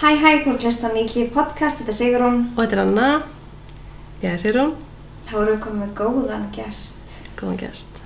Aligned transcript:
Hæ 0.00 0.14
hæ, 0.16 0.30
þú 0.40 0.52
ert 0.54 0.62
hlustan 0.64 0.94
í 0.96 1.02
hlýð 1.04 1.26
podcast, 1.34 1.82
þetta 1.82 1.92
er 1.92 1.96
Sigrún. 1.98 2.36
Og 2.54 2.60
þetta 2.62 2.76
er 2.78 2.80
Anna. 2.86 3.08
Ég 4.22 4.30
er 4.30 4.38
Sigrún. 4.40 4.70
Þá 5.26 5.32
erum 5.34 5.50
við 5.50 5.58
komið 5.66 5.80
með 5.82 5.90
góðan 5.98 6.46
gest. 6.54 7.16
Góðan 7.36 7.58
gest. 7.60 7.98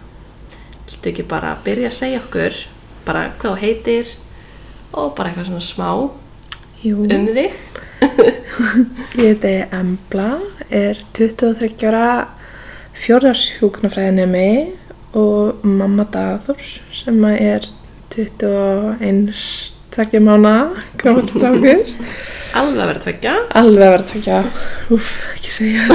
Viltu 0.89 1.13
ekki 1.13 1.25
bara 1.31 1.53
byrja 1.63 1.93
að 1.93 1.95
segja 1.95 2.19
okkur 2.25 2.57
bara 3.07 3.23
hvað 3.39 3.55
þú 3.55 3.61
heitir 3.61 4.11
og 4.91 5.13
bara 5.15 5.31
eitthvað 5.31 5.47
svona 5.53 5.69
smá 5.69 5.93
Jú, 6.83 7.05
um 7.07 7.29
þig? 7.39 7.63
ég 9.23 9.29
heiti 9.29 9.55
Embla, 9.79 10.27
er 10.75 10.99
23 11.15 11.71
ára 11.93 12.09
fjórðarshjúknarfræðinemi 13.05 14.51
og 15.15 15.63
mamma 15.63 16.09
Dathors 16.11 16.81
sem 16.91 17.23
að 17.31 17.39
er 17.53 17.71
21 18.19 19.31
tvekja 19.95 20.21
mána 20.25 20.55
gammal 21.01 21.27
strákur. 21.31 21.81
Alveg 22.59 22.81
að 22.85 22.89
vera 22.91 23.03
tveggja. 23.03 23.35
Alveg 23.61 23.85
að 23.87 23.93
vera 23.95 24.07
tvekja, 24.11 24.37
úf, 24.95 25.07
ekki 25.35 25.51
segja. 25.55 25.83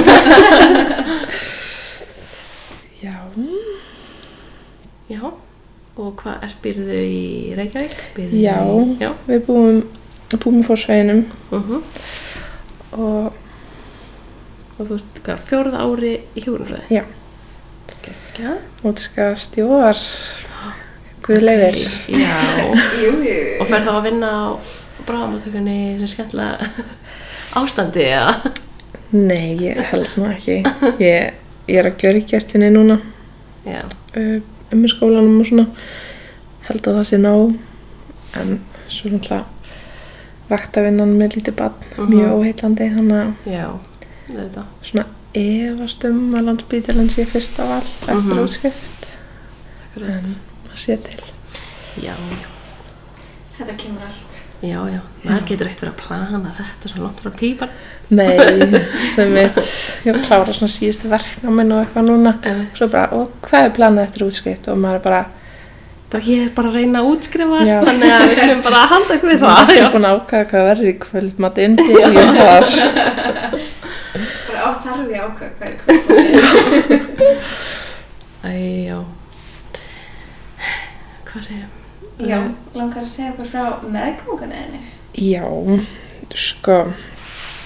Já, 3.06 3.16
Já. 5.10 5.22
Og 6.00 6.10
hvað 6.20 6.36
er 6.48 6.52
byrðu 6.64 7.00
í 7.04 7.22
Reykjavík? 7.60 7.98
Býrðu 8.16 8.36
Já. 8.40 8.58
Í, 8.64 8.66
já. 9.04 9.12
við 9.28 9.40
búum, 9.48 9.78
búum 10.40 10.62
í 10.62 10.64
fórsveginum 10.68 11.22
Uh 11.52 11.72
og 12.90 13.36
Og 14.80 14.88
þú 14.88 14.96
veist 14.96 15.18
hvað, 15.26 15.40
fjórða 15.44 15.80
ári 15.84 16.10
í 16.40 16.42
hjúrunfræði? 16.46 16.86
Já. 16.96 17.02
Já. 18.40 18.54
útskast 18.88 19.58
í 19.60 19.66
vor, 19.68 19.98
guð 21.30 21.44
leifir. 21.46 21.78
Já. 22.10 22.38
Jú, 23.04 23.12
jú. 23.24 23.38
Og 23.62 23.68
fer 23.70 23.86
þá 23.86 23.92
að 23.96 24.04
vinna 24.10 24.30
á 24.34 24.44
bráðamáttökunni 25.08 25.78
sem 26.02 26.10
skemmtilega 26.16 26.70
ástandi 27.60 28.04
eða? 28.10 28.34
Nei, 29.14 29.56
ég 29.64 29.80
held 29.90 30.10
nú 30.20 30.28
ekki. 30.30 30.60
Ég, 31.02 31.38
ég 31.70 31.80
er 31.82 31.88
að 31.90 31.96
gjöra 32.04 32.20
í 32.22 32.26
gestinni 32.30 32.70
núna 32.74 33.00
Já. 33.66 33.80
uh, 34.18 34.36
um 34.74 34.84
í 34.86 34.90
skólanum 34.92 35.40
og 35.42 35.48
svona. 35.50 35.66
Held 36.70 36.86
að 36.92 37.00
það 37.00 37.08
sé 37.10 37.18
nóg. 37.22 37.56
En 38.38 38.60
svo 38.90 39.10
náttúrulega 39.10 39.46
vaktavinnan 40.50 41.16
með 41.18 41.36
lítið 41.40 41.56
barn, 41.58 41.74
Mhm. 41.98 42.10
mjög 42.14 42.36
óheillandi. 42.38 42.90
Þannig 42.96 43.18
að 43.22 43.54
Já. 43.54 43.66
Þetta. 44.30 44.64
svona 44.86 45.06
efast 45.34 46.06
um 46.06 46.20
að 46.38 46.46
landsbítilinn 46.50 47.10
sé 47.10 47.26
fyrsta 47.26 47.66
val 47.70 47.82
eftir 47.82 48.34
Mhm. 48.34 48.44
útskrift. 48.46 49.08
Akkurat. 49.90 50.10
En 50.10 50.36
sé 50.82 50.98
til. 51.06 51.20
Já, 52.04 52.14
já. 52.16 52.48
Þetta 53.60 53.76
kemur 53.82 54.06
allt. 54.08 54.38
Já, 54.60 54.76
já, 54.92 55.00
maður 55.24 55.44
getur 55.48 55.68
eitt 55.70 55.80
verið 55.80 55.94
að 55.94 56.00
plana 56.02 56.54
þetta 56.58 56.90
svo 56.92 57.02
langt 57.06 57.20
frá 57.24 57.32
típan. 57.40 57.70
Nei, 58.12 58.36
það 59.16 59.30
mitt, 59.32 59.60
ég 60.04 60.18
klára 60.26 60.56
svona 60.56 60.74
síðustu 60.74 61.12
verknáminn 61.12 61.72
og 61.76 61.84
eitthvað 61.86 62.10
núna. 62.10 62.34
Svo 62.76 62.90
bara, 62.92 63.06
og 63.16 63.38
hvað 63.46 63.68
er 63.70 63.76
planið 63.78 64.04
eftir 64.04 64.26
útskrift? 64.28 64.68
Og 64.72 64.80
maður 64.84 65.00
er 65.00 65.06
bara, 65.10 65.22
Bara 66.10 66.26
ég 66.26 66.48
er 66.48 66.54
bara 66.58 66.72
að 66.72 66.78
reyna 66.80 67.04
að 67.04 67.08
útskrifast, 67.12 67.70
Já. 67.70 67.84
þannig 67.86 68.10
að 68.16 68.24
við 68.26 68.40
skulum 68.40 68.62
bara 68.66 68.80
halda 68.96 69.14
okkur 69.16 69.30
við 69.30 69.44
það. 69.44 69.74
ég 69.76 69.82
er 69.84 69.92
búin 69.94 70.08
að 70.10 70.16
ákvæða 70.18 70.48
hvað 70.50 70.64
verður 70.70 70.90
í 70.90 70.94
kvöldmatinn 71.04 71.76
til 71.78 71.92
ég 72.00 72.32
þar. 72.40 72.66
Bara 74.48 74.60
á 74.66 74.70
þarf 74.88 75.06
ég 75.14 75.20
ákveð 75.28 75.52
hver 75.60 75.74
kvöld. 75.84 76.04
Æ, 78.50 78.54
já. 78.90 78.98
Hvað 81.30 81.52
ég? 81.54 81.68
Já, 82.20 82.40
langar 82.76 83.06
að 83.06 83.12
segja 83.14 83.32
okkur 83.32 83.48
frá 83.48 83.84
meðgöngunniðinni. 83.86 84.80
Já, 85.20 85.46
sko, 86.36 86.80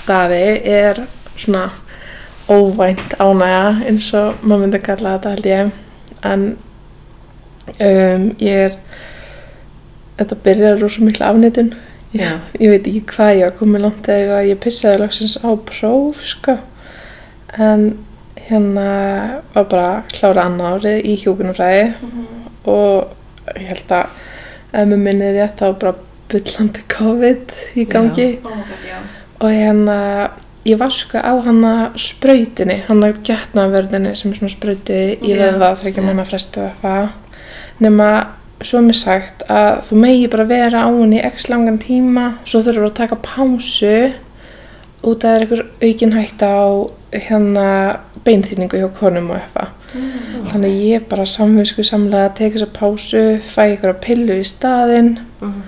daði 0.05 0.43
er 0.69 0.99
svona 1.33 1.69
óvænt 2.51 3.15
ánægja 3.17 3.63
eins 3.88 4.11
og 4.19 4.43
maður 4.43 4.61
myndi 4.65 4.79
að 4.81 4.85
kalla 4.89 5.15
þetta 5.15 5.33
held 5.33 5.49
ég. 5.49 5.71
En 6.27 6.45
um, 7.79 8.27
ég 8.43 8.61
er, 8.67 8.77
þetta 10.19 10.39
byrjar 10.45 10.83
úr 10.83 10.93
svo 10.93 11.07
miklu 11.07 11.27
afnýtun. 11.29 11.73
Já. 12.13 12.29
Ég 12.59 12.69
veit 12.75 12.85
ekki 12.85 13.03
hvað 13.15 13.33
ég 13.39 13.47
var 13.47 13.57
komið 13.57 13.85
langt 13.88 14.05
þegar 14.05 14.45
ég 14.45 14.61
pissaði 14.61 15.01
loksins 15.01 15.39
á 15.41 15.49
próf, 15.71 16.21
sko. 16.29 16.59
En 17.57 17.89
hérna 18.43 18.88
var 19.55 19.67
bara 19.71 19.89
að 19.95 20.13
klára 20.13 20.47
annað 20.49 20.77
árið 20.77 21.09
í 21.09 21.17
hjúkunarfræði 21.23 21.91
og 22.69 23.13
ég 23.55 23.67
held 23.71 23.93
að 23.97 24.21
ef 24.73 24.87
mér 24.89 25.01
minnir 25.07 25.35
rétt 25.37 25.59
þá 25.59 25.65
var 25.65 25.79
bara 25.81 25.95
byllandi 26.33 26.85
COVID 26.93 27.57
í 27.77 27.85
gangi. 27.89 28.29
Oh 28.43 28.63
já. 28.87 28.97
og 29.43 29.51
hérna 29.51 29.97
ég 30.65 30.79
var 30.79 30.93
sko 30.95 31.19
á 31.19 31.33
hana 31.43 31.73
sprautinni, 31.99 32.79
hana 32.87 33.11
getnaverðinni 33.27 34.15
sem 34.15 34.31
er 34.31 34.39
svona 34.39 34.53
sprauti 34.53 35.01
í 35.19 35.35
veða 35.35 35.73
þryggja 35.81 36.05
manna 36.05 36.25
frestu 36.27 36.63
eitthvað. 36.63 37.11
Nema 37.83 38.09
svo 38.63 38.79
er 38.79 38.87
mér 38.87 38.97
sagt 38.97 39.43
að 39.51 39.81
þú 39.89 39.99
megi 39.99 40.27
bara 40.31 40.47
vera 40.47 40.85
á 40.87 40.89
henni 40.89 41.19
í 41.19 41.25
x 41.27 41.49
langan 41.51 41.79
tíma 41.83 42.29
svo 42.47 42.63
þurfur 42.63 42.89
að 42.89 42.99
taka 43.01 43.19
pásu 43.25 43.95
út 45.03 45.19
að 45.19 45.23
það 45.23 45.33
er 45.35 45.45
einhver 45.45 45.63
aukin 45.83 46.15
hætta 46.15 46.47
á 46.47 46.67
hérna 47.27 47.67
beinþýningu 48.23 48.79
hjá 48.79 48.89
konum 48.95 49.33
og 49.33 49.41
eitthvað 49.41 49.72
þannig 49.93 50.69
að 50.71 50.81
ég 50.87 51.07
bara 51.09 51.25
samvisku 51.25 51.83
samlega 51.85 52.29
að 52.29 52.35
teka 52.39 52.57
þessa 52.59 52.73
pásu, 52.79 53.23
fæ 53.39 53.63
ykkur 53.77 53.93
pillu 54.01 54.39
í 54.39 54.43
staðinn 54.47 55.17
Mhm. 55.41 55.61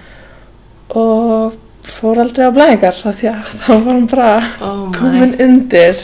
og 0.95 1.53
fór 1.85 2.19
aldrei 2.23 2.47
á 2.49 2.55
blæðingar 2.55 2.99
að 3.05 3.19
þá 3.61 3.69
var 3.69 3.93
hann 3.93 4.07
bara 4.07 4.29
Oh 4.61 4.91
komin 4.95 5.35
undir 5.41 5.99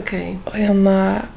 Ok. 0.00 0.12
og 0.46 0.54
hérna 0.56 0.96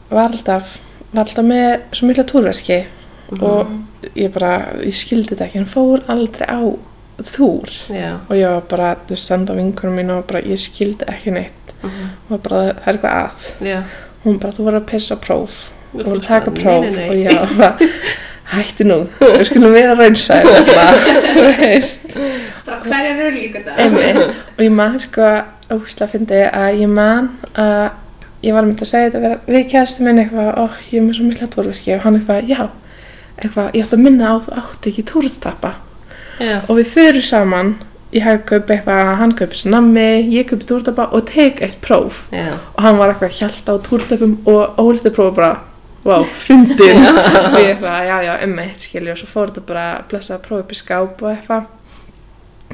var 0.09 0.29
alltaf, 0.31 0.77
var 1.13 1.25
alltaf 1.25 1.45
með 1.45 1.81
svo 1.93 2.07
mikla 2.09 2.23
túrverki 2.27 2.85
Mhm. 3.31 3.43
og 3.43 3.67
ég 4.15 4.31
bara, 4.31 4.73
ég 4.85 4.93
skildi 4.95 5.33
þetta 5.35 5.45
ekki, 5.49 5.57
hann 5.59 5.65
fór 5.67 6.03
aldrei 6.07 6.47
á 6.47 6.61
túr 7.27 7.67
Já. 7.89 8.19
og 8.29 8.35
ég 8.37 8.47
var 8.47 8.61
bara, 8.69 8.95
þú 9.07 9.09
veist, 9.15 9.27
senda 9.27 9.53
vinkunum 9.53 9.95
mín 9.97 10.11
og 10.17 10.27
bara, 10.27 10.41
ég 10.41 10.57
skildi 10.59 11.03
ekki 11.07 11.31
neitt 11.33 11.73
Mhm. 11.83 12.09
og 12.31 12.41
bara, 12.43 12.73
það 12.73 12.87
er 12.87 12.93
eitthvað 12.93 13.17
að 13.25 13.65
Já. 13.67 13.83
Hún 14.27 14.39
bara, 14.43 14.53
þú 14.55 14.67
voru 14.69 14.81
að 14.81 14.87
pissa 14.91 15.17
próf 15.23 15.59
þú 15.93 16.03
voru 16.03 16.21
að 16.21 16.25
taka 16.27 16.53
próf 16.55 16.85
nei, 16.85 16.91
nei, 16.91 16.97
nei. 16.97 17.09
og 17.09 17.15
ég 17.23 17.59
bara, 17.59 17.91
hætti 18.53 18.87
nú 18.87 18.97
við 19.21 19.45
skulum 19.49 19.75
vera 19.75 19.95
raunsæð 19.97 20.51
þú 21.33 21.45
veist 21.61 22.17
Bara 22.67 22.81
hverjar 22.83 23.21
eru 23.23 23.29
líka 23.31 23.61
þetta? 23.63 23.77
Einmitt. 23.79 24.41
og 24.57 24.65
ég 24.65 24.73
man 24.75 24.97
sko 24.99 25.29
ósla 25.71 26.05
að 26.05 26.11
fyndi 26.15 26.41
að 26.47 26.81
ég 26.81 26.91
man 26.91 27.29
að 27.55 27.85
ég 28.45 28.53
var 28.55 28.67
myndið 28.67 28.85
að 28.85 28.91
segja 28.91 29.09
þetta 29.09 29.21
vera, 29.23 29.37
við 29.47 29.63
kæristu 29.71 30.03
minn 30.05 30.21
eitthvað, 30.21 30.49
ó, 30.53 30.65
ég 30.91 30.99
er 30.99 31.05
með 31.07 31.17
svo 31.17 31.27
mikla 31.27 31.47
túrverki 31.51 31.95
og 31.95 32.03
hann 32.03 32.19
eitthvað, 32.19 32.51
já, 32.51 32.59
eitthvað, 33.41 33.69
ég 33.73 33.87
átti 33.87 33.97
að 33.97 34.03
minna 34.03 34.29
á 34.29 34.35
átti 34.61 34.91
ekki 34.91 35.05
túrtappa 35.09 35.73
Já. 36.37 36.59
og 36.67 36.77
við 36.77 36.91
fyrir 36.93 37.25
saman 37.25 37.73
ég 38.17 38.25
hef 38.25 38.43
kaup 38.49 38.73
eitthvað, 38.73 39.13
hann 39.21 39.33
kaupi 39.39 39.59
sér 39.61 39.71
nammi 39.75 40.05
ég 40.33 40.49
kaupi 40.49 40.67
túrtappa 40.69 41.07
og 41.13 41.25
tek 41.29 41.61
eitt 41.65 41.79
próf. 41.85 42.25
Já. 42.33 42.57
og 42.75 42.83
hann 42.83 42.97
var 42.99 43.13
eitthvað 43.13 43.37
hjælt 43.39 43.71
á 43.71 43.73
túrtöpum 43.87 44.37
og 44.49 44.77
ólítið 44.81 45.15
prófa 45.17 45.35
bara 45.39 45.53
wow, 46.07 46.23
fyndin. 46.23 47.01
Og 47.03 47.57
ég 47.59 47.73
eitthvað, 47.73 47.97
já, 48.07 48.17
já, 48.23 48.35
eitt 48.63 48.85
skilju. 48.85 49.11
Og 49.15 49.17
svo 49.19 49.27
fór 49.31 49.49
þetta 49.51 49.65
bara 49.67 49.87
að 49.97 50.05
blessa 50.11 50.37
að 50.37 50.45
prófa 50.47 50.63
upp 50.63 50.71
í 50.71 50.79
skáp 50.79 51.23
og 51.25 51.31
eitthvað. 51.33 51.65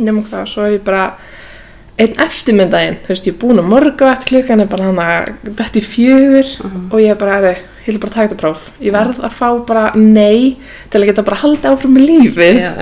Nema 0.04 0.22
hvað, 0.28 0.46
svo 0.50 0.64
er 0.68 0.76
ég 0.80 0.84
bara 0.86 1.08
einn 2.02 2.16
eftirmyndaginn, 2.24 2.96
þú 3.06 3.12
veist, 3.12 3.28
ég 3.30 3.36
er 3.36 3.42
búin 3.44 3.60
að 3.62 3.68
morgavætt 3.70 4.24
klukkan 4.26 4.64
er 4.64 4.70
bara 4.72 4.88
hann 4.88 5.02
að 5.02 5.28
þetta 5.46 5.78
í 5.78 5.84
fjögur 5.86 6.48
Mhm. 6.64 6.88
og 6.92 7.00
ég 7.04 7.12
er 7.14 7.20
bara, 7.22 7.36
er, 7.52 7.60
ég 7.86 7.92
vil 7.94 8.00
bara 8.02 8.14
taka 8.16 8.28
þetta 8.32 8.40
próf. 8.42 8.64
Ég 8.82 8.92
verð 8.96 9.20
að 9.22 9.36
fá 9.38 9.50
bara 9.68 9.92
nei 9.96 10.58
til 10.90 11.02
að 11.02 11.06
geta 11.12 11.24
bara 11.28 11.38
haldið 11.44 11.70
áfram 11.70 11.94
með 11.94 12.08
lífið. 12.10 12.58
Já. 12.64 12.74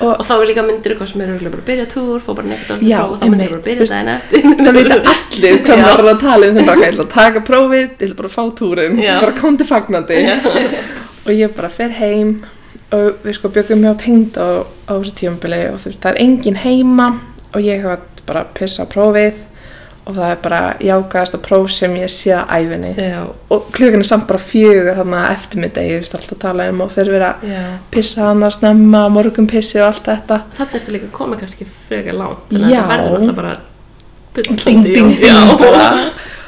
Og 0.00 0.08
Og 0.20 0.24
þá 0.26 0.32
er 0.34 0.48
líka 0.50 0.64
myndir 0.66 0.94
eitthvað 0.94 1.10
sem 1.12 1.20
er 1.24 1.28
örugglega 1.34 1.54
bara 1.54 1.62
að 1.62 1.68
byrja 1.70 1.86
túr, 1.92 2.22
fá 2.24 2.30
bara 2.34 2.48
neitt 2.50 2.72
Já, 2.82 2.98
próf 2.98 3.12
og 3.12 3.20
þá 3.20 3.24
myndir 3.30 3.44
einmitt. 3.44 3.50
bara 3.50 3.60
að 3.60 3.68
byrja 3.68 3.86
daginn 3.92 4.10
eftir. 4.14 4.42
það 4.64 4.78
veit 4.78 4.92
allir 4.94 5.60
hvað 5.68 5.82
maður 5.84 6.02
er 6.04 6.10
að 6.14 6.20
tala 6.24 6.48
um 6.50 6.58
þeim 6.58 6.66
bara, 6.70 6.80
ég 6.82 6.90
ætla 6.94 7.04
að 7.06 7.14
taka 7.14 7.44
prófið, 7.46 7.84
ég 7.84 8.02
ætla 8.08 8.18
bara 8.20 8.30
að 8.30 8.34
fá 8.34 8.44
túrin 8.58 9.00
bara 9.22 9.36
kondi 9.38 9.68
fagnandi. 9.68 10.18
Og 11.24 11.30
ég 11.32 11.54
bara 11.56 11.70
fer 11.72 11.94
heim 12.00 12.34
og 12.94 13.22
við 13.24 13.38
sko 13.38 13.50
byggum 13.54 13.86
hjá 13.86 13.94
tengd 14.02 14.36
á, 14.36 14.48
á 14.90 14.92
þessu 14.98 15.14
tímabili 15.22 15.62
og 15.70 15.78
þú 15.80 15.88
veist, 15.90 16.02
það 16.02 16.10
er 16.12 16.20
engin 16.26 16.58
heima 16.64 17.08
og 17.54 17.62
ég 17.64 17.82
hef 17.86 18.04
bara 18.26 18.44
að 18.44 18.52
pissa 18.58 18.84
á 18.84 18.90
prófið 18.90 19.40
og 20.04 20.16
það 20.18 20.30
er 20.30 20.40
bara 20.44 20.60
jákast 20.84 21.36
próf 21.44 21.70
sem 21.72 21.94
ég 21.96 22.10
sé 22.12 22.34
að 22.36 22.50
æfinni 22.58 22.90
Já. 22.98 23.22
og 23.54 23.70
klukkan 23.72 24.04
er 24.04 24.08
samt 24.08 24.26
bara 24.28 24.42
fjögur 24.42 24.98
þannig 25.00 25.20
að 25.20 25.36
eftirmiddegi, 25.38 25.94
ég 25.94 26.02
veist 26.02 26.16
alltaf 26.18 26.36
að 26.36 26.42
tala 26.44 26.68
um 26.72 26.82
og 26.84 26.92
þeir 26.92 27.10
vera 27.14 27.30
að 27.38 27.54
Já. 27.54 27.62
pissa 27.94 28.26
hann 28.28 28.44
að 28.44 28.56
snemma 28.58 29.04
morgunpissi 29.14 29.80
og 29.80 29.88
allt 29.88 30.10
þetta 30.10 30.40
Þannig 30.58 30.76
ertu 30.80 30.96
líka 30.98 31.10
komið 31.16 31.44
kannski 31.44 31.68
frekar 31.88 32.20
að 32.20 32.36
Já. 32.52 32.82
þetta 32.82 32.86
verður 32.92 33.18
alltaf 33.20 33.40
bara 33.40 33.56
ding 34.34 34.64
ding 34.64 34.84
ding 34.92 35.12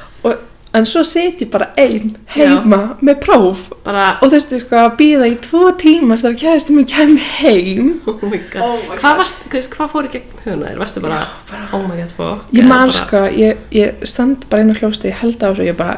en 0.77 0.87
svo 0.89 1.03
set 1.07 1.41
ég 1.45 1.51
bara 1.53 1.71
ein 1.81 2.15
heima 2.35 2.81
með 3.05 3.21
próf. 3.25 3.67
Bara, 3.87 4.07
og 4.23 4.33
þurfti 4.33 4.61
sko 4.63 4.81
að 4.83 4.97
býða 5.01 5.29
í 5.31 5.37
tvo 5.47 5.71
tíma 5.81 6.19
þegar 6.21 6.37
kæðist 6.43 6.73
mér 6.77 6.89
kem 6.93 7.15
heim. 7.39 7.93
Oh 8.07 8.19
my 8.23 8.41
god, 8.53 8.63
Oh 8.63 8.75
my 8.89 8.97
hvað, 8.97 9.07
God. 9.07 9.21
varst, 9.23 9.47
hvað, 9.53 9.71
hvað 9.77 9.95
fór 9.95 10.09
í 10.09 10.13
gegn 10.17 10.43
huguna 10.45 10.73
þér, 10.73 10.83
varstu 10.83 11.05
bara, 11.05 11.23
bara- 11.51 11.71
oh 11.77 11.87
my 11.87 11.97
god, 12.03 12.13
fuck 12.19 12.53
ég 12.57 12.69
man 12.69 12.91
bara- 12.93 12.99
sko, 13.01 13.25
ég, 13.37 13.65
ég 13.75 14.05
stand 14.07 14.45
bara 14.51 14.63
inn 14.67 14.75
á 14.75 14.77
klósti, 14.79 15.11
ég 15.11 15.19
held 15.25 15.41
á 15.43 15.49
þessu 15.51 15.65
og 15.65 15.71
ég 15.73 15.77
bara 15.81 15.97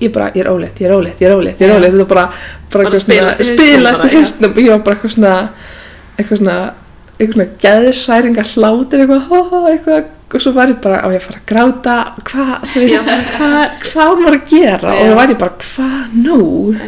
ég 0.00 0.12
bara, 0.12 0.30
ég 0.34 0.44
er 0.44 0.50
óleitt, 0.52 0.78
ég 0.80 0.88
er 0.88 0.94
óleitt, 0.96 1.20
ég 1.20 1.28
er 1.28 1.32
ég 1.32 1.68
er 1.68 1.68
Já. 1.68 1.76
óleitt, 1.76 1.92
þetta 1.92 2.00
er 2.00 2.08
bara, 2.08 2.26
bara, 2.72 2.98
spilast 2.98 3.40
í 4.04 4.08
já. 4.08 4.18
hausnum. 4.18 4.50
Og 4.54 4.62
ég 4.62 4.70
var 4.72 4.78
bara 4.86 4.96
eitthvað 4.96 5.12
svona, 5.14 5.32
eitthvað 6.18 6.40
svona, 6.42 6.56
eitthvað 7.18 7.34
svona 7.34 7.48
geðsværinga 7.64 8.44
hlátur, 8.52 9.02
eitthvað, 9.02 9.26
hó, 9.28 9.38
hó, 9.50 9.58
eitthvað, 9.72 10.04
og 10.28 10.42
svo 10.44 10.52
var 10.52 10.68
ég 10.70 10.78
bara, 10.84 11.00
á 11.02 11.08
ég 11.08 11.18
að 11.18 11.24
fara 11.26 11.40
að 11.40 11.48
gráta, 11.50 11.96
hvað, 12.28 12.52
þú 12.74 12.82
veist, 12.84 13.10
hvað- 13.38 13.74
hvað 13.88 14.22
var 14.24 14.36
að 14.36 14.46
gera 14.52 14.92
Já. 14.92 15.00
og 15.00 15.08
þá 15.08 15.14
var 15.18 15.32
ég 15.32 15.38
bara, 15.38 15.54
hvað 15.64 16.14
nú? 16.26 16.38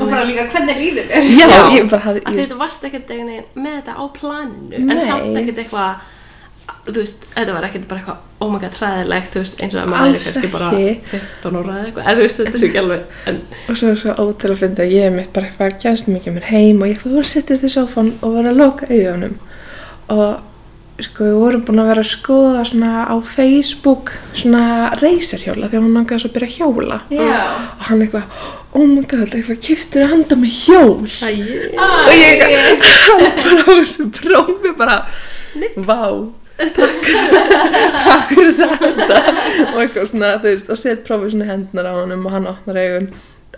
Og 0.01 0.07
bara 0.11 0.25
líka 0.29 0.47
hvernig 0.53 0.77
líður 0.85 1.11
þér? 1.11 1.29
Já, 1.41 1.47
Já. 1.49 1.61
ég 1.79 1.91
bara 1.91 2.03
hafði, 2.07 2.23
að 2.27 2.39
ég, 2.39 2.49
þú 2.53 2.59
varst 2.61 2.85
ekkert 2.85 3.13
með 3.57 3.77
þetta 3.81 3.93
á 3.97 4.05
planinu 4.21 4.79
Nei. 4.79 4.95
en 4.97 5.03
samt 5.03 5.37
ekkert 5.41 5.63
eitthvað 5.65 6.09
þú 6.87 6.95
veist, 7.01 7.25
þetta 7.35 7.55
var 7.57 7.65
ekkert 7.67 7.89
bara 7.91 8.01
eitthvað 8.01 8.19
oh 8.45 8.51
my 8.53 8.59
god, 8.63 8.73
træðilegt, 8.77 9.33
þú 9.35 9.41
veist, 9.43 9.57
eins 9.65 9.75
og 9.75 9.81
að 9.83 9.91
maður 9.91 10.15
er 10.15 10.23
kannski 10.23 10.51
bara 10.53 10.69
ekki. 10.71 11.19
15 11.43 11.57
ára 11.59 11.75
eða 11.75 11.87
eitthvað, 11.89 12.05
eða 12.05 12.17
þú 12.21 12.25
veist, 12.27 12.39
þetta 12.41 12.53
er 12.55 12.61
svo 12.61 12.69
ekki 12.71 12.81
alveg 12.85 13.01
en, 13.33 13.41
og 13.69 13.77
svo 13.81 13.89
er 13.91 13.99
svo 14.05 14.15
ótil 14.25 14.51
að 14.55 14.61
finna 14.63 14.85
að 14.85 14.95
ég 14.95 15.07
er 15.09 15.15
mitt 15.17 15.33
bara 15.35 15.49
eitthvað 15.51 15.79
kjænst 15.83 16.11
mikið 16.15 16.37
mér 16.37 16.47
heim 16.53 16.81
og 16.83 16.87
ég 16.89 16.95
eitthvað 16.95 17.17
voru 17.17 17.27
að 17.27 17.33
sittast 17.35 17.67
í 17.67 17.73
sófan 17.75 18.13
og 18.21 18.37
var 18.37 18.49
að 18.53 18.61
loka 18.61 18.87
auðjónum 18.87 19.35
og 20.15 21.05
sko 21.05 21.25
við 21.25 21.37
vorum 21.41 21.63
búin 21.65 21.81
að 21.81 21.91
vera 21.95 22.03
að 22.05 22.11
skoða 22.11 22.65
svona 22.69 23.05
á 23.09 23.15
Facebook 23.25 24.13
svona 24.37 24.65
reysarhjóla 25.01 25.71
þegar 25.71 25.87
hún 25.87 25.97
langaði 25.97 26.23
svo 26.23 26.31
að 26.31 26.35
byrja 26.37 26.51
að 26.51 26.57
hjóla. 26.59 26.99
Já. 27.15 27.39
og 27.79 27.87
hann 27.89 28.05
eitthvað, 28.05 28.43
oh 28.77 28.85
my 28.91 29.07
god, 29.09 29.33
eitthvað 29.39 29.63
kiftur 29.65 30.05
að 30.05 30.13
handa 30.13 30.39
með 30.43 30.59
hjól? 30.59 31.09
Æ, 31.25 31.31
og 31.81 32.13
ég 32.19 32.45
hann 33.07 33.25
bara 33.41 33.65
á 33.65 33.73
þessu 33.81 34.11
prófi 34.19 34.75
bara, 34.77 35.01
vá 35.89 36.03
takk, 36.69 37.09
takk 38.05 38.31
fyrir 38.35 38.55
þetta 38.59 39.19
og 39.73 39.81
eitthvað 39.81 40.09
svona, 40.13 40.33
þú 40.43 40.53
veist, 40.53 40.71
og 40.73 40.81
set 40.81 41.05
prófið 41.07 41.35
svona 41.35 41.49
hendnar 41.49 41.89
á 41.89 41.93
honum 41.97 42.27
og 42.29 42.35
hann 42.35 42.49
opnar 42.51 42.81
augun 42.81 43.11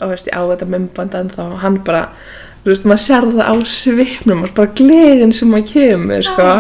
og 0.02 0.12
veist, 0.12 0.31
ég 0.31 0.38
á 0.38 0.43
þetta 0.52 0.69
mymband 0.70 1.16
en 1.19 1.32
þá 1.32 1.43
hann 1.62 1.81
bara, 1.87 2.04
þú 2.62 2.73
veist, 2.73 2.85
maður 2.87 3.05
sér 3.05 3.29
það 3.29 3.47
á 3.49 3.55
svipnum 3.76 4.43
og 4.47 4.53
bara 4.56 4.75
gleðin 4.79 5.32
sem 5.35 5.50
maður 5.50 5.73
kemur, 5.73 6.26
sko. 6.26 6.50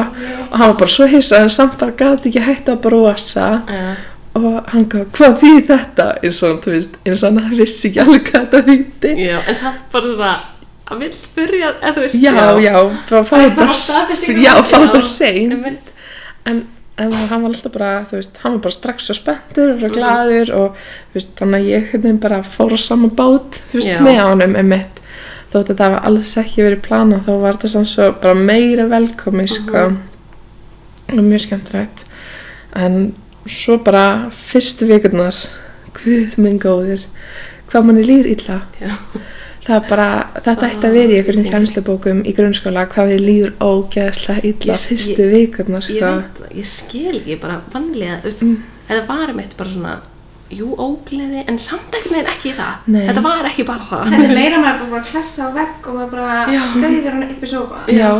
Og 0.48 0.56
hann 0.58 0.72
var 0.72 0.78
bara 0.80 0.94
svo 0.96 1.10
hissa 1.10 1.42
en 1.42 1.52
samt 1.52 1.76
bara 1.80 1.94
gæti 1.98 2.32
ekki 2.32 2.46
hægt 2.46 2.72
að 2.72 2.80
brosa. 2.86 3.50
Já, 3.68 3.84
og 4.38 4.70
hann 4.72 4.86
gaf, 4.88 5.08
hvað 5.16 5.34
þýð 5.42 5.62
þetta? 5.68 6.08
Eins 6.24 6.42
og, 6.46 6.58
þú 6.64 6.74
veist, 6.76 6.98
eins 7.04 7.22
og 7.26 7.36
hann 7.36 7.56
vissi 7.58 7.88
ekki 7.90 8.00
alveg 8.04 8.28
hvað 8.30 8.46
þetta 8.46 8.60
þýtti 8.68 9.10
en 9.52 9.58
samt 9.58 9.82
bara 9.92 10.12
svona 10.12 10.30
að 10.92 11.02
vill 11.04 11.18
byrja, 11.36 11.72
eða 11.80 11.92
þú 11.96 12.04
veist 12.06 12.20
já, 12.22 12.32
já, 12.64 12.76
bara 13.10 13.22
fá 13.28 13.34
þetta 13.42 13.66
einmitt. 15.52 15.92
en, 16.48 16.62
en 16.96 17.12
hann 17.18 17.44
var 17.44 17.50
alltaf 17.52 17.74
bara, 17.76 17.92
þú 18.08 18.18
veist, 18.22 18.40
hann 18.42 18.56
var 18.56 18.64
bara 18.66 18.76
strax 18.78 19.08
svo 19.10 19.18
spenntur 19.20 19.74
og 19.74 19.84
svo 19.84 19.92
glaður 19.94 20.54
og 20.56 20.80
þú 21.12 21.20
veist, 21.20 21.36
þannig 21.38 21.60
að 21.60 21.70
ég 21.74 21.86
hérna 21.92 22.16
bara 22.24 22.40
fór 22.56 22.72
á 22.72 22.78
sama 22.88 23.12
bát, 23.20 23.60
þú 23.72 23.80
veist, 23.82 23.92
með 24.08 24.22
honum 24.30 24.58
emitt, 24.64 25.01
þótt 25.52 25.70
að 25.74 25.80
það 25.82 25.90
var 25.96 26.06
alls 26.10 26.36
ekki 26.42 26.64
verið 26.66 26.80
planað, 26.86 27.24
þá 27.26 27.32
var 27.42 27.56
þetta 27.58 27.68
samt 27.74 27.90
svo 27.92 28.08
bara 28.22 28.34
meira 28.34 28.86
velkomi, 28.90 29.46
sko 29.48 29.84
og 31.12 31.22
mjög 31.26 31.44
skemmtilegt 31.46 32.04
en 32.78 33.14
svo 33.50 33.76
bara 33.84 34.30
fyrstu 34.32 34.86
vikurnar 34.88 35.36
guð 35.98 36.38
minn 36.40 36.58
góður 36.62 37.04
hvað 37.72 37.84
manni 37.88 38.04
líður 38.06 38.30
illa 38.32 38.60
Já. 38.80 38.92
það 39.66 39.74
er 39.76 39.88
bara, 39.90 40.06
þetta 40.44 40.68
ætti 40.70 40.88
að 40.88 40.96
vera 40.96 41.12
í 41.12 41.16
einhverjum 41.18 41.44
ég 41.44 41.50
tengi. 41.50 41.52
kjænslubókum 41.52 42.22
í 42.26 42.32
grunnskóla 42.36 42.86
hvað 42.92 43.12
þið 43.12 43.24
líður 43.26 43.52
ógeðslega 43.60 44.44
illa 44.52 44.72
Ég- 44.72 44.86
fyrstu 44.88 45.28
vikurnar, 45.32 45.82
ég 45.82 45.98
sko 46.00 46.14
veit 46.16 46.40
það, 46.40 46.56
ég 46.62 46.70
skil 46.72 47.20
ekki 47.20 47.40
bara 47.42 47.60
veist, 48.24 48.42
Mm. 48.42 48.56
þetta 48.88 49.06
var 49.08 49.28
einmitt 49.28 49.56
bara 49.56 49.70
svona 49.70 50.00
jú, 50.52 50.74
ógleði, 50.76 51.44
en 51.48 51.58
samt 51.58 51.94
ekkert 51.96 52.12
neginn 52.12 52.30
ekki 52.32 52.52
það 52.58 52.92
Nei. 52.92 53.06
þetta 53.08 53.22
var 53.24 53.48
ekki 53.48 53.64
bara 53.68 53.86
það 53.90 54.12
Þetta 54.12 54.28
er 54.28 54.34
meira 54.42 54.58
maður 54.62 54.78
bara, 54.78 54.90
bara 54.92 55.02
að 55.02 55.10
klessa 55.12 55.48
á 55.48 55.48
vegg 55.56 55.88
og 55.88 55.94
maður 55.98 56.10
bara 56.16 56.46
Já. 56.52 56.62
döður 56.76 57.10
hann 57.16 57.26
upp 57.28 57.42
í 57.42 57.50
sofa. 57.52 57.82
Já, 57.92 58.10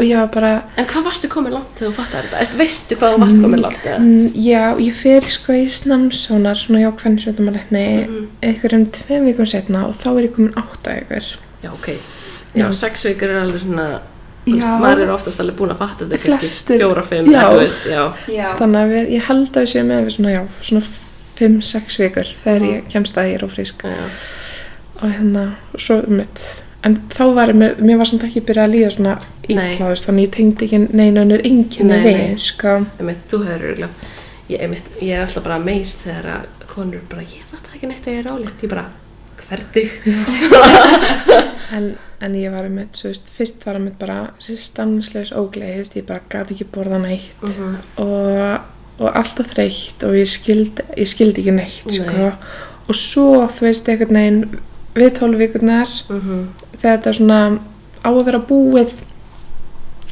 og 0.00 0.04
ég 0.06 0.16
var 0.20 0.28
bara, 0.36 0.52
En 0.80 0.86
hvað 0.92 1.04
varstu 1.10 1.28
komin 1.32 1.52
langt 1.56 1.72
þegar 1.80 1.90
þú 1.90 1.96
fattar 2.00 2.28
þetta? 2.28 2.38
Eftir, 2.44 2.58
veistu 2.62 2.96
hvað 3.00 3.14
þú 3.16 3.22
varst 3.24 3.40
komin 3.44 3.64
langt 3.64 3.82
eða? 3.84 3.98
mm, 4.00 4.28
já, 4.46 4.62
ég 4.86 4.94
fer 5.00 5.26
sko 5.36 5.52
í 5.58 5.66
snamsónar, 5.68 6.56
svona 6.56 6.80
já, 6.84 6.90
hvernig 7.02 7.24
sveitum 7.24 7.50
að 7.50 7.58
letni, 7.58 7.84
Mhm. 8.06 8.28
einhverjum 8.42 8.86
tveim 8.96 9.26
vikum 9.28 9.46
setna 9.46 9.86
og 9.88 9.94
þá 10.00 10.06
er 10.16 10.22
ég 10.28 10.32
komin 10.36 10.54
átta 10.56 10.94
ykkur. 11.02 11.28
Já, 11.64 11.70
ok. 11.72 11.88
Já, 12.54 12.64
Já. 12.64 12.70
sex 12.72 13.04
vikur 13.04 13.28
er 13.30 13.42
alveg 13.44 13.60
svona, 13.60 14.00
þú 14.46 14.54
veist, 14.56 14.64
Já. 14.64 14.78
maður 14.80 15.02
er 15.04 15.12
oftast 15.14 15.40
alveg 15.44 15.56
búin 15.60 15.70
að 15.74 15.78
fatta 15.82 16.04
þetta 16.08 16.78
fjóra, 16.80 17.04
fimm. 17.04 17.26
Þannig 18.58 18.80
að 18.80 18.90
við, 18.94 19.10
ég 19.18 19.22
held 19.28 19.50
að 19.52 19.62
við 19.64 19.70
séum 19.74 19.86
með 19.92 20.10
svona, 20.16 20.32
já, 20.34 20.42
svona 20.64 20.82
fimm, 21.40 21.58
sex 21.66 21.98
vikur 22.00 22.28
þegar 22.44 22.66
ég 22.68 22.88
kemst 22.92 23.16
að 23.20 23.30
ég 23.32 23.38
er 23.40 23.46
ófrísk 23.48 23.84
já. 23.88 24.08
og 25.00 25.06
hérna, 25.10 25.44
svo 25.80 26.00
um 26.04 26.18
mitt. 26.20 26.42
En 26.84 26.94
þá 27.12 27.22
var 27.36 27.50
ég, 27.52 27.56
mér, 27.60 27.74
mér 27.84 27.98
var 28.00 28.08
samt 28.08 28.22
ekki 28.24 28.40
byrjað 28.48 28.68
að 28.68 28.74
líða 28.76 28.90
svona 28.94 29.18
veist, 29.50 30.06
þannig 30.06 30.24
ég 30.28 30.30
tengdi 30.36 30.64
ekki 30.68 30.78
neina 30.96 31.24
önnur 31.26 31.42
enginni 31.44 31.90
Nei, 31.92 32.04
við, 32.06 32.20
nei. 32.30 32.38
sko. 32.40 32.76
Einmitt, 33.00 33.26
þú 33.28 33.40
hefur 33.48 33.66
örgulega, 33.72 34.08
ég, 34.48 34.62
einmitt, 34.64 34.88
ég 35.04 35.12
er 35.18 35.26
alltaf 35.26 35.44
bara 35.44 35.58
meist 35.60 36.06
þegar 36.06 36.30
að 36.38 36.64
konur 36.72 37.02
bara, 37.10 37.26
ég 37.28 37.44
fatt 37.50 37.68
ekki 37.74 37.90
neitt 37.90 38.08
að 38.08 38.14
ég 38.16 38.22
er 38.24 38.30
álegt, 38.32 38.64
ég 38.64 38.72
bara, 38.72 38.86
hvernig? 39.44 39.92
En, 41.70 41.84
en 42.18 42.32
ég 42.34 42.50
var 42.50 42.66
um 42.66 42.72
mitt, 42.80 42.96
svo 42.98 43.12
veist, 43.12 43.28
fyrst 43.30 43.62
var 43.62 43.76
um 43.78 43.84
mitt 43.86 43.98
bara 44.00 44.16
þú 45.76 45.84
veist, 45.84 45.94
ég 46.00 46.06
bara 46.08 46.24
gæti 46.32 46.56
ekki 46.56 46.66
borða 46.74 46.98
neitt 46.98 47.44
Mhm. 47.46 47.76
og, 48.02 48.60
og 49.00 49.14
alltaf 49.16 49.52
þreytt 49.54 50.04
og 50.04 50.14
ég 50.18 50.28
skildi, 50.28 50.84
ég 51.00 51.08
skildi 51.08 51.40
ekki 51.42 51.54
neitt, 51.56 51.86
Nei. 51.86 51.96
sko. 51.96 52.32
Og 52.90 52.94
svo, 52.98 53.46
þú 53.48 53.66
veist, 53.68 53.88
einhvern 53.88 54.18
veginn 54.18 54.60
við 54.94 55.12
tólf 55.18 55.38
vikurnar, 55.40 55.88
Mhm. 56.10 56.48
þegar 56.76 56.98
þetta 56.98 57.06
er 57.08 57.18
svona 57.20 57.58
á 58.04 58.08
að 58.10 58.24
vera 58.24 58.38
búið 58.40 58.92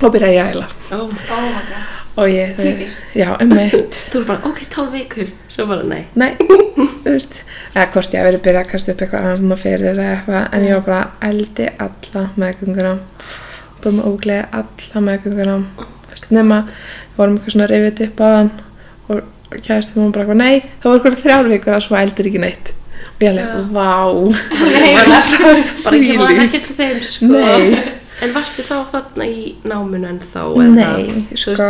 og 0.03 0.13
byrja 0.15 0.29
að 0.29 0.53
æla. 0.55 0.67
Ó, 0.93 0.99
Oh. 2.19 2.25
Og 2.25 2.27
ég, 2.29 2.57
þú 2.57 2.63
Típist. 2.63 3.15
Já, 3.15 3.37
um 3.41 3.49
mitt. 3.49 3.95
þú 4.11 4.21
er 4.21 4.25
bara, 4.27 4.41
ok, 4.49 4.65
tólf 4.71 4.91
vikur, 4.93 5.29
svo 5.49 5.67
bara, 5.69 5.83
nei. 5.87 6.07
Nei, 6.19 6.33
þú 6.39 7.13
veist, 7.15 7.37
eða 7.77 7.85
hvort 7.93 8.15
ég 8.17 8.25
verið 8.27 8.43
byrjað 8.43 8.65
að 8.65 8.71
kasta 8.73 8.93
upp 8.93 9.03
eitthvað 9.05 9.27
svona 9.39 9.59
fyrir 9.61 9.93
eða 9.93 10.07
eitthvað, 10.17 10.49
en 10.55 10.65
ég 10.67 10.75
var 10.75 10.81
bara 10.89 11.11
eldi 11.31 11.69
alla 11.79 12.25
meðgönguna, 12.37 12.95
bara 13.83 13.95
með 13.95 14.09
ógleði 14.11 14.49
alla 14.53 15.05
meðgönguna, 15.07 15.59
nema, 16.35 16.59
við 16.67 17.21
vorum 17.21 17.39
eitthvað 17.39 17.55
svona 17.55 17.69
reyfið 17.71 18.03
upp 18.09 18.19
á 18.19 18.29
hann 18.35 18.51
og 19.09 19.61
kæristum 19.65 20.03
hún 20.05 20.13
bara 20.15 20.25
eitthvað, 20.25 20.43
nei, 20.43 20.61
það 20.83 20.91
voru 20.91 20.99
eitthvað 21.01 21.23
þrjár 21.25 21.49
vikur 21.53 21.77
að 21.77 21.87
svo 21.87 21.99
eldir 21.99 22.29
ekki 22.31 22.43
neitt. 22.43 22.73
Og 23.09 23.25
ég 23.25 23.29
Já. 23.29 23.47
alveg, 23.47 23.71
vá, 23.75 23.93
Bara 25.85 26.03
ég 26.03 26.21
var 26.21 26.53
til 26.53 26.63
þeim, 26.67 27.01
sko. 27.07 27.33
Nei. 27.33 27.97
En 28.19 28.35
varstu 28.35 28.65
þá 28.67 28.77
þarna 28.91 29.27
í 29.31 29.43
náminu 29.67 30.09
en 30.11 30.21
þá? 30.33 30.43
nei, 30.75 31.27
sko, 31.39 31.69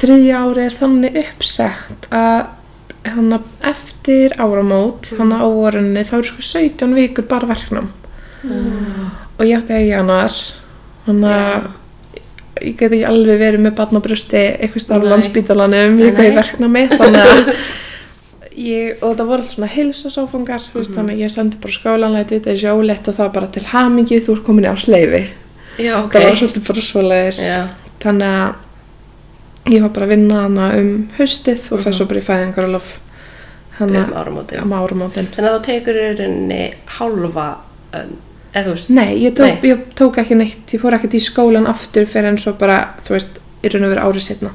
þriðja 0.00 0.40
ári 0.44 0.64
er 0.66 0.74
þannig 0.74 1.20
uppsett 1.22 2.08
að 2.10 2.56
hann 3.06 3.32
eftir 3.64 4.34
áramót, 4.36 5.12
hann 5.18 5.32
á 5.32 5.46
vorunni, 5.46 6.02
þá 6.04 6.18
eru 6.18 6.28
sko 6.32 6.44
17 6.44 6.96
vikur 6.98 7.28
bara 7.30 7.48
verknám. 7.48 7.92
og 8.44 9.44
ég 9.46 9.56
átti 9.56 9.76
að 9.76 9.86
í 9.86 9.90
januar 9.92 10.36
þannig 11.06 11.34
að 11.36 11.68
ég 12.62 12.76
get 12.80 12.92
ekki 12.92 13.04
alveg 13.08 13.38
verið 13.40 13.60
með 13.66 13.74
barn 13.78 13.96
á 13.96 14.00
brjósti 14.04 14.40
eitthvað 14.60 14.84
starf 14.84 15.04
á 15.06 15.10
landsbítalanum 15.12 15.98
í 16.00 16.06
eitthvað 16.08 16.26
nei. 16.26 16.30
í 16.32 16.38
verknámi 16.40 16.82
þannig 16.94 17.20
að 17.34 17.52
ég, 18.70 19.02
og 19.02 19.14
það 19.16 19.26
voru 19.30 19.42
allt 19.44 19.52
svona 19.54 19.70
heilsasáfangar 19.74 20.62
mm 20.74 20.80
Mhm. 20.80 20.94
þannig 20.96 21.14
að 21.14 21.22
ég 21.24 21.30
sendi 21.30 21.56
bara 21.60 21.72
skólanlega 21.72 22.28
þetta 22.34 22.50
er 22.50 22.58
sjólegt 22.64 23.08
og 23.08 23.14
það 23.20 23.32
bara 23.32 23.46
til 23.46 23.62
hamingju 23.72 24.20
þú 24.26 24.32
ert 24.36 24.44
komin 24.44 24.64
í 24.64 24.72
ásleifi 24.72 25.22
Já, 25.80 25.94
ok. 26.04 26.12
það 26.12 26.24
var 26.28 26.36
svolítið 26.40 26.66
bara 26.68 26.80
svoleiðis 26.80 27.40
þannig 28.00 28.26
að 28.26 29.72
ég 29.74 29.82
var 29.82 29.90
bara 29.94 30.06
að 30.06 30.12
vinna 30.14 30.42
hana 30.42 30.66
um 30.78 31.08
haustið 31.18 31.72
og 31.72 31.78
Mhm. 31.78 31.84
fæst 31.84 31.98
svo 31.98 32.06
bara 32.08 32.20
í 32.20 32.28
fæðingarulof 32.28 32.98
um 33.80 33.94
að 33.96 34.56
um 34.62 35.26
Þannig 35.36 35.50
að 35.50 35.56
þá 35.56 35.62
tekur 35.64 35.94
í 35.96 36.06
rauninni 36.18 36.72
hálfa, 36.98 37.48
um, 37.94 38.00
þú 38.00 38.04
veist, 38.04 38.29
Nei, 38.90 39.20
ég 39.22 39.32
tók, 39.36 39.46
Nei. 39.46 39.70
ég 39.70 39.84
tók 39.94 40.16
ekki 40.18 40.34
neitt, 40.34 40.72
ég 40.74 40.80
fór 40.82 40.96
ekkert 40.96 41.14
í 41.14 41.20
skólan 41.22 41.66
aftur 41.70 42.06
fyrir 42.10 42.32
en 42.32 42.38
svo 42.38 42.52
bara, 42.58 42.94
þú 43.04 43.14
veist, 43.14 43.38
í 43.62 43.70
raun 43.70 43.84
og 43.86 43.92
veru 43.94 44.06
árið 44.08 44.24
setna. 44.26 44.50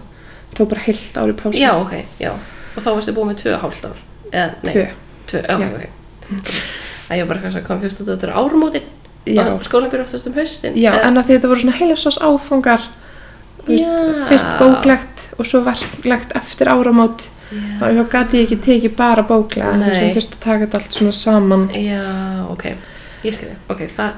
Tók 0.56 0.70
bara 0.74 0.82
heilt 0.88 1.16
árið 1.22 1.36
pásu. 1.40 1.60
já, 1.62 1.72
ok, 1.80 1.94
já. 2.20 2.32
Og 2.76 2.84
þá 2.84 2.90
varstu 2.96 3.14
búið 3.16 3.30
með 3.32 3.38
tvö 3.44 3.60
hálft 3.62 3.86
ár. 3.88 4.02
Eða, 4.32 4.50
nei, 4.64 4.74
Tvö. 4.74 4.86
Tvö, 5.32 5.42
já, 5.48 5.58
Já. 5.60 5.68
ok. 5.70 6.52
Það 7.08 7.18
ég 7.18 7.26
var 7.26 7.28
bara 7.28 7.42
kannski 7.42 7.62
út 7.62 8.00
að 8.02 8.10
þetta 8.12 8.28
er 8.28 8.34
áramótin. 8.36 8.82
Já, 9.26 9.46
Og 9.54 9.64
skólinn 9.66 9.90
byrja 9.90 10.04
oftast 10.06 10.28
um 10.28 10.34
haustin. 10.34 10.74
já 10.76 10.92
en 11.02 11.18
að 11.18 11.24
því 11.26 11.34
þetta 11.38 11.48
voru 11.50 11.60
svona 11.64 11.78
heilsás 11.80 12.18
áfangar, 12.22 12.82
þú 13.66 13.70
veist, 13.72 13.86
Já. 13.86 14.26
fyrst 14.30 14.52
bóklegt 14.60 15.24
og 15.40 15.46
svo 15.46 15.62
verklegt 15.66 16.36
eftir 16.36 16.68
áramót 16.68 17.30
og 17.82 17.88
þá 17.96 18.10
gati 18.10 18.38
ég 18.38 18.44
ekki 18.52 18.60
tekið 18.62 18.96
bara 18.96 19.24
bóklega 19.24 19.78
Nei. 19.78 19.90
þess 19.90 20.02
að 20.02 20.14
þurfti 20.18 20.36
að 20.36 20.44
taka 20.46 20.66
þetta 20.66 20.78
allt 20.82 20.94
svona 20.94 21.12
saman 21.12 21.70
Já, 21.74 22.02
ok, 22.52 22.64
ég 23.26 23.36
skil 23.36 23.52
þið. 23.52 23.60
Ok, 23.74 23.84
það, 23.96 24.16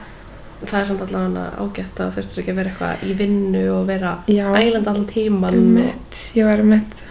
það 0.63 0.77
er 0.79 0.87
samt 0.89 1.03
allavega 1.05 1.45
ágætt 1.63 2.01
að 2.03 2.13
þurftur 2.17 2.41
ekki 2.43 2.53
að 2.53 2.61
vera 2.61 2.71
eitthvað 2.73 3.03
í 3.07 3.17
vinnu 3.21 3.65
og 3.73 3.83
vera 3.89 4.13
ælend 4.27 4.89
allan 4.91 5.09
tíman. 5.09 5.57
Einmitt, 5.57 6.23
ég 6.37 6.49
var 6.49 6.63
með 6.67 7.03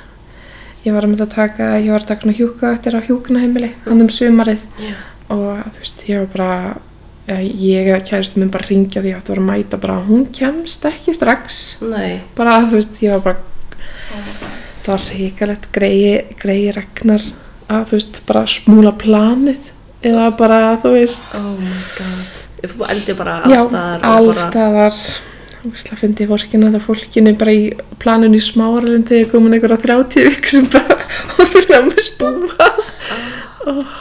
ég 0.86 0.94
var 0.94 1.08
með 1.10 1.24
að 1.26 1.32
taka, 1.34 1.70
ég 1.82 1.90
var 1.90 2.04
að 2.04 2.10
taka 2.12 2.34
hjúka 2.38 2.72
eftir 2.76 2.94
á 2.94 3.00
hjúkunaheimili, 3.02 3.72
hann 3.88 4.04
um 4.04 4.10
sumarið 4.12 4.62
Já. 4.78 4.92
og 5.34 5.64
þú 5.64 5.80
veist, 5.80 6.04
ég 6.06 6.20
var 6.22 6.28
bara 6.36 7.40
ég 7.42 7.90
kæristu 8.06 8.38
minn 8.38 8.52
bara 8.54 8.68
ringja 8.68 9.02
því 9.02 9.10
að 9.10 9.18
þetta 9.18 9.32
var 9.34 9.40
að 9.42 9.48
mæta 9.48 9.80
bara, 9.82 9.96
hún 10.06 10.28
kemst 10.30 10.86
ekki 10.86 11.16
strax 11.16 11.64
Nei, 11.82 12.20
bara, 12.38 12.60
þú 12.68 12.78
veist, 12.78 13.02
ég 13.02 13.16
var 13.16 13.26
bara 13.26 13.52
Oh 14.06 14.52
það 14.86 14.92
var 14.92 15.06
ríkalegt 15.10 15.64
greiði 15.74 16.10
greiði 16.38 16.74
regnar 16.76 17.24
að 17.66 17.88
þú 17.88 17.98
veist, 17.98 18.20
bara 18.28 18.42
smúla 18.50 18.92
planið 18.94 19.72
eða 20.06 20.26
bara, 20.38 20.60
þú 20.82 20.92
veist 20.96 21.38
oh 21.38 21.54
my 21.58 21.78
god. 21.96 22.42
Þú 22.66 22.86
eldi 22.90 23.16
bara 23.18 23.38
allstaðar 23.46 24.06
allstaðar 24.10 25.00
Úsla 25.66 25.96
fyndi 25.98 26.22
ég 26.22 26.30
vorkina 26.30 26.70
það 26.70 26.84
fólkinu 26.84 27.32
bara 27.40 27.54
í 27.54 27.62
planinu 28.02 28.38
í 28.38 28.44
smáralinn 28.44 29.06
þegar 29.06 29.32
komin 29.32 29.56
einhverja 29.56 29.80
30 29.82 30.28
vik 30.28 30.50
sem 30.52 30.68
bara 30.70 30.98
horfir 31.38 31.72
á 31.74 31.80
mig 31.82 32.02
spúa 32.04 32.68
oh. 33.66 33.96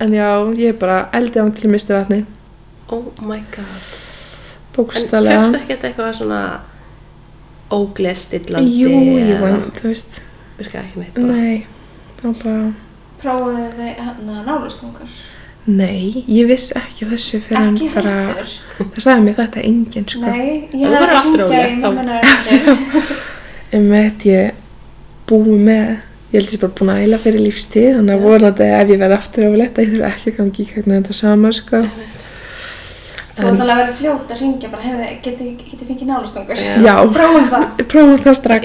en 0.00 0.16
já, 0.16 0.28
ég 0.56 0.78
bara 0.80 1.02
eldi 1.18 1.42
án 1.42 1.52
til 1.52 1.68
að 1.68 1.74
mistu 1.76 1.96
vatni 1.96 2.24
Oh 2.88 3.12
my 3.20 3.42
god. 3.52 3.88
En 4.78 4.84
bókstælega 4.84 5.42
fegst 5.42 5.56
ekki 5.58 5.74
þetta 5.74 5.88
eitthvað 5.90 6.12
svona 6.22 6.42
óglestillandi 7.74 8.76
jú, 8.80 8.92
jú, 8.94 9.38
en 9.44 9.64
þú 9.76 9.90
veist 9.90 10.20
virka 10.56 10.84
ekki 10.84 11.02
neitt 11.02 11.18
bara? 11.18 11.34
nei, 11.34 11.66
það 12.20 12.28
var 12.30 12.38
bara 12.44 12.87
Prófuðu 13.22 13.66
þið 13.78 13.90
hérna 14.04 14.34
nálustungur? 14.46 15.08
nei, 15.68 16.24
ég 16.32 16.46
viss 16.48 16.70
ekki 16.78 17.04
af 17.04 17.10
þessu 17.12 17.40
fyrir 17.44 17.60
en 17.60 17.74
Ekki 17.76 17.88
bara 17.92 18.12
heldur? 18.24 18.52
það 18.78 19.02
sagði 19.04 19.24
mér 19.26 19.34
þetta 19.36 19.64
enginn 19.68 20.06
sko 20.08 20.20
Nei, 20.22 20.68
ég 20.72 20.84
hefði 20.88 20.96
að 20.96 21.10
ólétt, 21.28 21.68
í 21.68 21.80
mömmunar 21.82 22.20
eftir. 22.24 22.60
um 23.76 23.88
þetta 23.92 24.30
ég 24.30 24.46
búi 25.28 25.58
með 25.60 25.88
ég 26.32 26.38
held 26.38 26.48
að 26.48 26.54
ég 26.56 26.62
bara 26.62 26.76
búin 26.80 26.92
að 26.94 27.02
æla 27.04 27.18
fyrir 27.24 27.44
lífstíð 27.44 27.90
þannig 27.98 28.14
að 28.16 28.24
vonandi 28.24 28.70
ef 28.78 28.88
ég 28.94 29.02
verð 29.02 29.16
aftur 29.18 29.42
að 29.44 29.58
ég 29.58 29.72
þurfa 29.76 30.08
ekki 30.14 30.28
að 30.32 30.38
gangi 30.40 30.60
í 30.64 30.68
hvernig 30.72 30.94
þetta 31.02 31.18
sama 31.20 31.48
sko 31.58 31.78
Þú 33.38 33.44
ætlaði 33.52 33.70
að 33.70 33.78
vera 33.78 33.92
fljót 34.00 34.32
að 34.34 34.40
hringja 34.40 34.68
bara, 34.72 34.82
heyrðu, 34.82 35.04
geti, 35.22 35.44
geti 35.62 35.84
fengið 35.86 36.08
nálustungur? 36.08 36.58
Já. 36.58 36.72
já, 36.82 36.94
Prófum 37.14 37.44
það. 37.52 37.66
prófum 37.92 38.18
það 38.24 38.34
strax 38.40 38.62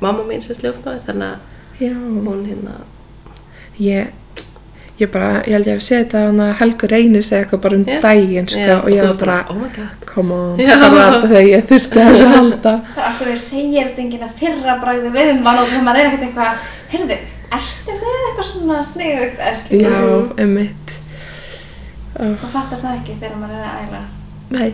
Mamma 0.00 0.24
mín 0.28 0.40
sem 0.44 0.56
sljóknaði 0.56 1.02
þannig 1.06 1.34
að 1.34 1.84
já, 1.84 1.92
hún 1.96 2.46
hérna... 2.48 2.78
ég 3.80 4.16
ég 5.00 5.08
bara, 5.12 5.28
ég 5.48 5.54
held 5.56 5.68
ég 5.70 5.78
að 5.78 5.84
segja 5.86 6.02
þetta 6.04 6.22
hann 6.26 6.40
að 6.44 6.50
Helgur 6.60 6.90
reynir 6.92 7.22
segja 7.24 7.44
eitthvað 7.44 7.60
bara 7.64 7.76
um 7.78 7.84
Já. 7.88 8.00
daginn 8.04 8.48
sko, 8.52 8.64
Já, 8.68 8.74
og 8.82 8.88
ég 8.92 9.00
þú 9.00 9.06
var 9.08 9.18
bara, 9.22 9.36
Oh 9.48 9.56
my 9.60 9.68
god. 9.76 10.02
come 10.10 10.34
on 10.36 10.58
Já. 10.60 10.74
það 10.76 10.96
var 10.96 11.14
þetta 11.14 11.30
þegar 11.30 11.46
ég 11.50 11.64
þurfti 11.70 12.00
að 12.02 12.10
þessu 12.10 12.26
að 12.26 12.34
halda 12.36 12.74
Það 12.90 13.00
er 13.00 13.08
akkur 13.10 13.30
að 13.32 13.38
segja 13.44 13.84
þetta 13.86 14.02
enginn 14.04 14.26
að 14.26 14.34
þyrra 14.42 14.74
bræði 14.82 15.12
við 15.14 15.30
mann 15.46 15.60
og 15.62 15.70
þegar 15.70 15.86
maður 15.88 16.00
er 16.02 16.10
ekkert 16.10 16.26
eitthvað, 16.28 16.68
heyrðu, 16.92 17.18
ertu 17.60 17.96
með 18.02 18.20
eitthvað 18.26 18.48
svona 18.50 18.82
sniðugt, 18.90 19.40
eða 19.40 19.48
já, 19.48 19.58
skilur? 19.62 20.28
um 20.44 20.54
mitt 20.58 20.94
Og 22.20 22.46
fattar 22.52 22.80
það 22.82 22.98
ekki 23.00 23.14
þegar 23.22 23.40
maður 23.40 23.56
er 23.56 23.66
að 23.70 23.82
æla. 23.86 24.02
nei, 24.50 24.70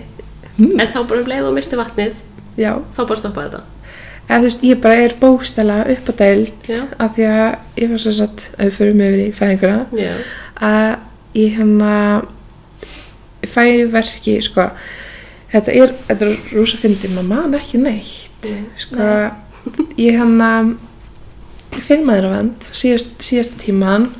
En 0.80 0.88
þá 0.88 0.99
bara 1.06 1.21
um 1.23 1.26
leið 1.30 1.47
og 1.50 1.54
misti 1.54 1.76
vatnið, 1.78 2.14
já 2.59 2.71
þá 2.97 3.00
bara 3.06 3.18
stoppaði 3.21 3.50
þetta. 3.52 3.64
Eða 4.26 4.38
þú 4.38 4.49
veist, 4.49 4.64
ég 4.66 4.80
bara 4.83 5.02
er 5.06 5.14
bókstæla 5.21 5.78
upp 5.95 6.09
á 6.11 6.14
Já. 6.66 6.80
af 6.99 7.16
því 7.16 7.26
að 7.30 7.83
ég 7.83 7.90
var 7.90 8.02
svo 8.02 8.12
satt 8.12 8.47
förum 8.75 9.02
yfir 9.06 9.23
í 9.23 9.28
fæðinguna 9.37 9.87
Já. 9.95 10.14
að 10.61 10.88
ég 11.37 11.59
hérna 11.59 11.95
fæ 13.47 13.87
verki 13.92 14.38
sko 14.42 14.71
þetta 15.52 15.73
er, 15.73 15.95
þetta 16.09 16.26
er 16.26 16.38
rúsa 16.56 16.80
fyndi 16.80 17.11
maður 17.12 17.28
man 17.30 17.59
ekki 17.61 17.80
neitt 17.83 18.50
sko 18.80 19.11
ég 20.00 20.18
hérna 20.18 20.50
finn 21.87 22.06
maður 22.06 22.30
að 22.30 22.37
vend 22.37 22.66
síðast, 22.73 23.14
síðasta 23.23 23.61
tíman 23.62 24.11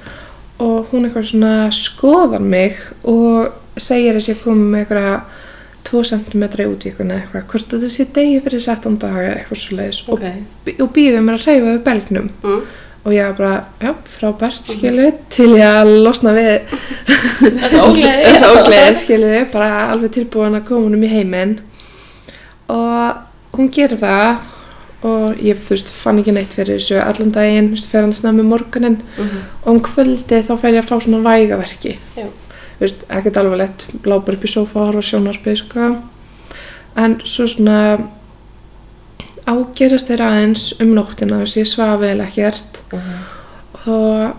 og 0.63 0.93
hún 0.93 1.07
eitthvað 1.07 1.31
svona 1.31 1.55
skoðar 1.75 2.45
mig 2.45 2.79
og 3.05 3.53
segir 3.77 4.17
að 4.17 4.31
ég 4.31 4.41
komi 4.45 4.71
með 4.71 4.85
eitthvað 4.85 5.43
2 5.87 6.03
cm 6.11 6.43
í 6.63 6.67
útvíkuna 6.73 7.21
eitthvað 7.21 7.47
hvort 7.53 7.69
þetta 7.75 7.91
sé 7.95 8.07
degi 8.17 8.41
fyrir 8.45 8.61
17 8.65 8.99
daga 9.05 9.29
eitthvað 9.37 9.61
svo 9.63 9.77
leiðis 9.79 10.03
Ok. 10.09 10.25
og, 10.27 10.73
og 10.83 10.91
býðum 10.97 11.29
mér 11.31 11.39
að 11.39 11.47
hreyfa 11.47 11.71
við 11.77 11.85
belgnum 11.91 12.31
Mm. 12.43 12.63
og 13.07 13.13
ég 13.15 13.23
var 13.29 13.37
bara, 13.39 13.65
já, 13.81 13.93
frábært 14.17 14.67
skilu 14.67 15.13
til 15.31 15.53
ég 15.55 15.69
að 15.85 15.93
losna 16.03 16.33
við 16.35 16.51
þessu 17.63 17.83
ógleði 17.87 18.97
skilu 18.99 19.31
bara 19.53 19.71
alveg 19.93 20.11
tilbúin 20.17 20.57
að 20.59 20.67
koma 20.69 20.89
honum 20.89 21.05
í 21.07 21.11
heiminn 21.13 21.57
og 22.73 23.57
hún 23.57 23.71
gerir 23.73 23.99
það 24.01 24.53
og 25.07 25.39
ég 25.45 25.61
veist 25.69 25.91
fann 25.93 26.19
ekki 26.19 26.33
neitt 26.35 26.55
fyrir 26.57 26.81
þessu 26.81 26.97
allan 26.99 27.31
daginn, 27.35 27.69
fer 27.77 28.03
hann 28.03 28.13
snemmi 28.17 28.43
morgunin 28.43 28.99
Mhm. 29.19 29.39
og 29.63 29.69
um 29.77 29.81
kvöldi 29.81 30.43
þá 30.43 30.57
fer 30.59 30.73
ég 30.75 30.83
að 30.83 30.89
fá 30.91 30.97
svona 31.01 31.23
vægaverki 31.23 31.97
Já. 32.17 32.27
Veist, 32.81 33.05
ekkert 33.09 33.37
alveg 33.41 33.59
lett 33.63 33.87
lápar 34.05 34.35
upp 34.37 34.45
í 34.45 34.51
sófa 34.53 34.89
og 34.93 35.03
sjónarpið 35.07 35.57
sko 35.63 35.89
en 36.97 37.19
svo 37.25 37.47
svona 37.49 37.79
ágerast 39.47 40.09
þeir 40.11 40.23
aðeins 40.27 40.65
um 40.83 40.93
nóttina 40.97 41.39
þess 41.43 41.55
að 41.57 41.61
ég 41.63 41.71
svaf 41.71 42.01
vel 42.03 42.21
ekkert 42.25 42.81
Mhm. 42.93 43.19
og 43.87 44.35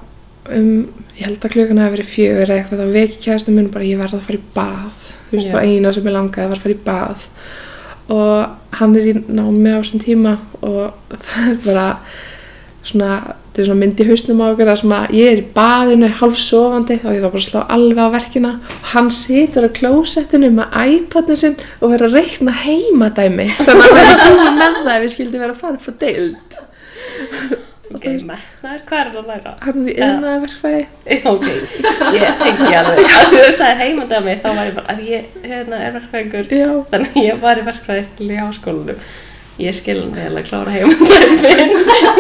um, 0.52 0.88
ég 1.18 1.26
held 1.26 1.40
að 1.46 1.54
klukkan 1.54 1.80
hefði 1.80 1.96
verið 1.96 2.10
fjögur 2.12 2.50
eða 2.50 2.58
eitthvað 2.58 2.82
þá 2.82 2.94
veki 2.98 3.22
kærasta 3.24 3.52
minn 3.56 3.70
bara 3.72 3.86
ég 3.88 3.98
verða 4.02 4.20
að 4.20 4.26
fara 4.28 4.38
í 4.38 4.44
bað 4.56 5.00
þú 5.30 5.38
veist 5.38 5.48
Já. 5.48 5.52
bara 5.54 5.66
eina 5.66 5.94
sem 5.94 6.04
ég 6.04 6.16
langaði 6.18 6.50
var 6.52 6.58
að 6.58 6.66
fara 6.66 6.76
í 6.76 6.84
bað 6.88 7.26
og 8.08 8.78
hann 8.80 8.96
er 8.96 9.08
í 9.08 9.14
námi 9.28 9.72
á 9.72 9.80
þessum 9.80 10.04
tíma 10.04 10.38
og 10.62 10.94
það 11.28 11.50
er 11.52 11.58
bara 11.66 11.88
svona, 12.84 13.36
þetta 13.58 13.64
er 13.66 13.70
svona 13.72 13.82
mynd 13.82 14.02
í 14.04 14.06
hausnum 14.06 14.42
á 14.46 14.48
okkur 14.52 14.70
ég 15.18 15.32
er 15.32 15.40
í 15.42 15.46
baðinu 15.56 16.10
hálf 16.20 16.36
sofandi 16.38 16.98
þá 17.02 17.08
ég 17.10 17.24
þá 17.24 17.26
bara 17.26 17.40
að 17.40 17.46
slá 17.48 17.62
alveg 17.74 18.02
á 18.06 18.14
verkina. 18.14 18.52
Og 18.70 18.92
hann 18.92 19.10
situr 19.18 19.66
á 19.66 19.70
klósettinu 19.74 20.52
með 20.54 20.78
iPadin 20.94 21.40
sinn 21.42 21.56
og 21.82 21.90
verður 21.90 22.12
að 22.12 22.20
reikna 22.20 22.54
heimadæmi. 22.62 23.48
Þannig 23.66 23.88
að 23.88 23.98
verður 23.98 24.24
búin 24.28 24.62
með 24.62 24.80
það 24.84 24.94
ef 24.94 25.06
við 25.08 25.14
skildum 25.16 25.46
vera 25.48 25.56
að 25.56 25.64
fara 25.64 25.82
upp 25.82 25.90
á 25.90 25.94
deild. 26.06 26.58
Ok, 27.88 28.04
metnaður, 28.28 28.82
hvað 28.86 29.00
er 29.00 29.10
það 29.10 29.20
að 29.22 29.28
læra? 29.32 29.52
hann 29.64 29.78
er 29.80 29.88
í 29.88 29.94
Já. 29.96 30.08
yðnaðarverkfræði 30.08 30.82
Já, 31.08 31.30
Ok, 31.32 31.46
ég 32.14 32.42
tengi 32.42 32.74
alveg. 32.78 33.14
Að 33.18 33.30
þú 33.32 33.46
sagðir 33.58 33.80
heimandami 33.86 34.36
þá 34.44 34.50
var 34.52 34.66
ég 34.68 34.76
bara 34.76 34.92
að 34.94 35.06
ég 35.08 35.38
hérna, 35.48 35.80
er 35.88 35.96
verkfræðingur. 35.96 36.52
Já, 36.52 36.68
þannig 36.92 37.16
að 37.16 37.24
ég 37.24 37.40
var 37.48 37.62
í 37.62 37.64
verkfræðiskil 37.72 38.28
í 38.28 38.42
háskólanum 38.44 39.08
ég 39.62 39.74
skil 39.74 40.00
hann 40.04 40.14
vel 40.16 40.38
að 40.38 40.46
klára 40.50 40.72
heimandami 40.76 41.36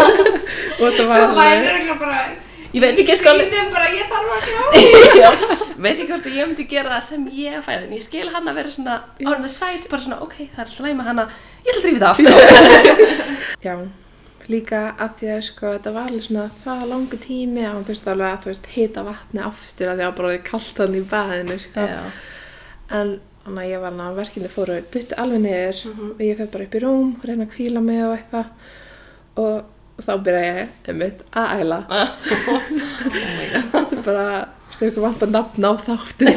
og 0.81 0.89
það 0.93 1.05
var 1.09 1.21
Þú 1.21 1.35
væri 1.37 1.57
alveg 1.57 1.67
eiginlega 1.67 1.97
bara, 2.01 2.17
ég 2.73 2.81
veit 2.83 2.97
ekki 3.03 3.15
sko 3.19 3.29
Sýndum 3.37 3.69
bara, 3.75 3.87
ég 3.93 4.05
þarf 4.11 4.29
að 4.33 4.41
klára. 4.47 4.69
Já, 5.21 5.29
veit 5.77 5.93
ekki 5.93 6.09
hvort 6.11 6.27
að 6.31 6.37
ég 6.37 6.43
myndi 6.49 6.65
gera 6.71 6.89
það 6.95 7.03
sem 7.07 7.21
ég 7.37 7.53
fæði 7.65 7.83
en 7.87 7.93
ég 7.97 8.03
skil 8.07 8.27
hann 8.33 8.49
að 8.51 8.57
vera 8.61 8.73
svona 8.73 8.95
on 9.33 9.41
the 9.45 9.51
side, 9.53 9.85
bara 9.91 10.01
svona 10.07 10.19
ok, 10.25 10.35
það 10.55 10.59
er 10.63 10.67
alltaf 10.67 10.83
læg 10.87 10.93
með 10.97 11.07
hana. 11.11 11.23
Ég 11.61 11.69
ætla 11.71 11.81
að 11.81 11.85
drífa 11.87 11.99
það 12.01 12.09
aftur. 12.11 12.33
Já, 13.67 13.73
líka 14.47 14.79
að 14.95 15.11
því 15.19 15.27
að 15.35 15.41
sko 15.49 15.65
þetta 15.75 15.91
var 15.97 16.05
alveg 16.11 16.23
svona 16.27 16.45
það 16.63 16.81
langu 16.93 17.17
tími 17.27 17.61
að 17.65 17.73
hann 17.73 17.87
þurfti 17.89 18.09
alveg 18.13 18.29
að 18.31 18.41
þú 18.43 18.47
veist 18.53 18.67
hita 18.75 19.01
vatni 19.07 19.41
aftur 19.43 19.87
að 19.91 19.97
því 19.97 20.05
að 20.07 20.17
bara 20.21 20.33
þannig 23.47 23.63
að 23.63 23.71
ég 23.71 23.81
var 23.85 23.95
að 24.03 24.17
verkinni 24.19 24.51
fóru 24.51 24.75
dutti 24.91 25.15
alveg 25.23 25.41
niður 25.47 25.79
Mhm. 25.87 26.11
og 26.11 26.21
ég 26.27 26.37
fyrir 26.37 26.51
bara 26.51 26.67
upp 26.67 26.75
í 26.75 26.83
rúm 26.83 27.09
og 27.15 27.25
reyna 27.25 27.45
að 27.47 27.53
kvíla 27.55 27.81
mig 27.87 28.03
og 28.03 28.13
eitthvað 28.17 28.45
og 29.37 30.03
þá 30.03 30.13
byrja 30.27 30.43
ég 30.51 30.91
einmitt 30.91 31.23
að 31.33 31.47
æla 31.61 31.79
oh 32.51 32.61
þetta 33.71 33.97
er 33.97 34.03
bara 34.05 34.27
stöku 34.77 35.01
vant 35.01 35.23
að 35.25 35.31
nafna 35.33 35.71
á 35.71 35.75
þáttin 35.87 36.33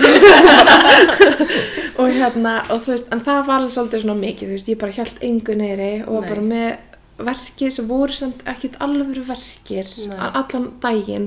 og 2.00 2.06
hérna 2.14 2.54
og 2.72 2.86
veist, 2.86 3.08
en 3.12 3.20
það 3.20 3.42
var 3.48 3.58
alveg 3.60 3.74
svolítið 3.74 4.04
svona 4.06 4.20
mikið 4.22 4.54
veist, 4.54 4.70
ég 4.70 4.78
bara 4.80 4.94
held 4.96 5.18
engu 5.26 5.56
neyri 5.58 5.90
og 6.06 6.22
Nei. 6.22 6.28
bara 6.30 6.46
með 6.46 6.70
verkir 7.20 7.74
sem 7.74 7.84
voru 7.90 8.14
samt 8.16 8.40
ekkert 8.48 8.78
alvöru 8.80 9.24
verkir 9.28 9.90
Nei. 10.08 10.16
allan 10.30 10.70
daginn 10.80 11.26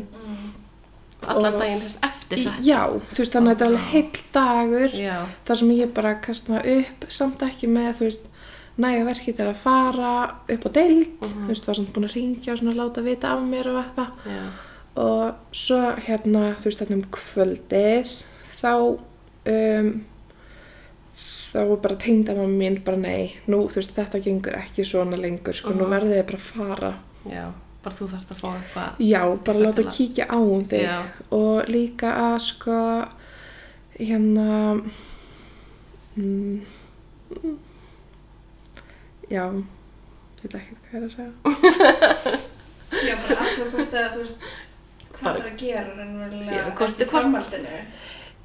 allan 1.30 1.58
daginn 1.60 1.82
þess 1.82 1.98
eftir 2.04 2.38
þetta 2.44 2.64
já, 2.68 2.82
þú 3.14 3.18
veist, 3.24 3.34
þannig 3.34 3.50
að 3.50 3.54
þetta 3.54 3.66
er 3.66 3.72
alveg 3.72 3.88
heill 3.94 4.24
dagur 4.34 4.90
Já, 5.00 5.18
þar 5.46 5.58
sem 5.58 5.72
ég 5.78 5.94
bara 5.94 6.16
kasta 6.16 6.62
upp 6.78 7.06
samt 7.10 7.40
ekki 7.48 7.68
með, 7.68 7.90
þú 8.00 8.04
veist 8.10 8.30
næga 8.78 9.06
verki 9.06 9.34
til 9.38 9.46
að 9.46 9.56
fara 9.56 10.14
upp 10.50 10.64
á 10.66 10.70
deild 10.74 11.12
Mhm. 11.22 11.44
þú 11.46 11.48
veist, 11.48 11.68
var 11.68 11.76
samt 11.76 11.94
búin 11.94 12.06
að 12.10 12.16
ringja 12.16 12.54
og 12.54 12.60
svona 12.60 12.76
láta 12.76 13.02
vita 13.04 13.28
af 13.34 13.40
mér 13.46 13.68
og 13.68 13.84
eitthvað. 13.84 14.10
Já, 14.26 14.44
og 14.96 15.36
svo 15.52 15.82
hérna 16.08 16.56
þú 16.58 16.64
veist 16.66 16.80
þarna 16.82 16.96
um 16.96 17.06
kvöldið 17.12 18.10
þá 18.62 18.74
um, 19.46 20.06
þá 21.54 21.60
bara 21.84 21.96
tengdamamma 22.02 22.58
mín 22.58 22.80
bara 22.84 22.98
nei, 22.98 23.36
nú 23.48 23.68
þú 23.70 23.76
veist 23.82 23.94
þetta 23.98 24.22
gengur 24.26 24.56
ekki 24.58 24.86
svona 24.88 25.18
lengur 25.22 25.54
sko, 25.54 25.70
nú 25.70 25.86
Mhm. 25.86 25.92
verðið 25.94 26.16
þið 26.18 26.26
bara 26.26 26.38
að 26.38 26.48
fara. 26.50 26.94
Já, 27.30 27.52
bara 27.84 27.96
þú 28.00 28.08
þarft 28.14 28.32
að 28.36 28.40
fá 28.42 28.48
eitthvað. 28.54 29.02
já, 29.10 29.22
bara 29.48 29.60
láta 29.66 29.82
að- 29.84 29.92
kíkja 29.98 30.26
á 30.32 30.38
um 30.40 30.64
þig 30.72 30.84
Já. 30.88 30.98
og 31.32 31.70
líka 31.70 32.14
að 32.24 32.38
sko 32.48 32.78
hérna 34.00 34.48
mm, 36.18 36.62
já 39.32 39.46
veit 40.44 40.56
ekki 40.60 40.76
hvað 40.88 40.98
er 40.98 41.06
að 41.08 41.14
segja 41.18 41.32
Já, 43.08 43.16
bara 43.24 43.38
aðtöða 43.42 43.70
hvort 43.74 43.96
að, 43.98 44.10
þú 44.14 44.20
veist, 44.22 44.44
hvað 45.14 45.24
það 45.24 45.38
er 45.40 45.48
að 45.50 45.56
gera 45.62 45.94
hvort- 46.68 46.84
eftir 46.92 47.10
framhaldinu. 47.10 47.78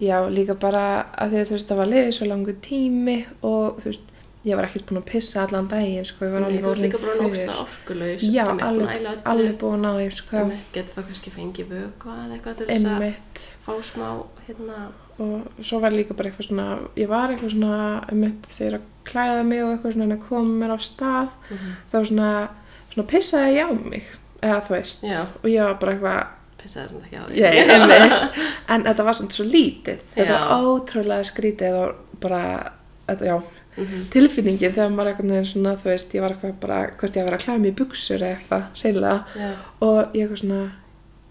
já, 0.00 0.16
líka 0.32 0.54
bara 0.62 0.84
að 1.18 1.34
því 1.34 1.40
að 1.42 1.48
þú 1.50 1.56
veist 1.56 1.68
það 1.72 1.80
var 1.82 1.90
liðið 1.92 2.14
svo 2.16 2.28
langur 2.30 2.56
tími 2.64 3.16
og 3.44 3.82
þú 3.82 3.90
veist 3.90 4.14
ég 4.46 4.54
var 4.56 4.64
ekkert 4.68 4.86
búin 4.88 5.00
að 5.02 5.08
pissa 5.10 5.42
allan 5.42 5.66
daginn 5.68 6.04
sko, 6.06 6.24
ég 6.24 6.32
var 6.32 6.44
alveg 6.46 6.62
þú 6.62 6.68
ert 6.68 6.70
orðin 6.70 6.92
líka 6.92 6.98
nógslega 7.22 7.56
orkulaus. 7.64 8.22
já, 8.22 8.44
einmitt, 8.44 8.62
búin 8.62 8.62
að 8.62 8.68
alveg, 8.68 9.00
æla 9.00 9.10
öllu. 9.10 9.24
alveg 9.32 9.56
búin 9.58 9.84
að 9.88 9.98
því 9.98 10.08
sko, 10.18 10.44
Getur 10.72 10.94
þá 10.94 11.02
kannski 11.08 11.30
fengið 11.34 11.68
vökva 11.74 12.14
eða 12.24 12.36
eitthvað 12.38 12.56
til 12.56 12.66
þess 12.66 12.84
að 12.84 13.04
fá 13.68 13.72
smá, 13.82 14.08
hérna, 14.46 14.78
og 15.18 15.64
svo 15.66 15.80
var 15.82 15.90
líka 15.92 16.14
bara 16.14 16.30
eitthvað 16.30 16.48
svona 16.48 16.68
ég 16.96 17.08
var 17.10 17.28
eitthvað 17.34 17.52
svona 17.56 17.80
einmitt 18.08 18.46
þegar 18.56 18.78
að 18.78 18.86
klæða 19.10 19.42
mig 19.44 19.62
og 19.64 19.72
eitthvað 19.74 19.96
svona 19.98 20.18
koma 20.28 20.54
mér 20.62 20.72
á 20.72 20.78
stað 20.78 21.28
Mhm. 21.50 21.74
þá 21.92 21.98
svona, 22.06 22.30
svona 22.94 23.08
pissaði 23.10 23.54
ég 23.58 23.66
á 23.66 23.72
mig 23.74 24.04
eða 24.42 24.60
þú 24.62 24.70
veist 24.78 25.02
Já. 25.02 25.20
og 25.42 25.48
ég 25.50 25.62
var 25.66 25.74
bara 25.82 25.92
eitthvað 25.92 26.26
pissaði 26.62 26.88
þetta 26.88 27.04
ekki 27.04 27.18
á 27.18 27.24
ég, 27.34 27.70
einmitt, 27.74 28.38
en 28.72 28.82
þetta 28.84 29.04
var 29.04 29.14
svona 29.18 29.30
svo 29.34 29.44
lítið 29.44 29.98
þetta 30.14 30.32
Já. 30.32 30.40
var 30.48 30.64
ótrúlega 30.70 31.24
skrítið 31.24 31.74
og 31.82 32.20
bara 32.20 32.72
þetta, 33.08 33.24
já, 33.26 33.36
Mhm. 33.78 34.02
tilfinningin 34.10 34.74
þegar 34.74 34.90
maður 34.94 35.12
eitthvað 35.12 35.30
neginn 35.30 35.48
svona 35.52 35.76
þú 35.78 35.90
veist, 35.92 36.12
ég 36.14 36.20
var 36.24 36.34
eitthvað 36.34 36.60
bara 36.60 36.78
hvort 36.98 37.16
ég 37.16 37.24
vera 37.24 37.38
að 37.38 37.44
klæða 37.44 37.60
mig 37.62 37.72
í 37.72 37.78
buksur 37.78 38.18
eða 38.18 38.36
eitthvað, 38.36 38.62
reynilega 38.82 39.24
Já. 39.38 39.50
og 39.80 39.98
ég 40.14 40.22
eitthvað 40.26 40.42
svona 40.42 40.70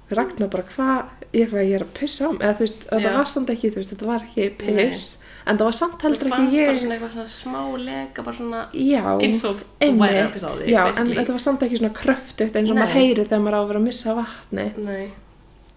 Ragnar 0.07 0.47
bara 0.47 0.63
hvað, 0.63 1.07
ég 1.35 1.51
ég 1.51 1.73
er 1.75 1.83
að 1.83 1.89
pissa 1.97 2.27
á 2.27 2.31
mig. 2.31 2.39
Eða 2.39 2.55
þú 2.55 2.63
veist, 2.63 2.83
þetta 2.87 3.09
var 3.17 3.25
samt 3.27 3.49
ekki 3.51 3.71
veist, 3.75 3.89
þetta 3.91 4.07
var 4.07 4.21
ekki 4.23 4.45
piss 4.61 5.17
en 5.45 5.57
það 5.57 5.67
var 5.67 5.75
samt 5.75 6.01
heldur 6.05 6.29
fannst 6.31 6.55
ekki 6.55 6.63
bara 6.63 6.75
ég. 6.75 6.79
svona 6.79 6.95
eitthvað 6.95 7.13
svona 7.17 7.33
smá 7.35 7.61
lega, 7.83 8.23
bara 8.23 8.37
svona 8.37 8.61
já, 8.71 9.03
eins 9.27 9.43
og 9.43 9.61
væri 9.81 10.21
að 10.23 10.33
pissa 10.33 10.47
á 10.47 10.53
því, 10.55 10.71
já, 10.71 10.81
en 10.87 11.11
þetta 11.11 11.35
var 11.35 11.43
samt 11.43 11.65
ekki 11.67 11.79
svona 11.81 11.93
kröftugt 11.99 12.55
eins 12.55 12.71
og 12.71 12.75
Nei. 12.75 12.81
maður 12.83 12.95
heyri 12.95 13.25
þegar 13.27 13.43
maður 13.43 13.57
á 13.57 13.61
að 13.61 13.67
vera 13.67 13.79
að 13.79 13.87
missa 13.89 14.15
vatni. 14.15 14.67
Nei, 14.77 15.11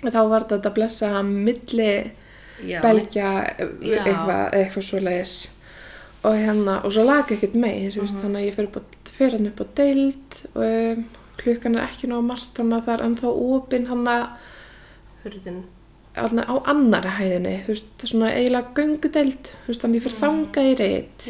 þá 0.07 0.21
var 0.31 0.47
þetta 0.53 0.71
að 0.71 0.75
blessa 0.79 1.23
milli 1.27 1.93
belgja 2.87 3.31
eitthvað, 3.59 4.45
eitthvað 4.55 4.87
svo 4.87 5.03
leiðis 5.03 5.37
og 6.25 6.35
hérna, 6.37 6.85
og 6.85 6.93
svo 6.93 7.05
laga 7.07 7.35
ekkert 7.35 7.55
meir 7.55 7.95
uh 7.97 8.15
Mhm. 8.15 8.23
þannig 8.23 8.41
að 8.43 8.49
ég 8.51 8.55
fyrir, 8.57 9.33
hann 9.33 9.47
upp 9.47 9.61
á 9.61 9.67
deild 9.75 10.41
og 10.55 10.65
um, 10.65 11.05
klukkan 11.41 11.77
er 11.77 11.87
ekki 11.89 12.09
nóg 12.11 12.25
margt 12.25 12.55
þannig 12.55 12.77
að 12.77 12.85
það 12.87 12.95
er 12.99 13.05
ennþá 13.07 13.31
opinn 13.57 13.87
hann 13.87 14.05
að 14.09 14.27
á 16.45 16.55
annari 16.67 17.09
hæðinni, 17.17 17.55
þú 17.65 17.73
veist, 17.73 17.91
það 17.99 18.05
er 18.05 18.11
svona 18.13 18.31
eiginlega 18.35 18.75
göngudeld, 18.75 19.51
þú 19.63 19.67
veist, 19.71 19.83
þannig 19.85 19.97
ég 20.01 20.05
fyrir 20.07 20.21
þangað 20.21 20.71
í 20.71 20.77
reitt 20.81 21.27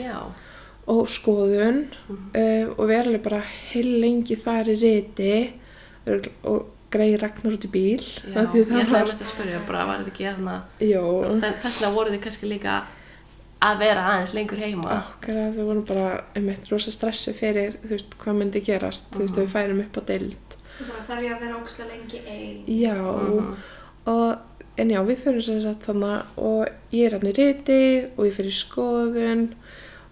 og 0.90 1.06
skoðun 1.09 1.80
Mhm. 2.09 2.30
uh, 2.35 2.75
og 2.78 2.85
við 2.88 2.99
erum 3.00 3.23
bara 3.23 3.42
heil 3.73 4.00
lengi 4.00 4.37
þar 4.37 4.64
í 4.73 4.76
reyti 4.80 5.52
og 6.44 6.66
greið 6.90 7.20
Ragnar 7.23 7.52
út 7.54 7.64
í 7.64 7.70
bíl. 7.70 8.00
Já, 8.02 8.40
ég 8.50 8.66
það 8.66 8.80
ætlaði 8.80 8.90
var, 8.90 9.04
með 9.04 9.12
þetta 9.12 9.26
að 9.26 9.35
spyrja, 9.35 9.59
bara 9.66 9.85
var 9.87 9.99
þetta 10.00 10.11
ekki 10.11 10.25
þarna, 10.26 10.54
jú, 10.80 11.02
þess 11.62 11.78
vegna 11.80 11.94
voru 11.94 12.11
þið 12.11 12.20
kannski 12.25 12.49
líka 12.50 12.82
að 13.62 13.79
vera 13.79 14.05
aðeins 14.12 14.35
lengur 14.35 14.59
heima. 14.62 15.02
að 15.23 15.57
við 15.57 15.64
vorum 15.69 15.85
bara 15.85 16.25
um 16.37 16.49
eitt 16.49 16.69
rosa 16.71 16.90
stressu 16.95 17.33
fyrir, 17.37 17.75
þú 17.83 17.88
veist, 17.90 18.14
hvað 18.19 18.38
myndi 18.38 18.62
gerast, 18.64 19.11
þú 19.12 19.19
veist, 19.25 19.35
Mhm. 19.37 19.43
við 19.47 19.50
færum 19.55 19.81
upp 19.85 19.97
á 19.97 20.02
deild 20.07 20.37
Þú 20.81 20.87
bara 20.88 21.02
þarf 21.02 21.23
ég 21.26 21.33
að 21.37 21.40
vera 21.40 21.59
ógstlega 21.61 21.90
lengi 21.90 22.21
einn. 22.26 22.64
já, 22.67 22.95
Mhm. 22.95 23.57
og 24.07 24.38
en 24.79 24.88
já, 24.90 25.05
við 25.07 25.17
fyrir 25.19 25.43
sem 25.43 25.62
sagt 25.62 25.83
þannig 25.87 26.23
og 26.38 26.69
ég 26.93 27.07
er 27.07 27.11
hann 27.19 27.21
í 27.33 27.37
riti 27.37 28.05
og 28.17 28.25
ég 28.25 28.33
fyrir 28.33 28.52
skoðun 28.52 29.55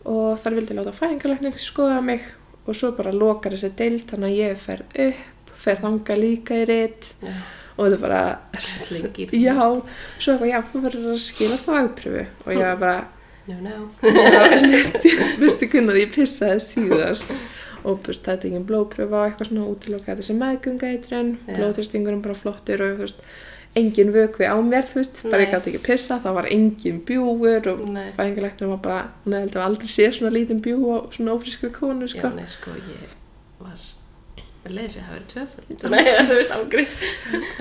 og 0.05 0.39
þar 0.39 0.55
vildi 0.55 0.75
láta 0.75 0.93
fæðingalækning 0.93 1.55
skoða 1.59 2.03
mig 2.05 2.21
og 2.67 2.75
svo 2.75 2.91
bara 2.97 3.11
lokar 3.13 3.53
þessi 3.53 3.71
deild 3.75 4.07
þannig 4.07 4.29
að 4.29 4.37
ég 4.37 4.59
fer 4.59 4.83
upp, 5.09 5.15
fer 5.55 5.77
þanga 5.77 6.17
líka 6.19 6.55
í 6.55 6.67
rit 6.69 7.15
Já, 7.23 7.33
og 7.79 7.87
þetta 7.87 7.93
er 7.95 8.01
bara, 8.01 8.39
lengir. 8.91 9.31
já, 9.31 9.83
svo 10.19 10.33
eitthvað, 10.35 10.51
já, 10.53 10.63
þú 10.63 10.83
verður 10.83 11.13
að 11.15 11.19
skila 11.19 11.57
þvagpröfu 11.57 12.27
og 12.47 12.53
ég 12.53 12.59
var 12.63 12.77
bara, 12.77 13.05
No, 13.49 13.57
no. 13.65 13.77
já, 14.05 14.43
veistu 15.41 15.69
hvernig 15.73 16.03
ég 16.03 16.11
pissaði 16.13 16.61
síðast 16.61 17.31
og 17.89 18.01
búst 18.05 18.27
það 18.27 18.49
engin 18.49 18.67
blóðpröfa 18.69 19.21
og 19.23 19.29
eitthvað 19.29 19.49
svona 19.53 19.69
útilokaði 19.71 20.21
þessi 20.23 20.35
meðgungætrun, 20.37 21.31
Já. 21.47 21.55
blóðþristingurinn 21.57 22.25
bara 22.25 22.37
flottur 22.37 22.83
og 22.85 22.97
þú 22.99 23.07
veist, 23.07 23.23
engin 23.79 24.11
vökvi 24.13 24.49
á 24.51 24.57
mér, 24.65 24.89
þú 24.91 24.99
veist, 25.01 25.21
bara 25.31 25.45
ég 25.45 25.53
gæti 25.55 25.73
ekki 25.73 25.83
pissa, 25.87 26.19
það 26.25 26.37
var 26.41 26.49
engin 26.53 26.99
bjúur 27.09 27.71
og 27.73 27.85
fæðingalæknum 28.19 28.75
var 28.75 28.83
bara, 28.85 28.99
hún 29.25 29.39
hefði 29.39 29.63
aldrei 29.65 29.93
séð 29.95 30.19
svona 30.19 30.35
lítinn 30.35 30.61
bjú 30.65 30.81
og 30.97 31.15
svona 31.17 31.37
ófrískri 31.39 31.71
konu, 31.77 32.09
Já, 32.11 32.17
sko. 32.19 32.33
nei, 32.37 32.49
sko, 32.51 32.75
ég 32.75 33.15
var, 33.63 33.87
ég 34.67 34.75
leiði 34.75 34.91
sér 34.97 35.05
að 35.05 35.09
hafa 35.09 35.17
verið 35.17 35.31
tvöföld. 35.33 35.87
Nei, 35.95 36.05
þú 36.19 36.37
veist. 36.75 36.99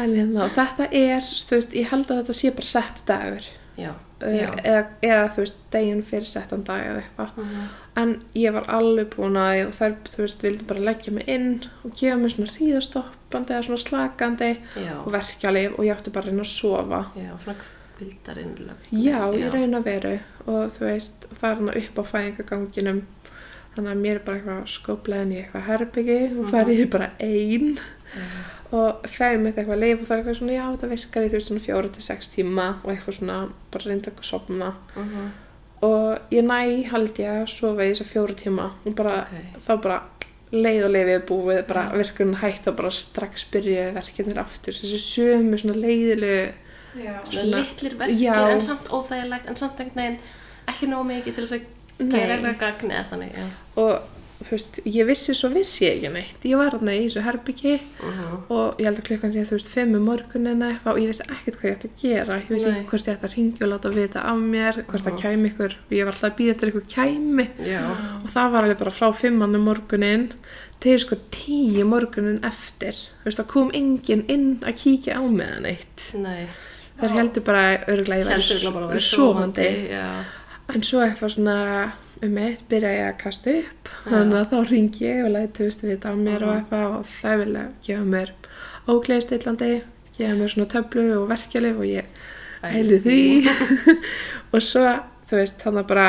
En 0.01 0.17
hérna, 0.17 0.49
þetta 0.57 0.89
er, 1.03 1.31
þú 1.47 1.59
veist, 1.61 1.79
ég 1.83 1.93
held 1.93 2.11
að 2.11 2.21
þetta 2.23 2.37
sé 2.41 2.53
bara 2.59 2.73
sett 2.73 3.01
dagur, 3.07 3.49
Já, 3.77 3.87
já. 3.87 3.93
Eða, 4.21 4.85
eða 5.01 5.29
þú 5.35 5.43
veist, 5.43 5.59
deginn 5.71 6.03
fyrir 6.03 6.25
settan 6.31 6.63
dag 6.63 6.81
eða 6.85 7.03
eitthvað. 7.03 7.37
Mhm. 7.37 7.67
En 7.97 8.11
ég 8.35 8.53
var 8.53 8.67
alveg 8.69 9.09
búin 9.15 9.37
að 9.41 9.67
og 9.67 9.73
þær, 9.73 9.95
þú 10.13 10.17
veist, 10.23 10.43
vildi 10.45 10.67
bara 10.69 10.79
leggja 10.79 11.13
mig 11.13 11.27
inn 11.27 11.63
og 11.83 11.95
gefa 11.97 12.17
mig 12.17 12.31
svona 12.31 12.51
hríðastoppandi 12.53 13.55
eða 13.55 13.65
svona 13.65 13.83
slakandi 13.85 14.51
Já, 14.75 14.93
og 15.05 15.11
verkjalið 15.11 15.79
og 15.79 15.85
ég 15.85 15.95
átti 15.95 16.13
bara 16.13 16.25
að 16.25 16.29
reyna 16.31 16.45
að 16.45 16.53
sofa. 16.53 17.05
já, 17.17 17.31
svona 17.43 17.57
kvildarinnlög. 17.97 18.89
Já, 18.91 19.19
í 19.33 19.49
raun 19.51 19.73
og 19.79 19.83
veru 19.87 20.19
og 20.45 20.71
þú 20.75 20.85
veist, 20.85 21.27
það 21.33 21.49
er 21.49 21.55
hann 21.55 21.69
upp 21.81 21.97
á 21.97 22.03
fæðingaganginum 22.11 23.01
þannig 23.75 23.91
að 23.93 24.01
mér 24.01 24.15
er 24.15 24.23
bara 24.25 24.37
eitthvað 24.37 24.69
skópleðin 24.73 25.33
í 25.33 25.39
eitthvað 25.41 25.67
herbyggi 25.71 26.19
og 26.37 26.51
það 26.51 26.61
er 26.61 26.71
ég 26.77 26.89
bara 26.93 27.09
ein 27.19 27.79
og 28.71 29.03
fæði 29.07 29.39
mitt 29.39 29.55
eitthvað 29.57 29.79
leif 29.79 30.01
og 30.01 30.07
það 30.07 30.11
er 30.17 30.21
eitthvað 30.23 30.37
svona, 30.39 30.55
já, 30.57 30.65
þetta 30.75 30.89
virkar 30.91 31.23
í 31.23 31.27
þú 31.31 31.37
veist 31.37 31.47
svona 31.51 31.65
fjóra 31.67 31.91
til 31.93 32.03
sex 32.03 32.27
tíma 32.33 32.65
og 32.83 32.91
eitthvað 32.91 33.17
svona, 33.19 33.37
bara 33.71 33.83
reynda 33.87 34.11
að 34.11 34.23
sopna 34.27 34.73
Mhm. 34.95 35.31
og 35.81 36.19
ég 36.31 36.43
næ 36.43 36.83
held 36.91 37.13
ég 37.21 37.29
að 37.43 37.47
sofa 37.47 37.81
í 37.85 37.91
þess 37.93 38.01
að 38.01 38.11
fjóra 38.13 38.35
tíma 38.35 38.71
og 38.85 38.95
bara, 38.95 39.21
Ok. 39.21 39.61
þá 39.67 39.81
bara 39.81 40.01
leið 40.51 40.85
og 40.85 40.91
leifið 40.91 41.25
búið, 41.27 41.67
bara 41.67 41.91
virkunum 41.93 42.35
hætt 42.41 42.67
og 42.67 42.75
bara 42.75 42.89
strax 42.91 43.45
byrja 43.51 43.93
verkinir 43.93 44.37
aftur 44.39 44.73
þessi 44.73 44.99
sömu 44.99 45.57
svona 45.59 45.75
leiðilegu 45.79 46.53
Já. 46.97 47.19
Svona 47.29 47.57
litlir 47.61 47.95
verkir 47.97 48.19
Já. 48.19 48.49
en 48.51 48.59
samt 48.61 48.87
óþægilegt 48.89 49.47
en 49.47 49.55
samt 49.55 49.79
einhvern 49.79 49.95
veginn 49.95 50.19
ekki 50.67 50.87
nóg 50.89 51.05
mikið 51.05 51.35
til 51.35 51.45
þess 51.45 51.53
að 51.53 52.09
gera 52.11 52.37
eitthvað 52.37 52.59
gagn 52.59 52.91
eða 52.91 53.05
þannig, 53.11 53.31
já. 53.37 53.47
og 53.77 54.01
þú 54.37 54.49
veist, 54.53 54.79
ég 54.85 55.05
vissi 55.09 55.33
svo 55.33 55.49
vissi 55.49 55.85
ég 55.87 55.95
ekki 55.97 56.09
neitt 56.13 56.43
ég 56.45 56.57
var 56.59 56.71
þarna 56.75 56.93
í 56.93 57.05
þessu 57.07 57.23
herbyggi 57.25 57.71
Mhm. 58.03 58.35
og 58.53 58.77
ég 58.77 58.85
held 58.85 58.99
að 58.99 59.07
klukkan 59.07 59.33
sé 59.33 59.41
þú 59.49 59.55
veist 59.57 59.67
fimm 59.73 59.95
um 59.95 60.05
morgunin 60.05 60.61
eitthvað 60.61 60.93
og 60.93 60.99
ég 61.01 61.07
vissi 61.09 61.23
ekkert 61.25 61.57
hvað 61.57 61.69
ég 61.69 61.77
ætti 61.77 61.89
að 61.89 62.01
gera 62.03 62.37
ég 62.41 62.49
vissi 62.53 62.67
ekki 62.69 62.85
hvort 62.91 63.07
ég 63.07 63.15
ætti 63.17 63.25
að 63.27 63.35
ringja 63.37 63.65
og 63.65 63.71
láta 63.73 63.89
vita 63.95 64.19
af 64.21 64.37
mér 64.37 64.73
hvort 64.85 65.03
það 65.03 65.13
Mhm. 65.13 65.21
kæmi 65.23 65.49
ykkur 65.51 65.73
ég 65.91 66.05
var 66.05 66.13
alltaf 66.13 66.31
að 66.31 66.37
býða 66.37 66.51
eftir 66.53 66.69
ykkur 66.71 66.85
kæmi 66.95 67.47
Já. 67.65 67.81
og 68.23 68.29
það 68.29 68.51
var 68.51 68.63
alveg 68.63 68.77
bara 68.77 68.91
frá 68.91 69.11
fimmann 69.15 69.55
um 69.55 69.65
morgunin 69.65 70.31
til 70.79 70.99
sko 70.99 71.15
tíu 71.31 71.83
morgunin 71.85 72.39
eftir 72.43 72.93
þú 72.93 73.25
veist, 73.25 73.37
það 73.39 73.47
kom 73.47 73.71
enginn 73.73 74.25
inn 74.29 74.59
að 74.61 74.75
kíkja 74.77 75.17
á 75.17 75.21
mig 75.31 75.47
eða 75.47 75.61
neitt 75.61 76.13
Nei. 76.13 76.47
þær 77.01 77.09
heldur 77.09 77.43
bara 77.43 77.77
örglega 77.87 78.21
ég 78.21 78.27
væri 78.27 78.99
sofandi. 79.01 79.89
En 80.69 80.81
svo 80.83 80.99
eitthvað 80.99 81.31
svona 81.31 81.91
um 82.23 82.37
eitt 82.41 82.63
byrja 82.69 82.91
ég 82.95 83.05
að 83.11 83.17
kasta 83.23 83.53
upp. 83.61 83.89
Þannig 84.07 84.37
að 84.39 84.49
þá 84.53 84.69
ringi 84.71 85.05
ég 85.05 85.25
og 85.25 85.31
læti 85.35 85.63
veist 85.67 85.83
við 85.85 86.07
á 86.07 86.11
mér 86.15 86.43
og 86.43 86.49
Mhm. 86.49 86.57
eitthvað 86.57 86.95
og 86.97 87.05
það 87.05 87.37
vilja 87.43 87.65
gefa 87.87 88.05
mér 88.13 88.31
ógleðstillandi 88.87 89.71
gefa 90.17 90.33
mér 90.39 90.49
svona 90.53 90.69
töflu 90.71 91.05
og 91.21 91.29
verkjalið 91.29 91.77
og 91.77 91.85
ég 91.85 92.05
heili 92.63 92.99
því. 92.99 93.19
Og 94.53 94.61
svo 94.63 94.83
þú 95.29 95.35
veist 95.41 95.59
þannig 95.61 95.83
að 95.83 95.87
bara 95.91 96.07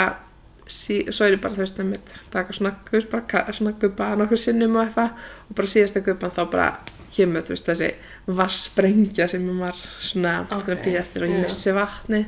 sí, 0.68 1.00
svo 1.10 1.26
er 1.26 1.34
ég 1.36 1.40
bara 1.42 1.54
þú 1.54 1.64
veist 1.64 1.80
að 1.80 1.90
mitt 1.90 2.12
taka 2.30 2.52
svona, 2.52 2.74
þú 2.86 2.96
veist 2.96 3.10
bara 3.10 3.52
svona 3.52 3.72
gubba 3.80 4.14
nokkur 4.16 4.38
sinnum 4.40 4.76
og 4.76 4.84
eitthvað 4.86 5.10
og 5.50 5.54
bara 5.58 5.72
síðasta 5.74 6.02
gubban 6.06 6.30
þá 6.36 6.42
bara 6.50 6.68
kemur 7.16 7.42
þú 7.42 7.54
veist 7.54 7.66
þessi 7.68 7.90
vassbrengja 8.38 9.28
sem 9.28 9.46
ég 9.48 9.60
var 9.60 9.76
svona 10.00 10.34
Ok, 10.50 10.62
okay. 10.62 10.74
að 10.76 10.84
býða 10.86 11.00
eftir 11.02 11.24
og 11.26 11.32
ég 11.34 11.44
missi 11.44 11.72
vatni 11.76 12.26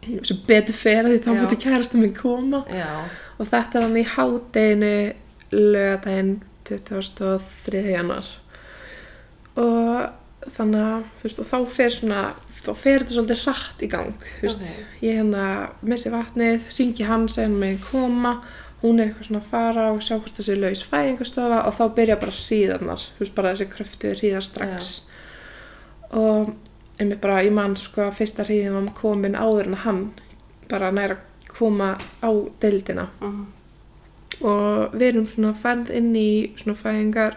sem 0.00 0.38
betur 0.48 0.76
fer 0.76 1.02
að 1.04 1.14
því 1.14 1.22
þá 1.24 1.30
Já. 1.30 1.38
múti 1.40 1.58
kærasta 1.64 2.00
minn 2.00 2.14
koma 2.16 2.62
Já. 2.72 2.88
og 3.36 3.50
þetta 3.50 3.78
er 3.78 3.86
hann 3.86 3.98
í 4.00 4.06
hádeginu 4.14 4.94
lögadaginn 5.50 6.36
23. 6.70 7.82
januar 7.90 8.30
og 9.60 10.50
þannig 10.50 10.86
að 10.86 11.10
þú 11.18 11.26
veist 11.26 11.42
og 11.42 11.50
þá 11.50 11.58
fer 11.74 11.92
svona 11.94 12.22
þá 12.60 12.72
fer 12.76 13.02
þetta 13.02 13.16
svolítið 13.16 13.44
hratt 13.44 13.84
í 13.84 13.88
gang, 13.90 14.24
þú 14.38 14.46
veist. 14.46 14.66
Ok. 14.66 14.96
Ég 15.04 15.20
hérna 15.20 15.44
missi 15.86 16.12
vatnið, 16.12 16.66
ringi 16.76 17.06
hann, 17.08 17.28
segja 17.32 17.48
hann 17.48 17.60
megin 17.60 17.80
koma, 17.86 18.34
hún 18.82 19.00
er 19.00 19.10
eitthvað 19.10 19.28
svona 19.28 19.40
að 19.40 19.52
fara 19.52 19.86
og 19.94 20.02
sjá 20.04 20.16
hvort 20.16 20.40
sé 20.44 20.56
laus 20.58 20.82
fæðingastofa 20.88 21.62
og 21.68 21.76
þá 21.76 21.84
byrja 21.96 22.18
bara 22.20 22.36
hríðarnar, 22.36 23.06
þú 23.16 23.24
veist, 23.24 23.36
bara 23.38 23.54
þessi 23.54 23.68
kröftu 23.72 24.12
hríðar 24.16 24.46
strax. 24.46 24.90
Og 26.20 26.52
einmitt 27.00 27.20
bara, 27.20 27.42
ég 27.42 27.52
man 27.56 27.76
sko 27.76 28.02
að 28.08 28.18
fyrsta 28.20 28.44
hríðin 28.44 28.76
var 28.76 28.92
komin 28.94 29.34
áður 29.38 29.66
en 29.70 29.74
hann 29.84 30.00
bara 30.68 30.90
næra 30.92 31.16
koma 31.48 31.96
á 32.22 32.30
deildina 32.60 33.08
Mhm. 33.20 33.46
og 34.40 34.92
við 34.94 35.06
erum 35.08 35.26
svona 35.28 35.54
ferð 35.54 35.90
inn 35.96 36.12
í 36.16 36.52
svona 36.56 36.76
fæðingar 36.78 37.34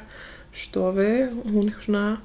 stofu 0.54 1.08
og 1.32 1.47
hún 1.52 1.69
eitthvað 1.69 1.88
svona 1.88 2.17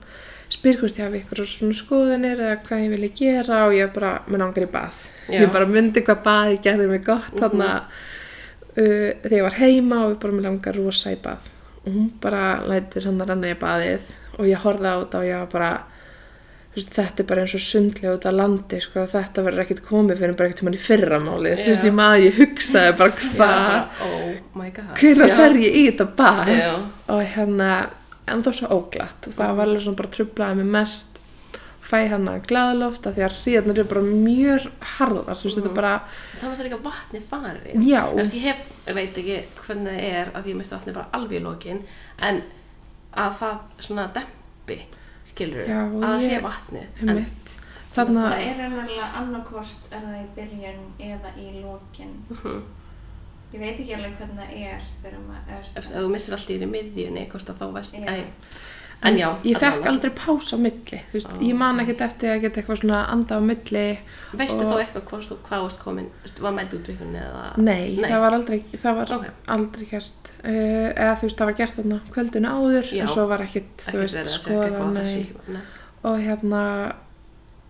spyr 0.53 0.77
hvort 0.81 0.99
ég 0.99 1.05
hafi 1.07 1.21
eitthvað 1.23 1.49
svona 1.53 1.75
skoðanir 1.79 2.39
eða 2.45 2.63
hvað 2.67 2.85
ég 2.85 2.93
vilja 2.95 3.11
gera 3.21 3.63
og 3.67 3.73
ég 3.77 3.93
bara, 3.95 4.13
mér 4.29 4.39
langar 4.45 4.65
í 4.67 4.71
bað 4.73 5.01
Já. 5.29 5.41
ég 5.43 5.53
bara 5.53 5.67
myndi 5.67 6.03
hvað 6.05 6.23
bað 6.25 6.53
ég 6.55 6.63
gerði 6.63 6.89
mig 6.89 7.05
gott 7.05 7.33
Mhm. 7.33 7.41
þarna 7.41 7.71
uh, 8.79 9.11
þegar 9.23 9.39
ég 9.39 9.43
var 9.43 9.59
heima 9.59 10.05
og 10.05 10.13
við 10.15 10.19
bara 10.21 10.33
mér 10.33 10.43
langar 10.49 10.77
rosa 10.77 11.11
í 11.13 11.17
bað 11.17 11.39
og 11.87 11.93
hún 11.93 12.11
bara 12.21 12.63
lætur 12.69 13.05
hann 13.05 13.21
að 13.21 13.29
renna 13.29 13.51
í 13.55 13.59
baðið 13.59 14.01
og 14.39 14.47
ég 14.47 14.57
horfði 14.63 14.87
á 14.93 14.97
þetta 15.03 15.19
og 15.19 15.25
ég 15.25 15.39
var 15.39 15.47
bara 15.53 15.83
veist, 16.79 16.95
þetta 16.97 17.23
er 17.25 17.29
bara 17.31 17.45
eins 17.45 17.55
og 17.59 17.63
sundlega 17.65 18.15
út 18.17 18.27
á 18.29 18.33
landi 18.35 18.81
sko, 18.85 19.05
þetta 19.13 19.45
verður 19.47 19.65
ekkert 19.67 19.85
komið 19.87 20.23
fyrir 20.23 20.39
bara 20.39 20.49
ekkert 20.49 20.63
tímann 20.63 20.79
í 20.79 20.83
fyrramálið, 20.89 21.63
þú 21.63 21.71
veist, 21.73 21.87
ég 21.89 21.97
maður 21.99 22.25
ég 22.25 22.41
hugsaði 22.43 22.97
bara 22.99 23.17
hvað 23.21 23.39
bara, 23.39 23.79
oh 24.09 24.27
Já. 25.31 25.39
fer 25.43 25.61
ég 25.63 25.79
í 25.79 25.87
þetta 25.93 26.09
Já. 26.55 26.73
og 27.15 27.23
hérna 27.37 27.71
en 28.29 28.43
þá 28.45 28.51
svo 28.57 28.69
óglatt. 28.77 29.29
Og 29.29 29.37
það 29.37 29.55
var 29.59 29.71
alveg 29.71 29.85
svona 29.85 30.01
bara 30.03 30.13
trublaði 30.17 30.59
mig 30.61 30.69
mest. 30.75 31.15
Fæ 31.89 32.03
hann 32.13 32.27
að 32.29 32.43
glaðloft 32.51 33.07
að 33.09 33.15
því 33.17 33.23
að 33.25 33.37
hríðarnar 33.39 33.79
eru 33.81 33.89
bara 33.89 34.03
mjög 34.05 34.67
harðar. 34.99 35.39
Er 35.49 35.71
bara, 35.73 35.93
Þannig 36.35 36.43
að 36.43 36.43
það 36.43 36.61
er 36.61 36.67
líka 36.69 36.81
vatni 36.85 37.23
farið. 37.31 37.79
ég 38.37 38.45
hef, 38.45 38.59
veit 38.99 39.21
ekki 39.23 39.39
hvernig 39.63 39.95
það 39.95 40.19
er 40.19 40.33
að 40.37 40.51
ég 40.51 40.59
misti 40.59 40.77
vatni 40.77 40.97
bara 40.99 41.09
alveg 41.17 41.39
í 41.39 41.45
lokin 41.47 41.81
en 42.29 42.43
að 43.17 43.39
það 43.41 43.57
svona 43.89 44.05
dempi 44.19 44.79
skilur 45.39 45.69
Já, 45.71 45.79
að 45.87 46.05
það 46.05 46.19
sé 46.27 46.41
vatnið 46.45 47.03
um 47.07 47.23
þarna, 47.99 48.25
Það 48.29 48.43
er 48.45 48.59
raunverulega 48.63 49.07
annarkvort 49.21 49.89
er 49.91 50.05
það 50.05 50.19
í 50.19 50.27
byrjun 50.37 50.83
eða 51.09 51.33
í 51.39 51.47
lokin. 51.63 52.13
Mhm. 52.35 52.59
Ég 53.49 53.63
veit 53.63 53.79
ekki 53.81 53.95
alveg 53.97 54.19
hvernig 54.19 54.41
það 54.43 54.51
er 54.61 54.83
þegar 55.03 55.21
maður, 55.25 55.53
ef, 55.81 55.87
þú 55.89 56.09
missir 56.13 56.35
alltaf 56.37 56.51
í 56.53 56.69
miðjunni 56.69 57.23
þá 57.33 57.65
veist. 57.73 57.95
Æ, 57.97 58.17
en 59.03 59.15
já, 59.19 59.29
ég 59.45 59.55
fekk 59.59 59.63
allavega. 59.79 59.91
aldrei 59.91 60.11
pása 60.11 60.57
á 60.57 60.59
milli 60.59 61.01
veist, 61.13 61.29
Ó. 61.31 61.39
ég 61.41 61.55
man 61.55 61.79
ekkert 61.81 62.01
eftir 62.01 62.33
að 62.35 62.41
geta 62.43 62.61
eitthvað 62.61 62.81
svona 62.81 63.03
anda 63.13 63.39
á 63.39 63.41
milli 63.41 63.99
veistu 64.35 64.65
og- 64.65 64.73
þá 64.73 64.79
eitthvað 64.83 65.05
hvort 65.11 65.29
þú 65.29 65.37
hvað 65.49 65.63
varst 65.63 65.81
komin 65.85 66.09
var 66.41 66.53
mælt 66.53 66.75
útvikun 66.75 67.15
eða 67.15 67.57
nei, 67.59 67.97
það 67.97 68.21
var 68.21 68.33
aldrei 68.39 68.65
það 68.75 68.95
var 68.99 69.13
Ok. 69.19 69.27
aldrei 69.49 69.87
gert 69.91 70.31
uh, 70.45 70.89
eða 70.99 71.15
þú 71.19 71.23
veist, 71.29 71.37
það 71.39 71.47
var 71.47 71.59
gert 71.61 71.77
þarna 71.79 72.01
kvöldinu 72.11 72.49
áður 72.49 72.91
Já. 72.93 73.03
en 73.03 73.09
svo 73.09 73.27
var 73.29 73.39
ekkert, 73.47 73.77
þú 73.87 73.99
veist, 74.03 74.15
verið 74.17 74.27
að 74.27 74.33
segja 74.33 74.43
skoða 74.43 74.65
eitthvað 74.67 74.89
á 74.89 74.93
nei. 74.93 75.05
þessu 75.05 75.53
nei. 75.53 75.63
og 76.05 76.19
hérna 76.27 76.63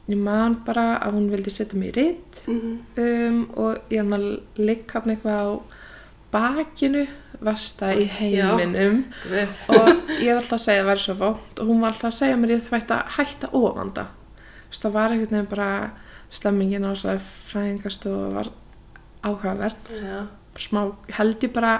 ég 0.08 0.16
man 0.16 0.54
bara 0.64 0.98
að 1.04 1.12
hún 1.12 1.28
vildi 1.30 1.50
setja 1.52 1.76
mig 1.78 1.92
í 1.92 1.96
ritt 2.00 2.42
Mhm. 2.48 2.78
um, 2.96 3.50
og 3.56 3.78
ég 3.90 3.98
hann 4.00 4.12
að 4.16 4.40
ligg 4.56 4.90
hann 4.92 5.12
eitthvað 5.12 5.44
á 5.44 5.60
bakinu 6.32 7.06
vasta 7.44 7.92
í 7.94 8.06
heiminum. 8.18 9.04
Guð. 9.22 9.60
og 9.76 9.90
ég 10.24 10.32
var 10.32 10.40
alltaf 10.40 10.56
að 10.58 10.64
segja 10.64 10.82
að 10.82 10.84
það 10.84 10.90
væri 10.90 11.04
svo 11.04 11.16
vond 11.22 11.60
og 11.62 11.70
hún 11.70 11.82
var 11.82 11.92
alltaf 11.94 12.10
að 12.10 12.16
segja 12.18 12.38
mér 12.40 12.54
ég 12.56 12.64
þvætti 12.66 12.96
að 12.96 13.12
hætta 13.18 13.50
ofanda 13.58 14.06
það. 14.72 14.90
Var 14.96 15.14
einhvern 15.14 15.36
veginn 15.36 15.52
bara 15.52 15.70
stemmingin 16.34 16.88
á 16.88 16.90
þessari 16.92 17.22
fæðingastofu 17.52 18.32
var 18.34 18.50
áhugaverð. 19.24 19.92
Já, 19.96 20.18
smá, 20.58 20.80
held 21.16 21.46
ég 21.46 21.54
bara 21.54 21.72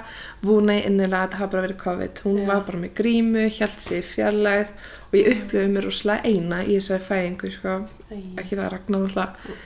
vúna 0.44 0.79
innilega 0.79 1.25
að 1.25 1.29
þetta 1.29 1.40
hafa 1.42 1.53
bara 1.53 1.66
verið 1.66 1.81
COVID. 1.83 2.23
Hún 2.25 2.40
Já. 2.42 2.47
var 2.53 2.64
bara 2.66 2.83
með 2.85 2.94
grímu, 3.01 3.44
held 3.59 3.87
í 3.92 4.01
fjarlæð 4.07 4.75
og 5.09 5.16
ég 5.18 5.31
upplifði 5.35 5.71
mér 5.75 5.88
rosalega 5.88 6.33
eina 6.33 6.62
í 6.64 6.79
þessari 6.79 7.07
fæðingu 7.09 7.53
sko. 7.55 7.79
Ekki 8.09 8.57
það 8.57 8.64
að 8.64 8.73
Ragnar 8.77 9.09
alltaf 9.09 9.57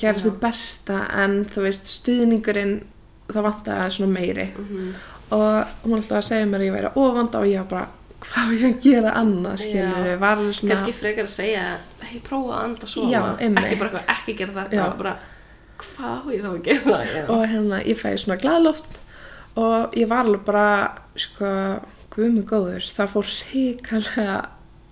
gerði 0.00 0.24
sitt 0.24 0.40
besta 0.42 1.04
en 1.22 1.44
þú 1.50 1.66
veist 1.68 1.90
stuðningurinn 1.90 2.76
það 3.34 3.46
vantaði 3.48 3.90
svona 3.98 4.12
meiri. 4.18 4.46
Mhm. 4.58 4.94
og 5.34 5.76
hún 5.84 5.94
alltaf 5.98 6.18
að 6.20 6.26
segja 6.28 6.46
mér 6.46 6.60
að 6.62 6.66
ég 6.68 6.74
væri 6.78 6.90
ofanda 7.00 7.38
og 7.40 7.46
ég 7.48 7.62
var 7.62 7.70
bara 7.70 7.86
hvað 8.24 8.44
á 8.44 8.52
ég 8.54 8.64
að 8.68 8.80
gera 8.84 9.12
alveg 9.20 9.60
svona 10.54 10.72
kannski 10.72 10.92
frekar 10.96 11.24
að 11.28 11.32
segja 11.34 11.62
hei, 12.04 12.18
prófa 12.24 12.58
að 12.58 12.64
anda 12.64 12.86
svona. 12.86 13.10
Já, 13.12 13.22
ekki 13.64 13.78
bara 13.80 14.02
ekki 14.14 14.36
gera 14.38 14.64
þetta 14.64 14.86
bara, 15.00 15.14
hvað 15.82 16.14
á 16.14 16.26
ég 16.32 16.44
þá 16.44 16.50
að 16.50 16.60
gera? 16.68 17.00
Já. 17.14 17.24
og 17.28 17.42
hérna 17.52 17.80
ég 17.84 18.00
fæði 18.00 18.22
svona 18.24 18.40
glæðloft 18.44 19.00
og 19.60 19.96
ég 19.98 20.08
var 20.10 20.24
alveg 20.24 20.44
bara 20.46 20.66
sko, 21.16 21.50
guðmi 22.14 22.44
góður 22.48 22.86
það 22.94 23.12
fór 23.14 23.32
ríkalega 23.52 24.38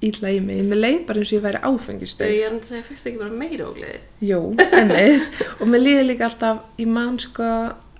illa 0.03 0.29
í 0.35 0.41
mig. 0.43 0.61
Mér 0.69 0.81
leið 0.83 1.01
bara 1.09 1.23
eins 1.23 1.33
og 1.33 1.39
ég 1.39 1.45
væri 1.47 1.61
Þau, 1.63 1.71
ég 1.73 1.81
áfengistöð 1.81 2.29
er 2.33 2.53
að 2.59 2.69
segja, 2.69 2.85
fyrst 2.91 3.07
ekki 3.11 3.19
bara 3.23 3.31
meira 3.43 3.67
ógleði? 3.71 3.99
Jú, 4.29 4.41
einmitt. 4.59 5.43
Og 5.61 5.67
mér 5.73 5.85
líði 5.87 6.07
líka 6.11 6.29
alltaf, 6.29 6.63
ég 6.83 6.89
man 6.91 7.19
sko 7.23 7.43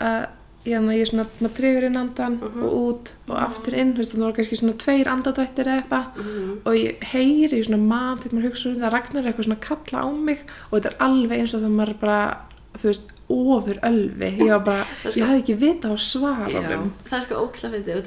að 0.03 0.23
ég, 0.63 0.79
ég 0.95 1.01
er 1.03 1.09
svona, 1.11 1.25
maður 1.43 1.55
trefur 1.59 1.85
inn 1.89 1.97
andan 1.99 2.37
Mhm. 2.39 2.63
og 2.63 2.75
út 2.79 3.13
og 3.29 3.37
aftur 3.43 3.75
inn, 3.75 3.95
þú 3.95 3.99
veist, 4.03 4.13
það 4.15 4.23
var 4.29 4.35
kannski 4.37 4.59
svona 4.61 4.77
tveir 4.79 5.09
andadrættir 5.11 5.67
eða 5.67 5.83
eitthvað. 5.83 6.05
Mhm. 6.23 6.53
og 6.67 6.75
ég 6.79 7.03
heyri 7.13 7.59
í 7.59 7.65
svona 7.67 7.81
mann 7.83 8.19
þegar 8.23 8.37
maður 8.39 8.47
hugsa 8.51 8.69
um 8.71 8.77
það 8.83 8.93
Ragnar 8.95 9.25
eitthvað 9.27 9.47
svona 9.49 9.59
að 9.59 9.67
kalla 9.67 9.99
á 10.03 10.09
mig 10.15 10.39
og 10.71 10.79
þetta 10.79 10.91
er 10.93 10.97
alveg 11.09 11.39
eins 11.41 11.55
og 11.55 11.61
þegar 11.65 11.77
maður 11.81 11.99
bara 12.01 12.21
þú 12.79 12.87
veist, 12.93 13.03
ofur 13.33 13.79
ölvi. 13.83 14.31
Ég 14.39 14.49
var 14.53 14.61
bara, 14.67 14.85
sko- 15.03 15.19
ég 15.19 15.27
hafði 15.27 15.43
ekki 15.43 15.59
vita 15.59 15.89
á 15.91 15.97
svara 15.99 16.47
Já, 16.53 16.63
þeim. 16.69 16.91
það 17.11 17.19
er 17.19 17.27
sko 17.27 17.35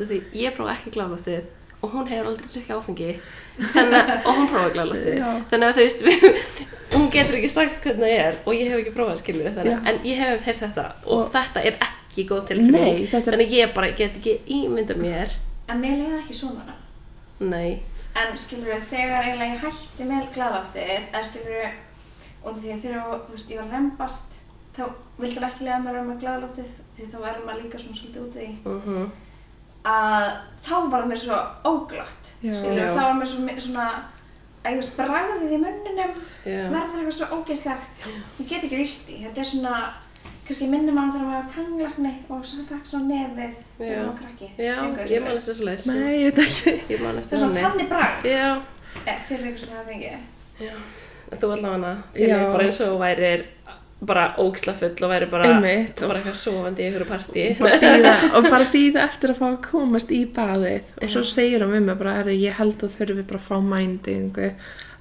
því 0.07 0.21
ég 0.45 0.55
prófa 0.55 0.75
ekki 0.77 0.95
glálastið 0.95 1.43
og 1.85 1.91
hún 1.93 2.07
hefur 2.11 2.29
aldrei 2.31 2.49
drukkið 2.51 2.75
áfengi. 2.79 3.09
Þannig, 3.55 4.09
að- 4.11 4.25
og 4.27 4.35
hún 4.39 4.47
prófa 4.51 4.71
glálastið 4.75 5.17
Já. 5.21 5.27
þannig 5.51 5.69
að 5.69 5.75
þú 5.77 5.83
veist 5.85 6.01
við, 6.07 6.25
hún 6.95 7.05
getur 7.13 7.37
ekki 7.37 7.49
sagt 7.53 7.77
hvernig 7.85 8.03
það 8.09 8.23
er 8.25 8.37
og 8.43 8.53
ég 8.57 8.71
hef 8.71 8.81
ekki 8.81 8.93
prófað 8.97 9.21
skilur 9.21 9.53
þannig, 9.55 9.87
en 9.91 9.99
ég 10.09 10.19
hef 10.19 10.43
heyrt 10.49 10.59
þetta 10.65 10.85
og, 11.05 11.13
Og- 11.21 11.29
þetta 11.37 11.63
er 11.69 11.77
ekki 11.87 12.25
góð 12.31 12.43
tilfinning. 12.49 12.83
Nei, 12.83 13.07
er- 13.07 13.23
þannig 13.29 13.45
að 13.45 13.55
ég 13.61 13.73
bara 13.77 13.91
get 14.01 14.17
ekki 14.19 14.33
ímynda 14.57 14.95
mér. 14.99 15.31
En 15.69 15.79
mér 15.81 15.95
leiði 16.01 16.19
ekki 16.23 16.33
svona. 16.41 16.75
nei, 17.39 17.81
En 18.15 18.37
skilur 18.39 18.69
við, 18.71 18.83
þegar 18.91 19.25
eiginlega 19.25 19.55
ég 19.55 19.63
hætti 19.65 20.05
með 20.07 20.27
glæðloftið, 20.35 20.91
eða 21.11 21.23
skilur 21.27 21.55
við, 21.55 21.71
og 22.45 22.53
því 22.61 22.69
að 22.71 22.83
þegar 22.85 23.01
þú 23.11 23.31
veist, 23.33 23.49
ég 23.51 23.57
var 23.59 23.65
að 23.65 23.73
rembast, 23.75 24.37
þá 24.75 24.83
hann 24.85 25.47
ekki 25.49 25.65
lega 25.65 25.79
mér 25.83 25.89
að 25.89 25.95
vera 25.95 26.05
með 26.11 26.21
glæðloftið, 26.23 26.69
því 26.95 27.07
þá 27.11 27.17
verður 27.25 27.45
maður 27.49 27.63
líka 27.65 27.81
svona 27.83 27.97
svolítið 27.99 28.23
út 28.23 28.35
í 28.35 28.39
því, 28.39 28.49
mhm 28.71 29.11
að 29.85 30.25
þá 30.65 30.73
var 30.89 31.03
það 31.03 31.11
mér 31.11 31.21
svo 31.21 31.37
óglatt, 31.69 32.31
skilur 32.41 32.95
þá 32.95 33.01
var 33.01 33.19
mér 33.19 33.29
svo, 33.31 33.57
svona, 33.67 33.85
að 34.63 34.71
ég 34.71 34.79
veist, 34.81 34.95
bragðið 34.97 35.53
í 35.53 35.59
munninum 35.61 36.17
já, 36.45 36.63
verður 36.73 36.97
eitthvað 37.01 37.15
svo 37.19 37.29
ógeðslegt, 37.37 38.03
ég 38.39 38.49
get 38.49 38.65
ekki 38.67 38.81
víst 38.81 39.13
í, 39.13 39.19
þetta 39.27 39.43
er 39.43 39.49
svona, 39.51 39.75
kannski 40.47 40.69
minnir 40.71 40.97
mann 40.97 41.13
þegar 41.13 41.29
maður 41.29 41.37
var 41.37 41.47
á 41.47 41.53
tanglakni 41.55 42.13
og 42.29 42.43
svo 42.49 42.67
fekk 42.69 42.91
svona 42.91 43.09
nefið 43.13 43.63
þegar 43.77 44.03
maður 44.03 44.19
krakki. 44.23 44.51
já, 44.57 44.75
ég 45.13 45.25
man 45.25 45.33
eftir 45.37 45.59
svo 45.59 45.69
leið 45.69 45.89
nei, 45.91 46.13
ég 46.19 46.29
veit 46.29 46.43
ekki. 46.45 46.75
Það 47.05 47.23
er 47.23 47.43
svona 47.45 47.65
þannig 47.65 47.89
bragð, 47.93 48.29
já, 48.29 48.45
eh, 49.05 49.25
fyrir 49.29 49.49
eitthvað 49.51 49.65
sem 49.65 49.73
það 49.79 50.77
En 51.25 51.39
þú 51.41 51.47
allavega 51.55 52.41
bara 52.53 52.65
eins 52.67 52.79
og 52.85 52.99
værir 53.01 53.45
bara 54.01 54.35
óksla 54.37 54.73
full 54.75 55.03
og 55.05 55.09
væri 55.09 55.29
bara, 55.31 55.43
bara 56.09 56.19
eitthvað 56.19 56.35
sofandi 56.35 56.83
í 56.83 56.87
einhverju 56.89 57.07
býða, 57.81 58.15
og 58.35 58.43
bara 58.51 58.65
býða 58.73 59.03
eftir 59.07 59.29
að 59.31 59.37
fá 59.39 59.45
að 59.53 59.61
komast 59.71 60.11
í 60.11 60.25
baðið. 60.35 60.81
Og 61.01 61.09
svo 61.09 61.23
segir 61.23 61.63
hún 61.63 61.71
við 61.73 61.85
mig 61.87 61.97
bara 61.97 62.17
er 62.19 62.25
ég 62.35 62.53
held 62.59 62.83
að 62.83 62.97
þurfi 62.99 63.23
bara 63.29 63.39
að 63.39 63.47
fá 63.47 63.55
mændingu. 63.63 64.51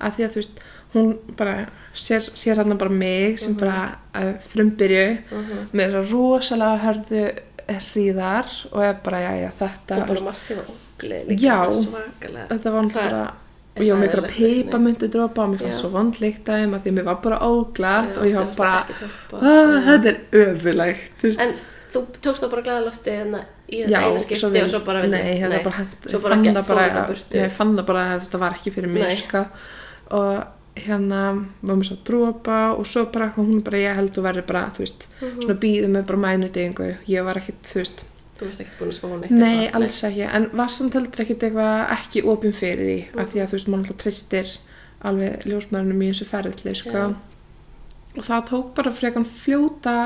Að 0.00 0.12
því 0.16 0.24
að 0.24 0.30
þú 0.30 0.40
veist 0.42 0.62
hún 0.94 1.18
bara 1.36 1.56
sér, 1.94 2.20
sér 2.38 2.56
hann 2.62 2.78
bara 2.78 2.90
mig 2.90 3.38
sem 3.42 3.52
Mhm. 3.52 3.60
bara 3.60 3.98
uh, 4.14 4.32
frumbyrju. 4.40 5.18
Mhm. 5.30 5.68
með 5.72 5.94
þessar 5.94 6.12
rosalega 6.12 6.78
hörðu 6.86 7.24
hríðar 7.68 8.48
og 8.72 8.82
er 8.84 8.94
bara 9.04 9.18
já 9.24 9.32
já 9.42 9.50
þetta 9.58 9.96
og 10.02 10.08
bara 10.08 10.20
massífa 10.20 10.64
ógleði 10.68 11.28
líka 11.28 11.40
svakalega 11.72 12.46
þetta 12.50 12.72
var 12.72 12.84
er- 12.84 12.94
bara 13.10 13.34
og 13.76 13.82
ég 13.82 13.90
var 13.92 14.00
með 14.00 14.08
eitthvað 14.08 14.30
hræðilegt, 14.30 14.66
pipamöndu 14.70 15.08
dropa 15.10 15.42
og 15.42 15.48
mér 15.54 15.58
fannst 15.64 15.80
svo 15.82 15.88
vondlíkt 15.90 16.48
að 16.48 16.60
þeim 16.62 16.74
að 16.76 16.82
því 16.84 16.90
að 16.92 16.96
mér 16.98 17.04
var 17.04 17.20
bara 17.24 17.38
óglatt 17.42 18.18
og 18.18 18.24
ég 18.24 18.34
var 18.34 18.50
bara. 18.56 18.86
"Ah, 19.42 19.76
þetta 19.88 20.08
er 20.08 20.18
öfulegt 20.32 21.24
en 21.40 21.54
þú 21.92 22.04
tókst 22.22 22.42
þá 22.44 22.50
bara 22.50 22.62
glæða 22.62 22.84
lofti 22.86 23.10
hérna 23.10 23.40
í 23.70 23.84
þetta 23.84 24.02
eina 24.02 24.18
skipti 24.18 24.62
og 24.62 24.70
svo 24.70 24.80
bara 24.86 25.06
Nei, 25.06 25.40
það 25.40 25.64
bara, 25.64 25.86
burtu. 27.08 27.38
ég 27.38 27.52
fann 27.52 27.76
það 27.76 27.86
bara 27.86 28.04
að 28.14 28.20
þetta 28.22 28.38
var 28.38 28.50
ekki 28.52 28.70
fyrir 28.72 28.88
mig 28.88 29.12
sko. 29.18 29.46
Og 30.10 30.44
hérna 30.76 31.20
var 31.62 31.76
mér 31.76 31.84
svo 31.86 31.96
að 31.96 32.04
dropa 32.04 32.58
og 32.78 32.86
svo 32.86 33.04
bara 33.12 33.32
hún 33.36 33.62
bara 33.62 33.76
ég 33.78 33.94
held 33.94 34.10
þú 34.12 34.22
verður 34.22 34.46
bara 34.46 34.70
þú 34.74 34.78
veist 34.84 35.06
Mhm. 35.20 35.42
svona 35.42 35.54
býðið 35.60 35.90
með 35.90 36.06
bara 36.06 36.18
mænudegingu 36.18 36.96
ég 37.08 37.24
var 37.24 37.34
ekkit 37.34 37.62
þú 37.62 37.74
veist 37.82 38.04
þú 38.44 38.50
veist 38.50 38.64
ekki 38.64 38.78
búin 38.78 38.92
að 38.92 38.98
spá 38.98 39.08
neitt 39.10 39.34
nei 39.34 39.50
eitthvað. 39.64 39.80
alls 39.80 39.98
ekki 40.08 40.28
en 40.38 40.46
var 40.60 40.72
samt 40.74 40.96
heldur 40.98 41.24
ekkit 41.24 41.46
eitthvað 41.48 41.92
ekki 41.96 42.24
opin 42.34 42.56
fyrir 42.56 42.84
því 42.90 42.98
af 43.22 43.32
því 43.32 43.42
að 43.42 43.50
þú 43.50 43.58
veist 43.58 43.70
mann 43.72 43.84
alltaf 43.84 44.00
tristir 44.02 44.54
alveg 45.04 45.48
ljósmaðurinn 45.48 46.04
í 46.04 46.12
þessu 46.12 46.28
ferðli 46.28 46.76
sko. 46.78 46.94
Já. 46.94 47.06
og 48.14 48.24
það 48.28 48.46
tók 48.50 48.72
bara 48.78 48.94
frekan 48.94 49.28
fljóta 49.28 49.96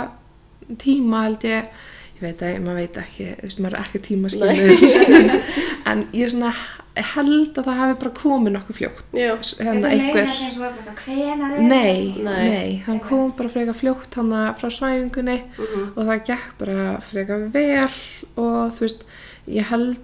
tíma 0.81 1.25
held 1.27 1.47
ég 1.49 1.71
ég 2.19 2.25
veit 2.25 2.43
að 2.43 2.59
maður 2.65 2.81
veit 2.83 3.01
ekki, 3.05 3.29
þú 3.39 3.49
veist, 3.49 3.63
maður 3.63 3.79
er 3.79 3.85
ekki 3.85 4.03
tíma 4.09 4.31
skilur 4.35 5.37
en 5.91 6.07
ég 6.17 6.33
svona 6.33 6.55
held 7.05 7.59
að 7.59 7.65
það 7.69 7.79
hafi 7.81 7.95
bara 8.01 8.11
komið 8.19 8.53
nokkuð 8.57 8.77
fljótt 8.79 9.03
hérna 9.59 9.89
einhver 9.93 10.19
er 10.19 11.63
Nei, 11.63 12.15
Nei. 12.23 12.49
nei, 12.49 12.83
hann 12.87 13.01
kom 13.01 13.33
bara 13.37 13.49
freka 13.49 13.75
fljótt 13.77 14.15
hann 14.15 14.31
frá 14.59 14.69
svæfingunni 14.71 15.43
Mhm. 15.59 15.93
og 15.97 16.05
það 16.07 16.25
gekk 16.27 16.53
bara 16.59 17.01
freka 17.01 17.39
vel 17.53 17.89
og 18.37 18.73
þú 18.73 18.81
veist, 18.81 19.03
ég 19.49 19.65
held 19.71 19.99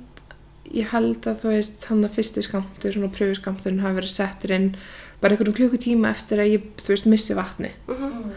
ég 0.75 0.89
held 0.89 1.23
að 1.27 1.41
þú 1.43 1.49
veist 1.53 1.85
hann 1.85 2.05
að 2.05 2.11
fyrsti 2.17 2.43
skamtur, 2.43 2.93
svona 2.93 3.13
pröfuskamturinn 3.13 3.81
hafi 3.81 4.01
verið 4.01 4.15
settur 4.15 4.51
inn 4.51 4.77
bara 5.21 5.35
einhverjum 5.37 5.55
klukkutíma 5.55 6.11
eftir 6.11 6.39
að 6.39 6.53
ég, 6.57 6.63
þú 6.83 6.89
veist, 6.95 7.07
missi 7.07 7.35
vatni 7.35 7.71
Mhm. 7.89 8.31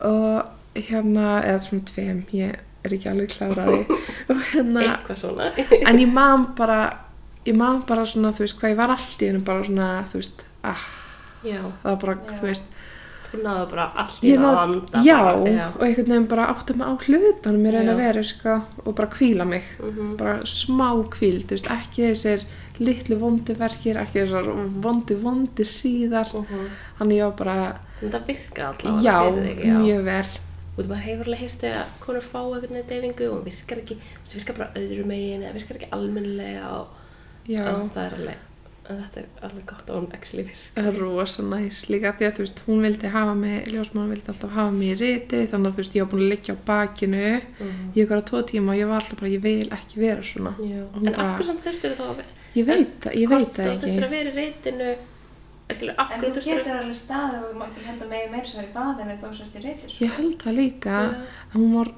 og 0.00 0.44
hérna, 0.74 1.42
eða 1.44 1.58
svona 1.60 1.84
tveim, 1.84 2.22
ég 2.32 2.56
er 2.84 2.90
ekki 2.96 3.10
alveg 3.10 3.28
kláraði 3.28 3.84
og 4.30 4.36
hérna, 4.52 4.82
Eitthvað 4.96 5.18
svona. 5.20 5.52
en 5.88 5.98
ég 5.98 6.12
man 6.12 6.46
bara 6.56 6.98
ég 7.46 7.54
man 7.56 7.82
bara 7.86 8.04
svona, 8.06 8.32
þú 8.32 8.44
veist, 8.46 8.58
hvað 8.60 8.70
ég 8.70 8.76
var 8.76 8.90
allt 8.90 9.22
í 9.22 9.26
hennu 9.30 9.44
bara 9.44 9.64
svona, 9.64 9.90
þú 10.10 10.20
veist, 10.20 10.44
ah 10.64 10.84
Já. 11.44 11.58
það 11.82 11.90
var 11.90 11.96
bara, 12.06 12.14
Já. 12.14 12.32
þú 12.38 12.42
veist 12.50 12.62
Þú 13.32 13.38
náðu 13.42 13.68
bara 13.70 13.84
allt 13.96 14.24
í 14.28 14.32
það 14.36 14.42
að 14.44 14.56
vanda. 14.58 15.00
já, 15.06 15.16
bara, 15.24 15.66
og 15.72 15.82
einhvern 15.86 16.08
veginn 16.12 16.26
bara 16.28 16.46
átta 16.52 16.74
mig 16.76 16.84
á 16.86 16.92
hlutanum 17.00 17.62
ég 17.64 17.72
reyna 17.72 17.92
að 17.94 17.96
vera, 18.02 18.22
sko, 18.22 18.56
og 18.84 18.94
bara 18.94 19.08
kvíla 19.08 19.46
mig 19.48 19.62
Mhm. 19.80 20.16
bara 20.18 20.34
smá 20.44 20.90
kvíld, 21.08 21.46
þú 21.48 21.56
veist, 21.56 21.70
ekki 21.72 22.02
þessir 22.12 22.44
litlu 22.78 23.16
vondu 23.18 23.54
verkir, 23.56 23.96
ekki 23.96 24.20
þessar 24.26 24.44
vondu 24.82 25.16
vondu 25.22 25.64
hríðar 25.64 26.28
Mhm. 26.34 26.68
þannig 26.98 27.16
ég 27.16 27.24
var 27.24 27.32
bara, 27.32 27.78
það 28.02 28.26
virka 28.26 28.68
allavega 28.68 29.02
já, 29.02 29.32
þig, 29.32 29.64
já. 29.64 29.78
mjög 29.80 30.04
vel 30.04 30.26
Og 30.78 30.84
maður 30.86 31.02
hefur 31.04 31.24
alveg 31.26 31.38
heyrt 31.38 31.60
þegar 31.60 31.84
konur 32.00 32.22
fá 32.22 32.38
einhvern 32.40 32.72
veginn 32.72 32.88
deyfingu 32.88 33.32
og 33.32 33.44
virkar 33.44 33.78
ekki, 33.78 33.96
það 34.24 34.36
virkar 34.36 34.56
bara 34.56 34.70
öðru 34.74 35.04
megin 35.06 35.42
eða 35.42 35.52
virkar 35.54 35.76
ekki 35.76 35.88
almennilega 35.92 36.70
og 36.80 36.86
en 37.48 37.90
það 37.90 38.06
er 38.06 38.14
alveg, 38.18 38.36
en 38.90 38.98
þetta 39.02 39.20
er 39.20 39.26
alveg 39.46 39.64
gott 39.66 39.86
að 39.90 39.96
hún 40.00 40.08
actually 40.14 40.44
virkar. 40.44 40.72
það 40.76 40.86
er 40.92 40.98
rosa 41.00 41.42
næs 41.42 41.78
líka 41.90 42.12
því 42.18 42.26
að 42.28 42.32
þú 42.36 42.44
veist, 42.44 42.62
hún 42.66 42.82
vildi 42.86 43.08
hafa 43.12 43.34
mig 43.34 43.66
ljósmann 43.72 44.10
vildi 44.10 44.28
alltaf 44.32 44.50
hafa 44.50 44.70
mig 44.72 44.88
í 44.92 44.98
riti 45.00 45.42
þannig 45.46 45.66
að 45.70 45.74
þú 45.76 45.82
veist, 45.82 45.94
ég 45.96 46.02
var 46.02 46.10
búin 46.12 46.22
að 46.26 46.32
liggja 46.34 46.54
á 46.54 46.58
bakinu 46.66 47.40
Mhm. 47.60 47.92
ég 47.96 48.08
var 48.08 48.18
á 48.18 48.24
tvo 48.30 48.42
tíma 48.42 48.68
og 48.72 48.78
ég 48.82 48.88
var 48.88 49.00
alltaf 49.00 49.20
bara, 49.20 49.30
ég 49.30 49.40
vil 49.42 49.68
ekki 49.70 49.96
vera 50.00 50.22
svona. 50.22 50.54
En 50.60 50.88
bara- 51.04 51.16
af 51.22 51.38
hverju 51.38 51.46
samt 51.46 51.60
þurftur 51.64 51.94
þá 51.96 52.04
að 52.10 52.16
vera, 52.16 52.32
ég 52.56 52.66
veit, 52.66 53.00
það- 53.00 53.16
ég 53.22 53.28
veit 53.28 53.48
það 53.54 53.64
það 53.64 53.78
þurftur 53.78 53.88
ekki. 53.88 54.04
að 54.04 54.10
vera 54.10 54.30
í 54.30 54.34
reytinu, 54.34 54.96
skilur, 55.72 55.94
En 55.98 56.06
þú 56.20 56.26
þurftur 56.26 56.44
getur 56.44 56.76
alveg 56.76 56.96
staðið 56.98 57.42
og 57.48 57.76
held 57.86 58.02
að 58.02 58.08
megi 58.12 58.30
meira 58.30 58.44
sér 58.44 58.64
í 58.66 58.72
baðinu 58.74 59.14
þó 59.22 59.28
sérst 59.32 59.56
í 59.56 59.62
reytir 59.62 59.88
ég 60.04 60.10
held 60.18 60.38
það 60.42 60.54
líka 60.58 60.96
að 61.08 61.14
hún 61.54 61.72
var, 61.78 61.88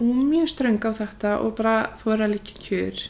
hún 0.00 0.16
var 0.18 0.26
mjög 0.34 0.48
ströng 0.52 0.78
á 0.84 0.90
þetta 0.92 1.40
og 1.40 1.56
bara 1.56 1.76
þú 1.96 2.12
er 2.12 2.18
að 2.26 2.32
líka 2.34 2.54
kjur 2.60 3.08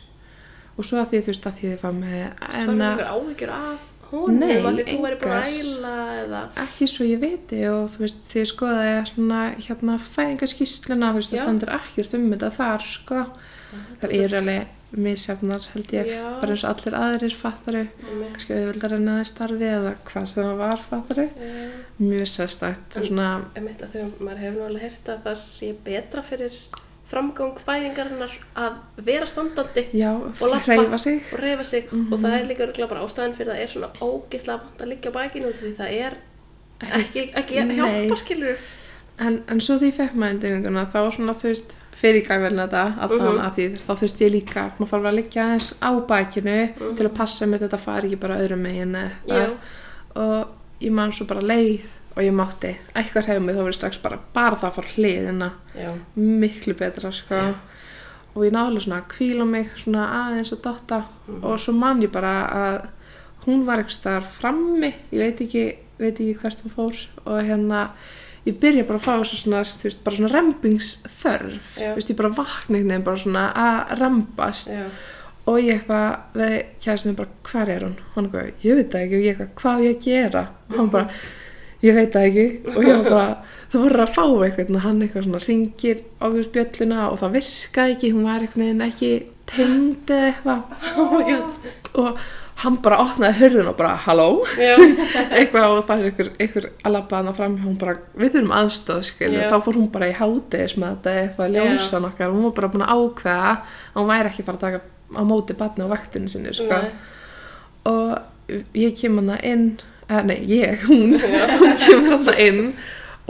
og 0.77 0.89
svo 0.89 1.01
að 1.01 1.09
því 1.13 1.23
þú 1.23 1.33
veist 1.33 1.49
að 1.49 1.57
því 1.59 1.73
þið 1.73 1.81
fá 1.83 1.91
með 1.97 2.21
Það 2.43 2.69
var 2.69 2.77
að 2.77 2.85
einhver 2.91 3.11
áhyggjur 3.13 3.55
af 3.57 3.89
honum, 4.13 4.43
Nei, 4.43 4.51
því 4.61 4.85
þú 4.89 4.99
væri 5.07 5.19
búin 5.23 5.35
að 5.39 5.57
æla 5.63 5.95
eða, 6.19 6.43
ekki 6.67 6.89
svo 6.91 7.07
ég 7.09 7.23
viti 7.23 7.63
og 7.71 7.89
þú 7.95 8.05
veist 8.05 8.23
þið 8.29 8.47
skoðaði 8.51 8.99
svona 9.13 9.41
hérna 9.57 9.97
fæðingarskýsluna 10.05 11.11
þú 11.15 11.21
veist 11.23 11.33
það 11.33 11.43
standur 11.47 11.75
ekkert 11.79 12.17
um 12.19 12.29
þetta 12.35 12.53
þar 12.59 12.87
sko 12.93 13.25
það 14.03 14.17
eru 14.19 14.41
alveg 14.43 14.79
misjafnar 14.93 15.65
held 15.73 15.93
ég 15.97 16.11
Já. 16.13 16.25
bara 16.43 16.53
eins 16.53 16.65
og 16.67 16.75
allir 16.75 16.97
aðrir 16.99 17.37
fattaru 17.37 17.83
Einmitt. 17.87 18.35
kannski 18.35 18.57
auðvöldar 18.59 18.95
en 18.99 19.09
aðeins 19.09 19.33
starfi 19.33 19.69
eða 19.71 19.93
hvað 20.11 20.27
sem 20.29 20.45
það 20.45 20.61
var 20.61 20.83
fattaru 20.85 21.25
Já. 21.33 21.55
mjög 22.03 22.29
sérstætt 22.35 22.99
að 23.01 23.07
þegar 23.07 24.11
maður 24.21 24.43
hefur 24.45 24.67
alveg 24.67 24.85
heyrt 24.85 25.13
að 25.15 25.23
það 25.31 25.39
sé 25.41 25.71
betra 25.87 26.25
fyrir 26.27 26.59
framgang 27.13 27.59
fæðingarinnar 27.67 28.35
að 28.57 28.73
vera 29.05 29.27
standandi 29.29 29.85
já, 29.93 30.11
hreyfa 30.41 30.99
sig 30.99 31.23
og 31.33 31.41
reyfa 31.43 31.65
sig 31.65 31.85
Mhm. 31.93 32.13
og 32.13 32.19
það 32.21 32.37
er 32.41 32.47
líka 32.49 32.65
örugglega 32.67 32.89
bara 32.89 33.05
ástæðan 33.07 33.35
fyrir 33.37 33.53
að 33.53 33.57
það 33.57 33.63
er 33.63 33.73
svona 33.75 33.91
ógislega 34.01 34.61
vant 34.63 34.81
að 34.81 34.89
liggja 34.93 35.11
á 35.13 35.17
bakinu 35.19 35.53
því 35.53 35.75
það 35.77 35.91
er 36.07 36.17
ekki, 37.03 37.27
ekki 37.35 37.55
hjálpa 37.77 38.17
skilur 38.17 38.57
En, 39.21 39.43
en 39.47 39.61
svo 39.61 39.77
því 39.79 39.91
fekk 39.93 40.15
maður 40.17 40.31
endurvinguna 40.35 40.87
þá 40.91 41.01
svona 41.15 41.35
þú 41.37 41.51
veist 41.51 41.75
fyrir 41.93 42.25
gæfvelna 42.27 42.65
þetta 42.67 42.85
að, 43.05 43.11
Mhm. 43.13 43.41
að 43.45 43.55
því 43.55 43.67
þá 43.87 43.93
þurfti 44.01 44.25
ég 44.25 44.33
líka 44.33 44.63
maður 44.79 44.91
þarf 44.93 45.07
að 45.11 45.15
liggja 45.19 45.43
aðeins 45.45 45.69
á 45.83 45.91
bakinu 46.09 46.97
til 46.97 47.07
að 47.07 47.15
passa 47.15 47.47
með 47.47 47.59
þetta 47.69 47.79
fari 47.79 48.09
ekki 48.09 48.19
bara 48.21 48.39
öðrum 48.41 48.63
megin 48.65 48.97
Mhm. 49.29 49.57
Og 50.17 50.47
ég 50.81 50.91
man 50.91 51.13
svo 51.13 51.27
bara 51.27 51.41
leið 51.41 51.85
og 52.17 52.23
ég 52.23 52.33
mátti 52.37 52.75
eitthvað 52.95 53.27
hefur 53.31 53.41
mig 53.47 53.57
þá 53.57 53.63
verið 53.67 53.79
strax 53.79 53.99
bara 54.03 54.19
bara 54.35 54.57
það 54.61 54.69
að 54.71 54.75
fara 54.79 54.95
hliðina 54.97 55.51
Já. 55.77 55.91
miklu 56.17 56.75
betra 56.77 57.13
sko 57.13 57.35
Já. 57.35 57.55
og 58.35 58.45
ég 58.47 58.53
alveg 58.69 58.83
svona 58.87 59.03
að 59.03 59.11
kvíla 59.15 59.47
mig 59.49 59.71
svona 59.77 60.07
aðeins 60.23 60.53
og 60.53 60.63
dotta 60.65 61.03
Mhm. 61.29 61.45
og 61.45 61.59
svo 61.61 61.73
man 61.75 62.03
ég 62.03 62.11
bara 62.13 62.35
að 62.49 62.89
hún 63.47 63.65
var 63.67 63.79
eitthvað 63.79 64.03
þar 64.03 64.23
frammi 64.27 64.93
ég 65.13 65.19
veit 65.19 65.41
ekki, 65.41 65.65
veit 65.99 66.15
ekki 66.21 66.39
hvert 66.41 66.61
hún 66.63 66.75
fór 66.77 67.07
og 67.27 67.43
hérna 67.43 67.89
ég 68.47 68.59
byrja 68.59 68.85
bara 68.87 68.99
að 68.99 69.05
fá 69.07 69.13
þessu 69.23 69.37
svona, 69.43 69.63
veist, 69.63 70.05
bara 70.05 70.17
svona 70.17 70.29
veist, 71.95 72.11
ég 72.11 72.17
bara 72.17 72.29
vakna 72.29 72.77
einhvern 72.77 72.89
veginn 72.91 73.05
bara 73.05 73.17
svona 73.17 73.53
að 73.55 73.99
rembast 74.01 74.69
Já. 74.69 74.87
og 75.47 75.59
ég 75.63 75.81
eitthvað, 75.81 76.17
við 76.35 76.57
kæðast 76.83 77.05
bara, 77.17 77.29
hvar 77.43 77.69
er 77.69 77.81
hún? 77.87 77.95
Hann 78.15 78.25
eitthvað, 78.31 78.53
ég 78.65 78.75
veit 78.77 78.91
það 78.91 79.05
ekki 79.07 79.23
ég 79.23 79.31
eitthvað, 79.37 79.55
hvað 79.63 79.79
á 79.79 79.85
ég 79.87 79.97
að 79.97 80.03
gera? 80.05 80.43
og 80.71 80.77
hann 80.77 80.91
bara, 80.91 81.09
ég 81.83 81.99
veit 81.99 82.15
það 82.15 82.29
ekki. 82.29 82.47
Og 82.75 82.81
ég 82.87 83.01
var 83.01 83.09
bara, 83.09 83.57
það 83.73 83.87
voru 83.87 84.05
að 84.05 84.15
fá 84.17 84.25
eitthvað 84.27 84.77
og 84.77 84.85
hann 84.87 85.03
eitthvað 85.05 85.27
svona 85.29 85.43
ringir 85.47 86.05
á 86.23 86.27
því 86.27 86.45
spjölluna 86.49 87.09
og 87.11 87.19
það 87.23 87.39
virkaði 87.39 87.97
ekki, 87.97 88.13
hún 88.15 88.29
var 88.29 88.47
eitthvað 88.47 88.65
veginn 88.67 88.87
ekki 88.89 89.13
tengd 89.53 90.15
eða 90.17 90.31
eitthvað. 90.31 90.63
Oh 90.97 92.03
og 92.03 92.21
hann 92.63 92.79
bara 92.85 92.99
opnaði 93.03 93.39
hörðun 93.41 93.71
og 93.73 93.77
bara, 93.79 93.95
halló? 94.05 94.27
Eitthvað 95.37 95.75
og 95.75 95.87
það 95.89 96.03
er 96.03 96.09
einhver, 96.09 96.31
einhver 96.41 96.67
að 96.71 96.95
labba 96.95 97.19
hana 97.19 97.35
fram 97.37 97.57
hún 97.63 97.79
bara, 97.81 97.97
við 98.19 98.37
þurfum 98.37 98.55
aðstöð 98.59 99.03
skilur, 99.09 99.47
þá 99.51 99.57
fór 99.67 99.79
hún 99.81 99.89
bara 99.93 100.11
í 100.13 100.17
hádeis 100.17 100.77
með 100.79 100.95
þetta 100.95 101.15
eitthvað 101.23 101.57
ljósan 101.57 102.09
okkar, 102.09 102.35
hún 102.35 102.47
var 102.47 102.55
bara 102.59 102.73
búin 102.75 102.87
að 102.87 103.03
ákveða 103.03 103.55
að 103.55 103.99
hún 103.99 104.13
væri 104.13 104.33
ekki 104.33 104.45
að 104.45 104.51
fara 104.51 104.61
að 104.61 104.67
taka 104.67 104.83
á 105.13 105.23
móti 105.29 105.57
batni 105.59 105.89
á 105.89 105.93
vaktinu 105.93 106.33
sinni 106.33 106.55
sko. 106.57 106.79
Og 107.91 108.63
ég 108.79 108.95
kem 109.01 109.19
hana 109.21 109.41
inn 109.49 109.67
eða 110.13 110.23
nei, 110.29 110.39
ég, 110.53 110.85
hún. 110.89 111.17
Hún 111.19 111.77
kemur 111.81 112.17
hana 112.19 112.35
inn 112.45 112.63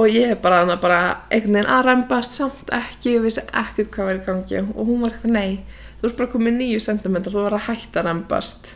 og 0.01 0.09
ég 0.09 0.31
er 0.35 0.39
bara 0.43 0.63
bara 0.81 0.99
einhvern 1.31 1.57
veginn 1.59 1.71
að 1.71 1.85
rembast 1.89 2.37
samt 2.39 2.71
ekki, 2.75 3.17
ég 3.19 3.25
vissi 3.27 3.43
ekkert 3.53 3.91
hvað 3.95 4.09
var 4.09 4.21
í 4.21 4.25
gangi 4.27 4.63
og 4.63 4.87
hún 4.89 5.03
var 5.05 5.13
eitthvað, 5.15 5.35
nei, 5.37 5.59
þú 6.01 6.09
ert 6.11 6.17
bara 6.21 6.33
komið 6.33 6.57
nýju 6.59 6.81
sentimentar, 6.87 7.35
þú 7.35 7.45
var 7.47 7.57
að 7.59 7.67
hætta 7.69 8.01
að 8.03 8.09
rembast. 8.09 8.73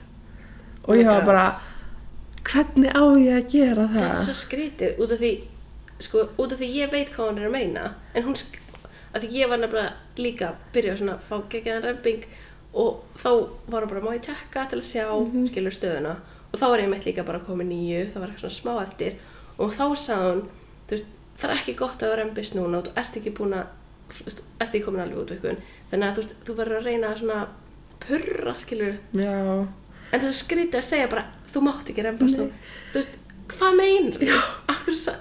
Og 0.87 0.92
Oh 0.95 0.99
ég 1.01 1.09
var 1.09 1.25
bara 1.27 1.47
hvernig 2.47 2.92
á 2.95 3.03
ég 3.19 3.33
að 3.40 3.49
gera 3.51 3.87
Þetta 3.90 4.05
er 4.05 4.12
það 4.12 4.25
svo 4.27 4.35
skrítið 4.38 5.01
út 5.03 5.14
af 5.16 5.23
því 5.23 5.31
sko, 6.07 6.27
út 6.38 6.53
af 6.55 6.61
því 6.61 6.69
ég 6.77 6.92
veit 6.92 7.11
hvað 7.14 7.31
hún 7.33 7.40
er 7.42 7.49
að 7.49 7.55
meina 7.57 7.87
en 8.14 8.27
hún, 8.29 8.37
af 9.16 9.23
því 9.25 9.31
ég 9.40 9.51
var 9.51 9.59
nefnilega 9.62 10.21
líka 10.23 10.51
að 10.53 10.61
byrja 10.77 10.95
svona 11.01 11.16
að 11.16 11.25
fá 11.27 11.37
geggjaðan 11.57 11.87
remping 11.88 12.29
og 12.77 13.03
þá 13.19 13.31
var 13.73 13.83
hún 13.87 13.90
bara 13.95 14.05
má 14.05 14.12
ég 14.14 14.23
tekka 14.29 14.66
til 14.71 14.79
að 14.79 14.87
sjá 14.92 15.07
Mhm. 15.11 15.47
skilur 15.51 15.75
stöðuna 15.75 16.14
og 16.57 16.61
þá 16.62 16.66
var 16.73 16.85
ég 16.85 16.92
meitt 16.92 17.09
líka 17.09 17.27
bara 17.29 17.45
komið 17.45 17.71
nýju 17.71 18.03
það 18.14 18.23
var 18.25 18.33
eitthvað 18.33 18.45
svona 18.47 18.59
smá 18.59 18.83
eftir 18.83 19.19
og 19.61 19.75
þá 19.77 19.85
sagði 20.01 20.31
hún 20.33 20.45
þú 20.88 20.97
veist, 20.97 21.14
það 21.37 21.51
er 21.53 21.59
ekki 21.61 21.79
gott 21.85 22.03
að 22.03 22.14
vera 22.14 22.25
rempist 22.25 22.57
núna 22.57 22.81
og 22.81 22.88
þú 22.88 22.99
ert 23.03 23.19
ekki 23.21 23.35
búin 23.37 23.57
að 23.61 23.66
þú 24.16 24.29
veist, 24.31 24.45
ert 24.57 24.71
ekki 24.71 24.85
komin 24.87 25.05
alveg 25.05 25.23
út 25.23 25.35
vikun 25.37 25.61
þannig 25.90 26.07
að 26.09 26.14
þú, 26.16 26.23
veist, 26.25 26.37
þú 26.47 26.57
verður 26.61 26.81
að 26.81 26.88
reyna 26.88 27.11
að 27.12 27.21
svona 27.23 27.40
purra 28.07 28.55
skilur 28.62 28.97
já, 29.16 29.66
En 30.12 30.23
það 30.23 30.29
er 30.29 30.37
skrítið 30.38 30.79
að 30.79 30.87
segja 30.87 31.07
bara, 31.11 31.25
þú 31.51 31.62
mátt 31.66 31.88
ekki 31.90 32.05
rembast 32.07 32.38
nú. 32.38 32.47
Þú 32.92 33.01
veist, 33.01 33.16
hvað 33.53 33.79
meinar? 33.81 34.21
Já. 34.23 34.37
Akkur, 34.71 34.99
þú. 34.99 35.14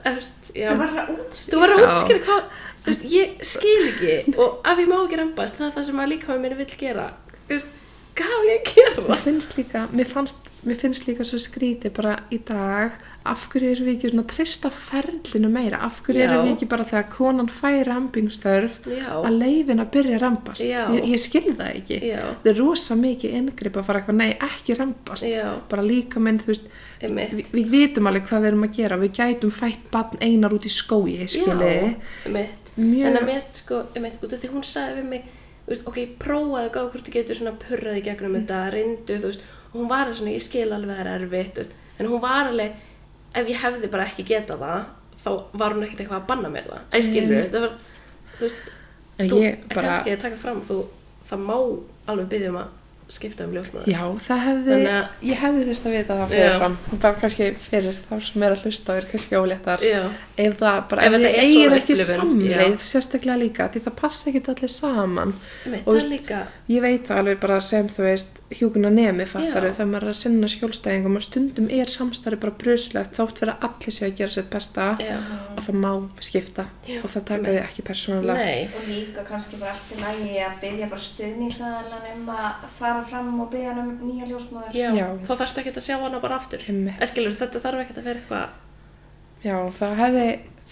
Þú 0.51 0.75
verður 0.81 1.01
að 1.01 1.13
útskýra. 1.15 1.55
Þú 1.55 1.61
verður 1.63 1.75
að 1.75 1.85
útskýra 1.87 2.19
hvað, 2.27 2.43
þú 2.75 2.91
veist, 2.91 3.07
ég 3.15 3.47
skil 3.49 3.77
ekki 3.87 4.35
og 4.35 4.69
ef 4.71 4.81
ég 4.83 4.91
má 4.91 4.95
ekki 4.99 5.19
rembast, 5.21 5.57
það 5.57 5.67
er 5.67 5.73
það 5.77 5.87
sem 5.89 6.03
að 6.03 6.11
líka 6.13 6.37
mér 6.43 6.57
vill 6.59 6.69
gera. 6.83 7.07
Þú 7.47 7.57
veist, 7.57 7.79
hvað 8.19 8.35
á 8.37 8.39
ég 8.45 8.61
að 8.61 8.75
gera? 8.75 9.05
mér 9.09 9.23
finnst 9.25 9.57
líka 9.57 9.85
mér, 9.91 10.11
fannst, 10.13 10.51
mér 10.67 10.79
finnst 10.79 11.07
líka 11.07 11.25
svo 11.27 11.39
skrítið 11.41 11.93
bara 11.95 12.15
í 12.33 12.39
dag 12.45 12.95
af 13.25 13.47
hverju 13.49 13.71
erum 13.73 13.87
við 13.87 13.95
ekki 13.95 14.11
svona 14.11 14.25
trista 14.29 14.69
ferlinu 14.73 15.49
meira? 15.49 15.79
Af 15.85 16.01
hverju 16.05 16.21
Já. 16.21 16.27
erum 16.27 16.43
við 16.45 16.51
ekki 16.53 16.67
bara 16.69 16.85
þegar 16.89 17.07
konan 17.13 17.49
fær 17.49 17.79
rembingsþörf 17.89 18.79
Já, 18.91 19.07
að 19.17 19.37
leifin 19.39 19.81
að 19.81 19.91
byrja 19.95 20.17
að 20.19 20.25
rembast 20.25 20.65
Já. 20.65 20.81
ég, 20.93 21.07
ég 21.13 21.23
skil 21.23 21.43
það 21.51 21.71
ekki. 21.71 21.99
Já, 22.11 22.21
það 22.43 22.51
er 22.51 22.59
rosa 22.61 22.99
mikið 22.99 23.37
inngrip 23.39 23.79
að 23.79 23.87
fara 23.89 24.01
eitthvað 24.01 24.19
nei, 24.21 24.31
ekki 24.49 24.77
rembast 24.79 25.29
já, 25.29 25.47
bara 25.71 25.85
líka 25.85 26.21
minn, 26.21 26.41
þú 26.43 26.51
veist 26.53 26.69
við, 27.01 27.49
við 27.55 27.73
vitum 27.73 28.11
alveg 28.11 28.29
hvað 28.29 28.45
við 28.45 28.51
erum 28.51 28.67
að 28.67 28.77
gera. 28.79 28.99
Við 29.01 29.15
gætum 29.19 29.55
fætt 29.55 29.89
barn 29.93 30.21
einar 30.21 30.55
út 30.55 30.67
í 30.67 30.73
skói 30.73 31.15
einmitt. 31.25 32.71
mjög 32.75 33.09
En 33.09 33.19
að 33.19 33.27
mér 33.29 33.43
sko, 33.45 33.81
einmitt, 33.95 34.21
út 34.21 34.33
af 34.33 34.41
því 34.41 34.51
hún 34.53 34.65
sagði 34.65 35.01
við 35.01 35.09
mig, 35.11 35.27
ok, 35.89 35.99
prófaðu 36.21 36.71
gáðu 36.73 36.91
hvort 36.93 37.07
þú 37.07 37.13
getur 37.15 37.39
svona 37.39 37.55
purrað 37.61 37.99
í 37.99 38.03
gegnum 38.05 38.37
þetta, 38.39 38.61
reyndu, 38.73 39.19
þú 39.21 39.31
veist, 39.31 39.45
hún 39.75 39.89
var 39.91 40.05
alveg 40.07 40.17
svona, 40.19 40.33
ég 40.35 40.43
skil 40.45 40.69
alveg 40.71 40.91
að 40.93 40.99
það 41.01 41.09
er 41.15 41.25
erfitt, 41.25 41.59
veist, 41.61 41.73
en 41.99 42.07
hún 42.11 42.21
var 42.23 42.49
alveg, 42.51 42.77
ef 43.35 43.49
ég 43.51 43.59
hefði 43.63 43.89
bara 43.91 44.05
ekki 44.09 44.25
getað 44.29 44.63
það 44.63 44.85
þá 45.25 45.29
var 45.61 45.73
hún 45.75 45.83
ekkert 45.87 46.01
eitthvað 46.05 46.21
að 46.21 46.27
banna 46.31 46.49
mér 46.53 46.69
það 46.71 46.81
Æ, 46.91 46.97
skilur, 47.09 47.35
Mm. 47.35 47.51
það 47.51 47.61
var 47.65 47.75
þú 48.35 48.45
veist, 48.45 48.65
þú, 49.19 49.41
ég 49.43 49.59
bara, 49.73 49.81
kannski 49.89 50.17
taka 50.21 50.37
fram 50.41 50.61
þú, 50.61 50.77
það 51.29 51.39
má 51.49 51.55
alveg 52.11 52.27
byggja 52.33 52.49
um 52.53 52.59
að 52.63 52.67
skipta 53.07 53.45
um 53.45 53.51
ljósmaður 53.53 53.85
já, 53.91 54.01
það 54.27 54.39
hefði, 54.47 54.75
að- 54.89 55.07
ég 55.29 55.37
hefði 55.37 55.65
þurft 55.69 55.85
að 55.85 55.91
vita 55.95 56.13
það 56.15 56.21
Já. 56.25 56.35
fyrir 56.35 56.55
fram. 56.57 56.77
Bara 57.03 57.19
kannski 57.21 57.49
fyrir 57.55 57.95
þá 58.09 58.15
sem 58.25 58.43
er 58.43 58.51
að 58.55 58.63
hlusta 58.65 58.91
og 58.93 58.97
er 58.97 59.05
kannski 59.11 59.35
óléttar. 59.37 59.79
já, 59.85 60.09
Ef 60.37 60.57
það 60.59 60.79
bara, 60.89 61.01
Ef 61.05 61.13
ef, 61.13 61.21
er 61.21 61.35
eigir 61.39 61.71
ekki 61.77 61.95
samleið, 61.95 62.79
sérstaklega 62.83 63.37
líka, 63.39 63.69
því 63.71 63.79
það 63.85 63.95
passa 64.01 64.29
ekki 64.31 64.41
allir 64.51 64.69
saman. 64.73 65.33
það 65.65 65.95
er 65.95 66.09
líka 66.09 66.39
Ég 66.67 66.81
veit 66.81 67.05
það 67.07 67.17
alveg 67.21 67.39
bara 67.39 67.59
sem 67.61 67.87
þú 67.87 68.01
veist 68.03 68.27
hjúkuna 68.51 68.89
nemi 68.91 69.25
fattar 69.25 69.63
Já. 69.63 69.71
þegar 69.77 69.87
maður 69.91 70.03
er 70.03 70.09
að 70.09 70.19
sinna 70.19 70.47
skjólstæðingum 70.47 71.15
og 71.15 71.21
stundum 71.21 71.69
er 71.69 71.85
samstarfi 71.85 72.39
bara 72.41 72.51
brusilegt 72.57 73.13
þátt 73.15 73.37
fyrir 73.37 73.53
að 73.53 73.63
allir 73.69 73.93
sé 73.93 74.05
að 74.09 74.15
gera 74.17 74.31
sitt 74.31 74.49
besta 74.49 74.97
já, 74.99 75.15
og 75.55 75.61
það 75.63 75.75
má 75.85 76.09
skipta 76.19 76.65
Já. 76.87 76.99
og 77.03 77.09
það 77.13 77.23
taka 77.25 77.43
þið 77.53 77.61
ekki 77.63 77.81
persónulega. 77.85 78.33
nei, 78.33 78.69
Og 78.75 78.83
líka 78.89 79.23
kannski 79.29 79.57
bara 79.59 79.71
allt 79.71 79.93
að 82.95 83.01
að 83.01 83.09
fara 83.11 83.23
fram 83.25 83.39
og 83.43 83.49
byggja 83.53 83.73
hann 83.73 83.81
um 83.83 83.93
nýja 84.09 84.27
ljósmóður. 84.31 84.75
já, 84.75 84.87
Já. 84.95 85.07
þá 85.27 85.31
þarfst 85.41 85.61
ekki 85.61 85.73
að 85.75 85.85
sjá 85.87 85.95
hana 86.01 86.19
bara 86.23 86.35
aftur 86.39 86.65
Einmitt. 86.69 87.01
Eskilur, 87.05 87.35
þetta 87.41 87.61
þarf 87.65 87.83
ekki 87.85 87.97
að 87.99 88.07
vera 88.09 88.19
eitthvað 88.23 88.47
Já, 89.45 89.57
það 89.77 89.99
hefði 90.01 90.25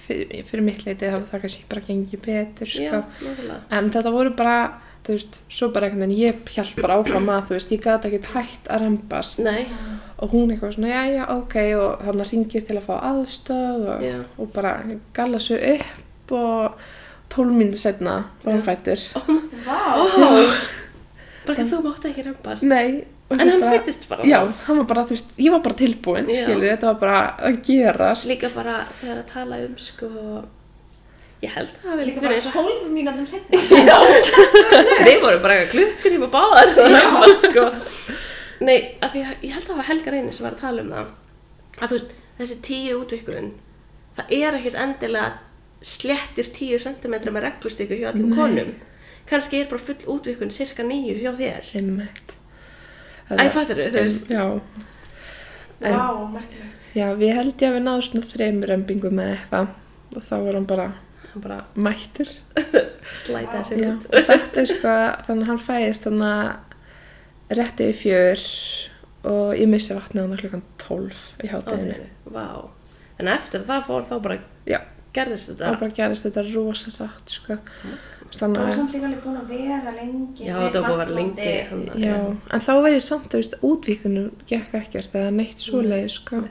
fyrir, 0.03 0.45
fyrir 0.49 0.65
mitt 0.65 0.85
leiti 0.87 1.05
það 1.11 1.27
það 1.29 1.43
kannski 1.45 1.67
bara 1.69 1.85
gengið 1.87 2.23
betur 2.25 2.71
já, 2.73 2.89
sko. 2.89 3.27
nákvæmlega 3.27 3.59
en 3.77 3.91
þetta 3.93 4.13
voru 4.15 4.31
bara 4.39 4.55
þú 5.03 5.17
veist, 5.17 5.37
svo 5.51 5.67
bara 5.75 5.89
einhvern 5.89 6.05
veginn 6.07 6.21
ég 6.23 6.51
hjælt 6.55 6.77
bara 6.81 6.95
áfram 7.01 7.27
að 7.29 7.49
þú 7.49 7.55
veist, 7.57 7.71
ég 7.75 7.81
gæti 7.83 8.09
ekkert 8.09 8.29
hægt 8.33 8.69
að 8.71 8.83
rembast 8.85 9.41
nei, 9.43 9.65
og 10.17 10.31
hún 10.31 10.53
eitthvað 10.53 10.77
svona, 10.77 10.93
já, 10.93 11.01
já, 11.17 11.23
ok 11.35 11.55
og 11.77 12.05
þannig 12.07 12.31
ringið 12.31 12.67
til 12.69 12.77
að 12.79 12.87
fá 12.87 12.93
aðstöð 13.11 13.87
og, 13.93 14.05
Já. 14.07 14.15
og 14.39 14.53
bara 14.55 14.71
galla 15.13 15.41
svo 15.43 15.59
upp 15.73 16.31
og 16.39 16.85
tólf 17.33 17.51
mínútur 17.59 17.83
setna 17.83 18.15
hann 18.45 18.63
Já. 18.63 18.65
fættur 18.71 19.05
Vá! 19.67 20.79
Bara 21.47 21.57
ekki 21.57 21.69
þú 21.71 21.81
mátti 21.87 22.09
ekki 22.11 22.25
rembast 22.27 22.65
Nei 22.67 23.03
en 23.33 23.49
hann 23.49 23.63
fættist 23.65 24.03
bara. 24.09 24.25
Já, 24.29 24.39
hann 24.67 24.77
var 24.81 24.89
bara, 24.89 25.03
þú 25.09 25.15
veist, 25.15 25.31
ég 25.41 25.53
var 25.53 25.61
bara 25.65 25.77
tilbúin 25.79 26.27
skilur, 26.27 26.67
þetta 26.67 26.89
var 26.91 26.99
bara 27.01 27.21
að 27.47 27.55
gerast. 27.65 28.27
Líka 28.29 28.51
bara 28.53 28.75
þegar 28.99 29.21
að 29.23 29.31
tala 29.31 29.57
um 29.63 29.73
sko 29.81 30.09
ég 31.43 31.55
held 31.55 31.71
að 31.71 31.79
það 31.79 31.89
hafi 31.89 32.05
Líka 32.05 32.11
líka 32.11 32.21
bara 32.21 32.33
verið 32.33 32.37
eins 32.37 32.49
og 32.49 32.53
12 32.59 32.91
mínútum 32.93 33.27
setna. 33.31 33.63
Já, 33.89 33.97
við 35.07 35.23
vorum 35.23 35.41
bara 35.47 35.57
eitthvað 35.57 35.73
klukkutíma 35.73 36.29
báðar. 36.35 36.75
Og 36.77 36.93
rembast 36.97 37.47
sko. 37.49 37.65
Nei, 38.63 38.77
að 39.01 39.15
því 39.15 39.25
að 39.25 39.47
ég 39.47 39.55
held 39.55 39.63
að 39.63 39.69
það 39.71 39.81
var 39.81 39.89
Helga 39.89 40.13
Reyni 40.13 40.35
sem 40.35 40.45
var 40.45 40.55
að 40.55 40.63
tala 40.67 40.85
um 40.85 40.93
það. 40.93 41.11
Að 41.79 41.87
þú 41.87 41.97
veist, 41.97 42.15
þessi 42.37 42.59
tíu 42.69 43.01
útvikun 43.01 43.51
það 44.17 44.33
er 44.37 44.57
ekkit 44.59 44.79
endilega 44.79 45.31
slettir 45.83 46.49
tíu 46.55 46.79
sentimetra 46.79 47.33
með 47.33 47.47
reglustyku 47.49 47.97
hjá 47.99 48.11
öllum 48.13 48.29
Nei. 48.31 48.37
konum 48.37 48.73
kannski 49.29 49.61
er 49.61 49.69
bara 49.71 49.79
full 49.81 49.95
útvikun 50.17 50.51
cirka 50.53 50.83
nýju 50.87 51.15
hjá 51.21 51.31
þér. 51.39 51.69
Einmitt. 51.79 52.33
Æ, 53.31 53.47
fattur 53.53 53.79
þú 53.85 53.91
veist. 53.95 54.29
Já, 54.33 54.45
En- 55.83 55.97
Vá, 55.99 56.29
merkilegt. 56.31 56.83
já, 56.95 57.09
við 57.19 57.33
held 57.35 57.57
ég 57.59 57.67
að 57.69 57.73
við 57.75 57.81
náðum 57.83 58.03
svona 58.05 58.27
þreymur 58.29 58.69
rembingum 58.71 59.15
með 59.17 59.31
eitthvað. 59.33 59.67
Og 60.15 60.21
þá 60.23 60.35
var 60.45 60.53
hann 60.53 60.67
bara 60.69 60.85
hann 61.33 61.41
bara 61.43 61.57
mættur. 61.75 62.29
Slætaði 63.23 63.63
sér 63.67 63.81
út. 63.89 64.05
Og 64.13 64.27
þetta 64.29 64.61
er 64.61 64.69
sko, 64.69 64.93
þannig 65.27 65.43
að 65.43 65.49
hann 65.49 65.63
fæðist 65.65 66.05
þannig 66.07 66.29
að 66.37 67.57
rétti 67.59 67.87
við 67.89 67.99
fjör 68.03 68.45
og 69.33 69.51
ég 69.59 69.67
missi 69.71 69.97
vatnið 69.97 70.23
hann 70.23 70.39
klukkan 70.43 70.63
12 70.85 71.19
í 71.43 71.51
þeirri, 71.51 72.07
vá. 72.31 72.47
En 73.19 73.27
eftir 73.33 73.65
það 73.67 73.83
fór 73.89 74.07
þá 74.09 74.15
bara 74.23 74.37
Já. 74.69 74.79
gerðist 75.15 75.51
Það 75.51 75.59
þetta 75.65 75.79
bara 75.83 75.97
gerist 75.99 76.27
þetta 76.29 76.45
rosa 76.53 76.93
rætt, 76.99 77.33
sko. 77.35 77.57
Það 77.83 77.97
Þannig 78.33 78.59
var 78.59 78.69
að, 78.71 78.75
samt 78.79 78.93
líka 78.95 79.05
alveg 79.09 79.23
búin 79.23 79.37
að 79.37 79.51
vera 79.53 79.91
lengi. 79.97 80.45
já 80.47 80.55
þetta 80.57 80.81
var 80.81 80.89
búið 80.89 80.93
að 80.93 81.01
vera 81.03 81.15
lengi 81.17 81.33
Matlandi. 81.33 81.67
hann, 81.69 82.03
já, 82.03 82.15
en 82.57 82.63
þá 82.65 82.71
var 82.81 82.91
ég 82.95 83.03
samt, 83.05 83.27
þú 83.33 83.41
veist, 83.41 83.55
útvíkunum 83.69 84.29
gekk 84.49 84.73
ekkert 84.79 85.17
eða 85.19 85.31
neitt 85.37 85.59
svoleið, 85.63 86.07
sko. 86.15 86.41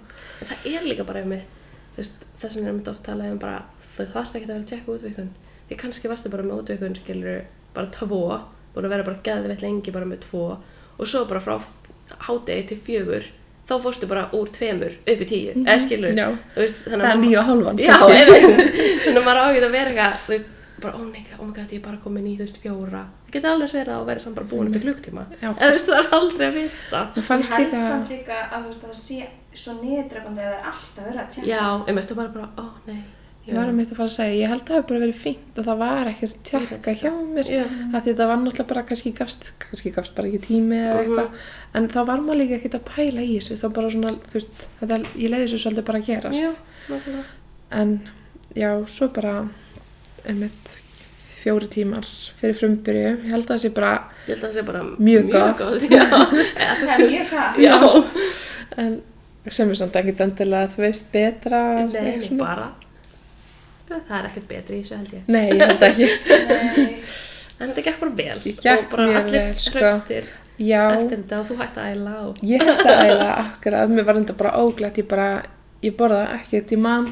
Það 0.43 0.67
er 0.73 0.87
líka 0.87 1.05
bara 1.09 1.23
einmitt, 1.25 1.49
þú 1.97 2.03
veist, 2.03 2.25
þess 2.43 2.57
vegna 2.57 2.69
er 2.69 2.73
einmitt 2.75 2.93
oft 2.93 3.03
talað 3.07 3.33
um 3.35 3.41
bara, 3.43 3.59
þau 3.97 4.07
þarf 4.15 4.37
ekki 4.39 4.47
að 4.47 4.53
vera 4.53 4.63
að 4.63 4.71
tjekka 4.73 4.95
útvikun. 4.97 5.31
Því 5.69 5.81
kannski 5.83 6.09
varstu 6.13 6.31
bara 6.33 6.43
með 6.47 6.63
útvikun, 6.63 6.97
skilur, 7.03 7.45
bara 7.75 7.93
tvo, 7.99 8.23
búin 8.75 8.87
að 8.89 8.95
vera 8.97 9.07
bara 9.11 9.23
geðveitt 9.27 9.63
lengi 9.63 9.93
bara 9.95 10.07
með 10.09 10.25
tvo 10.29 10.45
og 10.99 11.07
svo 11.09 11.25
bara 11.29 11.41
frá 11.41 11.57
hádegi 12.29 12.67
til 12.73 12.79
fjögur, 12.87 13.25
þá 13.69 13.75
fórstu 13.81 14.07
bara 14.11 14.27
úr 14.37 14.51
tveimur 14.53 14.93
upp 15.09 15.21
í 15.23 15.27
tíu, 15.29 15.53
eða 15.65 15.79
skilur, 15.81 16.13
Já, 16.17 16.27
þú 16.55 16.61
veist, 16.61 16.83
þannig 16.85 17.33
eða 17.33 17.45
að. 17.47 17.81
Já, 17.81 17.95
kannski. 17.97 18.19
einmitt, 18.19 18.75
þannig 19.05 19.21
að 19.23 19.27
maður 19.27 19.41
á 19.41 19.45
ekki 19.49 19.63
að 19.65 19.77
vera 19.77 19.93
eitthvað, 19.93 20.19
þú 20.27 20.35
bara, 20.83 20.95
oh 20.99 21.07
my 21.07 21.23
god, 21.29 21.39
oh 21.41 21.47
my 21.47 21.55
god, 21.57 21.71
ég 21.73 21.81
er 21.81 21.85
bara 21.87 22.01
komin 22.03 22.27
í, 22.27 22.35
þú 22.37 22.45
veist, 22.47 22.59
fjóra. 22.63 23.05
Það 23.29 23.33
getur 23.39 23.51
alveg 23.55 23.73
verið 23.79 23.95
að 23.97 24.05
vera 24.11 24.25
samt 24.27 24.37
bara 24.41 24.51
búin 24.53 24.69
eftir 24.71 24.85
klukktíma. 24.87 25.25
Já. 25.41 25.49
Eða, 25.53 25.71
þú 25.71 25.73
veist, 25.79 25.89
það 25.93 26.03
er 26.03 26.13
aldrei 26.19 26.47
að 26.51 26.59
vita. 26.61 27.01
Ég 27.17 27.33
held 27.33 27.81
samt 27.89 28.13
líka 28.13 28.39
að, 28.51 28.61
þú 28.61 28.69
veist, 28.73 28.85
að 28.85 28.93
það 28.93 29.01
sé 29.03 29.19
svo 29.63 29.73
niðurdrefandi 29.81 30.41
að 30.47 30.53
það 30.53 30.61
er 30.61 30.71
alltaf 30.73 31.05
verið 31.09 31.25
að 31.25 31.35
tjekka. 31.35 31.51
Já, 31.53 31.65
einmitt, 31.89 32.11
og 32.15 32.17
bara 32.23 32.33
bara, 32.37 32.49
ó, 32.59 32.65
nei. 32.87 33.03
ég 33.43 33.57
var 33.59 33.67
að 33.67 33.75
mitt 33.75 33.91
að 33.91 33.97
fara 33.99 34.07
að 34.07 34.15
segja, 34.15 34.35
ég 34.39 34.51
held 34.53 34.61
að 34.63 34.69
það 34.69 34.77
hefur 34.77 34.89
bara 34.93 35.01
verið 35.03 35.17
fínt 35.19 35.57
og 35.59 35.65
það 35.67 35.79
var 35.81 36.11
ekkert 36.13 36.37
tjekka 36.47 36.93
hjá 37.01 37.11
mér. 37.35 37.49
Að 37.91 38.05
þetta 38.07 38.27
var 38.31 38.37
náttúrulega 38.39 38.67
bara 38.71 38.83
kannski 38.87 39.13
gafst, 39.19 39.49
kannski 39.65 39.91
gafst 39.97 40.15
bara 40.15 40.29
ekki 40.31 40.41
tími 40.47 40.79
eða 40.79 40.93
Mhm. 40.93 41.03
eitthvað 41.03 41.41
en 41.75 41.89
þá 41.91 41.99
var 42.07 42.23
maður 42.23 42.39
líka 42.39 42.55
ekkert 42.61 42.77
að 42.79 42.85
pæla 42.93 43.25
í 43.27 43.33
þessu 43.41 43.59
þá 43.59 43.67
bara 43.75 43.91
svona, 43.91 44.13
þú 44.31 44.37
veist, 44.39 44.63
þetta, 44.81 45.01
ég 45.19 45.31
leiði 45.35 45.49
þessu 45.49 45.59
svolítið 45.65 45.85
bara 45.91 45.99
að 45.99 46.07
gerast 46.07 46.39
Já, 46.39 46.53
nákvæmlega. 46.89 47.25
en 47.73 48.01
já, 48.55 48.71
svo 48.87 49.09
bara 49.13 49.35
einmitt 50.29 50.75
fjóri 51.43 51.69
tímar 51.73 52.07
fyrir 52.39 52.55
frumbyrju 52.59 53.07
ég 53.09 53.31
held 53.33 53.47
að 53.47 53.55
það 53.55 53.63
sé 53.65 53.71
bara, 53.75 53.95
Ég 54.29 54.37
að 54.39 54.59
það 54.59 54.67
bara 54.69 54.83
Mjög 54.99 55.33
gott. 55.33 55.87
Já, 55.91 56.05
eða 56.63 56.77
þú 56.79 56.85
Það 56.87 56.93
er 56.93 57.03
mjög. 57.09 57.33
Já, 57.63 57.79
en 58.83 58.93
sem 59.51 59.73
er 59.73 59.81
samt 59.81 59.99
ekkert 59.99 60.23
endilega 60.23 60.71
þú 60.71 60.85
veist, 60.85 61.09
betra 61.15 61.63
nei, 61.89 62.29
bara. 62.39 62.69
Það 63.91 64.15
er 64.21 64.29
ekkert 64.31 64.47
betri 64.53 64.79
í 64.79 64.85
þessu 64.85 65.01
held 65.01 65.17
ég. 65.17 65.25
Nei, 65.27 65.49
ég 65.51 65.65
held 65.67 65.83
ekki. 65.89 66.07
En 67.59 67.73
þetta 67.73 67.85
gekk 67.89 67.99
bara 68.05 68.15
vel. 68.21 68.39
Ég 68.47 68.63
gekk 68.63 68.87
og 68.87 68.95
bara 68.95 69.09
mjög 69.11 69.19
allir 69.25 69.51
sko. 69.59 69.75
hraustir 69.79 70.31
já, 70.63 70.81
eftir 70.95 71.17
þetta 71.17 71.41
og 71.41 71.51
þú 71.51 71.59
hætti 71.59 71.83
að 71.83 71.93
æla 71.97 72.15
og 72.29 72.41
ég 72.47 72.63
held 72.63 72.87
að 72.87 73.05
æla 73.09 73.29
akkurat, 73.43 73.93
mér 73.93 74.07
var 74.09 74.21
enda 74.23 74.39
bara 74.39 74.55
óglætt 74.63 75.03
ég 75.03 75.11
bara, 75.11 75.29
ég 75.83 75.99
borða 75.99 76.25
ekkert. 76.39 76.71
Í 76.71 76.79
mann 76.87 77.11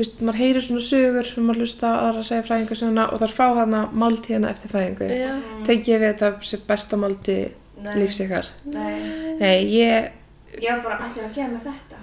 veist, 0.00 0.20
maður 0.24 0.40
heyrir 0.42 0.64
svona 0.66 0.84
sögur 0.84 1.30
og 1.36 1.44
maður 1.46 1.64
hlusta 1.64 1.90
aðra 1.96 2.22
að 2.22 2.28
segja 2.30 2.46
fræðingu 2.48 2.78
svona 2.80 3.06
og 3.10 3.20
þar 3.22 3.34
fá 3.36 3.46
hana 3.60 3.82
máltíðina 4.02 4.50
eftir 4.52 4.72
fæðingu 4.74 5.08
Já, 5.14 5.32
tengi 5.68 5.92
ég 5.94 6.02
við 6.02 6.12
þetta 6.14 6.30
sé 6.50 6.60
besta 6.68 6.98
máltíð 7.00 7.44
Nei. 7.80 7.92
lífs 7.96 8.20
ykkar 8.24 8.50
Nei. 8.74 8.96
nei, 9.40 9.56
ég, 9.72 10.10
Ég 10.60 10.74
var 10.74 10.82
bara, 10.84 11.06
ætlum 11.06 11.28
að 11.28 11.36
gefa 11.36 11.48
mig 11.52 11.62
þetta. 11.62 11.98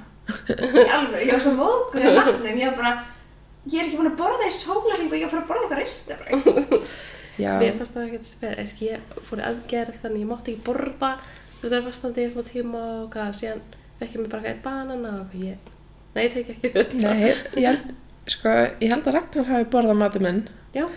Alveg, 0.95 1.21
ég 1.27 1.33
var 1.35 1.41
svo 1.43 1.51
mókuð 1.57 2.05
í 2.07 2.13
matnum. 2.15 2.57
Ég 2.57 2.69
var 2.71 2.77
bara, 2.79 2.91
ég 3.67 3.81
er 3.81 3.89
ekki 3.89 3.99
búin 3.99 4.09
að 4.11 4.17
borða 4.21 4.47
í 4.47 4.53
sólarring 4.55 5.11
og 5.11 5.17
ég 5.17 5.27
var 5.27 5.27
að 5.27 5.33
fara 5.35 5.43
að 5.43 5.49
borða 5.51 5.65
eitthvað 5.65 5.81
ristabræk. 5.83 6.87
mér 7.37 7.75
fannst 7.77 7.93
það 7.97 8.05
ekkert 8.07 8.29
spil 8.31 8.53
Eski, 8.63 8.87
ég 8.93 9.17
fór 9.27 9.41
í 9.41 9.45
aðgerð 9.45 9.99
þannig 10.01 10.23
ég 10.23 10.29
mátti 10.31 10.53
ekki 10.55 10.65
borða 10.65 11.11
Þú 11.57 11.69
veist, 11.69 11.85
fastandi 11.89 12.23
í 12.23 12.31
smá 12.31 12.43
tíma 12.47 12.83
og 13.01 13.09
hvað 13.13 13.35
Síðan 13.41 13.61
ekki 14.01 14.21
mér 14.21 14.31
bara 14.31 14.47
eitthvað 14.47 14.63
banana 14.65 15.11
og 15.19 15.27
hvað 15.33 15.45
ég 15.51 15.71
Nei, 16.17 16.23
ég 16.25 16.33
tek 16.33 16.53
ekki 16.55 16.71
þetta. 16.73 17.01
Nei, 17.03 17.33
ég 17.61 17.67
held 17.69 17.93
sko, 18.27 18.53
ég 18.81 18.89
held 18.91 19.05
að 19.07 19.15
Ragnar 19.17 19.51
hafi 19.51 19.67
borðað 19.73 19.99
matur 20.01 20.25
minn. 20.25 20.41
Já, 20.75 20.87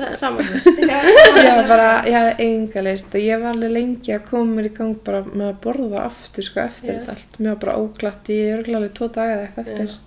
er 0.00 0.14
saman 0.18 0.46
mér 0.48 0.68
ég 1.46 1.56
var 1.58 1.66
bara, 1.68 1.88
ég 2.08 2.16
hafði 2.16 2.46
enga 2.46 2.84
leist 2.86 3.14
og 3.14 3.24
ég 3.24 3.42
var 3.42 3.54
alveg 3.54 3.74
lengi 3.74 4.14
að 4.16 4.24
koma 4.30 4.56
mér 4.56 4.70
í 4.70 4.74
gang 4.76 5.00
bara 5.06 5.20
með 5.28 5.46
að 5.50 5.58
borða 5.66 6.04
aftur 6.06 6.46
sko 6.46 6.62
eftir 6.64 6.94
þetta 6.94 7.16
allt. 7.16 7.38
Mér 7.38 7.52
var 7.54 7.60
bara 7.66 7.76
óglatt 7.82 8.30
í 8.32 8.38
örgulega 8.54 8.80
alveg 8.80 8.94
tvo 8.96 9.10
daga 9.16 9.34
eða 9.36 9.48
eitthvað 9.48 9.74
eftir. 9.74 9.98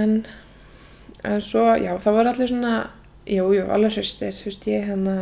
En, 0.00 0.16
en 1.26 1.44
svo, 1.44 1.66
já, 1.82 1.92
það 2.00 2.18
voru 2.20 2.32
allir 2.32 2.50
svona 2.52 2.74
jú, 3.26 3.50
jú, 3.56 3.66
alveg 3.74 3.98
hristir 3.98 4.32
þú 4.36 4.48
veist, 4.48 4.70
ég 4.70 4.88
hérna 4.88 5.16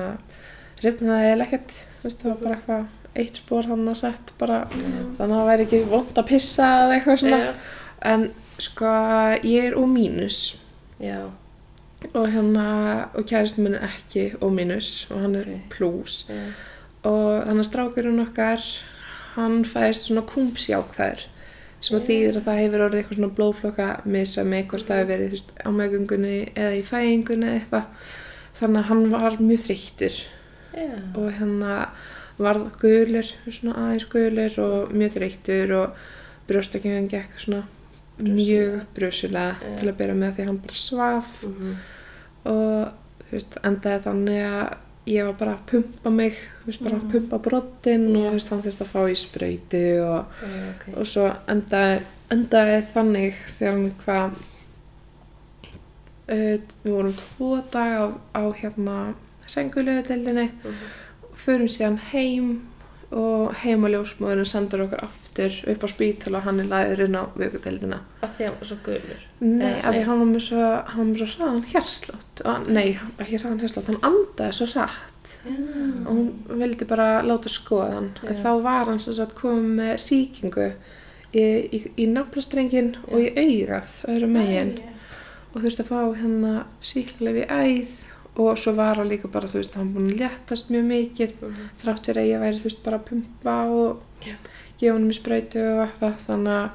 rifnaði 0.85 1.33
eða 1.33 1.49
ekkert, 1.49 1.75
þú 1.99 2.07
veist, 2.07 2.23
það 2.23 2.31
var 2.31 2.41
bara 2.45 2.59
eitthvað 2.59 2.87
eitt 3.19 3.41
spór 3.41 3.67
hann 3.67 3.89
að 3.91 3.99
sett 3.99 4.33
bara 4.38 4.61
þannig 4.71 5.23
að 5.25 5.33
það 5.33 5.49
væri 5.49 5.65
ekki 5.67 5.81
vond 5.90 6.21
að 6.21 6.29
pissa 6.29 6.69
eða 6.85 6.99
eitthvað 6.99 7.21
svona. 7.25 7.38
Já, 7.42 7.77
en 8.03 8.31
sko, 8.59 8.92
ég 9.44 9.71
er 9.71 9.77
úr 9.79 9.87
mínus. 9.90 10.57
Já, 11.01 11.31
og 12.15 12.29
hérna, 12.31 13.09
og 13.15 13.27
kærist 13.27 13.59
minn 13.59 13.75
er 13.75 13.88
ekki 13.88 14.33
og 14.40 14.53
mínus 14.55 15.07
og 15.11 15.21
hann 15.21 15.35
er 15.35 15.46
Ok. 15.49 15.69
plús. 15.71 16.27
Já. 16.29 16.42
Og 17.09 17.44
þannig 17.46 17.65
að 17.65 17.71
strákurinn 17.71 18.23
okkar 18.23 18.63
hann 19.35 19.65
fæðist 19.65 20.07
svona 20.09 20.23
kumpsjákþær 20.27 21.25
sem 21.81 21.96
að 21.99 22.07
þýðir 22.09 22.37
að 22.37 22.46
það 22.49 22.59
hefur 22.59 22.85
orðið 22.87 22.99
eitthvað 22.99 23.19
svona 23.19 23.35
blóðflokka 23.38 23.88
missa 24.05 24.42
með 24.44 24.67
hvort 24.69 24.87
það 24.88 24.99
hefur 24.99 25.13
verið 25.13 25.29
þú 25.29 25.37
veist, 25.37 25.53
á 25.63 25.69
meðgöngunni 25.71 26.37
eða 26.55 26.73
í 26.75 26.83
fæðingunni 26.83 27.46
eða 27.46 27.61
eitthvað. 27.61 27.85
Þannig 28.59 28.81
að 28.81 28.88
hann 28.88 29.11
var 29.11 29.37
mjög 29.38 29.61
þreyttur. 29.67 30.17
Já, 30.75 30.94
og 31.15 31.33
hérna 31.38 31.88
varð 32.38 32.67
gulur, 32.81 33.31
svona 33.51 33.75
aðeins 33.85 34.09
gulur 34.11 34.59
og 34.63 34.92
mjög 34.94 35.15
þreyttur 35.17 35.75
og 35.79 35.90
brjóstakjöfum 36.49 37.09
gekk 37.11 37.38
svona 37.38 37.63
mjög 38.19 38.81
brusulega 38.94 39.56
Já. 39.62 39.77
til 39.79 39.88
að 39.88 39.96
byrja 40.00 40.14
með 40.14 40.33
því 40.37 40.42
að 40.42 40.46
hann 40.46 40.58
bara 40.64 40.75
svaf 40.75 41.31
Mhm. 41.44 41.77
og 42.44 42.92
þú 43.29 43.31
veist, 43.33 43.56
endaði 43.64 44.02
þannig 44.04 44.42
að 44.48 44.77
ég 45.08 45.25
var 45.25 45.33
bara 45.40 45.52
að 45.54 45.66
pumpa 45.71 46.10
mig, 46.10 46.33
þú 46.62 46.66
veist, 46.66 46.83
bara 46.85 46.96
að 46.96 47.10
pumpa 47.12 47.38
broddinn 47.38 48.16
og 48.16 48.23
þú 48.27 48.33
veist, 48.33 48.48
hann 48.48 48.62
þurfti 48.62 48.85
að 48.85 48.92
fá 48.92 49.00
í 49.08 49.16
sprautu 49.16 49.85
og, 50.04 50.25
Já, 50.42 50.71
ok. 50.75 50.98
og 51.00 51.06
svo 51.06 51.27
endaði, 51.48 52.02
endaði 52.31 52.79
þannig 52.94 53.35
þegar 53.58 53.73
hann 53.73 53.92
hvað 54.04 54.31
uh, 56.29 56.58
við 56.85 56.92
vorum 56.92 57.14
tvo 57.16 57.50
daga 57.73 58.00
á, 58.04 58.06
á 58.37 58.42
hérna 58.52 59.14
sengulegu 59.48 60.02
Mhm. 60.64 60.75
förum 61.38 61.69
síðan 61.69 61.98
heim 62.12 62.69
og 63.09 63.54
heimaljósmóðurinn 63.63 64.48
sendur 64.48 64.83
okkur 64.85 65.04
aftur 65.06 65.54
upp 65.73 65.85
á 65.85 65.88
spítal 65.88 66.35
og 66.37 66.44
hann 66.44 66.61
er 66.61 66.69
lagður 66.69 67.04
inn 67.06 67.17
á 67.17 67.25
vökudeldina. 67.40 68.02
Af 68.21 68.35
því 68.37 68.44
að 68.44 68.50
hann 68.50 68.59
var 68.61 68.69
svo 68.69 68.79
gulur. 68.85 69.23
Nei, 69.40 69.71
af 69.79 69.94
því 69.94 70.02
hann 70.09 70.21
var 70.21 70.29
með 70.29 70.44
svo, 70.44 70.67
hann 70.92 71.13
var 71.15 71.21
svo 71.23 71.29
hraðan 71.33 71.65
hérslátt 71.73 72.42
nei, 72.69 72.98
ekki 73.19 73.40
hraðan 73.40 73.63
hérslátt, 73.63 73.88
hann 73.88 74.04
andaði 74.06 74.56
svo 74.59 74.69
hratt. 74.75 75.33
Og 75.48 76.11
hún 76.11 76.29
vildi 76.61 76.88
bara 76.88 77.09
láta 77.25 77.50
skoða 77.52 77.96
hann. 77.96 78.11
En 78.27 78.37
Já. 78.37 78.42
þá 78.44 78.50
var 78.65 78.90
hann 78.90 79.00
sem 79.02 79.17
sagt 79.17 79.37
komið 79.38 79.73
með 79.81 79.94
sýkingu 80.04 80.69
í, 80.69 81.42
í, 81.42 81.83
í 81.96 82.06
naflastrengin 82.13 82.94
og 83.09 83.25
í 83.25 83.33
augað 83.33 83.98
öðru 84.13 84.31
megin. 84.37 84.77
Og 85.54 85.63
þurfti 85.65 85.85
að 85.85 85.90
fá 85.90 86.00
hérna 86.21 86.54
síklarleif 86.85 87.40
í 87.40 87.48
æð 87.48 87.96
og 88.39 88.59
svo 88.59 88.73
var 88.77 88.97
hann 89.01 89.09
líka 89.11 89.29
bara, 89.33 89.49
þú 89.51 89.59
veist, 89.61 89.75
hann 89.75 89.93
búin 89.95 90.13
að 90.13 90.21
léttast 90.23 90.71
mjög 90.71 90.85
mikið 90.93 91.33
Mhm. 91.43 91.69
þrátt 91.83 92.07
fyrir 92.07 92.23
að 92.23 92.31
ég 92.33 92.41
væri, 92.41 92.59
þú 92.61 92.69
veist, 92.69 92.83
bara 92.85 92.99
að 92.99 93.05
pumpa 93.09 93.55
og 93.71 94.01
Já. 94.27 94.35
gefa 94.79 94.93
hann 94.95 95.11
í 95.11 95.15
sprautu 95.19 95.59
og 95.59 95.89
eitthvað, 95.89 96.15
þannig 96.27 96.55
að 96.59 96.71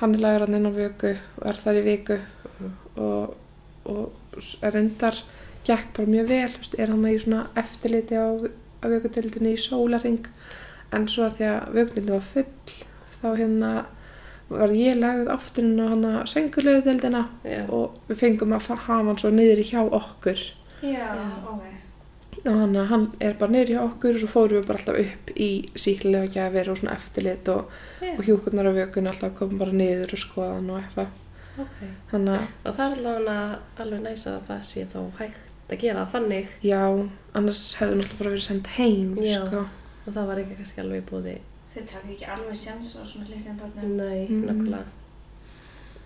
hann 0.00 0.14
er 0.14 0.18
lagur 0.20 0.46
hann 0.46 0.54
inn 0.54 0.66
á 0.66 0.72
vöku 0.74 1.16
og 1.40 1.46
er 1.46 1.52
þar 1.54 1.74
í 1.80 1.84
viku 1.84 2.18
Mhm. 2.60 2.72
og, 2.96 3.34
og 3.86 4.12
s- 4.38 4.56
reyndar 4.62 5.14
gekk 5.64 5.92
bara 5.94 6.06
mjög 6.06 6.28
vel, 6.28 6.48
þú 6.48 6.58
veist, 6.58 6.78
er 6.78 6.86
hann 6.86 7.02
í 7.04 7.18
svona 7.20 7.46
eftirliti 7.56 8.14
á, 8.14 8.26
á 8.82 8.86
vökutildinni 8.88 9.52
í 9.54 9.58
sólaring 9.58 10.26
en 10.92 11.06
svo 11.06 11.24
að 11.28 11.36
því 11.36 11.44
að 11.44 11.72
vökutildin 11.74 12.10
var 12.10 12.20
full 12.20 12.44
þá 13.22 13.36
hérna 13.36 13.84
var 14.50 14.68
ég 14.68 14.96
lagð 14.96 15.28
aftur 15.28 15.62
inn 15.64 15.78
á 15.80 15.88
hann 15.88 16.04
að 16.04 16.26
sengulegu 16.26 16.82
Já. 17.44 17.68
og 17.70 17.98
við 18.08 18.16
fengum 18.16 18.54
að 18.56 18.62
fa- 18.62 18.76
hafa 18.76 19.04
hann 19.04 19.16
svo 19.18 19.30
niður 19.30 19.62
hjá 19.62 19.90
okkur 19.90 20.38
Já, 20.82 21.08
Já. 21.14 21.28
ok. 21.52 21.62
og 22.46 22.54
hann, 22.60 22.74
hann 22.76 23.06
er 23.20 23.32
bara 23.34 23.50
niður 23.50 23.70
hjá 23.72 23.80
okkur 23.82 24.14
og 24.14 24.20
svo 24.22 24.28
fórum 24.30 24.60
við 24.60 24.66
bara 24.68 24.78
alltaf 24.78 24.98
upp 25.02 25.30
í 25.34 25.48
síklega 25.74 26.28
gjafir 26.36 26.70
og 26.70 26.78
svona 26.78 26.94
eftirlit 26.94 27.48
og, 27.50 27.64
Já. 28.00 28.12
og 28.18 28.24
hjúkurnar 28.28 28.68
á 28.70 28.72
vökun 28.78 29.08
alltaf 29.10 29.34
komum 29.38 29.58
bara 29.58 29.72
niður 29.72 30.12
og 30.14 30.22
skoða 30.22 30.54
hann 30.54 30.70
og 30.70 30.78
eitthvað 30.82 31.08
Ok. 31.58 31.78
þannig 32.12 32.36
að 32.38 32.44
Og 32.70 32.74
það 32.76 32.92
er 32.92 32.98
allavega 32.98 33.58
alveg 33.82 34.00
næsa 34.04 34.36
að 34.36 34.46
það 34.48 34.60
sé 34.68 34.84
þá 34.92 34.98
hægt 35.18 35.72
að 35.72 35.80
gera 35.82 36.04
það 36.06 36.12
þannig 36.14 36.52
já, 36.62 36.82
annars 37.34 37.64
hefðu 37.80 37.96
náttúrulega 37.98 38.18
bara 38.22 38.30
verið 38.36 38.46
sendt 38.46 38.66
heim 38.78 39.16
Já. 39.18 39.40
sko. 39.46 39.64
og 40.06 40.14
það 40.14 40.26
var 40.30 40.38
ekki 40.44 40.54
kannski 40.60 40.80
alveg 40.84 41.02
í 41.02 41.08
búði. 41.10 41.34
Þau 41.74 41.82
taka 41.90 42.08
ekki 42.14 42.28
alveg 42.36 42.56
sjans 42.56 42.94
á 42.96 43.02
svona 43.04 43.26
litlum 43.28 43.58
börnum. 43.58 43.96
Nei, 43.98 44.28
Mhm. 44.28 44.46
nokkulega. 44.46 44.84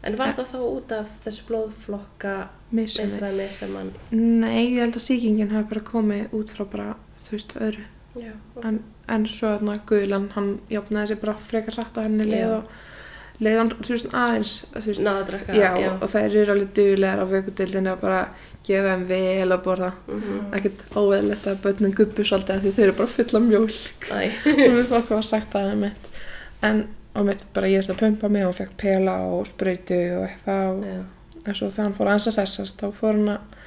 En 0.05 0.17
var 0.19 0.33
það 0.35 0.47
þá 0.53 0.59
út 0.67 0.93
af 0.97 1.11
þessu 1.25 1.43
blóðflokka 1.49 2.31
Misræmi. 2.75 3.49
sem 3.55 3.75
hann... 3.77 3.93
Nei, 4.11 4.75
ég 4.75 4.81
held 4.83 4.97
að 4.99 5.05
sýkingin 5.07 5.53
hafi 5.55 5.69
bara 5.71 5.81
komið 5.93 6.33
út 6.39 6.51
frá 6.51 6.65
bara, 6.73 6.95
þú 7.27 7.37
veist, 7.37 7.53
öðru 7.63 7.85
Já. 8.19 8.33
en, 8.65 8.81
en 9.09 9.27
svo 9.31 9.53
þarna 9.55 9.77
guðlan, 9.89 10.27
hann 10.35 10.49
jafnaði 10.69 11.13
sér 11.15 11.21
bara 11.23 11.35
frekar 11.39 11.79
rætt 11.79 11.97
á 11.97 12.05
henni 12.05 12.27
leið 12.29 12.43
Já. 12.43 12.57
og 12.57 13.43
leið 13.43 13.59
hann, 13.61 13.71
þú 13.79 13.95
veist, 13.95 14.09
aðeins 14.13 14.55
þú 14.75 14.83
veist, 14.91 15.05
Náða 15.07 15.21
að 15.23 15.29
drekka. 15.31 15.55
já, 15.57 15.71
og 15.95 16.11
þær 16.13 16.37
eru 16.43 16.53
alveg 16.57 16.73
duglegar 16.77 17.23
á 17.23 17.27
vökudildinu 17.33 17.93
að 17.95 18.01
bara 18.03 18.21
gefa 18.67 18.91
þeim 18.93 19.05
vel 19.09 19.49
að 19.57 19.63
borða 19.65 19.93
Mhm. 20.09 20.41
ekkert 20.59 20.83
óeðlegt 20.99 21.47
að 21.51 21.63
börnin 21.65 21.95
guppu 21.99 22.23
svolítið 22.27 22.57
af 22.57 22.63
því 22.67 22.73
þau 22.77 22.83
eru 22.89 22.93
bara 22.99 23.15
fulla 23.15 23.39
af 23.39 23.47
mjólk 23.47 24.11
Æ. 24.11 24.23
og 24.51 24.77
við 24.77 24.87
fólk 24.93 25.09
var 25.15 25.23
sagt 25.31 25.53
það 25.55 25.73
um 25.73 25.81
mitt 25.87 26.11
en 26.63 26.85
á 27.13 27.21
mitt 27.27 27.43
bara 27.55 27.69
ég 27.69 27.83
þurfti 27.85 27.95
að 27.97 28.03
pumpa 28.07 28.29
mig 28.33 28.47
og 28.49 28.55
fekk 28.57 28.77
pela 28.81 29.17
og 29.29 29.47
sprautu 29.51 29.99
og 30.19 30.29
eitthvað 30.29 30.69
og 30.73 30.85
Já. 30.89 31.01
en 31.47 31.55
svo 31.59 31.71
þegar 31.71 31.85
hann 31.89 31.97
fór 31.99 32.13
að 32.13 32.29
hressast 32.37 32.81
þá 32.83 32.87
fór 32.97 33.13
hann 33.19 33.33
að 33.35 33.59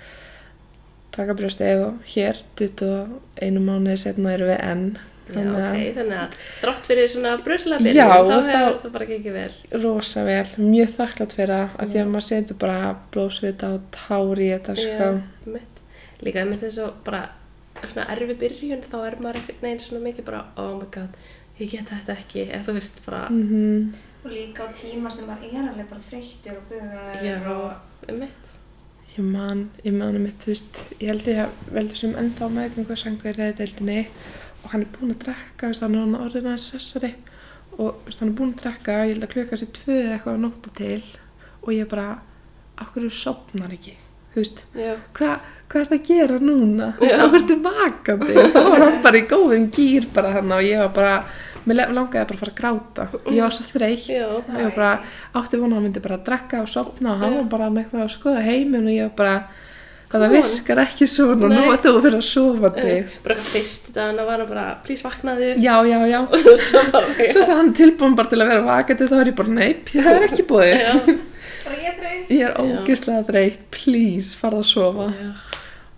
taka 1.16 1.36
brjóstið 1.38 1.84
og 1.86 2.00
hér 2.16 2.39
21 2.60 3.60
mánuði 3.68 3.98
setna 4.02 4.34
erum 4.36 4.50
við 4.54 4.64
enn 4.72 4.88
Þannig 5.26 5.56
að- 5.58 5.72
ok, 5.74 5.93
þannig 5.96 6.18
að 6.22 6.34
þrátt 6.62 6.86
fyrir 6.86 7.08
svona 7.10 7.30
Já, 7.96 8.04
þá 8.06 8.18
og 8.22 8.28
hefur 8.46 8.76
þetta 8.76 8.91
bara 8.93 9.06
gengið 9.10 9.34
vel. 9.34 9.54
rosa 9.82 10.24
vel, 10.28 10.46
mjög 10.62 10.91
þakklátt 11.00 11.34
fyrir 11.34 11.54
það 11.56 11.70
að 11.82 11.89
því 11.96 12.02
að 12.02 12.12
maður 12.12 12.26
setur 12.28 12.60
bara 12.62 12.96
blóðsvita 13.16 13.72
og 13.74 13.82
tár 13.96 14.38
í 14.46 14.50
þetta 14.54 14.76
sko. 14.84 15.08
Líka 16.22 16.39
einmitt 16.43 16.62
þess 16.62 16.78
að 16.78 16.91
bara 17.08 17.24
svona 17.89 18.06
erfi 18.14 18.36
byrjun, 18.43 18.84
þá 18.86 18.96
er 19.08 19.16
maður 19.20 19.39
einhvern 19.41 19.62
veginn 19.66 19.80
svona 19.80 20.04
mikið 20.06 20.26
bara, 20.30 20.43
oh 20.62 20.78
my 20.78 20.86
god, 20.93 21.10
ég 21.60 21.72
get 21.72 21.89
þetta 21.89 22.16
ekki, 22.20 22.43
eða 22.49 22.64
þú 22.68 22.76
veist 22.80 23.01
bara, 23.06 23.24
mm 23.32 23.95
Og 24.26 24.32
líka 24.34 24.66
á 24.66 24.74
tíma 24.74 25.10
sem 25.14 25.28
maður 25.30 25.51
er 25.53 25.66
alveg 25.70 25.89
bara 25.91 26.01
þreyttur 26.01 26.56
og 26.58 26.64
bugaður 26.72 27.49
og... 27.51 28.08
mitt. 28.18 28.56
ég 29.14 29.28
man, 29.28 29.60
ég 29.86 29.93
man 29.93 30.18
um 30.18 30.26
mitt, 30.26 30.39
þú 30.41 30.49
veist 30.51 30.80
ég 30.97 31.12
held 31.12 31.28
ég 31.30 31.43
að 31.43 31.60
veldur 31.76 32.01
sem 32.01 32.16
enda 32.18 32.49
á 32.49 32.56
meðgöngu 32.56 32.97
sangu 32.97 33.30
í 33.30 33.36
reyðdeildinni 33.38 33.99
og 34.64 34.72
hann 34.74 34.88
er 34.88 34.95
búinn 34.95 35.14
að 35.14 35.28
drekka, 35.28 35.68
þú 35.68 35.70
veist, 35.70 35.86
hann 35.86 35.95
er 35.95 36.03
hann 36.03 36.18
orðin 36.24 36.49
aðeins 36.49 36.70
hressari 36.74 37.12
og 37.78 37.91
þú 37.91 38.08
veist, 38.08 38.24
hann 38.24 38.32
er 38.32 38.39
búinn 38.39 38.56
að 38.56 38.64
drekka 38.64 38.97
ég 38.97 39.14
held 39.14 39.28
að 39.28 39.36
klukka 39.36 39.62
sér 39.62 39.72
tvö 39.78 39.99
eða 39.99 40.16
eitthvað 40.18 40.39
að 40.39 40.43
nótta 40.47 40.74
til 40.82 41.03
og 41.62 41.70
ég 41.76 41.91
bara, 41.93 42.08
okkur 42.82 43.08
sopnar 43.14 43.78
ekki, 43.78 43.95
þú 44.34 44.41
veist 44.41 44.66
Já, 44.74 44.95
hvað 45.14 45.38
hva 45.66 45.82
er 45.82 45.88
það 45.89 45.97
að 45.97 46.10
gera 46.10 46.38
núna? 46.41 46.88
Þú 46.99 47.08
Já. 47.10 47.16
af 47.18 47.32
hverju 47.32 47.41
ertu 47.41 47.56
vakandi? 47.66 48.36
Og 48.38 48.51
þá 48.53 48.60
var 48.68 48.84
hann 48.84 48.99
bara 49.06 49.20
í 49.20 49.26
góðum 49.30 49.66
gýr 49.74 50.08
bara 50.14 50.34
hann 50.36 50.53
og 50.53 50.66
ég 50.66 50.82
var 50.84 50.91
bara, 50.93 51.16
mér 51.66 51.82
langaði 51.93 52.26
bara 52.30 52.38
að 52.38 52.41
fara 52.43 52.51
að 52.53 52.59
gráta. 52.61 53.07
Ég 53.34 53.41
var 53.41 53.53
svo 53.55 53.66
þreytt. 53.74 54.07
já, 54.09 54.26
ég 54.30 54.63
var 54.63 54.74
bara, 54.76 54.91
átti 55.41 55.57
vona 55.61 55.72
að 55.74 55.78
hann 55.80 55.86
myndi 55.89 56.03
bara 56.05 56.18
að 56.20 56.26
drekka 56.30 56.61
og 56.61 56.70
sopna 56.70 57.13
og 57.16 57.20
hann 57.24 57.38
var 57.41 57.47
bara 57.53 57.70
með 57.70 57.84
eitthvað 57.86 58.03
að 58.05 58.11
skoða 58.18 58.43
heiminn 58.45 58.88
og 58.89 58.93
ég 58.95 59.07
var 59.09 59.16
bara, 59.18 59.36
hvað 60.09 60.22
það 60.26 60.34
virkar 60.36 60.82
ekki 60.86 61.07
svona 61.09 61.34
og 61.47 61.51
nú 61.51 61.59
Nei. 61.59 61.70
ætti 61.74 61.89
þú 61.89 61.95
að 61.97 62.03
vera 62.05 62.20
að 62.22 62.28
sofa 62.30 62.70
Eh, 62.76 62.82
þig. 62.86 63.16
bara 63.26 63.36
eitthvað 63.36 63.51
fyrst 63.55 63.88
þannig 63.95 64.26
var 64.30 64.38
hann 64.43 64.49
bara, 64.53 64.66
please 64.86 65.03
vaknaðu 65.07 65.49
Já, 65.66 65.76
já, 65.89 65.99
já. 66.05 66.20
svo 67.34 67.41
þegar 67.41 67.55
hann 67.57 67.74
tilbúin 67.74 68.16
bara 68.16 68.30
til 68.30 68.41
að 68.43 68.51
vera 68.53 68.66
vakandi 68.70 69.07
þá 69.09 69.16
er 69.24 69.32
ég 69.32 69.36
bara, 69.41 69.55
neip, 69.57 69.89
það 69.89 70.11
er 70.20 70.28
ekki 70.30 70.45
búið. 70.51 70.76
já, 70.78 70.93
Bara 71.66 71.76
ég 71.82 71.95
er 71.97 72.30
Já. 72.30 72.49
ógeðslega 72.61 73.24
þreytt, 73.26 73.63
please, 73.74 74.36
farða 74.38 74.61
að 74.61 74.68
sofa. 74.70 75.07
já, 75.18 75.32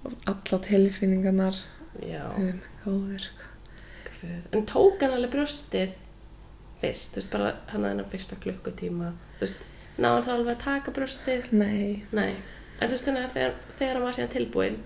Og 0.07 0.13
alla 0.31 0.59
tilfinningarnar, 0.63 1.57
já, 1.99 2.21
um, 2.39 2.61
góður. 2.85 3.25
Guð. 4.21 4.49
en 4.51 4.65
tók 4.69 5.01
hann 5.03 5.15
alveg 5.17 5.33
brjóstið 5.35 5.95
fyrst, 6.81 7.15
þú 7.15 7.21
veist, 7.21 7.31
bara 7.33 7.53
hann 7.71 7.85
að 7.85 7.93
þennan 7.93 8.11
fyrsta 8.11 8.37
klukkutíma, 8.43 9.13
þú 9.37 9.45
veist, 9.45 9.65
náðan 9.97 10.27
þá 10.27 10.31
alveg 10.35 10.53
að 10.53 10.61
taka 10.65 10.93
brjóstið, 10.97 11.49
Nei, 11.57 12.03
nei, 12.11 12.29
en 12.77 12.85
þú 12.85 12.93
veist, 12.93 13.07
þannig 13.07 13.25
að 13.25 13.35
þegar, 13.37 13.57
þegar 13.79 13.97
hann 13.97 14.05
var 14.07 14.17
síðan 14.17 14.33
tilbúinn, 14.35 14.79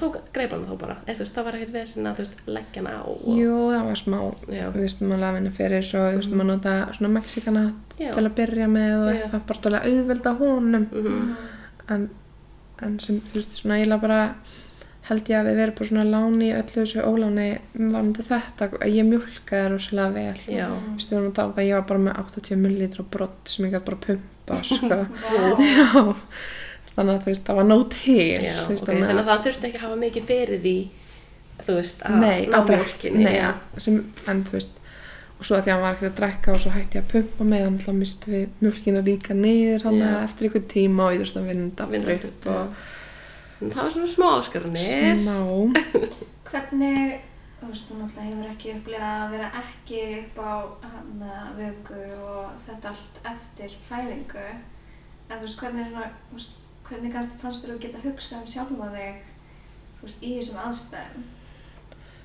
tók, 0.00 0.18
greip 0.36 0.54
hann 0.54 0.66
þá 0.68 0.74
bara, 0.84 0.98
eða 1.06 1.16
þú 1.16 1.24
veist, 1.24 1.34
það 1.38 1.48
var 1.48 1.58
ekkert 1.58 1.74
vesinn 1.78 2.10
að, 2.10 2.18
þú 2.18 2.24
veist, 2.26 2.42
leggja 2.58 2.82
hann 2.84 2.90
á 2.94 3.02
og, 3.02 3.24
Jú, 3.40 3.54
það 3.72 3.88
var 3.88 4.02
smá, 4.02 4.18
já, 4.54 4.64
við 4.74 4.82
þurftum 4.84 5.14
að 5.16 5.24
lafa 5.24 5.40
henni 5.40 5.54
fyrir 5.58 5.88
svo 5.88 6.04
við 6.04 6.18
þurftum 6.20 6.44
að 6.44 6.50
nota 6.52 6.74
svona 6.98 7.14
mexikana 7.16 7.64
já, 7.98 8.10
til 8.10 8.24
að 8.24 8.34
byrja 8.42 8.68
með 8.70 8.94
og 8.98 9.08
eitthvað 9.14 9.48
bara 9.50 9.64
til 9.66 9.74
að 9.74 9.88
auðvelda 9.90 10.34
honum. 10.42 10.86
Mhm, 10.92 11.32
en, 11.94 12.06
en 12.84 13.00
sem 13.02 13.18
þú 13.30 13.40
veist 13.40 13.58
svona 13.58 13.80
held 15.04 15.28
ég 15.28 15.36
að 15.38 15.48
við 15.50 15.58
verðum 15.60 15.78
bara 15.78 15.88
svona 15.90 16.04
láni 16.08 16.46
í 16.48 16.54
öllu 16.56 16.76
þessu 16.78 17.04
óláni 17.04 17.48
varandi 17.76 18.24
þetta 18.24 18.68
að 18.78 18.94
ég 18.94 19.08
mjölkaði 19.08 19.70
rosalega 19.72 20.14
vel. 20.14 20.44
Já, 20.48 20.68
Þú 20.70 20.94
veist, 20.94 21.10
við 21.10 21.18
vorum 21.18 21.30
að 21.30 21.34
tala 21.38 21.52
um 21.54 21.66
ég 21.68 21.74
var 21.76 21.88
bara 21.90 22.04
með 22.06 22.20
80 22.24 22.62
millilitra 22.64 23.06
brott 23.16 23.52
sem 23.52 23.66
ég 23.66 23.74
gæti 23.74 23.88
bara 23.90 24.02
pumpa 24.06 24.60
sko. 24.64 25.00
Já, 25.74 26.04
þannig 26.94 27.14
að 27.14 27.24
þú 27.24 27.32
veist, 27.32 27.44
það 27.48 27.60
var 27.60 27.68
nóg 27.68 27.84
til 27.94 28.16
já, 28.22 28.54
veist, 28.70 28.86
ok, 28.86 28.92
þannig 28.94 29.18
að 29.18 29.28
það 29.28 29.44
þurfti 29.48 29.68
ekki 29.68 29.80
að 29.80 29.84
hafa 29.84 30.00
mikið 30.04 30.26
fyrir 30.30 30.64
því, 30.64 30.74
þú 31.66 31.76
veist, 31.80 32.04
að 32.06 32.16
ná 33.18 33.82
sem, 33.82 34.00
en 34.30 34.42
þú 34.48 34.58
veist 34.60 34.80
og 35.34 35.48
svo 35.48 35.56
að 35.58 35.64
því 35.66 35.72
að 35.72 35.74
hann 35.74 35.82
var 35.84 35.96
ekkert 35.96 36.10
að 36.12 36.18
drekka 36.20 36.52
og 36.54 36.60
svo 36.62 36.70
hætti 36.74 36.98
ég 36.98 37.04
að 37.04 37.10
pumpa 37.10 37.46
með 37.48 37.64
þannig 37.64 37.88
að 37.90 37.96
misti 37.98 38.30
við 38.30 38.44
mjölkina 38.62 39.00
líka 39.04 39.34
niður 39.34 39.86
hann 39.88 40.02
eftir 40.06 40.46
einhvern 40.46 40.68
tíma 40.70 41.08
og 41.08 41.16
ég 41.16 41.24
þurfti 41.24 41.40
að 41.40 41.48
vinda 41.50 41.88
aftur 41.88 42.28
upp 42.28 42.46
og 42.54 42.84
það 43.60 43.78
var 43.82 43.92
svona 43.94 44.10
smá 44.14 44.26
áskarunir, 44.38 45.20
smá 45.22 45.36
Hvernig, 46.50 47.14
þú 47.60 47.68
veist, 47.70 47.86
þú 47.88 47.98
náttúrulega 48.00 48.28
hefur 48.30 48.50
ekki 48.52 48.72
upplegað 48.76 49.22
að 49.24 49.32
vera 49.34 49.50
ekki 49.62 50.00
upp 50.20 50.40
á 50.44 50.52
hann 50.94 51.24
vöku 51.58 52.00
og 52.28 52.50
þetta 52.66 52.92
allt 52.92 53.20
eftir 53.32 53.76
fæðingu. 53.88 54.48
En 55.30 55.38
þú 55.38 55.46
veist, 55.46 55.58
hvernig, 55.62 55.88
svona, 55.90 56.10
þú 56.28 56.38
veist, 56.38 56.58
hvernig 56.88 57.14
kannski 57.14 57.40
fannst 57.40 57.64
þér 57.64 57.74
að 57.76 57.82
geta 57.86 58.02
hugsað 58.04 58.42
um 58.42 58.50
sjálfa 58.54 58.90
þig, 58.98 59.22
þú 59.98 60.06
veist, 60.08 60.20
í 60.28 60.34
þessum 60.38 60.60
aðstæðum? 60.66 61.24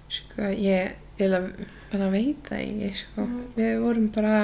sko 0.09 0.47
ég, 0.57 0.95
ég 1.19 1.27
er 1.27 1.35
að 1.37 1.43
vera 1.91 2.05
að 2.07 2.13
veita 2.15 2.55
ekki 2.57 2.87
sko. 2.97 3.25
Mhm. 3.27 3.41
við 3.59 3.75
vorum 3.83 4.07
bara 4.15 4.37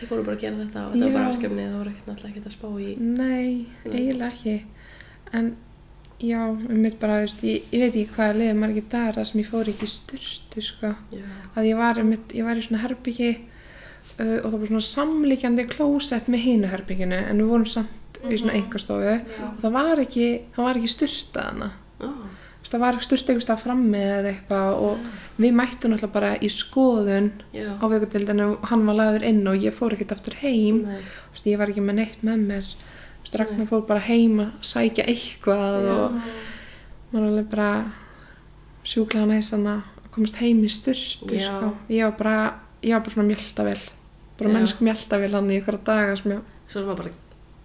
Þið 0.00 0.08
voru 0.10 0.24
bara 0.26 0.34
að 0.36 0.40
gera 0.42 0.56
þetta 0.64 0.80
og 0.82 0.94
þetta 0.96 1.04
var 1.04 1.12
bara 1.12 1.22
Já. 1.22 1.32
verkefni 1.32 1.66
það 1.66 1.76
voru 1.78 1.90
ekkert 1.92 2.08
náttúrulega 2.10 2.32
ekkert 2.32 2.48
að 2.48 2.56
spá 2.56 2.68
í 2.82 2.88
Nei, 2.98 3.66
Nei. 3.84 3.92
eiginlega 3.92 4.30
ekki. 4.32 4.54
En 5.38 5.50
já, 6.22 6.40
um 6.48 6.78
mitt 6.82 6.98
bara, 7.02 7.20
veist, 7.24 7.40
ég, 7.46 7.62
ég 7.72 7.80
veit 7.82 7.94
ekki 7.94 8.14
hvað 8.16 8.36
liðið 8.40 8.58
margir 8.62 8.84
dagar 8.92 9.26
sem 9.28 9.40
ég 9.42 9.48
fór 9.50 9.70
ekki 9.72 9.88
styrtu, 9.90 10.62
sko. 10.62 10.92
Að 11.56 11.68
ég 11.70 11.76
var, 11.80 11.98
um 12.02 12.08
mitt, 12.14 12.32
ég 12.36 12.44
var 12.46 12.56
í 12.60 12.62
svona 12.66 12.82
herbyggi 12.84 13.30
uh, 14.18 14.38
og 14.42 14.50
það 14.52 14.58
var 14.60 14.70
svona 14.72 14.86
samlíkjandi 14.90 15.66
klósett 15.72 16.28
með 16.32 16.44
hinu 16.46 16.70
herbygginu 16.72 17.18
en 17.28 17.42
við 17.42 17.50
vorum 17.54 17.66
samt 17.66 18.20
í 18.22 18.36
svona 18.38 18.52
Mhm. 18.54 18.60
einkastofu 18.62 19.02
Já. 19.02 19.48
og 19.48 19.58
það 19.64 19.72
var 19.72 19.96
ekki, 20.04 20.28
það 20.54 20.64
var 20.68 20.78
ekki 20.80 20.92
styrta 20.96 21.48
hana. 21.50 21.70
Ó, 22.00 22.06
Þú 22.62 22.68
veist, 22.68 22.72
Það 22.72 22.80
var 22.80 22.98
styrta 23.02 23.32
einhvers 23.32 23.44
stað 23.48 23.58
frammi 23.64 23.98
eða 23.98 24.28
eitthvað 24.30 24.82
og 24.86 24.98
við 25.42 25.52
mættum 25.58 25.90
náttúrulega 25.92 26.12
bara 26.12 26.28
í 26.38 26.48
skoðun 26.48 27.30
já, 27.52 27.74
á 27.82 27.84
vikudildinu 27.90 28.44
og 28.52 28.68
hann 28.70 28.86
var 28.86 28.94
lagður 28.94 29.24
inn 29.26 29.40
og 29.50 29.56
ég 29.58 29.74
fór 29.74 29.92
ekkert 29.96 30.12
aftur 30.14 30.34
heim. 30.44 30.78
nei, 30.86 31.00
ég 31.50 31.58
var 31.58 31.66
ekki 31.72 31.82
með 31.82 31.94
neitt 31.98 32.22
með 32.22 32.46
mér 32.46 32.70
Ragnar 33.32 33.68
fór 33.70 33.86
bara 33.88 34.02
heim 34.04 34.40
að 34.44 34.50
sækja 34.66 35.06
eitthvað 35.08 35.86
Já. 35.86 35.92
og 35.94 36.18
maður 37.12 37.28
alveg 37.30 37.48
bara 37.52 37.70
sjúklaða 38.88 39.30
næsan 39.30 39.66
að 39.70 39.82
komast 40.12 40.38
heim 40.42 40.60
í 40.66 40.70
styrtu 40.72 41.38
Já. 41.38 41.48
sko. 41.48 41.72
ég 41.88 42.04
var 42.08 42.16
bara 42.18 42.36
ég 42.82 42.94
var 42.96 43.04
bara 43.04 43.14
svona 43.14 43.28
mjöldavel 43.30 43.78
bara 44.38 44.52
mennsk 44.56 44.82
mjöldavel 44.84 45.32
hann 45.36 45.50
í 45.50 45.58
ykkur 45.60 45.78
daga 45.86 46.16
sem 46.20 46.34
ég, 46.34 46.44
svo 46.68 46.84
maður 46.86 47.02
bara 47.02 47.14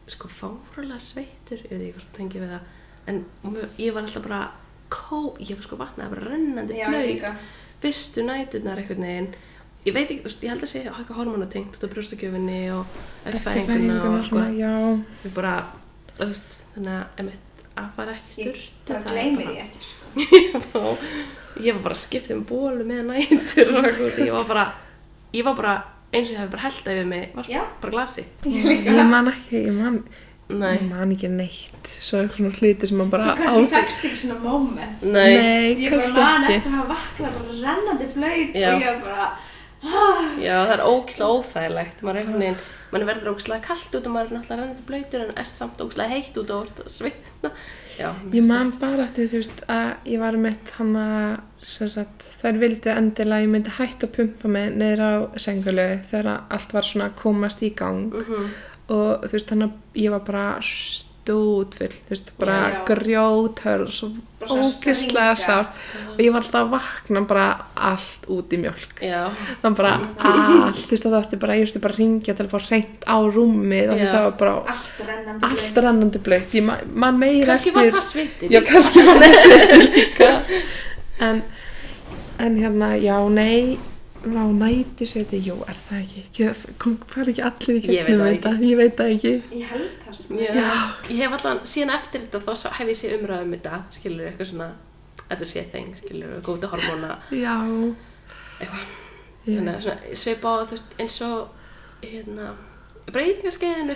sko 0.07 0.31
fárulega 0.31 0.99
sveittur 1.03 1.63
ég 1.65 1.73
veit 1.73 1.81
ekki 1.81 1.93
hvort 1.97 2.07
það 2.07 2.17
tengi 2.21 2.43
við 2.43 2.53
það 2.55 2.73
en 3.07 3.21
ég 3.79 3.95
var 3.95 4.05
alltaf 4.05 4.23
bara 4.27 4.41
kó, 4.93 5.19
ég 5.41 5.55
var 5.57 5.65
sko 5.67 5.79
vatnaði 5.79 6.13
bara 6.15 6.31
rennandi 6.31 6.81
blöyt 6.87 7.25
fyrstu 7.81 8.23
næturnar 8.25 8.79
einhvern 8.81 9.03
veginn 9.07 9.29
ég 9.87 9.95
veit 9.95 10.13
ekki, 10.13 10.33
ég 10.45 10.53
held 10.53 10.63
að 10.67 10.71
sé 10.73 10.83
eitthvað 10.85 11.19
hormonatengt 11.21 11.77
út 11.77 11.85
af 11.87 11.93
brjóstakjöfinni 11.95 12.61
og 12.75 12.97
eftir 13.25 13.43
fæðinguna 13.45 13.99
og 14.03 14.17
eitthvað 14.21 15.03
við 15.23 15.35
bara, 15.37 15.53
þú 16.17 16.29
veist, 16.31 16.57
þannig 16.75 16.95
að 16.97 17.21
emitt, 17.23 17.63
að 17.77 17.89
fara 17.97 18.17
ekki 18.17 18.41
í 18.41 18.47
Ég 18.47 18.57
styrtu 18.65 18.97
bara 18.97 19.13
gleymi 19.13 19.47
því 19.47 19.57
ekki, 19.63 19.85
sko. 19.91 20.83
ég, 21.65 21.73
var 21.77 21.83
bara 21.87 21.97
skipt 22.03 22.31
um 22.35 22.43
bólu 22.49 22.85
með 22.87 23.05
nætur 23.11 23.73
og 23.75 23.87
eitthvað, 23.87 24.21
ég 24.25 24.35
var 24.35 24.47
bara 24.49 24.67
ég 25.35 25.43
var 25.47 25.57
bara, 25.57 25.75
eins 26.13 26.29
og 26.31 26.37
ég 26.37 26.41
hef 26.43 26.53
bara 26.53 26.63
held 26.67 26.87
yfir 26.93 27.09
mig, 27.11 27.27
var 27.35 27.51
Já. 27.51 27.61
bara 27.81 27.93
glasi 27.97 28.23
Ég 28.47 28.87
ég 28.87 29.03
man 29.11 29.29
ekki 29.31 29.61
ég 29.65 29.75
man, 29.75 29.99
nei, 30.47 30.73
ég 30.77 30.85
man 30.89 31.11
ekki 31.15 31.29
neitt 31.33 31.91
svo 31.99 32.21
er 32.21 32.29
svona 32.33 32.53
hluti 32.55 32.87
sem 32.89 32.99
maður 32.99 33.13
bara 33.17 33.35
Þú 33.35 33.43
kannski 33.43 33.73
fegst 33.75 34.07
ekki 34.09 34.21
svona 34.23 34.39
moment. 34.45 35.03
nei, 35.03 35.35
nei, 35.35 35.75
Ég 35.83 35.91
bara 35.91 35.99
kannski 35.99 36.23
man 36.23 36.47
ekki 36.47 36.57
eftir 36.61 36.71
að 36.71 36.79
hafa 36.79 36.95
vaknað 36.95 37.37
bara 37.37 37.59
rennandi 37.65 38.09
blöyt 38.15 38.57
Já. 38.61 38.69
og 38.73 38.85
ég 38.87 39.01
bara, 39.03 39.29
já, 40.41 40.53
það 40.65 40.73
er 40.75 40.83
ógislega 40.87 41.33
óþægilegt. 41.37 41.99
Maður 42.01 42.15
er 42.15 42.21
einhvern 42.21 42.41
veginn, 42.43 42.61
mann 42.91 43.05
verður 43.09 43.31
ógislega 43.33 43.65
kallt 43.67 43.97
út 43.97 44.07
og 44.07 44.13
maður 44.15 44.31
er 44.31 44.37
náttúrulega 44.37 44.61
rennandi 44.61 44.85
blöytur 44.87 45.25
en 45.25 45.35
ert 45.43 45.55
samt 45.59 45.81
ógislega 45.83 46.13
heitt 46.15 46.39
út 46.41 46.53
og 46.55 46.65
ert 46.67 46.81
að 46.83 46.93
svitna. 46.95 47.51
Já, 47.97 48.09
Ég 48.33 48.45
man 48.45 48.71
bara 48.77 49.07
eftir 49.07 49.29
þú 49.31 49.39
veist 49.41 49.61
að 49.73 50.09
ég 50.13 50.19
var 50.21 50.35
með 50.37 50.73
hann 50.77 50.95
að 51.01 51.39
þær 52.37 52.59
vildu 52.61 52.91
endilega 52.93 53.45
ég 53.47 53.53
myndi 53.55 53.73
hætta 53.73 54.05
að 54.07 54.15
pumpa 54.19 54.51
mig 54.53 54.75
niður 54.77 55.01
á 55.01 55.13
sengulu 55.41 55.87
þegar 56.05 56.43
allt 56.53 56.73
var 56.77 56.85
svona 56.85 57.09
að 57.09 57.15
komast 57.23 57.63
í 57.65 57.73
gang. 57.75 58.11
Mhm. 58.13 58.49
og 58.87 59.25
þú 59.27 59.33
veist 59.33 59.49
þannig 59.51 59.67
að 59.67 59.97
ég 59.99 60.11
var 60.13 60.21
bara 60.23 60.43
stútfull, 61.27 61.91
þú 62.07 62.13
veist, 62.13 62.29
bara 62.39 62.55
Já. 62.71 62.77
grjóthörð 62.87 63.89
svo 63.91 64.07
springa. 65.27 65.35
sárt 65.35 65.73
og 66.13 66.19
ég 66.23 66.31
var 66.31 66.43
alltaf 66.45 66.61
að 66.61 66.69
vakna 66.71 67.21
bara 67.27 67.45
allt 67.75 68.27
út 68.31 68.53
í 68.55 68.59
mjölk 68.61 69.01
var 69.63 69.75
bara 69.75 69.91
allt, 70.29 70.85
þú 70.85 70.93
veist 70.93 71.03
það 71.07 71.17
ætti 71.19 71.39
bara, 71.41 71.57
ég 71.59 71.65
veist 71.67 71.81
bara 71.83 71.93
að 71.97 71.99
ringja 71.99 72.35
til 72.37 72.45
að 72.45 72.53
fá 72.53 72.59
reynt 72.69 73.03
á 73.09 73.17
rúmið 73.27 73.91
og 73.91 73.99
Já. 73.99 74.07
það 74.13 74.23
var 74.27 74.37
bara 74.39 74.55
allt 75.49 75.81
rennandi 75.83 76.19
blöytt, 76.23 76.55
ég 76.55 76.63
ma- 76.69 76.79
man 76.93 77.19
meira 77.19 77.51
kannski 77.51 77.73
var 77.75 77.91
það 77.97 78.07
svitið 78.13 78.55
Já, 78.55 78.61
kannski 78.71 79.03
var 79.09 79.21
það 79.25 79.37
sviti 79.43 79.91
líka. 79.97 80.31
En, 81.19 81.43
en 82.39 82.57
hérna, 82.61 82.93
já, 83.01 83.17
nei, 83.33 83.77
á 84.35 84.45
nætisviti, 84.57 85.39
jú, 85.45 85.55
er 85.69 85.77
það 85.87 86.01
ekki? 86.03 86.23
Kom, 86.81 86.97
fara 87.07 87.31
ekki 87.31 87.43
allir 87.47 87.77
í 87.77 87.83
gegnum 87.85 88.21
það 88.23 88.31
þetta? 88.33 88.51
Ég 88.67 88.77
veit 88.81 88.97
það 88.99 89.13
ekki. 89.13 89.31
Ég 89.61 89.71
held 89.71 89.93
það, 90.03 90.17
sko. 90.19 90.39
Já. 90.41 90.67
Ég 91.13 91.21
hef 91.23 91.35
allan, 91.37 91.61
síðan 91.71 91.93
eftir 91.95 92.25
þetta 92.25 92.41
þá 92.43 92.67
hef 92.79 92.91
ég 92.91 92.99
séð 92.99 93.15
umræðu 93.21 93.47
um 93.47 93.55
þetta, 93.55 93.79
skilur 93.97 94.27
eitthvað 94.31 94.49
svona, 94.51 94.67
þetta 95.27 95.49
sé 95.53 95.63
þeng, 95.71 95.95
skilur, 96.01 96.35
góti 96.47 96.71
hormóna, 96.73 97.17
Já. 97.31 97.55
eitthvað. 98.59 98.85
Þannig 99.47 99.73
að 99.77 99.81
svona 99.85 100.15
svipa 100.19 100.51
á, 100.51 100.55
þú 100.67 100.75
veist, 100.75 100.95
eins 100.99 101.17
og, 101.23 101.67
hérna, 102.03 102.49
breytingaskeiðinu, 103.13 103.95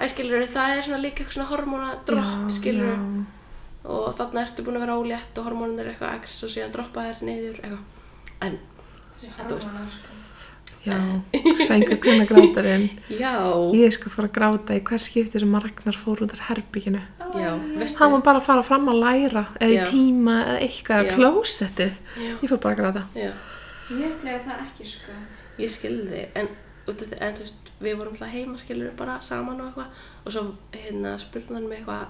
að 0.00 0.10
skilur, 0.12 0.44
það 0.52 0.74
er 0.74 0.82
svona 0.86 1.00
líka 1.04 1.22
eitthvað 1.22 1.38
svona 1.38 1.50
hormóna 1.54 1.92
dropp, 2.08 2.34
Já, 2.50 2.56
skilur, 2.58 2.90
já. 2.90 3.24
og 3.90 4.10
þarna 4.18 4.42
ertu 4.44 4.64
búin 4.66 4.76
að 4.76 4.84
vera 4.84 4.98
ólétt 5.00 5.38
og 5.40 5.48
hormónin 5.48 5.80
er 5.80 5.88
eitthvað 5.94 6.18
x 6.20 6.36
og 6.44 6.52
síðan 6.52 6.74
droppa 6.74 7.06
þér 7.08 7.24
niður, 7.30 7.62
eitthvað. 7.64 7.86
En, 8.40 8.54
Þú 9.20 9.54
veist. 9.58 9.92
sko. 9.96 10.16
Já, 10.86 10.96
sængu 11.68 11.96
kunna 12.00 12.24
grátarinn. 12.24 12.86
já, 13.12 13.34
Ég 13.76 13.92
skal 13.92 14.10
fara 14.14 14.28
að 14.30 14.32
gráta 14.38 14.76
í 14.78 14.80
hver 14.80 15.02
skipti 15.04 15.40
sem 15.42 15.54
Ragnar 15.60 15.96
fór 16.00 16.22
út 16.24 16.32
af 16.32 16.40
herbygginu. 16.48 17.02
já, 17.36 17.50
veistu, 17.76 17.98
Hann 18.00 18.12
var 18.12 18.22
bara 18.22 18.38
að 18.40 18.46
fara 18.46 18.62
fram 18.62 18.88
að 18.88 19.00
læra, 19.04 19.42
eða 19.60 19.74
Já. 19.74 19.82
í 19.84 19.90
tíma, 19.90 20.36
eða 20.46 20.60
eitthvað, 20.64 21.10
klósettið. 21.18 21.92
Ég 22.40 22.48
fór 22.48 22.60
bara 22.64 22.74
að 22.74 22.80
gráta. 22.80 23.02
já. 23.14 23.32
Ég 23.90 24.06
upplega 24.14 24.40
það 24.46 24.64
ekki, 24.64 24.86
sko. 24.86 25.12
ég 25.58 25.68
skilði 25.68 26.22
en, 26.34 26.48
út 26.88 27.02
af 27.02 27.08
því- 27.10 27.20
en 27.20 27.34
þú 27.34 27.40
veist, 27.44 27.70
við 27.82 27.96
vorum 27.98 28.12
alltaf 28.14 28.30
heima 28.32 28.56
skilur 28.58 28.90
bara 28.96 29.20
saman 29.20 29.60
og 29.60 29.66
eitthvað 29.66 29.86
og 30.24 30.32
svo 30.32 30.42
hérna 30.72 31.18
spurði 31.20 31.54
hann 31.54 31.68
mig 31.68 31.78
eitthvað 31.80 32.06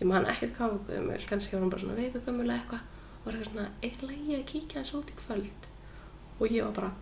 ég 0.00 0.06
man 0.10 0.26
ekkert 0.26 0.52
hvað 0.58 0.70
var 0.74 0.80
gömul 0.90 1.26
kannski 1.30 1.52
var 1.54 1.60
hann 1.62 1.70
bara 1.70 1.80
svona 1.80 1.96
veiku 1.96 2.20
gömul 2.26 2.44
eða 2.44 2.58
eitthvað 2.58 2.80
og 2.80 3.24
var 3.24 3.32
eitthvað 3.32 3.48
svona, 3.52 3.68
er 3.82 3.96
lægi 4.02 4.36
að 4.36 4.44
kíkja 4.50 4.78
eins 4.82 4.92
út 4.98 5.08
í 5.08 5.16
kvöld 5.16 5.70
og 6.38 6.48
ég 6.50 6.62
var 6.64 6.72
bara 6.76 6.92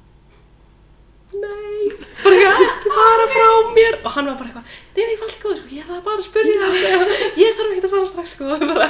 nei, 1.34 1.88
bara 2.22 2.36
eitthvað 2.38 2.64
ekki 2.64 2.90
fara 2.94 3.24
frá 3.32 3.46
mér. 3.74 3.96
Og 4.04 4.12
hann 4.14 4.28
var 4.28 4.36
bara 4.38 4.50
eitthvað, 4.50 4.74
nei, 4.94 5.06
nei, 5.08 5.14
allt 5.26 5.38
góð 5.42 5.56
sko, 5.58 5.70
ég 5.74 5.88
þarf 5.88 6.04
bara 6.06 6.22
að 6.22 6.26
spurja 6.28 6.68
sko. 6.78 7.08
ég 7.42 7.56
þarf 7.58 7.72
ekki 7.72 7.88
að 7.88 7.94
fara 7.94 8.10
strax 8.10 8.34
sko. 8.36 8.58
Bara, 8.64 8.88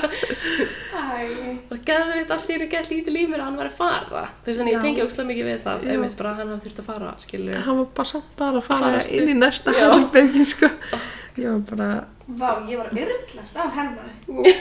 og 1.73 1.81
gæði 1.89 2.19
við 2.19 2.35
allt 2.37 2.51
í 2.51 2.59
einu 2.59 2.69
gett 2.75 2.91
lítið 2.93 3.17
líf 3.17 3.31
mér 3.33 3.41
að 3.41 3.49
hann 3.49 3.59
var 3.63 3.71
að 3.71 3.79
fara. 3.79 4.25
Þú 4.43 4.51
veist, 4.51 4.61
þannig 4.61 4.77
ég 4.77 4.85
tengi 4.85 5.05
ógslag 5.07 5.31
mikið 5.31 5.51
við 5.51 5.63
það 5.65 5.87
einmitt 5.95 6.19
bara 6.21 6.35
að 6.35 6.43
hann 6.43 6.53
hafði 6.53 6.69
þurft 6.69 6.83
að 6.83 6.91
fara, 6.91 7.15
skilur 7.25 7.65
Hann 7.69 7.81
var 7.81 7.89
bara 8.01 8.13
samt 8.13 8.37
bara 8.41 8.61
að 8.61 8.69
fara 8.69 8.91
Fara 8.91 9.05
inn 9.19 9.33
í 9.33 9.39
næsta 9.39 9.77
herbyggi, 9.79 10.49
sko. 10.53 10.73
Ég 11.41 11.49
var 11.49 11.65
bara, 11.71 11.89
vá, 12.27 12.49
ég 12.69 12.79
var 12.81 12.89
urlast 12.93 13.57
á 13.57 13.65
Hermanni. 13.69 14.15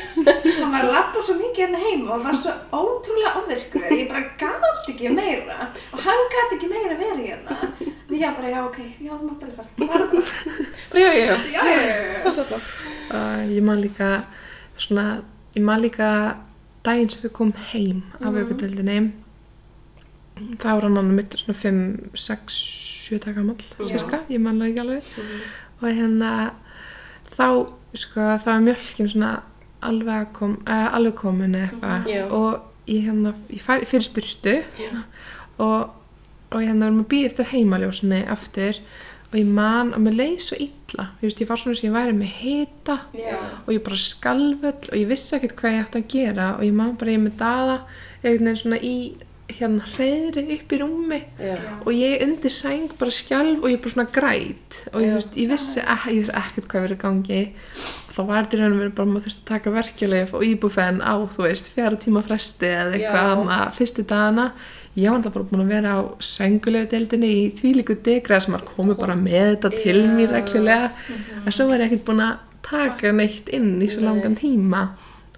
Hann 0.59 0.71
var 0.73 0.83
að 0.83 0.93
labba 0.93 1.23
svo 1.23 1.35
mikið 1.39 1.61
hérna 1.63 1.81
heima 1.83 2.17
og 2.17 2.25
var 2.25 2.37
svo 2.37 2.53
ótrúlega 2.75 3.33
ofvirkur. 3.41 3.87
Ég 3.93 4.07
bara 4.11 4.23
gat 4.39 4.89
ekki 4.91 5.11
meira. 5.13 5.69
Og 5.93 5.99
hann 6.03 6.23
gat 6.33 6.55
ekki 6.57 6.69
meira 6.71 6.97
verið 6.99 7.25
hérna. 7.31 7.57
Og 8.09 8.15
ég 8.19 8.37
bara, 8.37 8.51
já, 8.51 8.59
ok, 8.67 8.79
já, 8.99 9.11
þú 9.15 9.29
mátt 9.29 9.43
alveg 9.47 9.57
fara. 9.57 9.69
Fara 9.93 10.05
bara. 10.11 10.23
já, 11.03 11.09
já, 11.09 11.25
já, 11.25 11.35
Já, 11.55 11.61
já, 11.71 11.81
já. 11.87 12.21
Sjálfsagt. 12.21 12.71
Uh, 13.13 13.41
ég 13.53 13.63
man 13.63 13.81
líka 13.81 14.09
svona, 14.77 15.07
ég 15.55 15.63
man 15.63 15.81
líka 15.83 16.09
daginn 16.83 17.09
sem 17.11 17.23
við 17.23 17.35
komum 17.37 17.55
heim 17.71 18.03
af 18.19 18.33
mm. 18.33 19.11
þá 20.59 20.69
var 20.73 20.87
hann 20.87 20.97
annað 20.97 21.17
mitt 21.19 21.35
svona 21.39 21.55
5, 21.59 21.81
6, 22.17 22.57
7 23.03 23.19
daga 23.23 23.43
Já. 23.43 23.85
cirka, 23.91 24.19
ég 24.29 24.41
man 24.41 24.59
það 24.59 24.69
ekki 24.69 24.81
alveg 24.83 25.03
Mhm. 25.17 25.41
og 25.81 25.89
hérna 25.89 26.31
þá 27.37 27.47
sko, 27.97 28.27
þá 28.41 28.47
var 28.49 28.67
mjölkin 28.67 29.09
svona 29.11 29.31
alveg, 29.83 30.29
kom, 30.37 30.57
uh, 30.67 30.87
alveg 30.95 31.17
komin 31.19 31.57
eða 31.57 31.69
eitthvað. 31.69 32.13
Já. 32.13 32.23
og 32.29 32.91
ég 32.91 33.07
hérna, 33.07 33.33
ég 33.53 33.63
fær, 33.63 33.83
fyrir 33.87 34.07
styrstu 34.07 34.55
Já. 34.79 34.91
og, 35.63 35.93
og 36.51 36.61
ég 36.61 36.69
hérna 36.69 36.87
varum 36.87 37.03
að 37.03 37.09
býja 37.13 37.31
eftir 37.31 37.51
heimaljósinni 37.53 38.23
aftur. 38.31 38.79
Og 39.33 39.39
ég 39.39 39.49
man 39.49 39.95
að 39.97 40.03
mér 40.05 40.17
leið 40.19 40.41
svo 40.45 40.57
illa. 40.61 41.07
Ég, 41.17 41.23
veist, 41.25 41.39
ég 41.41 41.49
var 41.49 41.57
svona 41.57 41.77
sem 41.79 41.87
ég 41.87 41.95
væri 41.95 42.13
með 42.13 42.33
hita. 42.37 42.97
Já. 43.17 43.37
og 43.65 43.71
ég 43.73 43.85
bara 43.85 43.97
skalvöll 43.97 44.89
og 44.91 44.97
ég 44.99 45.07
vissi 45.09 45.33
ekkert 45.37 45.55
hvað 45.57 45.73
ég 45.73 45.87
ætti 45.87 46.01
að 46.01 46.11
gera. 46.13 46.49
Og 46.59 46.67
ég 46.67 46.75
man 46.77 46.97
bara 47.01 47.15
ég 47.15 47.23
með 47.23 47.39
daða 47.41 47.77
einhvern 48.21 48.45
veginn 48.45 48.59
svona 48.61 48.79
í 48.79 48.97
hérna 49.51 49.83
hreðri 49.93 50.43
upp 50.55 50.71
í 50.73 50.79
rúmi 50.79 51.19
Já. 51.37 51.57
og 51.83 51.89
ég 51.93 52.21
undir 52.23 52.53
sæng 52.53 52.93
bara 52.99 53.13
skjálf 53.13 53.63
og 53.63 53.71
ég 53.71 53.81
bara 53.83 53.93
svona 53.93 54.13
græt 54.15 54.77
og 54.93 55.01
ég, 55.03 55.17
veist, 55.17 55.35
ég, 55.35 55.49
vissi, 55.51 55.81
ek, 55.83 56.05
ég 56.09 56.21
vissi 56.23 56.37
ekkert 56.39 56.69
hvað 56.71 56.85
verið 56.87 57.01
gangi. 57.01 57.41
Og 58.07 58.15
þá 58.15 58.21
var 58.29 58.45
þetta 58.45 58.57
í 58.57 58.61
raunum 58.61 58.79
verið 58.81 58.95
bara 58.99 59.11
maður 59.11 59.25
þurfti 59.27 59.43
að 59.43 59.51
taka 59.51 59.75
verkjulegf 59.75 60.33
og 60.37 60.47
íbúfenn 60.47 61.03
á 61.03 61.13
þú 61.35 61.45
veist 61.47 61.69
fjara 61.73 61.99
tíma 61.99 62.23
fresti 62.25 62.71
eða 62.71 62.95
eitthvað 62.97 63.29
hana 63.33 63.59
fyrstu 63.75 64.07
dagana. 64.07 64.47
Ég 64.93 65.09
var 65.09 65.23
það 65.25 65.35
bara 65.35 65.49
búin 65.51 65.63
að 65.65 65.73
vera 65.73 65.93
á 65.97 66.01
sengulegu 66.23 66.89
deildinni 66.91 67.31
í 67.33 67.45
þvílíku 67.57 67.97
degra 68.05 68.39
sem 68.39 68.53
maður 68.53 68.75
komið 68.77 68.99
bara 69.01 69.17
með 69.17 69.47
þetta 69.55 69.73
til 69.79 70.01
mér 70.13 70.35
reglulega. 70.37 70.91
En 71.43 71.55
svo 71.55 71.67
var 71.69 71.81
ég 71.81 71.89
ekkert 71.89 72.05
búin 72.11 72.27
að 72.27 72.43
taka 72.63 73.11
neitt 73.11 73.49
inn 73.51 73.81
í 73.83 73.89
svo 73.91 74.05
langan 74.05 74.37
tíma 74.39 74.87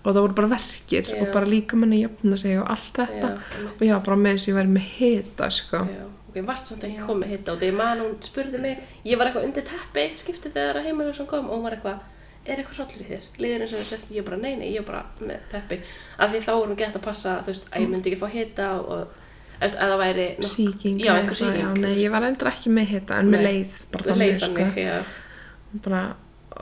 og 0.05 0.13
það 0.13 0.21
voru 0.21 0.35
bara 0.37 0.47
verkir 0.55 1.07
Já. 1.09 1.19
og 1.21 1.31
bara 1.33 1.45
líka 1.49 1.75
manni 1.81 2.03
jöfna 2.03 2.37
sig 2.37 2.59
og 2.61 2.69
allt 2.69 2.93
þetta 2.99 3.29
Já, 3.33 3.69
og 3.73 3.81
ég 3.81 3.93
var 3.95 4.03
bara 4.05 4.17
með 4.21 4.35
þess 4.37 4.45
að 4.47 4.51
ég 4.51 4.57
væri 4.59 4.73
með 4.75 4.89
hita 4.99 5.49
sko. 5.51 5.81
Já, 5.89 6.05
ok, 6.29 6.39
varst 6.45 6.71
samt 6.71 6.83
ekki 6.87 7.07
komið 7.09 7.33
hitta 7.35 7.53
og 7.55 7.59
þegar 7.63 7.77
man 7.81 8.03
hún 8.05 8.15
spurði 8.21 8.61
mig, 8.61 8.83
ég 9.05 9.17
var 9.17 9.31
eitthvað 9.31 9.47
undir 9.49 9.67
teppi 9.71 10.03
eitt 10.05 10.21
skipti 10.21 10.53
þegar 10.53 10.79
að 10.81 10.89
heimilur 10.89 11.17
sem 11.17 11.25
kom 11.31 11.49
og 11.49 11.57
hún 11.57 11.65
var 11.65 11.77
eitthvað, 11.79 11.99
er 12.45 12.61
eitthvað 12.61 12.95
í 13.01 13.09
þér? 13.09 13.29
Líður 13.41 13.65
eins 13.65 13.73
og 13.73 13.81
við 13.81 13.89
settum, 13.91 14.15
ég 14.15 14.25
bara, 14.29 14.37
nei, 14.37 14.55
nei, 14.61 14.71
ég 14.75 14.85
bara 14.85 15.05
með 15.19 15.45
teppi. 15.51 15.79
Af 16.21 16.29
því 16.33 16.41
þá 16.45 16.51
hún 16.61 16.75
gett 16.77 16.95
að 16.99 17.05
passa, 17.07 17.39
þú 17.41 17.53
veist, 17.53 17.69
að 17.71 17.81
ég 17.81 17.89
myndi 17.95 18.11
ekki 18.11 18.21
fá 18.21 18.27
hitta 18.29 18.67
og, 18.77 18.91
og 18.99 19.23
að 19.63 19.75
það 19.79 19.97
væri 20.03 20.27
nokk- 20.35 20.51
Sýking 20.51 20.99
Já, 20.99 21.13
sýking, 21.31 21.59
já, 21.61 21.67
Nei, 21.79 21.95
ég 22.03 22.11
var 22.11 22.25
endur 22.27 22.49
ekki 22.51 22.71
með 22.75 22.89
hitta 22.91 23.19
en 23.19 23.31
Nei. 23.31 23.41
leið 23.45 23.75
bara 23.91 24.03
þannig, 24.03 24.21
leið 24.25 24.39
þannig, 24.43 24.71
sko. 24.75 25.79
bara, 25.85 26.01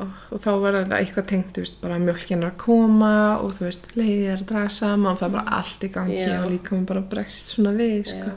og, 0.01 0.13
og 0.33 0.41
þá 0.41 0.49
var 0.63 0.77
þetta 0.79 0.99
eitthvað 0.99 1.27
tengt, 1.29 1.51
þú 1.55 1.63
veist, 1.63 1.77
bara 1.83 1.99
mjölkin 2.01 2.41
er 2.43 2.49
að 2.49 2.57
koma 2.63 3.13
og 3.43 3.53
þú 3.57 3.67
veist, 3.67 3.85
leiðið 3.97 4.31
er 4.31 4.41
að 4.41 4.49
draga 4.49 4.71
saman 4.73 5.19
það 5.19 5.27
er 5.27 5.35
bara 5.35 5.57
allt 5.59 5.85
í 5.85 5.91
gangi 5.93 6.19
Já. 6.19 6.33
og 6.39 6.49
líka 6.51 6.75
mér 6.75 6.89
bara 6.89 7.05
bregst 7.13 7.53
svona 7.53 7.73
við, 7.77 7.99
sko. 8.09 8.33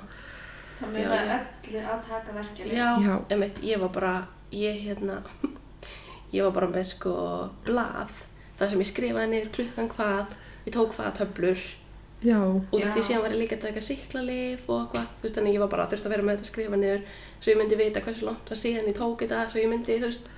Það 0.76 0.92
meina 0.92 1.20
öllu 1.38 1.82
að 1.94 2.02
taka 2.10 2.36
verkefni. 2.36 2.76
Já, 2.76 2.88
Já. 3.06 3.14
einmitt, 3.32 3.62
ég 3.64 3.80
var 3.80 3.94
bara, 3.94 4.12
ég 4.52 4.84
hérna, 4.84 5.22
ég 6.36 6.44
var 6.46 6.54
bara 6.58 6.70
með 6.74 6.86
sko 6.92 7.16
blað, 7.66 8.22
það 8.60 8.74
sem 8.74 8.84
ég 8.84 8.92
skrifaði 8.92 9.32
niður 9.32 9.50
klukkan 9.56 9.90
hvað, 9.96 10.38
ég 10.66 10.76
tók 10.76 10.96
hvaða 10.96 11.16
töflur, 11.22 11.66
Já, 12.24 12.38
út 12.40 12.80
af 12.80 12.94
því 12.94 13.02
síðan 13.04 13.22
var 13.26 13.32
ég 13.34 13.40
líka 13.42 13.58
að 13.58 13.66
taka 13.66 13.80
siklalif 13.84 14.62
og 14.72 14.86
eitthvað, 14.86 15.08
þú 15.18 15.26
veist, 15.26 15.36
þannig 15.36 15.56
ég 15.56 15.60
var 15.60 15.68
bara 15.74 15.84
þurfti 15.90 16.08
að 16.08 16.14
vera 16.14 16.24
með 16.24 16.38
þetta 16.38 16.46
að 16.46 16.52
skrifa 16.52 16.78
niður, 16.80 17.02
svo 17.36 17.52
ég 17.52 17.58
myndi 17.60 17.76
vita 17.76 18.02
hversu 18.06 18.24
langt 18.24 18.48
var 18.52 18.60
síðan 18.60 18.88
ég 18.88 18.96
tók 18.96 19.20
þetta, 19.20 19.42
svo 19.52 19.60
ég 19.60 19.68
myndi, 19.68 19.98
þú 20.00 20.08
veist, 20.08 20.30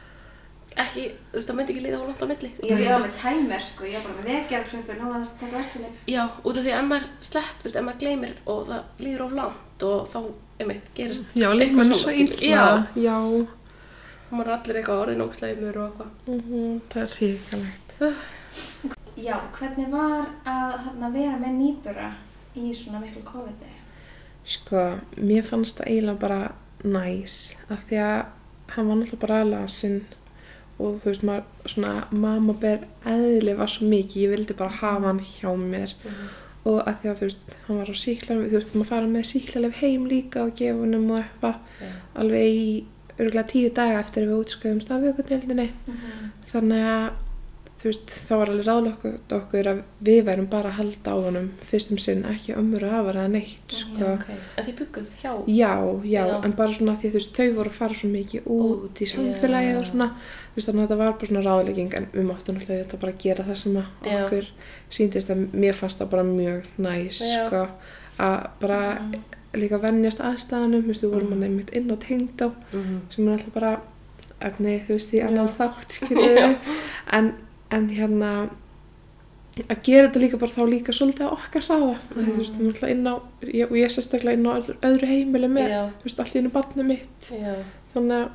ekki, 0.85 1.05
þú 1.31 1.37
veist, 1.39 1.49
það 1.49 1.57
myndi 1.59 1.73
ekki 1.75 1.85
líða 1.85 1.99
á 1.99 2.05
langt 2.09 2.23
á 2.23 2.27
milli. 2.31 2.51
Ég 2.69 2.79
Þú 2.79 2.89
var 2.89 3.05
með 3.05 3.15
tæmer 3.23 3.63
sko, 3.69 3.85
ég 3.89 3.97
var 3.99 4.05
bara 4.09 4.19
með 4.19 4.29
vekjarklöpur, 4.33 4.99
náða 5.03 5.21
þess 5.23 5.35
að 5.35 5.41
taka 5.43 5.57
verkefni. 5.59 5.91
Já, 6.15 6.23
út 6.45 6.57
af 6.61 6.65
því 6.65 6.73
að 6.75 6.79
ef 6.81 6.89
maður 6.93 7.07
slepp, 7.29 7.55
þú 7.59 7.69
veist, 7.69 7.79
ef 7.81 7.87
maður 7.89 8.01
gleymir 8.05 8.35
og 8.47 8.61
það 8.69 9.05
líður 9.07 9.25
of 9.27 9.33
langt 9.39 9.87
og 9.89 10.09
þá, 10.13 10.19
einmitt, 10.61 10.89
gerist 10.99 11.39
já, 11.39 11.49
eitthvað 11.53 11.95
svona, 11.95 12.17
illa, 12.25 12.39
Já, 12.49 12.65
já, 13.09 13.17
maður 14.31 14.49
er 14.51 14.55
allir 14.59 14.81
eitthvað 14.83 15.03
orðin 15.05 15.25
ógslæmur 15.27 15.79
og 15.79 15.87
eitthvað. 15.89 16.11
mhm, 16.35 16.81
það 16.93 17.03
er 17.03 17.17
ríkalegt. 17.21 17.95
Já, 19.19 19.35
hvernig 19.59 19.89
var 19.91 20.29
að 20.47 20.75
hérna, 20.85 21.09
vera 21.15 21.37
með 21.43 21.55
nýbura 21.59 22.11
í 22.55 22.69
svona 22.75 23.01
miklu 23.03 23.23
COVID-i? 23.27 23.73
Sko, 24.49 24.83
mér 25.19 25.43
fannst 25.45 25.81
það 25.81 25.91
eiginlega 25.91 26.23
bara 26.23 26.53
næs 26.85 27.35
af 27.75 27.83
því 27.89 27.99
að 28.05 28.21
hann 28.77 28.87
var 28.89 28.99
náttúrulega 29.01 29.21
bara 29.25 29.41
lasinn 29.49 29.99
og 30.79 31.01
þú 31.03 31.11
veist, 31.11 31.25
maður, 31.27 31.71
svona, 31.75 31.95
mamma 32.11 32.55
ber 32.63 32.85
eðli 33.07 33.57
var 33.59 33.73
svo 33.73 33.89
mikið, 33.91 34.21
ég 34.23 34.35
vildi 34.35 34.59
bara 34.59 34.79
hafa 34.81 35.09
hann 35.11 35.25
hjá 35.27 35.51
mér. 35.59 35.95
Og 36.69 36.83
að 36.83 37.01
því 37.01 37.09
að 37.11 37.19
þú 37.19 37.27
veist, 37.29 37.57
hann 37.67 37.81
var 37.81 37.91
á 37.91 37.97
síklarleif, 38.03 38.51
þú 38.53 38.59
veist, 38.59 38.77
maður 38.77 38.91
fara 38.93 39.11
með 39.11 39.27
síklarleif 39.33 39.83
heim 39.83 40.07
líka 40.11 40.45
og 40.45 40.55
gefa 40.59 40.85
hennum 40.85 41.11
og 41.11 41.21
eitthvað. 41.23 41.61
Já. 41.83 41.91
alveg 42.23 42.59
í 42.59 42.71
örgulega 43.19 43.51
tíu 43.51 43.71
daga 43.75 44.03
eftir 44.03 44.29
við 44.29 44.43
útskjöfumst 44.43 44.93
af 44.95 45.03
vökudeldinni 45.03 45.69
þannig 46.53 46.85
að 46.87 47.07
þú 47.79 47.85
veist, 47.87 48.11
þá 48.11 48.31
var 48.41 48.51
alveg 48.51 48.67
ráðlokk 48.67 49.05
okkur 49.37 49.69
að 49.71 49.83
við 50.03 50.17
værum 50.27 50.47
bara 50.51 50.71
að 50.73 50.79
halda 50.81 51.13
á 51.15 51.17
honum 51.23 51.45
fyrstum 51.63 51.99
sinn, 52.03 52.25
ekki 52.27 52.57
ömmur 52.59 52.83
að 52.89 52.91
hafa 52.97 53.13
eða 53.13 53.27
neitt, 53.31 53.71
sko. 53.71 54.01
Já, 54.03 54.09
ok. 54.17 54.25
En 54.59 54.65
þið 54.67 54.75
bygguð 54.81 55.13
hjá? 55.21 55.33
Já, 55.47 55.71
já, 56.03 56.25
Já. 56.27 56.35
en 56.45 56.53
bara 56.59 56.75
svona 56.75 56.97
því 56.99 57.07
að 57.07 57.15
þú 57.15 57.21
veist, 57.21 57.37
þau 57.39 57.55
voru 57.61 57.71
að 57.71 57.79
fara 57.79 57.95
svo 58.01 58.11
mikið 58.11 58.49
út, 58.51 58.83
Út, 58.89 58.99
í 59.05 59.07
samfélagi 59.13 59.71
já. 59.71 59.79
og 59.79 59.87
svona, 59.93 60.09
þú 60.11 60.59
veist, 60.59 60.69
þannig 60.69 60.83
að 60.83 60.89
þetta 60.89 60.99
var 61.05 61.13
bara 61.23 61.31
svona 61.31 61.45
ráðlegging 61.47 61.95
en 62.01 62.09
við 62.19 62.27
máttum 62.33 62.59
náttúrulega 62.59 62.83
þetta 62.85 63.01
bara 63.07 63.17
gera 63.23 63.45
það 63.49 63.61
sem 63.63 63.79
að 63.79 64.13
okkur 64.19 64.51
síndist 64.99 65.31
að 65.31 65.47
mér 65.55 65.75
fannst 65.79 65.99
það 66.03 66.11
bara 66.17 66.25
mjög 66.35 66.63
næs, 66.89 67.23
sko, 67.23 67.63
að 68.19 68.39
bara 68.61 68.81
líka 69.55 69.79
venjast 69.81 70.21
aðstæðanum, 70.21 70.83
þú 70.83 70.91
veist, 70.91 71.03
við 71.07 71.15
vorum 71.15 71.31
Mhm. 71.31 71.39
að 71.39 71.47
nefnt 71.47 71.71
inn 71.79 71.91
á 71.95 71.97
tengdó 72.03 72.53
Mm 72.75 73.01
sem 73.15 73.29
er 73.29 73.33
alltaf 73.39 73.53
bara 73.55 73.81
efni, 74.43 74.81
þú 74.87 74.89
veist, 74.99 75.15
í 75.15 75.23
annan 75.27 75.49
þátt, 75.49 75.91
skilju, 75.99 76.57
en, 77.13 77.33
en 77.75 77.89
hérna, 77.93 78.33
að 79.65 79.81
gera 79.87 80.07
þetta 80.09 80.23
líka 80.23 80.41
bara 80.41 80.55
þá 80.55 80.63
líka 80.71 80.95
svolítið 80.95 81.29
á 81.29 81.35
okkar 81.35 81.67
hraða, 81.67 81.95
mm. 82.15 82.29
þú 82.29 82.37
veist, 82.39 82.57
við 82.57 82.61
erum 82.61 82.73
alltaf 82.73 82.93
inn 82.95 83.07
á, 83.09 83.15
ég, 83.45 83.65
og 83.69 83.77
ég 83.79 83.95
sérstaklega 83.95 84.39
inn 84.39 84.49
á 84.49 84.53
öðru, 84.55 84.77
öðru 84.89 85.11
heimili 85.11 85.51
með, 85.53 85.73
Já. 85.75 85.83
þú 85.99 86.09
veist, 86.09 86.23
allt 86.23 86.35
í 86.35 86.43
einu 86.43 86.53
barnið 86.55 86.91
mitt, 86.93 87.31
Já. 87.35 87.55
þannig 87.95 88.19
að 88.19 88.29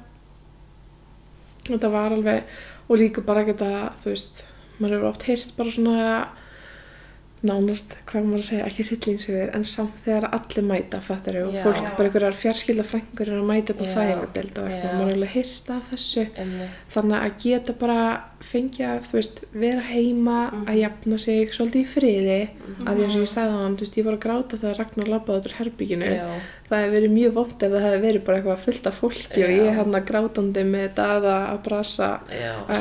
þetta 1.72 1.94
var 1.94 2.18
alveg, 2.18 2.56
og 2.88 3.00
líka 3.00 3.26
bara 3.26 3.46
geta, 3.48 3.72
þú 4.04 4.12
veist, 4.12 4.44
maður 4.80 4.96
hefur 4.98 5.10
oft 5.14 5.28
heyrt 5.30 5.54
bara 5.58 5.76
svona 5.78 6.08
nánast, 7.44 7.92
hvað 8.08 8.24
maður 8.30 8.40
að 8.44 8.48
segja, 8.48 8.66
ekki 8.70 8.84
hryllingsögur 8.88 9.50
en 9.58 9.64
samt 9.68 9.98
þegar 10.06 10.26
allir 10.32 10.64
mæta, 10.64 11.00
fattar 11.04 11.36
og 11.44 11.54
Já. 11.54 11.64
fólk, 11.66 11.76
Já. 11.84 11.90
bara 11.98 12.08
einhverjar 12.10 12.38
fjarskilda 12.40 12.84
frængur 12.88 13.28
er 13.28 13.40
að 13.40 13.48
mæta 13.50 13.74
upp 13.74 13.82
á 13.84 13.86
Já. 13.86 13.94
fæðingadeild 13.98 14.58
og 14.62 14.68
eitthvað, 14.70 14.94
maður 14.98 15.10
er 15.10 15.18
alveg 15.18 15.34
heyrt 15.34 15.70
af 15.76 15.90
þessu 15.92 16.24
Einmitt. 16.40 16.70
þannig 16.94 17.18
að 17.20 17.34
geta 17.44 17.74
bara 17.74 17.98
fengja, 18.44 19.00
þú 19.04 19.14
veist, 19.20 19.44
vera 19.54 19.82
heima 19.82 20.38
Mhm. 20.52 20.66
að 20.68 20.80
jafna 20.84 21.18
sig 21.20 21.50
svolítið 21.52 21.84
í 21.84 21.88
friði 21.88 22.50
Mhm. 22.50 22.88
að 22.88 22.96
því 22.98 23.04
og 23.04 23.12
ég 23.24 23.28
sagði 23.34 23.52
á 23.52 23.62
hann, 23.64 23.76
þú 23.78 23.80
veist, 23.84 23.98
ég 23.98 24.06
var 24.06 24.14
að 24.14 24.20
gráta 24.26 24.58
þegar 24.58 24.78
Ragnar 24.80 25.08
labbaði 25.08 25.38
út 25.40 25.48
úr 25.48 25.58
herbygginu 25.60 26.10
Já. 26.16 26.28
það 26.70 26.80
hefði 26.84 26.96
verið 26.96 27.12
mjög 27.14 27.34
vond 27.34 27.64
ef 27.64 27.72
það 27.72 27.84
hefði 27.84 28.02
verið 28.08 28.24
bara 28.24 28.38
eitthvað 28.42 28.60
fullt 28.60 28.88
af 28.88 29.00
fólki 29.02 29.44
og 29.44 29.50
ég 29.50 29.76
hann 29.76 29.92
að 29.94 30.06
grátandi 30.06 30.64
með 30.64 30.90
daða 30.96 31.36
að 31.52 31.64
brasa 31.64 32.20
að 32.20 32.40
á 32.40 32.64
á 32.64 32.76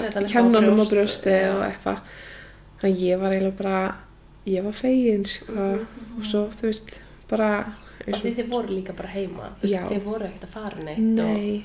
að 2.82 3.94
ég 4.46 4.62
var 4.62 4.70
bara 4.72 4.78
fegin 4.82 5.24
sko 5.28 5.52
og 6.18 6.24
svo 6.26 6.44
þú 6.50 6.68
veist 6.70 7.00
bara 7.30 7.48
og, 8.06 8.18
þið 8.22 8.48
voru 8.50 8.74
líka 8.74 8.92
bara 8.98 9.08
heima. 9.14 9.52
Þú 9.62 9.68
veist, 9.70 9.90
þið 9.92 10.02
voru 10.04 10.26
ekkert 10.26 10.44
að 10.48 10.54
fara 10.56 10.82
neitt. 10.82 10.98
nei, 10.98 11.64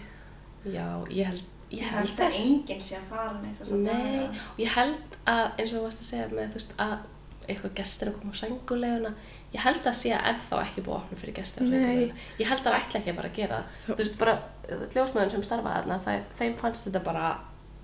Og, 0.66 0.72
já, 0.74 0.86
ég 1.10 1.26
held, 1.32 1.44
ég 1.72 1.84
held 1.92 2.08
held 2.12 2.20
að 2.28 2.40
enginn 2.44 2.82
sé 2.84 2.96
að 3.00 3.08
fara 3.10 3.40
neitt 3.42 3.58
þess 3.62 3.72
að 3.74 3.86
Nei, 3.88 4.28
og 4.28 4.60
ég 4.62 4.74
held 4.76 5.18
að, 5.26 5.46
eins 5.58 5.72
og 5.72 5.78
þú 5.80 5.84
varst 5.88 6.04
að 6.04 6.10
segja 6.12 6.28
með, 6.34 6.48
þú 6.54 6.60
veist, 6.60 6.74
að 6.78 6.98
eitthvað 7.48 7.74
gestir 7.80 8.10
að 8.12 8.16
koma 8.20 8.34
á 8.36 8.40
sænguleguna, 8.42 9.12
ég 9.54 9.62
held 9.64 9.86
að 9.88 9.94
sé 9.96 10.10
að 10.14 10.26
ennþá 10.34 10.58
ekki 10.66 10.82
búið 10.84 10.98
opna 11.00 11.18
fyrir 11.22 11.36
gestir 11.38 11.64
á 11.64 11.66
Nei. 11.66 11.78
sænguleguna. 11.80 12.26
Ég 12.42 12.50
held 12.52 12.60
að 12.60 12.68
það 12.68 12.80
ætla 12.82 13.00
ekki 13.00 13.12
að 13.14 13.20
fara 13.22 13.30
að 13.32 13.38
gera. 13.40 13.60
Þá- 13.86 13.92
Þú 13.94 13.98
veist, 14.02 14.18
bara, 14.20 14.34
ljósmaðurinn 14.98 15.32
sem 15.38 15.46
starfaði 15.48 15.78
þarna, 15.82 16.00
það, 16.06 16.26
þeim 16.42 16.56
fannst 16.60 16.88
þetta 16.90 17.04
bara 17.08 17.28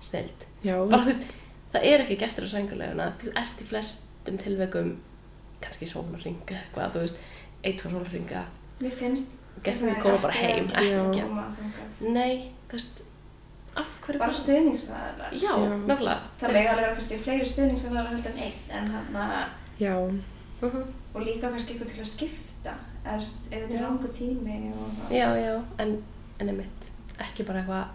snild. 0.04 0.46
já, 0.62 0.74
Bara, 0.90 1.02
þú 1.02 1.06
veist, 1.12 1.24
það 1.72 1.88
er 1.92 2.04
ekki 2.04 2.18
gestir 2.20 2.44
á 2.44 2.48
sænguleguna, 2.54 3.06
þú 3.22 3.32
ert 3.40 3.62
í 3.64 3.68
flestum 4.24 4.38
tilveikum, 4.40 4.92
kannski 5.60 5.86
sólarring 5.88 6.38
eitthvað, 6.48 6.92
þú 6.94 7.00
veist, 7.04 7.18
eitt, 7.64 7.78
tvo 7.80 7.90
sólarringa, 7.92 8.44
Mér 8.80 8.90
finnst 8.90 9.30
gestirnir 9.64 9.94
það 9.96 10.02
koma 10.02 10.18
bara 10.22 10.34
heim, 10.34 10.66
að 10.66 10.86
ekki. 10.88 11.20
Þangað. 11.24 12.00
Nei, 12.14 12.50
þú 12.68 12.72
veist, 12.78 13.02
af 13.76 13.92
hverju 14.06 14.18
Bara 14.22 14.32
stuðningsaðalar. 14.32 15.32
Já, 15.34 15.52
nákvæmlega. 15.54 16.16
Það 16.40 16.50
með 16.54 16.68
alveg 16.70 16.80
vera 16.80 16.94
kannski 16.94 17.18
fleiri 17.18 17.44
stuðningsaðalar 17.50 18.10
heldur 18.14 18.32
en 18.32 18.38
einn 18.38 18.70
en 18.70 18.90
hann 18.94 19.16
að 19.16 19.48
já, 19.80 19.94
Mhm. 20.62 20.82
og 21.14 21.20
líka 21.22 21.50
kannski 21.50 21.74
eitthvað 21.74 21.88
til 21.92 22.00
að 22.00 22.10
skipta 22.14 22.74
eða 23.04 23.16
ef 23.16 23.42
þetta 23.50 23.74
er 23.74 23.76
Já. 23.76 23.82
langur 23.82 24.08
tími 24.12 24.72
og 24.72 25.12
Já, 25.12 25.28
já, 25.36 25.62
en, 25.78 26.02
en 26.40 26.48
einmitt, 26.48 26.90
ekki 27.18 27.44
bara 27.46 27.60
eitthvað, 27.62 27.86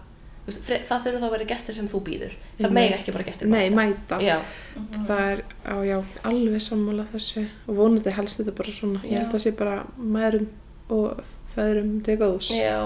veist, 0.50 0.70
það 0.90 1.04
þurfa 1.06 1.20
þá 1.22 1.26
að 1.28 1.34
vera 1.36 1.48
gestir 1.54 1.74
sem 1.78 1.88
þú 1.88 2.00
býður. 2.08 2.32
Það 2.60 2.74
megi 2.76 2.94
ekki 2.98 3.12
bara 3.16 3.24
gestir 3.30 3.48
nei, 3.48 3.70
mæta. 3.70 4.18
mæta 4.18 4.20
Já, 4.26 4.36
Mhm. 4.76 5.06
það 5.08 5.20
er, 5.32 5.42
á, 5.66 5.74
já, 5.86 5.96
alveg 6.24 6.62
sammála 6.62 7.06
þessu 7.12 7.46
og 7.68 7.76
vonandi 7.76 8.10
helst 8.18 8.40
þetta 8.40 8.54
bara 8.56 8.72
svona 8.72 9.00
ég 9.04 9.10
Já. 9.12 9.18
held 9.24 9.32
að 9.34 9.44
sé 9.46 9.56
bara 9.56 9.86
mærum 9.98 10.48
og 10.90 11.22
feðrum 11.54 12.02
til 12.04 12.16
góðs 12.18 12.50
já, 12.50 12.76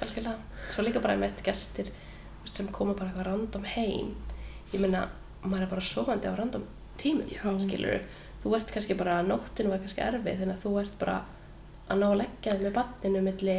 algjörlega. 0.00 0.36
Svo 0.70 0.82
líka 0.84 1.00
bara 1.02 1.14
einmitt 1.14 1.42
gestir 1.44 1.90
veist, 2.42 2.54
sem 2.56 2.68
koma 2.72 2.94
bara 2.94 3.10
eitthvað 3.10 3.26
random 3.30 3.64
heim. 3.64 4.14
Ég 4.72 4.80
meina, 4.80 5.08
maður 5.44 5.62
er 5.62 5.70
bara 5.70 5.80
sofandi 5.80 6.28
á 6.28 6.34
random 6.38 6.64
tímum, 6.98 7.28
Já. 7.30 7.42
skilur 7.58 8.00
Þú 8.44 8.54
ert 8.58 8.72
kannski 8.74 8.94
bara, 8.96 9.22
nóttinu 9.24 9.70
var 9.70 9.78
kannski 9.80 10.02
erfið, 10.04 10.40
þannig 10.42 10.58
að 10.58 10.64
þú 10.66 10.72
ert 10.82 10.98
bara 10.98 11.14
að 11.88 11.98
ná 11.98 12.04
að 12.10 12.18
leggja 12.18 12.52
þig 12.58 12.64
með 12.66 12.74
barninu 12.76 13.22
milli 13.24 13.54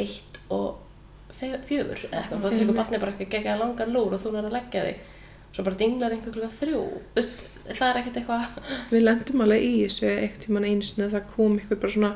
eitt 0.00 0.38
og 0.50 0.78
fjögur 1.38 2.04
eða 2.08 2.20
eitthvað. 2.20 2.44
Þá 2.44 2.58
tekur 2.58 2.76
barnið 2.80 3.02
bara 3.04 3.14
ekki 3.14 3.30
gegja 3.34 3.56
langan 3.60 3.94
lúr 3.94 4.16
og 4.16 4.22
þú 4.22 4.34
nær 4.34 4.50
að 4.50 4.58
leggja 4.58 4.84
þig. 4.88 5.08
Svo 5.50 5.64
bara 5.66 5.80
dinglar 5.80 6.14
einhver 6.14 6.34
klukka 6.36 6.52
þrjú. 6.60 6.82
Þú 7.10 7.16
veist, 7.18 7.40
það 7.70 7.88
er 7.88 7.98
ekkert 8.00 8.20
eitthvað... 8.20 8.60
við 8.92 9.02
lendum 9.02 9.42
alveg 9.46 9.66
í 9.66 9.72
þessu 9.86 10.12
eitt 10.12 10.38
tíman 10.44 10.68
einu 10.68 10.86
sinni 10.86 11.08
að 11.08 11.16
það 11.16 11.34
kom 11.34 11.58
ykkur 11.58 11.82
bara 11.82 11.96
svona 11.96 12.12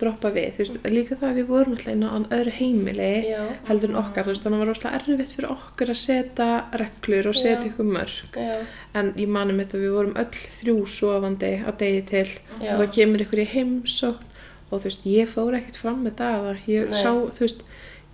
droppa 0.00 0.30
við, 0.34 0.48
þú 0.56 0.62
veist, 0.64 0.78
líka 0.90 1.16
það 1.18 1.28
að 1.28 1.36
við 1.38 1.50
vorum 1.52 1.74
alltaf 1.76 1.92
inn 1.92 2.02
á 2.02 2.10
öðru 2.34 2.52
heimili 2.56 3.10
Já. 3.28 3.42
heldur 3.68 3.92
en 3.92 3.98
okkar, 4.00 4.26
þú 4.26 4.32
veist, 4.32 4.42
þannig 4.42 4.56
að 4.56 4.62
það 4.62 4.64
var 4.64 4.70
rosalega 4.72 4.98
erfitt 4.98 5.34
fyrir 5.36 5.52
okkur 5.54 5.92
að 5.92 6.00
setja 6.00 6.48
reglur 6.82 7.28
og 7.30 7.38
setja 7.38 7.68
ykkur 7.70 7.90
mörg 7.94 8.38
Já, 8.42 8.56
en 8.98 9.12
ég 9.20 9.30
manum 9.36 9.60
þetta 9.62 9.78
að 9.78 9.84
við 9.84 9.94
vorum 9.94 10.16
öll 10.24 10.40
þrjú 10.58 10.76
sofandi 10.96 11.52
að 11.62 11.78
degi 11.84 12.02
til 12.10 12.26
já. 12.26 12.72
og 12.72 12.82
það 12.82 12.92
kemur 12.98 13.24
ykkur 13.26 13.44
í 13.44 13.48
heimsókn 13.54 14.30
og 14.64 14.74
þú 14.74 14.84
veist, 14.88 15.08
ég 15.14 15.30
fór 15.30 15.58
ekkert 15.60 15.78
fram 15.84 16.02
með 16.02 16.18
það 16.24 16.50
ég 16.72 16.90
Nei. 16.90 16.98
sá, 16.98 17.10
þú 17.14 17.46
veist 17.46 17.64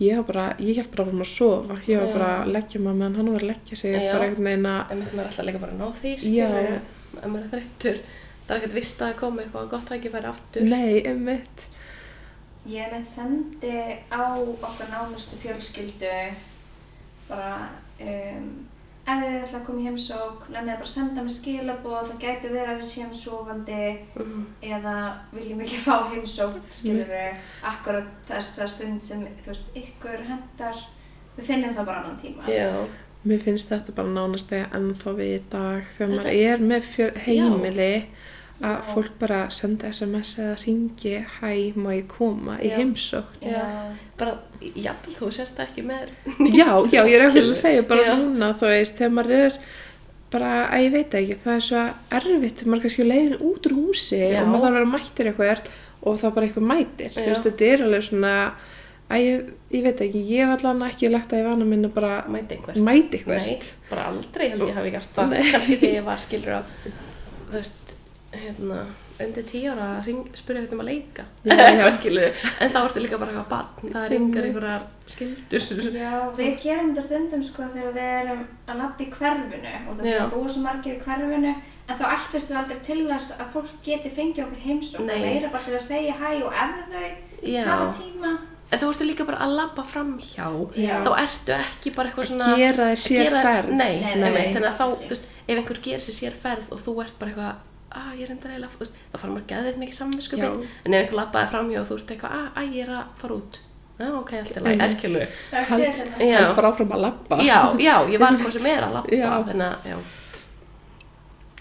ég 0.01 0.17
var 0.17 0.27
bara, 0.31 0.47
ég 0.59 0.81
held 0.81 0.91
bara 0.95 1.07
að 1.07 1.21
að 1.25 1.31
sofa 1.35 1.77
ég 1.87 2.01
var 2.01 2.09
Já. 2.09 2.15
bara 2.15 2.31
að 2.41 2.53
leggja 2.55 2.81
maður 2.81 3.01
meðan 3.03 3.19
hann 3.21 3.33
var 3.35 3.45
að 3.45 3.51
leggja 3.53 3.77
sig 3.83 3.99
bara 3.99 4.25
einhvern 4.29 4.49
veginn 4.51 4.71
að 4.71 4.95
En 4.95 5.03
maður 5.05 5.21
er 5.21 5.27
alltaf 5.27 5.49
líka 5.49 5.63
bara 5.65 5.77
að 5.77 5.83
ná 5.83 5.89
því, 6.01 6.15
ef 7.21 7.27
maður 7.27 7.43
er 7.45 7.53
þreyttur. 7.55 8.01
Það 8.47 8.55
er 8.55 8.61
ekkert 8.61 8.79
vist 8.81 9.05
að 9.07 9.19
koma 9.21 9.43
eitthvað 9.45 9.69
gott 9.71 9.91
tækifæri 9.91 10.31
aftur. 10.31 10.63
nei, 10.67 11.03
einmitt 11.07 11.67
ég 12.69 12.93
meitt 12.93 13.09
sendi 13.09 13.77
á 14.13 14.37
okkar 14.37 14.91
nánustu 14.93 15.39
fjölskyldu 15.41 16.11
bara 17.29 17.71
um, 18.01 18.49
ef 19.11 19.25
þið 19.25 19.37
ætla 19.45 19.59
að 19.61 19.67
koma 19.67 19.81
í 19.81 19.85
heimsók 19.89 20.47
nefnið 20.51 20.73
bara 20.75 20.87
að 20.87 20.93
senda 20.95 21.23
mér 21.27 21.35
skilaboð 21.37 22.09
það 22.11 22.23
gæti 22.25 22.51
verið 22.55 22.71
að 22.73 22.81
við 22.81 22.89
séum 22.91 23.13
sofandi 23.21 23.99
Mhm. 24.17 24.47
eða 24.63 24.95
viljum 25.33 25.61
ekki 25.67 25.79
fá 25.87 25.95
heimsók 26.13 26.57
skilur 26.71 27.07
við 27.11 27.37
akkurat 27.73 28.09
þess 28.29 28.59
að 28.65 28.69
stund 28.75 29.03
sem 29.05 29.27
þú 29.43 29.47
veist, 29.53 29.71
ykkur 29.75 30.25
hendar 30.31 30.77
við 31.39 31.45
finnum 31.45 31.75
það 31.75 31.87
bara 31.87 32.03
annan 32.05 32.19
tíma. 32.23 32.47
Já, 32.49 32.87
Mér 33.23 33.39
finnst 33.45 33.69
þetta 33.69 33.93
bara 33.95 34.09
nánast 34.09 34.49
þegar 34.49 34.71
ennþá 34.79 35.11
við 35.19 35.31
í 35.37 35.41
dag 35.53 35.83
þegar 35.99 36.09
Þetta- 36.09 36.25
maður 36.25 36.53
er 36.53 36.59
með 36.71 36.83
fjör, 36.89 37.19
heimili 37.27 38.07
að 38.61 38.77
Já. 38.77 38.87
fólk 38.93 39.13
bara 39.21 39.41
senda 39.55 39.89
sms 39.89 40.31
eða 40.43 40.55
ringi 40.61 41.13
hæ, 41.39 41.53
má 41.81 41.91
ég 41.97 42.07
koma 42.13 42.59
í 42.61 42.69
Já. 42.69 42.77
heimsókn 42.77 43.45
Já. 43.49 43.63
bara, 44.21 44.35
jafnvel 44.61 45.15
þú 45.17 45.29
sérst 45.33 45.61
ekki 45.65 45.85
með 45.89 46.11
Já, 46.61 46.69
já, 46.93 47.01
ég 47.09 47.15
er 47.17 47.29
ekki 47.29 47.45
að 47.47 47.55
segja 47.57 47.85
bara 47.89 48.09
Já. 48.11 48.17
núna, 48.21 48.51
þú 48.61 48.73
veist, 48.73 48.99
þegar 48.99 49.15
maður 49.17 49.37
er 49.39 49.61
bara, 50.31 50.51
að 50.69 50.85
ég 50.85 50.93
veit 50.99 51.17
ekki, 51.21 51.39
það 51.45 51.55
er 51.57 51.65
svo 51.69 51.85
erfitt, 52.21 52.65
maður 52.67 52.77
er 52.77 52.85
kannski 52.87 53.07
leiðin 53.09 53.39
út 53.49 53.71
úr 53.71 53.77
húsi 53.79 54.21
Já. 54.21 54.43
og 54.43 54.51
maður 54.51 54.67
þarf 54.67 54.73
að 54.73 54.77
vera 54.81 54.91
mættir 54.97 55.31
eitthvað 55.33 55.71
og 56.01 56.21
það 56.21 56.35
bara 56.37 56.49
eitthvað 56.51 56.69
mætir, 56.75 57.15
þú 57.17 57.25
Já. 57.25 57.31
veist, 57.33 57.49
þetta 57.49 57.71
er 57.71 57.85
alveg 57.87 58.05
svona, 58.07 58.35
að 59.11 59.25
ég, 59.25 59.49
ég 59.75 59.87
veit 59.89 60.03
ekki, 60.05 60.23
ég 60.31 60.45
hef 60.45 60.53
allan 60.59 60.85
ekki 60.87 61.11
lagt 61.11 61.33
að 61.35 61.43
ég 61.43 61.49
vana 61.49 61.67
minna 61.69 61.91
bara 61.93 62.13
mæti 62.31 62.57
einhvert 62.57 62.85
mæti 62.87 63.19
eitthvað. 63.19 63.49
Nei, 63.49 63.73
bara 63.91 64.07
aldrei 64.13 64.47
held 64.53 64.69
ég 64.69 64.77
hafi 64.79 64.93
gert 64.95 65.17
það 65.17 65.35
kannski 65.51 65.79
þegar 65.81 65.97
ég 65.99 66.07
var 66.07 66.23
skilur 66.23 66.57
á 66.57 66.63
þú 67.51 67.57
veist, 67.59 67.90
hérna 68.33 68.85
undir 69.21 69.45
tíu 69.45 69.73
ára 69.73 69.87
að 69.99 70.07
spyrja 70.39 70.61
eitthvað 70.63 70.77
um 70.77 70.83
að 70.85 70.89
leika 70.91 71.25
en 71.51 72.71
þá 72.73 72.79
ertu 72.85 73.03
líka 73.03 73.19
bara 73.21 73.33
eitthvað 73.33 73.49
batn 73.51 73.91
það 73.93 74.05
er 74.07 74.15
yngar 74.17 74.45
Einmitt. 74.47 74.47
einhverjar 74.47 74.85
skildur 75.11 75.97
Já, 75.97 76.13
við 76.39 76.53
gerum 76.63 76.93
þetta 76.95 77.05
stundum 77.09 77.43
sko 77.43 77.67
þegar 77.75 77.97
við 77.97 78.13
erum 78.21 78.45
að 78.71 78.79
labba 78.81 79.05
í 79.05 79.09
hverfinu 79.17 79.75
og 79.91 79.99
það 79.99 80.11
er 80.15 80.31
búið 80.35 80.53
svo 80.55 80.63
margir 80.69 80.95
í 80.95 81.03
hverfinu 81.05 81.51
en 81.51 81.99
þá 81.99 82.05
ættist 82.15 82.53
við 82.53 82.61
aldrei 82.63 82.79
til 82.87 83.01
þess 83.11 83.35
að 83.41 83.51
fólk 83.57 83.75
geti 83.89 84.13
fengið 84.21 84.45
okkur 84.47 84.63
heimsók 84.69 85.03
það 85.11 85.27
meira 85.27 85.51
bara 85.57 85.67
til 85.67 85.75
að 85.81 85.85
segja 85.91 86.17
hæ 86.21 86.31
og 86.47 86.55
ef 86.55 86.79
þau 86.95 87.67
hafa 87.67 87.91
tíma. 87.99 88.33
En 88.71 88.79
þá 88.79 88.85
ertu 88.87 89.07
líka 89.09 89.25
bara 89.27 89.41
að 89.43 89.55
labba 89.59 89.83
fram 89.83 90.13
hjá. 90.23 90.47
Já. 90.79 91.01
þá 91.03 91.09
ertu 91.25 91.55
ekki 91.57 91.91
bara 91.97 92.13
eitthvað 92.13 92.29
svona 92.29 92.51
gera 92.61 92.85
þér 92.93 93.01
sér 93.03 93.25
gera- 93.27 93.41
ferð. 93.43 93.73
Nei, 93.75 93.97
Nei, 94.05 94.13
nei, 94.21 94.31
nei. 94.37 94.53
þannig 94.55 94.69
að 94.69 94.77
þá, 94.79 94.85
þú 95.01 95.09
veist, 95.11 95.25
ef 95.49 95.57
einhver 95.59 95.81
gerir 95.83 96.05
sér 96.05 96.17
sér 96.21 96.37
ferð 96.45 96.69
og 96.71 96.79
þú 96.85 96.95
ert 97.03 97.17
bara 97.19 97.33
eitthvað 97.33 97.67
að 97.91 98.13
ég 98.21 98.23
er 98.27 98.31
enda 98.37 98.49
reyla, 98.53 98.69
þá 98.71 99.17
fara 99.19 99.33
maður 99.35 99.47
geðið 99.51 99.79
mikið 99.83 99.97
samvinskupið, 99.99 100.45
Já. 100.45 100.69
en 100.87 100.95
ef 100.95 101.01
einhver 101.05 101.19
labbaði 101.21 101.51
fram 101.51 101.71
hjá 101.73 101.81
og 101.81 101.89
þú 101.91 101.99
ert 102.01 102.13
eitthvað 102.15 102.37
að, 102.39 102.47
að 102.63 102.75
ég 102.77 102.85
er 102.87 102.93
að 102.99 103.05
fara 103.23 103.35
út 103.41 103.61
já, 104.01 104.09
ok, 104.17 104.31
allt 104.41 104.57
er 104.57 104.63
læg, 104.65 104.81
eskilu 104.87 105.21
er 105.21 105.67
Hald- 105.71 106.57
bara 106.57 106.71
áfram 106.73 106.95
að 106.97 107.03
labba. 107.05 107.37
já, 107.45 107.59
já, 107.83 107.95
ég 108.15 108.19
var 108.23 108.39
hvað 108.41 108.55
sem 108.57 108.67
er 108.71 108.87
að 108.87 108.95
labba 108.97 109.17
Já. 109.19 109.31
þannig 109.51 109.67
að, 109.67 109.89
já 109.91 109.99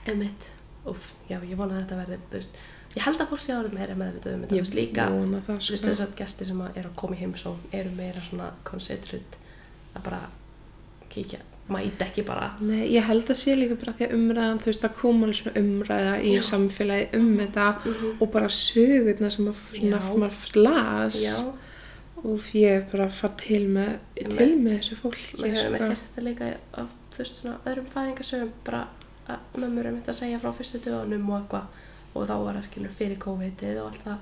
einmitt, 0.10 0.48
uff, 0.90 1.12
já, 1.30 1.38
ég 1.44 1.58
vona 1.60 1.76
að 1.76 1.82
þetta 1.84 1.98
verði, 2.00 2.20
þú 2.32 2.38
veist, 2.40 2.60
ég 2.96 3.04
held 3.06 3.22
að 3.22 3.30
fólk 3.34 3.44
sé 3.44 3.54
árið 3.54 3.76
meira 3.78 3.98
meðvitað 4.00 4.34
um 4.38 4.44
þetta, 4.46 4.54
þú 4.56 4.62
veist, 4.64 4.78
líka 4.80 5.06
þú 5.10 5.28
veist, 5.36 5.68
sko. 5.68 5.82
þess 5.90 6.04
að 6.06 6.16
gestir 6.22 6.50
sem 6.50 6.62
að 6.66 6.80
eru 6.82 6.90
að 6.90 6.96
koma 7.04 7.18
í 7.18 7.20
heimsón 7.20 7.60
eru 7.82 7.92
meira 7.98 8.24
svona 8.26 8.48
considerate 8.66 9.42
að 9.98 10.06
bara 10.08 10.22
kíkja, 11.12 11.42
mæta 11.70 12.06
ekki 12.08 12.26
bara. 12.28 12.52
Nei, 12.62 12.84
ég 12.94 13.08
held 13.08 13.30
að 13.30 13.40
sé 13.42 13.56
líka 13.58 13.78
bara 13.80 13.96
því 13.98 14.08
að 14.08 14.14
umræðan, 14.18 14.62
þú 14.64 14.72
veist, 14.72 14.86
að 14.88 15.00
koma 15.00 15.28
alveg 15.28 15.40
svona 15.40 15.64
umræða 15.64 16.14
í 16.22 16.36
Já. 16.36 16.44
samfélagi 16.50 17.10
um 17.20 17.32
þetta 17.40 17.66
og 18.20 18.32
bara 18.36 18.52
sögurna 18.60 19.32
sem 19.34 19.50
að 19.50 19.66
svona, 19.74 20.04
maður 20.24 20.62
las. 20.64 21.20
Já, 21.24 21.36
og 22.24 22.54
ég 22.54 22.88
bara 22.92 23.10
fara 23.10 23.34
til 23.40 23.66
með, 23.68 23.92
Einmitt. 24.20 24.38
til 24.38 24.56
með 24.60 24.80
þessu 24.80 25.00
fólki, 25.00 25.28
maður 25.40 25.60
hefur 25.60 25.76
með 25.76 25.80
sko. 25.80 25.92
hérst 25.94 26.10
þetta 26.10 26.26
líka 26.30 26.50
af 26.74 26.96
þú 27.10 27.24
veist 27.24 27.40
svona 27.42 27.60
öðrum 27.68 27.88
fæðingasögum 27.94 28.52
bara 28.66 28.82
að 29.30 29.62
mömmur 29.62 29.88
er 29.88 29.94
myndi 29.94 30.12
að 30.12 30.20
segja 30.20 30.40
frá 30.42 30.52
fyrstu 30.56 30.82
dögunum 30.86 31.30
og 31.30 31.40
eitthvað. 31.42 31.86
Og 32.16 32.26
þá 32.26 32.36
var 32.42 32.58
það 32.58 32.68
skilur 32.70 32.94
fyrir 32.98 33.20
COVID-ið 33.22 33.80
og 33.82 33.90
allt 33.90 34.06
það. 34.08 34.22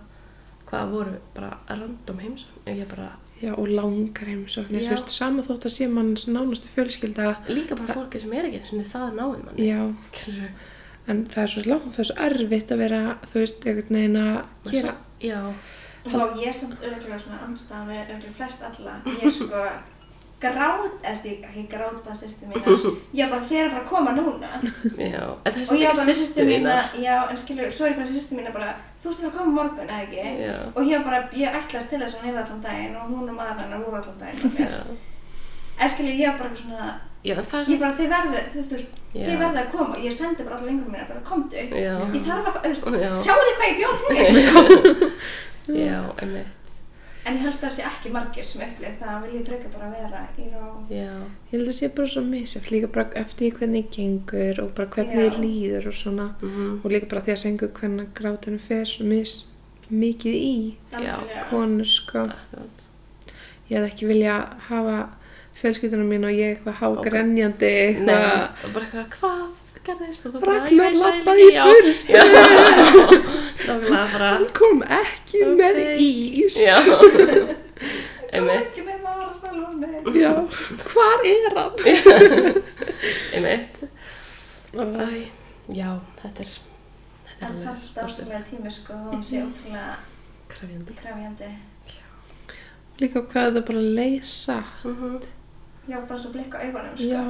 Hvað 0.68 0.90
voru 0.92 1.14
bara 1.36 1.52
random 1.70 2.20
heimsókn 2.24 2.72
ég 2.74 2.90
bara, 2.92 3.12
Já, 3.38 3.52
og 3.54 3.68
langar 3.70 4.26
heimsóknir, 4.32 4.82
Já. 4.82 4.90
þú 4.90 4.96
veist, 4.96 5.12
sama 5.14 5.44
þótt 5.46 5.68
að 5.70 5.74
sé 5.76 5.88
manns 5.92 6.24
nánustu 6.26 6.72
fjölskylda, 6.74 7.36
líka 7.52 7.78
bara 7.78 7.94
fólki 8.00 8.22
sem 8.24 8.34
er 8.34 8.48
ekki 8.48 8.62
einu 8.62 8.70
sinni 8.72 8.88
það 8.90 9.12
náðið 9.20 9.44
manni 9.46 9.68
já, 9.68 9.82
Skilurðu? 10.08 10.48
en 11.14 11.20
það 11.34 11.44
er 11.44 11.52
svo 11.54 11.66
langt, 11.68 11.92
það 11.94 12.04
er 12.04 12.10
svo 12.10 12.16
erfitt 12.28 12.74
að 12.74 12.82
vera, 12.82 13.02
þú 13.28 13.44
veist, 13.44 13.68
einhvern 13.68 14.00
veginn 14.00 14.18
að 14.24 14.72
gera, 14.72 14.96
já, 15.22 15.38
og 16.08 16.42
ég 16.42 16.50
er 16.50 16.58
samt 16.58 16.82
örgulega 16.82 17.20
svona 17.22 17.44
anstæðan 17.46 17.92
við 17.92 18.02
örgulega 18.16 18.36
flest 18.40 18.66
alla 18.72 18.98
ég 19.06 19.24
er 19.30 19.38
sko 19.38 19.62
gráð, 20.42 20.84
eða 21.02 21.32
ekki 21.34 21.64
gráð 21.72 21.96
bara 22.06 22.18
sýstu 22.20 22.50
ég 23.14 23.24
er 23.26 23.32
bara 23.32 23.48
þeir 23.50 23.62
eru 23.64 23.70
að 23.70 23.74
fara 23.74 23.84
að 23.84 23.90
koma 23.92 24.14
núna. 24.18 24.52
Já 24.98 25.24
en 25.24 25.54
það 25.54 25.62
er 25.62 25.68
og 25.68 25.74
er 25.74 25.88
ekki 25.88 26.02
bara 26.02 26.18
sýstu 26.20 26.48
mína 26.52 26.78
já, 27.02 27.16
en 27.32 27.42
skilur, 27.44 27.74
svo 27.74 27.88
er 27.88 27.94
ég 27.94 28.00
bara 28.02 28.14
sýstu 28.14 28.40
mína 28.40 28.54
bara 28.56 28.76
þú 29.02 29.12
ert 29.12 29.18
að 29.18 29.24
fara 29.24 29.32
að 29.32 29.38
koma 29.40 29.58
morgun, 29.58 29.90
eða 29.90 30.06
ekki? 30.06 30.28
Já, 30.46 30.58
og 30.74 30.92
ég 30.92 31.08
bara, 31.10 31.24
ég 31.34 31.60
ætlaðist 31.62 31.94
til 31.94 32.02
þess 32.04 32.20
að 32.20 32.28
nefna 32.28 32.46
allan 32.46 32.64
daginn 32.68 33.00
og 33.02 33.12
hún 33.14 33.32
og 33.32 33.40
maður 33.40 33.64
hennar 33.64 33.86
voru 33.86 34.02
allan 34.02 34.22
daginn 34.22 34.62
já, 34.62 34.80
en 35.78 35.94
skilur, 35.94 36.22
ég 36.22 36.40
bara 36.42 36.62
svona 36.62 36.94
já, 37.24 37.34
er 37.34 37.74
ég 37.74 37.82
bara, 37.82 37.98
þið 37.98 38.14
verðu, 38.14 38.46
þið, 38.54 38.72
þú 38.72 38.86
Já. 39.18 39.24
þið 39.24 39.40
verðu 39.42 39.62
að 39.62 39.70
koma. 39.72 39.98
Ég 40.04 40.14
sendi 40.14 40.44
bara 40.46 40.58
allar 40.58 40.70
vingur 40.70 40.92
mína, 40.94 41.08
bara 41.08 41.24
komdu. 41.26 41.58
Já, 41.58 41.94
ég 42.14 42.28
þarf 42.28 42.60
að, 42.60 42.98
Já. 43.02 43.10
sjáu 43.24 43.40
þið 43.42 43.56
hvað 43.58 43.70
ég 43.72 43.78
bjóð 43.80 43.98
til? 44.04 45.12
Já, 45.88 46.00
en 47.28 47.36
ég 47.36 47.44
held 47.44 47.58
að 47.58 47.64
það 47.66 47.74
sé 47.76 47.84
ekki 47.88 48.12
margir 48.14 48.48
sem 48.48 48.64
upplið 48.64 48.96
það. 49.02 49.18
Vil 49.24 49.36
ég 49.36 49.46
frekar 49.48 49.74
bara 49.74 49.90
vera 49.92 50.22
í 50.40 50.48
rá 50.54 50.66
já, 50.94 51.12
ég 51.50 51.54
held 51.54 51.68
að 51.68 51.78
sé 51.78 51.90
bara 51.98 52.12
svo 52.14 52.24
misjafn, 52.28 52.72
líka 52.76 52.90
bara 52.96 53.22
eftir 53.22 53.54
hvernig 53.58 53.92
gengur 53.94 54.64
og 54.64 54.74
bara 54.78 54.92
hvernig 54.96 55.18
Já. 55.18 55.22
þið 55.28 55.40
líður 55.44 55.90
og 55.92 56.00
svona, 56.02 56.28
mhm, 56.42 56.74
og 56.82 56.96
líka 56.96 57.12
bara 57.12 57.26
því 57.28 57.36
að 57.36 57.44
sengu 57.44 57.72
hvernig 57.82 58.10
grátunum 58.18 58.64
fer 58.64 58.88
svo 58.88 59.08
mis, 59.12 59.36
mikið 59.92 60.40
í 60.40 60.58
konur, 61.50 61.88
sko. 61.88 62.28
akkurat. 62.32 62.90
Ég 63.68 63.78
hefði 63.78 63.92
ekki 63.92 64.08
vilja 64.08 64.36
hafa 64.70 64.98
fjölskyldunum 65.58 66.12
mín 66.12 66.28
og 66.28 66.36
ég 66.36 66.56
eitthvað 66.56 66.82
hágrenjandi, 66.82 67.72
eitthvað, 67.84 68.74
bara 68.74 68.86
eitthvað, 68.86 69.08
hvað 69.20 69.57
gerðist? 69.88 70.26
Og 70.28 70.34
þú 70.34 70.40
bara, 70.44 70.58
Ragnar 70.58 70.72
"Ég 70.72 70.78
veit 70.80 70.94
það 70.94 71.02
labbaði 71.04 71.44
í 71.44 71.48
ekki." 71.48 71.58
Já, 71.58 71.64
burt. 71.68 71.98
Já, 72.10 72.22
nákvæmlega 73.68 74.08
bara, 74.14 74.30
hann 74.34 74.48
kom 74.60 74.82
ekki 75.00 75.40
Ok. 75.48 75.54
með 75.62 75.76
ís. 76.08 76.58
já, 76.62 76.78
Kom 78.28 78.50
ekki 78.54 78.82
með 78.88 79.00
vara 79.08 79.28
sjálfan 79.34 79.76
mig. 79.80 80.02
Já, 80.22 80.32
hvar 80.92 81.20
er 81.32 81.58
hann? 81.58 81.76
einmitt. 83.38 83.84
Æ, 84.78 85.32
já, 85.74 85.90
þetta 86.22 86.44
er, 86.44 86.52
þetta 87.30 87.48
er 87.50 87.58
samt 87.64 87.82
stáðslega 87.88 88.42
tími 88.50 88.72
sko, 88.76 88.94
þó 88.94 89.16
hún 89.16 89.24
sé 89.26 89.40
ótrúlega 89.46 89.96
krefjandi. 90.52 90.98
krefjandi. 91.00 91.50
Líka 93.00 93.22
hvað 93.30 93.52
þetta 93.54 93.66
bara 93.72 93.82
leysa. 93.98 94.60
Mhm. 94.84 95.18
Ég 95.88 95.96
var 95.96 96.06
bara 96.10 96.20
svo 96.20 96.32
blikk 96.34 96.56
á 96.58 96.60
augunum 96.66 96.96
sko. 96.98 97.08
Já, 97.08 97.24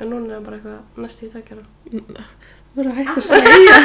En 0.00 0.10
núna 0.12 0.26
er 0.26 0.36
það 0.36 0.44
bara 0.46 0.56
eitthvað 0.58 1.00
næstu 1.06 1.26
í 1.26 1.30
tveikjara. 1.32 1.64
þú 1.92 2.76
verður 2.76 2.98
hægt 2.98 3.16
að 3.16 3.26
segja. 3.30 3.76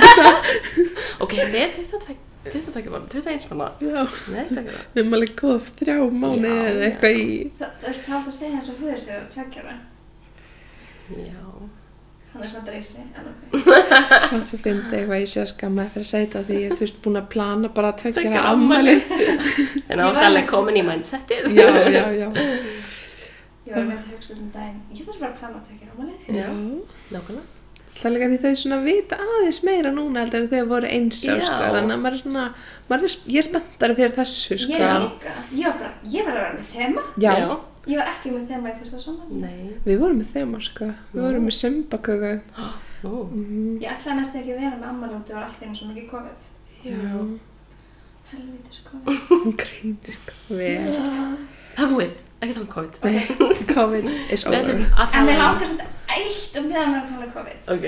Ok, 1.23 1.35
með 1.53 1.75
22, 1.77 2.15
22 2.51 2.89
mann, 2.91 3.05
21 3.13 3.45
manna, 3.51 3.67
Já, 3.79 4.01
með 4.33 4.49
tveikjara. 4.55 4.81
við 4.95 5.03
erum 5.03 5.15
alveg 5.19 5.35
góð 5.39 5.69
þrjá 5.79 5.95
mánu 6.23 6.51
eða 6.51 6.87
eitthvað 6.89 7.19
í. 7.21 7.27
Það, 7.61 7.77
þú 7.83 7.91
veist, 7.91 8.03
þá 8.09 8.15
þú 8.25 8.33
segja 8.39 8.57
eins 8.57 8.71
og 8.73 8.81
hugur 8.81 8.99
sig 9.05 9.15
að 9.19 9.29
tveggjara. 9.35 9.77
Já, 11.21 11.39
Hann 12.31 12.43
er 12.45 12.47
svona 12.47 12.63
dreysi, 12.63 13.01
en 13.19 13.25
ok. 13.27 13.65
Samt 14.31 14.47
sem 14.47 14.59
fyndi 14.63 14.95
eitthvað 15.01 15.19
ég 15.19 15.27
sé 15.27 15.41
að 15.41 15.49
skamma 15.51 15.83
fyrir 15.91 16.05
að 16.07 16.11
segja 16.13 16.27
þetta 16.29 16.43
því 16.47 16.59
ég 16.61 16.75
þú 16.77 16.83
veist 16.85 17.01
búin 17.03 17.19
að 17.19 17.25
plana 17.33 17.71
bara 17.75 17.89
að 17.91 17.97
tveggjara 18.05 18.29
Tveggja 18.29 18.43
ammali. 18.53 18.93
en 19.91 19.99
er 19.99 20.05
með- 20.37 20.47
komin 20.47 20.79
í 20.79 20.85
mindsetið. 20.87 21.49
Já, 21.57 21.67
já, 21.91 22.05
já. 22.21 22.29
Ég 23.71 23.79
var 23.79 23.87
með 23.87 23.97
að 23.97 24.11
hugsa 24.11 24.35
um 24.35 24.51
daginn. 24.53 24.79
Ég 24.99 25.07
var 25.07 25.17
bara 25.21 25.31
að 25.31 25.39
plana 25.39 25.57
að 25.57 25.65
tveggjara 25.71 25.95
ámalið. 25.95 26.29
Já, 26.35 26.47
nákvæmlega. 27.15 27.47
Það 27.91 28.05
er 28.07 28.13
líka 28.15 28.27
því 28.31 28.37
þau 28.43 28.51
svona 28.61 28.77
vita 28.85 29.17
aðeins 29.19 29.57
meira 29.67 29.89
núna 29.91 30.21
heldur 30.23 30.39
en 30.45 30.49
þegar 30.51 30.67
voru 30.69 30.87
einsjá, 30.87 31.33
Já. 31.35 31.41
sko. 31.43 31.65
Þannig 31.75 31.95
að 31.95 32.03
maður 32.05 32.15
er 32.15 32.21
svona, 32.21 32.43
maður 32.87 33.07
er, 33.09 33.15
ég 33.33 33.41
er 33.41 33.47
spenntari 33.47 33.97
fyrir 33.97 34.13
þessu, 34.15 34.57
sko. 34.63 34.71
Ég 34.71 34.93
líka. 35.03 35.33
Ég 35.59 35.65
var 35.67 35.75
bara, 35.81 35.91
ég 36.13 36.23
var 36.29 36.37
að 36.37 36.45
vera 36.45 36.55
með 36.61 36.71
þema. 36.71 37.03
Já, 37.25 37.33
Ég 37.89 37.97
var 37.97 38.09
ekki 38.13 38.29
með 38.31 38.43
þema 38.51 38.69
í 38.71 38.73
fyrsta 38.77 38.99
svona. 39.01 39.23
Nei. 39.41 39.71
við 39.87 39.97
vorum 39.99 40.19
með 40.21 40.27
þeim, 40.35 40.51
sko. 40.61 40.87
Við 41.15 41.21
vorum 41.25 41.47
með 41.49 41.55
simbaköku. 41.59 42.33
Nú, 43.01 43.11
Mm, 43.33 43.79
Ég 43.81 43.89
ætlaði 43.89 44.17
næstu 44.19 44.37
ekki 44.37 44.51
að 44.53 44.59
vera 44.61 44.75
með 44.77 44.89
ammali 44.91 45.15
og 45.17 45.23
það 45.25 45.33
var 45.39 45.43
allt 45.47 45.57
í 45.57 45.65
henni 45.65 45.75
svo 45.79 45.87
mikið 45.89 46.09
COVID. 46.11 46.49
já, 46.85 47.39
Helvítis 48.31 48.81
COVID. 48.87 49.17
hún 49.29 49.55
grínir, 49.61 50.13
sko. 50.15 50.35
Vel. 50.55 50.93
það 51.75 51.95
búið, 51.95 52.13
ekki 52.41 52.53
tala 52.53 52.65
um 52.65 52.71
COVID. 52.75 52.99
Nei, 53.03 53.19
COVID 53.75 54.07
is 54.33 54.45
Við 54.45 54.57
ætlum 54.59 54.81
over. 54.81 54.89
að 54.95 55.05
En 55.05 55.11
tala 55.11 55.25
mér 55.27 55.35
um- 55.35 55.43
langar 55.45 55.67
samt 55.67 55.83
eitt 56.15 56.57
um 56.61 56.65
meðan 56.69 56.93
við 56.93 56.97
erum 56.97 57.03
að 57.03 57.11
tala 57.11 57.25
um 57.25 57.33
COVID. 57.37 57.59
Ok. 57.75 57.85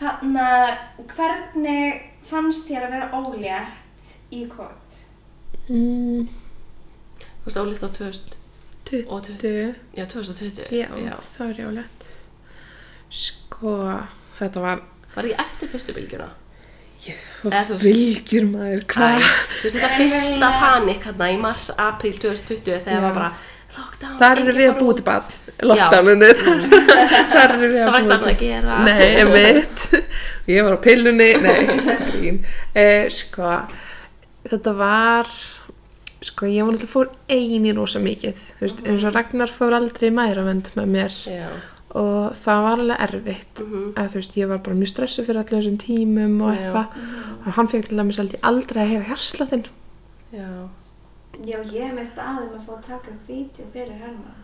Hann 0.00 0.36
að 0.36 0.68
hvernig 1.14 2.02
fannst 2.30 2.68
þér 2.68 2.86
að 2.86 2.92
vera 2.96 3.08
ólétt 3.20 4.12
í 4.32 4.44
COVID? 4.48 4.98
Mm, 5.70 6.28
Þú 7.40 7.48
veist, 7.48 7.60
ólíkt 7.60 7.84
á 7.86 7.90
2000 7.90 8.36
og 9.08 9.20
20, 9.22 9.38
20. 9.38 9.74
já, 9.94 10.04
2020. 10.04 10.64
Já, 10.74 11.14
það 11.36 11.46
var 11.46 11.58
jálegt. 11.60 12.06
Sko, 13.10 13.74
þetta 14.38 14.60
var 14.64 14.80
Var 15.14 15.26
ekki 15.26 15.36
eftir 15.42 15.70
fyrstu 15.72 15.94
bylgjuna? 15.96 16.28
Eða 17.00 17.62
þú 17.70 17.76
veist- 17.78 17.86
Vilgjur 17.86 18.44
maður, 18.50 18.82
Æ, 18.82 18.86
hvað? 18.92 19.22
Þú 19.22 19.62
veist, 19.64 19.76
þetta 19.76 19.90
fyrsta 19.96 20.50
panik 20.60 21.06
hérna 21.08 21.28
í 21.32 21.38
mars, 21.40 21.70
april 21.78 22.12
2020 22.12 22.84
þegar 22.84 22.98
Já. 22.98 23.00
var 23.06 23.14
bara 23.14 23.30
lockdown. 23.80 24.16
Þar 24.20 24.40
eru 24.44 24.54
við 24.56 24.68
að 24.70 24.82
út. 24.86 24.96
til 25.00 25.04
bad, 25.06 25.30
lockdowninu. 25.70 26.28
Þar 27.34 27.54
eru 27.56 27.70
við 27.70 27.78
Það 27.78 27.86
að 27.86 27.92
var 27.92 28.00
ekkert 28.00 28.10
búa 28.10 28.16
annað 28.16 28.26
að 28.30 28.42
gera. 28.44 28.76
Nei, 28.86 29.06
emitt. 29.24 29.86
Ég 30.50 30.66
var 30.66 30.76
á 30.76 30.80
pillunni, 30.84 31.30
nei. 31.44 32.34
Eh, 32.80 33.08
sko, 33.14 33.50
þetta 34.50 34.72
var, 34.78 35.28
sko, 36.24 36.48
ég 36.50 36.64
var 36.66 36.76
náttúrulega 36.76 36.94
fór 36.94 37.10
ein 37.36 37.66
í 37.66 37.74
rosa 37.76 38.00
mikið. 38.02 38.40
Þú 38.58 38.66
veist, 38.66 38.82
eins 38.86 39.04
og 39.08 39.14
Ragnar 39.16 39.52
fór 39.52 39.76
aldrei 39.80 40.08
í 40.10 40.14
mæravend 40.14 40.70
með 40.78 40.90
mér 40.96 41.16
Já. 41.26 41.48
og 41.98 42.36
það 42.40 42.64
var 42.66 42.82
alveg 42.84 43.04
erfitt. 43.08 43.64
Mhm. 43.66 43.86
Að, 43.96 44.10
þú 44.14 44.20
veist, 44.22 44.36
ég 44.40 44.50
var 44.54 44.62
bara 44.66 44.80
mjög 44.80 44.92
stressuð 44.94 45.30
fyrir 45.30 45.42
allir 45.42 45.58
þessum 45.60 45.78
tímum 45.82 46.36
og 46.46 46.52
eitthvað. 46.54 47.00
Og 47.40 47.54
hann 47.56 47.72
fekk 47.72 47.88
til 47.90 48.00
dæmis 48.02 48.20
aldrei 48.22 48.40
aldrei 48.52 48.82
að 48.84 48.92
heyra 48.94 49.08
hjarslátinn. 49.12 49.66
Já. 51.46 51.56
Ég 51.72 51.82
hef 51.86 51.94
meitt 51.96 52.14
baðum 52.16 52.54
að 52.58 52.64
fá 52.66 52.72
að 52.76 52.86
taka 52.86 53.10
upp 53.14 53.28
vídeo 53.28 53.66
fyrir 53.72 53.96
Herman. 54.00 54.36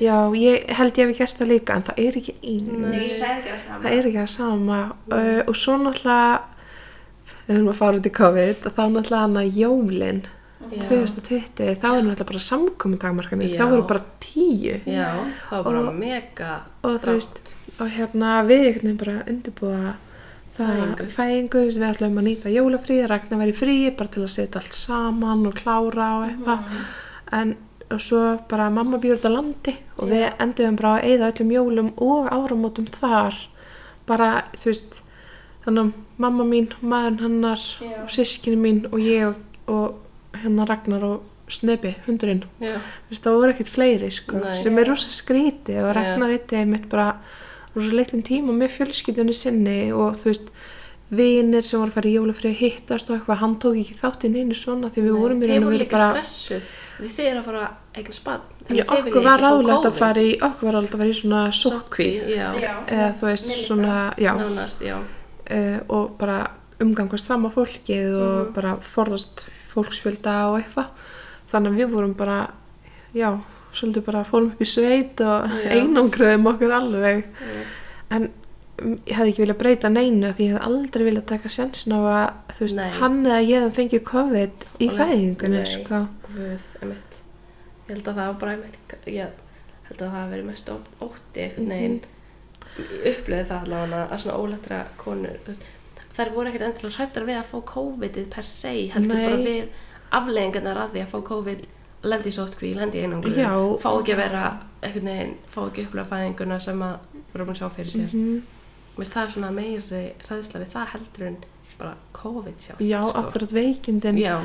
Já, 0.00 0.16
ég 0.36 0.64
held 0.78 0.98
ég 1.00 1.08
hef 1.08 1.18
gert 1.18 1.38
það 1.40 1.48
líka 1.52 1.74
en 1.78 1.82
það 1.86 2.00
er 2.04 2.16
ekki 2.20 2.34
eins. 2.42 2.68
Nei. 2.68 3.08
Það 3.08 3.28
er 3.28 3.36
ekki 3.38 3.50
það 3.52 3.60
sama. 3.64 3.82
Það 3.84 3.92
er 3.98 4.08
ekki 4.08 4.18
það 4.18 4.32
sama 4.36 4.78
uh, 5.12 5.42
og 5.48 5.56
svo 5.56 5.76
náttúrulega 5.80 6.40
við 7.48 7.54
höfum 7.56 7.70
að 7.72 7.78
fara 7.78 8.00
út 8.00 8.08
í 8.08 8.12
COVID 8.18 8.66
og 8.68 8.74
þá 8.76 8.82
náttúrulega 8.96 9.22
hann 9.24 9.38
að 9.40 9.56
jólin 9.62 10.20
Já. 10.68 10.82
2020 10.84 11.78
þá 11.80 11.86
er 11.88 12.02
náttúrulega 12.04 12.26
bara 12.28 12.42
samkominn 12.44 13.00
dagmarkanir 13.00 13.54
þá 13.56 13.64
voru 13.70 13.86
bara 13.88 14.02
tíu 14.20 14.74
Já, 14.84 15.06
það 15.48 15.54
var 15.56 15.64
bara 15.70 15.80
Og- 15.86 15.96
mega 16.02 16.50
og 16.82 16.90
þú 16.90 16.98
strátt. 16.98 17.14
veist 17.14 17.80
og 17.80 17.88
hérna 17.96 18.34
við 18.48 18.66
einhvern 18.66 18.82
veginn 18.84 19.00
bara 19.04 19.16
undirbúa 19.32 19.78
það 19.78 19.94
Fæðingu. 20.58 21.08
fæðingu, 21.14 21.64
við 21.70 21.86
ætlum 21.88 22.18
að 22.18 22.28
nýta 22.28 22.52
jólafrí 22.52 22.98
Ragnar 23.06 23.42
væri 23.44 23.56
frí 23.56 23.78
bara 23.96 24.12
til 24.14 24.24
að 24.24 24.34
setja 24.34 24.60
allt 24.62 24.76
saman 24.76 25.46
og 25.46 25.54
klára 25.58 26.08
og 26.18 26.28
eitthvað 26.28 26.78
en 27.38 27.56
og 27.88 28.00
svo 28.04 28.22
bara 28.48 28.68
mamma 28.70 28.98
býr 29.00 29.16
út 29.16 29.24
á 29.24 29.32
landi 29.32 29.72
og 29.96 30.10
við 30.10 30.26
endum 30.42 30.76
bara 30.76 30.98
að 30.98 31.06
eyða 31.08 31.30
öllum 31.32 31.52
jólum 31.54 31.88
og 32.04 32.28
áramótum 32.28 32.88
þar 32.92 33.38
bara, 34.08 34.44
þú 34.56 34.70
veist 34.72 35.00
þannig 35.64 35.86
að 35.86 36.20
mamma 36.20 36.44
mín, 36.48 36.68
maður 36.80 37.24
hennar 37.26 37.64
Já. 37.80 37.96
og 38.02 38.12
sískinu 38.12 38.60
mín 38.60 38.84
og 38.90 39.00
ég 39.00 39.26
og, 39.30 39.40
og 39.72 40.38
hennar 40.42 40.68
Ragnar 40.68 41.04
og 41.08 41.26
Snepi, 41.48 41.94
hundurinn 42.04 42.44
Já. 42.60 42.76
þú 42.76 43.12
veist, 43.14 43.24
það 43.24 43.38
voru 43.38 43.54
ekkert 43.54 43.72
fleiri 43.72 44.10
sko, 44.12 44.40
Nei. 44.42 44.56
sem 44.60 44.80
er 44.80 44.90
rosa 44.90 45.12
skrítið 45.14 45.80
og. 45.80 45.92
Ragnar 45.96 46.34
eitt 46.34 46.52
einmitt 46.52 46.88
bara 46.92 47.14
rosa 47.78 47.94
litlum 47.98 48.22
tíma 48.26 48.52
með 48.58 48.74
fjölskyldunni 48.76 49.34
sinni 49.38 49.78
og 49.94 50.18
þú 50.20 50.30
veist 50.32 50.50
vinir 51.08 51.64
sem 51.64 51.80
voru 51.80 51.88
að 51.88 51.94
fara 51.96 52.08
í 52.10 52.16
jólafrið 52.18 52.50
að 52.52 52.58
hittast 52.60 53.08
og 53.08 53.16
eitthvað, 53.16 53.38
hann 53.40 53.54
tók 53.62 53.76
ekki 53.80 53.94
þáttinn 53.96 54.34
einu 54.36 54.54
svona 54.58 54.90
því 54.92 55.04
við 55.06 55.12
Nei, 55.14 55.20
vorum 55.22 55.38
í 55.40 55.46
Þið 55.46 55.52
raun 55.54 55.62
og 55.62 55.64
voru 55.64 55.76
veru 55.78 55.84
líka 55.86 55.96
bara 55.96 56.08
stressuð. 56.12 56.66
Því 56.98 57.08
þið 57.14 57.28
eru 57.30 57.38
að 57.40 57.46
fara 57.48 57.62
að 57.64 58.00
eigna 58.02 58.16
spann 58.18 58.42
okkur 58.84 59.24
var 59.24 59.40
ráðlegt 59.40 59.86
að 59.88 59.96
fara 59.96 60.20
í 60.26 60.34
okkur 60.44 60.68
var 60.68 60.74
ráðlegt 60.76 60.94
að 60.94 61.02
fara 61.02 61.08
í 61.14 61.18
svona 61.22 61.42
sótkví 61.56 62.08
eða 62.36 63.08
þú 63.16 63.28
veist 63.30 63.46
líka. 63.48 63.64
svona 63.64 63.96
já, 64.20 64.32
nánast, 64.36 64.82
já. 64.84 64.96
Uh, 65.48 65.78
og 65.88 66.18
bara 66.20 66.38
umgangast 66.84 67.30
á 67.32 67.36
fólkið 67.56 68.12
og 68.18 68.46
Mhm. 68.48 68.52
bara 68.54 68.76
forðast 68.76 69.46
fólksfjölda 69.72 70.34
og 70.52 70.60
eitthvað. 70.60 70.88
Þannig 71.52 71.72
að 71.72 71.78
við 71.80 71.90
vorum 71.94 72.14
bara 72.14 72.50
já, 73.14 73.40
svolítið 73.76 74.04
bara 74.08 74.24
fórum 74.26 74.50
upp 74.52 74.60
í 74.62 74.68
sveit 74.68 75.20
og 75.24 75.48
Já. 75.64 75.70
einangruðum 75.78 76.50
okkur 76.52 76.74
alveg 76.78 77.24
einmitt. 77.24 77.80
en 78.10 78.28
mm, 78.28 78.94
ég 79.06 79.14
hefði 79.18 79.32
ekki 79.32 79.44
viljað 79.44 79.60
breyta 79.62 79.90
neinu 79.92 80.32
því 80.32 80.46
ég 80.46 80.54
hefði 80.54 80.68
aldrei 80.70 81.06
viljað 81.08 81.26
taka 81.32 81.52
sjansin 81.52 81.96
á 81.96 82.00
að 82.00 82.54
þú 82.56 82.66
veist, 82.66 82.78
Nei. 82.80 82.90
hann 82.98 83.18
eða 83.26 83.40
ég 83.44 83.64
hefði 83.64 83.76
fengið 83.80 84.04
COVID 84.12 84.68
í 84.78 84.90
fæðingunni 84.98 85.64
sko. 85.68 86.04
Ég 87.88 87.94
held 87.94 88.08
að 88.08 88.18
það 88.18 88.26
var 88.26 88.38
bara 88.42 88.54
einmitt 88.56 88.94
Ég 89.08 89.36
held 89.88 90.02
að 90.02 90.04
það 90.04 90.14
hafi 90.18 90.32
verið 90.34 90.48
mest 90.50 90.70
ótti 90.74 91.44
einhvern 91.46 91.70
veginn 91.72 92.00
Ég 92.78 93.06
upplöði 93.14 93.46
það 93.48 93.62
allavega 93.64 94.02
að 94.04 94.20
svona 94.22 94.38
ólettra 94.42 94.80
konur 95.00 95.38
veist, 95.46 95.64
þær 96.14 96.32
voru 96.34 96.50
ekkert 96.50 96.66
endilega 96.68 96.98
hrættar 96.98 97.26
við 97.26 97.38
að 97.40 97.48
fá 97.48 97.58
COVID-ið 97.72 98.28
per 98.34 98.46
se 98.48 98.74
heldur 98.92 99.16
Nei. 99.16 99.24
bara 99.24 99.40
við 99.46 99.80
afleggingarnar 100.18 100.80
að 100.84 100.94
því 100.94 101.02
að 101.02 101.10
fá 101.14 101.18
COVID 101.30 101.64
lendi 102.02 102.28
í 102.30 102.32
sótkví, 102.36 102.74
lendi 102.76 102.98
í 103.00 103.04
einangur 103.06 103.34
fá 103.82 103.90
ekki 104.00 104.12
að 104.14 104.22
vera 104.22 104.42
einhvern 104.82 105.04
veginn, 105.10 105.34
fá 105.50 105.60
ekki 105.66 105.82
að 105.82 105.88
upplöða 105.88 106.10
fæðinguna 106.12 106.60
sem 106.60 106.82
að 106.82 106.98
voru 107.32 107.44
búin 107.44 107.54
að 107.56 107.60
sjá 107.62 107.68
fyrir 107.76 107.90
sér 107.96 108.12
Mhm. 108.14 108.42
Mér 108.98 109.04
finnst 109.04 109.14
það 109.14 109.26
er 109.26 109.30
svona 109.30 109.50
meiri 109.54 110.12
hræðsla 110.26 110.60
við 110.60 110.72
það 110.74 110.86
heldur 110.92 111.26
en 111.26 111.36
bara 111.78 111.94
COVID 112.12 112.56
sjálft 112.58 112.80
já, 112.82 113.00
sko. 113.02 113.18
akkurat 113.18 113.52
veikindin 113.52 114.18
Já, 114.18 114.40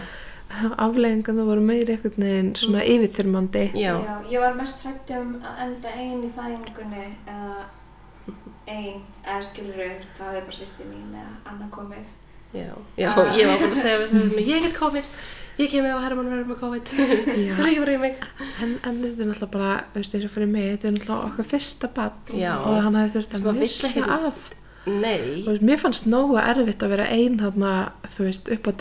afleggingan 0.77 1.37
það 1.39 1.45
voru 1.49 1.61
meiri 1.65 1.95
einhvern 1.95 2.23
veginn 2.27 2.51
svona 2.55 2.83
yfirþyrmandi 2.85 3.63
já, 3.73 3.93
Já, 4.05 4.17
ég 4.29 4.39
var 4.43 4.53
mest 4.53 4.83
hrætt 4.85 5.09
um 5.17 5.31
að 5.41 5.63
enda 5.65 5.89
ein 5.97 6.21
í 6.23 6.29
fæðingunni 6.35 7.05
eða 7.25 7.63
ein, 8.67 9.01
eða 9.25 9.41
skilur 9.43 9.75
við, 9.81 10.05
það 10.17 10.29
hefði 10.29 10.43
bara 10.45 10.57
sýsti 10.59 10.85
mín 10.87 11.15
eða 11.19 11.33
annað 11.51 11.69
komið. 11.73 12.11
Já, 12.53 12.69
já, 12.97 13.09
Ah. 13.09 13.33
ég 13.35 13.47
var 13.49 13.57
búin 13.57 13.71
að 13.73 13.81
segja 13.81 14.07
við 14.07 14.47
ég 14.47 14.61
get 14.67 14.75
COVID, 14.77 15.03
ég 15.59 15.69
kemur 15.73 15.91
ef 15.93 16.01
Herman 16.07 16.31
verður 16.33 16.49
með 16.53 16.59
COVID, 16.63 16.93
það 16.93 17.13
er 17.59 17.69
ekki 17.69 17.83
bara 17.83 17.93
í 17.93 18.01
mig. 18.07 18.25
En, 18.63 18.73
en 18.89 18.97
þetta 19.03 19.13
er 19.13 19.29
náttúrulega 19.29 19.51
bara, 19.57 19.75
veist, 19.93 20.17
eins 20.17 20.25
og 20.27 20.33
fyrir 20.33 20.51
mig, 20.55 20.67
þetta 20.73 20.89
er 20.89 20.97
náttúrulega 20.97 21.29
okkar 21.29 21.49
fyrsta 21.53 21.91
barn 21.93 22.35
Já. 22.41 22.51
og 22.63 22.81
hann 22.87 22.99
hefði 23.01 23.15
þurft 23.19 23.39
að 23.39 23.61
missa 23.61 23.87
ekki- 23.93 24.09
af. 24.17 24.51
Nei, 24.83 25.45
Og 25.47 25.61
mér 25.63 25.77
fannst 25.79 26.09
nógu 26.11 26.35
erfitt 26.41 26.81
að 26.83 26.89
vera 26.91 27.05
ein 27.07 27.37
þarna, 27.39 27.69
þú 28.17 28.25
veist, 28.25 28.49
upp 28.51 28.65
á 28.67 28.71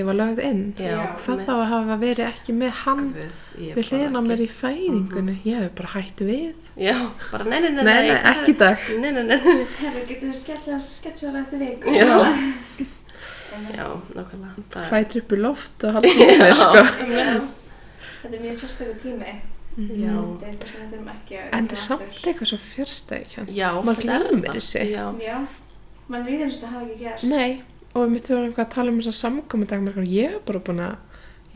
ég 0.00 0.08
var 0.08 0.16
lögð 0.18 0.40
inn. 0.42 0.62
Hvað 0.74 1.44
þá 1.46 1.52
að 1.54 1.62
hafa 1.70 1.98
verið 2.00 2.22
ekki 2.26 2.54
með 2.58 2.72
hann 2.80 3.04
Guð, 3.14 3.38
við 3.76 3.86
á 4.18 4.22
mér 4.26 4.42
í 4.42 4.48
fæðingunni. 4.50 5.36
Ég 5.46 5.60
hef 5.62 5.76
bara 5.78 5.92
hætt 5.94 6.24
við. 6.26 6.56
Já, 6.74 6.96
bara 7.30 7.44
nei, 7.46 7.60
nei, 7.60 7.70
nei, 7.76 7.84
Nei, 7.86 7.94
nei, 8.08 8.18
ekki 8.32 8.56
dag. 8.58 8.88
Nei, 8.98 9.12
nei, 9.12 9.22
nei, 9.22 9.38
nei, 9.38 9.62
Hefur, 9.78 10.02
við 10.32 10.34
skemmtilega 10.40 10.80
sketsjóðlega 10.88 11.44
eftir 11.46 11.62
viku? 11.62 11.94
Já. 11.94 12.10
Já, 13.52 13.86
nákvæmlega. 14.18 14.84
Fætur 14.90 15.22
upp 15.24 15.32
í 15.32 15.40
loft 15.40 15.84
og 15.88 15.92
halda 15.96 16.12
í 16.12 16.28
mér, 16.28 16.54
sko. 16.60 16.84
Þetta 18.22 18.36
er 18.36 18.44
mjög 18.44 18.56
sérstöku 18.60 18.94
tími. 19.02 19.32
Já, 19.72 20.12
Þetta 20.12 20.44
er 20.44 20.48
eitthvað 20.52 20.68
sem 20.72 20.80
við 20.82 20.88
þurfum 20.92 21.10
ekki 21.14 21.36
að 21.40 21.44
En 21.56 21.68
þetta 21.68 21.76
er 21.78 21.82
samt 21.82 22.26
eitthvað 22.28 22.50
svo 22.52 22.58
fjörstækjant. 22.74 23.52
já, 23.56 23.68
er 23.72 24.00
gleymir 24.02 24.48
það. 24.48 24.56
þessu. 24.58 24.82
Já, 24.92 25.04
líður 26.26 26.46
þess 26.50 26.58
að 26.58 26.64
það 26.66 26.72
hafa 26.74 26.84
ekki 26.86 26.98
gerst. 27.06 27.28
Nei, 27.32 27.62
og 27.94 28.02
við 28.04 28.12
myndum 28.12 28.42
eitthvað 28.46 28.66
að 28.66 28.74
tala 28.76 28.92
um 28.92 29.00
þess 29.00 29.12
að 29.12 29.18
samkomi 29.22 29.68
dagmarkar. 29.72 30.08
Ég 30.12 30.36
er 30.36 30.42
bara 30.48 30.60
búin 30.68 30.82
að, 30.84 30.96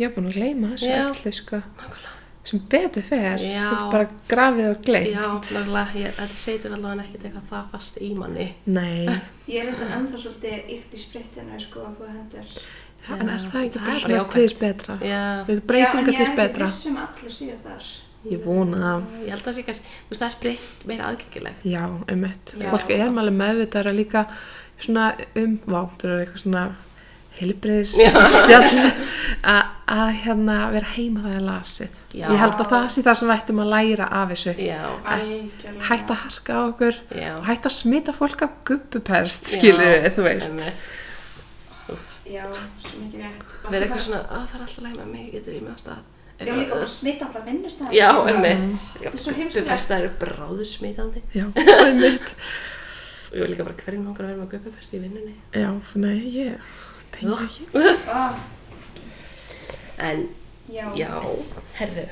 ég 0.00 0.08
er 0.08 0.14
búin 0.16 0.30
að 0.30 0.38
gleyma 0.40 0.72
þessu 0.72 0.92
öllu, 0.96 1.32
sko. 1.40 1.60
nákvæmlega. 1.76 2.15
Sem 2.46 2.62
betur 2.70 3.02
fer. 3.02 3.42
Já. 3.42 3.66
Er 3.74 3.90
bara 3.90 4.06
grafið 4.30 4.68
og 4.70 4.82
gleymt. 4.86 5.12
Já, 5.16 5.24
ég, 5.98 6.12
þetta 6.14 6.38
setur 6.38 6.76
allavega 6.76 7.04
ekkert 7.06 7.24
eitthvað 7.26 7.48
það 7.50 7.68
fast 7.74 8.00
í 8.06 8.10
manni. 8.14 8.48
Nei, 8.70 9.06
Ég 9.50 9.62
er 9.62 9.72
þetta 9.72 9.88
ennþá 9.98 10.20
svolítið 10.22 10.72
ykt 10.76 10.94
í 10.94 11.02
sprittinu, 11.02 11.60
sko, 11.62 11.84
og 11.88 11.96
þú 11.98 12.10
hendur. 12.12 12.56
en 13.16 13.28
er 13.30 13.44
það 13.50 13.66
ekki 13.66 13.78
það 13.78 13.86
bara 13.86 14.00
svona 14.04 14.24
þess 14.36 14.58
betra? 14.62 14.98
Já, 15.02 15.22
Þetta 15.46 15.56
er 15.58 15.68
breytinga 15.72 16.04
til 16.06 16.16
þess 16.16 16.26
Já, 16.26 16.26
en 16.26 16.26
ég 16.26 16.30
er 16.30 16.36
betra. 16.40 16.66
ekki 16.66 16.76
vissum 16.76 17.00
allir 17.02 17.36
síðan 17.40 17.62
þar. 17.66 17.90
Ég 18.26 18.42
vona 18.42 18.78
það. 18.82 19.04
ég 19.22 19.30
held 19.30 19.40
að 19.42 19.46
það 19.46 19.56
sé 19.58 19.66
kannski, 19.66 19.90
þú 19.96 20.10
veist, 20.10 20.20
það 20.22 20.28
er 20.28 20.34
spritt 20.34 20.86
meira 20.90 21.10
aðgengilegt. 21.10 21.66
Já, 21.66 21.82
um 22.14 22.24
eitt. 22.26 22.54
Já. 22.56 22.70
Fólk 22.72 22.90
er 22.96 23.04
alveg 23.06 23.36
meðvitaðra 23.42 23.94
líka 23.94 24.24
svona 24.82 25.04
um, 25.38 25.54
vá, 25.66 25.80
það 26.00 26.10
er 26.10 26.22
eitthvað 26.24 26.42
svona 26.42 26.64
heilbriðis 27.40 27.94
stjall 27.96 28.92
að 29.46 29.64
að 29.86 30.08
hérna 30.24 30.56
vera 30.72 30.88
heima 30.96 31.22
það 31.22 31.34
er 31.36 31.44
lasið. 31.46 31.98
Já. 32.10 32.26
Ég 32.26 32.40
held 32.42 32.56
að 32.58 32.70
það 32.72 32.86
sé 32.90 33.02
það 33.06 33.18
sem 33.20 33.28
við 33.28 33.36
ættum 33.36 33.60
að 33.62 33.68
læra 33.70 34.08
af 34.18 34.32
þessu. 34.32 34.54
Hætt 35.86 36.10
að 36.10 36.20
harka 36.24 36.56
á 36.58 36.60
okkur 36.64 36.98
já. 37.14 37.30
og 37.36 37.44
hætt 37.46 37.68
að 37.68 37.74
smita 37.76 38.14
fólk 38.16 38.42
af 38.46 38.56
skilur 39.52 39.92
við, 39.92 40.08
þú 40.16 40.26
veist. 40.26 40.50
einmitt. 40.50 40.94
Já, 42.26 42.42
svo 42.82 43.04
mikið 43.04 43.22
rétt. 43.22 43.56
Ekki 43.62 43.78
eitthvað 43.78 44.02
svona, 44.08 44.22
að 44.26 44.46
það 44.50 44.56
er 44.56 44.64
alltaf 44.64 44.82
læg 44.82 44.96
með 44.96 45.10
mig, 45.12 45.26
getur 45.36 45.54
ég 45.54 45.62
með 45.62 45.76
á 45.76 45.80
stað. 45.84 46.00
Já, 46.36 46.50
líka 46.52 46.74
bara 46.74 46.88
smita 46.90 47.28
allar 47.28 47.44
vinnustæðar. 47.46 47.92
Já, 47.96 48.10
emmi. 48.32 48.50
Þetta 48.96 49.12
er 49.12 49.22
svo 49.22 49.36
heimskulegt. 49.36 49.70
Guppupest 49.70 49.94
eru 50.02 50.10
bráðu 50.24 50.66
smitandi. 50.68 51.22
Já, 51.36 51.46
eitt. 51.54 52.34
Og 53.30 53.38
ég 53.40 53.52
líka 53.52 53.68
bara 53.68 53.78
hverjum 53.78 54.10
langar 54.10 54.26
að 54.26 54.32
vera 54.34 54.42
með 54.42 54.50
guppupest 54.56 54.98
í 54.98 55.00
vinnunni. 55.04 55.36
Já, 55.54 55.70
nei, 56.02 56.18
ég 56.34 56.74
ekki. 57.46 57.66
Ah, 58.08 58.34
En, 59.98 60.28
já. 60.72 60.90
já, 60.96 61.08
herðu. 61.78 62.06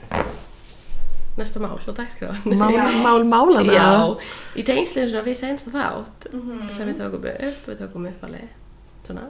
Næsta 1.37 1.59
mál 1.61 1.75
og 1.89 1.97
dagskrá. 1.99 2.31
Mál, 2.47 2.77
mál 3.03 3.25
málana. 3.27 3.73
Já, 3.75 4.19
í 4.57 4.63
svona 5.11 5.25
við 5.27 5.35
senst 5.41 5.69
þátt 5.75 6.29
Mhm. 6.33 6.71
sem 6.71 6.89
við 6.89 7.01
tókum 7.01 7.25
upp, 7.27 7.67
við 7.67 7.81
tókum 7.83 8.07
upp 8.09 8.23
alveg 8.25 8.49
svona 9.07 9.25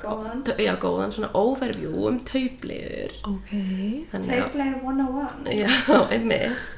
Góðan. 0.00 0.42
já, 0.58 0.72
góðan 0.80 1.12
svona 1.12 1.30
overview 1.34 2.06
um 2.08 2.18
taublegur. 2.20 3.12
Ok. 3.28 3.52
Þannig 4.10 4.30
að, 4.30 4.40
Taubleir 4.40 4.74
101. 4.82 5.52
já, 5.52 6.08
einmitt. 6.10 6.74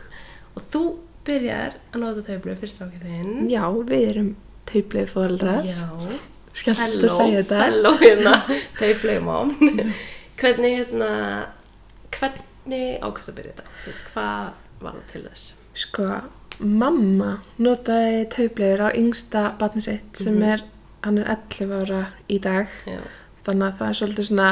Og 0.57 0.62
þú 0.72 0.82
byrjar 1.24 1.74
að 1.94 2.00
nota 2.00 2.22
taublegur 2.26 2.59
fyrst 2.59 2.82
ákveð 2.82 3.07
þinn. 3.07 3.48
Já, 3.50 3.62
við 3.86 4.09
erum 4.11 4.36
taupleið 4.66 5.09
fóreldrar. 5.14 5.62
Já. 5.64 5.88
Skemmt 6.55 6.78
að 6.78 7.09
segja 7.16 7.42
þetta. 7.42 7.59
Fellow 7.64 7.96
hérna, 8.03 8.34
taublegur 8.78 9.22
mom. 9.24 9.55
hvernig, 10.40 10.74
hérna, 10.82 11.11
hvernig 12.12 13.00
ákvæmst 13.03 13.32
að 13.32 13.36
byrja 13.38 13.55
þetta? 13.57 13.64
Þú 13.84 13.90
veist, 13.92 14.05
hvað 14.12 14.53
var 14.84 14.92
það 14.98 15.11
til 15.12 15.22
þess? 15.28 15.46
Sko, 15.82 16.07
mamma 16.61 17.30
notaði 17.64 18.22
tauplegur 18.34 18.84
á 18.84 18.88
yngsta 18.98 19.44
batni 19.59 19.80
sitt 19.82 20.16
sem 20.20 20.36
Mhm. 20.36 20.48
er, 20.53 20.62
hann 21.05 21.18
er 21.18 21.30
11 21.36 21.72
ára 21.82 22.03
í 22.28 22.38
dag. 22.40 22.66
Já. 22.86 23.00
Þannig 23.46 23.68
að 23.72 23.78
það 23.78 23.88
er 23.88 24.00
svolítið 24.00 24.28
svona, 24.30 24.50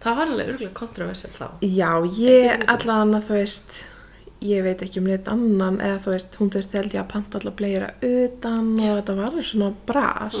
Það 0.00 0.16
var 0.16 0.26
alveg 0.26 0.48
örgulega 0.52 0.74
kontroversial 0.74 1.30
þá. 1.32 1.46
já, 1.62 1.92
ég 2.20 2.66
að 2.68 3.22
þú 3.26 3.32
veist, 3.38 3.84
ég 4.44 4.62
veit 4.66 4.82
ekki 4.84 5.00
um 5.00 5.06
neitt 5.08 5.28
annan 5.32 5.78
eða 5.80 6.00
þú 6.04 6.12
veist, 6.12 6.34
hún 6.40 6.50
þurfti 6.52 6.76
held 6.78 6.92
ég 6.94 7.00
að 7.02 7.08
panta 7.14 7.38
allar 7.40 7.54
bleira 7.56 7.88
utan 8.04 8.68
og 8.76 8.98
þetta 8.98 9.14
var 9.16 9.30
alveg 9.30 9.46
svona 9.48 9.70
bras. 9.88 10.36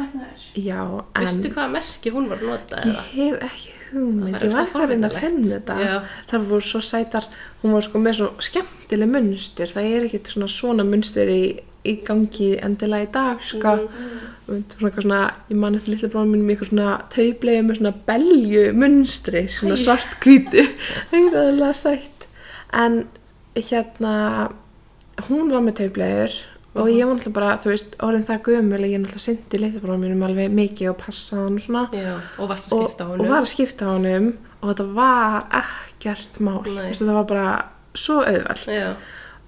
Metnaður. 0.00 0.46
Já, 0.56 0.80
en 1.12 1.26
Veistu 1.26 1.50
hvaða 1.52 1.72
merki 1.76 2.12
hún 2.14 2.30
var 2.32 2.40
að 2.40 2.48
nota 2.52 2.80
ég 2.82 2.92
eða? 2.94 3.04
hef 3.12 3.44
ekki 3.50 3.74
hugmynd, 3.92 4.36
Það 4.38 4.46
ég 4.46 4.54
var 4.56 4.64
ekki 4.70 4.80
að 4.82 4.92
reyna 4.94 5.10
að 5.12 5.18
finna 5.20 5.50
þetta. 5.52 5.76
Já. 5.84 5.96
Það 6.32 6.46
voru 6.52 6.66
svo 6.70 6.80
sætar, 6.88 7.26
hún 7.62 7.76
var 7.76 7.84
sko 7.88 8.00
með 8.00 8.18
svo 8.22 8.30
skemmtileg 8.48 9.12
munstur, 9.12 9.74
það 9.76 9.90
er 9.92 10.06
ekkert 10.08 10.32
svona 10.32 10.48
svona 10.48 10.86
munstur 10.88 11.28
í, 11.32 11.42
í 11.84 11.94
gangi 12.06 12.50
endilega 12.64 13.08
í 13.08 13.10
dag, 13.12 13.42
sko. 13.44 13.74
Mm. 13.82 14.30
Svona 14.42 14.88
eitthvað 14.88 15.04
svona, 15.04 15.20
ég 15.52 15.60
man 15.62 15.76
eftir 15.78 15.94
litla 15.94 16.08
bróðum 16.12 16.32
mínum 16.34 16.50
eitthvað 16.52 16.70
svona 16.72 16.88
taubleiðu 17.12 17.66
með 17.68 17.78
svona 17.78 17.92
belju 18.08 18.64
munstri, 18.80 19.44
svona 19.52 19.76
svart 19.80 20.16
hvítu, 20.24 20.64
eitthvað 21.12 21.62
sætt. 21.84 22.08
En 22.72 23.02
hérna, 23.58 24.14
hún 25.28 25.52
var 25.52 25.64
með 25.64 25.78
taubleiður 25.82 26.38
og 26.72 26.88
ég 26.88 27.04
var 27.04 27.18
náttúrulega 27.18 27.36
bara, 27.36 27.56
þú 27.60 27.68
veist, 27.68 27.96
orðin 28.00 28.24
það 28.28 28.44
gömul 28.46 28.78
ég 28.86 29.00
náttúrulega 29.02 29.24
syndi 29.26 29.58
litla 29.60 29.82
bróðum 29.82 30.06
mínum 30.06 30.22
alveg 30.24 30.54
mikið 30.56 30.92
og 30.94 30.98
passa 31.02 31.40
hann 31.42 31.58
og 31.58 31.64
svona. 31.66 31.82
Já, 31.92 32.14
og 32.40 32.48
varst 32.48 32.72
að 32.72 32.86
skipta 32.86 33.04
á 33.04 33.06
og 33.06 33.12
honum. 33.12 33.32
var 33.34 33.42
að 33.42 33.50
skipta 33.52 33.88
honum 33.90 34.30
og 34.62 34.70
þetta 34.70 34.86
var 34.96 35.36
ekkert 35.60 36.38
mál. 36.40 36.62
Nei. 36.64 36.86
Veistu, 36.88 37.08
það 37.08 37.18
var 37.18 37.28
bara 37.34 37.48
svo 37.92 38.16
auðvelt. 38.24 38.64
Já, 38.72 38.88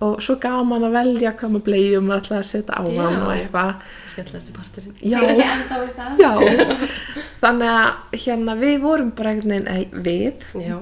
og 0.05 0.23
svo 0.25 0.37
gaman 0.43 0.87
að 0.89 0.97
velja 0.99 1.33
hvað 1.39 1.53
maður 1.55 1.65
blegjum 1.69 2.09
maður 2.09 2.23
ætlaði 2.25 2.41
að 2.43 2.49
setja 2.51 2.79
á 2.79 2.83
hann 2.85 3.21
og 3.25 3.33
eitthvað. 3.35 3.75
Skemmtilegasti 4.15 4.53
parturinn. 4.55 4.95
já, 5.01 5.19
Ég 5.19 5.25
er 5.25 5.31
ekki 5.35 5.47
ennþá 5.55 5.79
við 5.83 5.93
það. 5.99 6.11
já. 6.23 6.31
Þannig 7.45 7.71
að 7.75 8.19
hérna 8.25 8.55
við 8.61 8.77
vorum 8.85 9.11
bara 9.19 9.33
einhvern 9.35 9.55
veginn, 9.55 9.69
ei, 9.75 9.89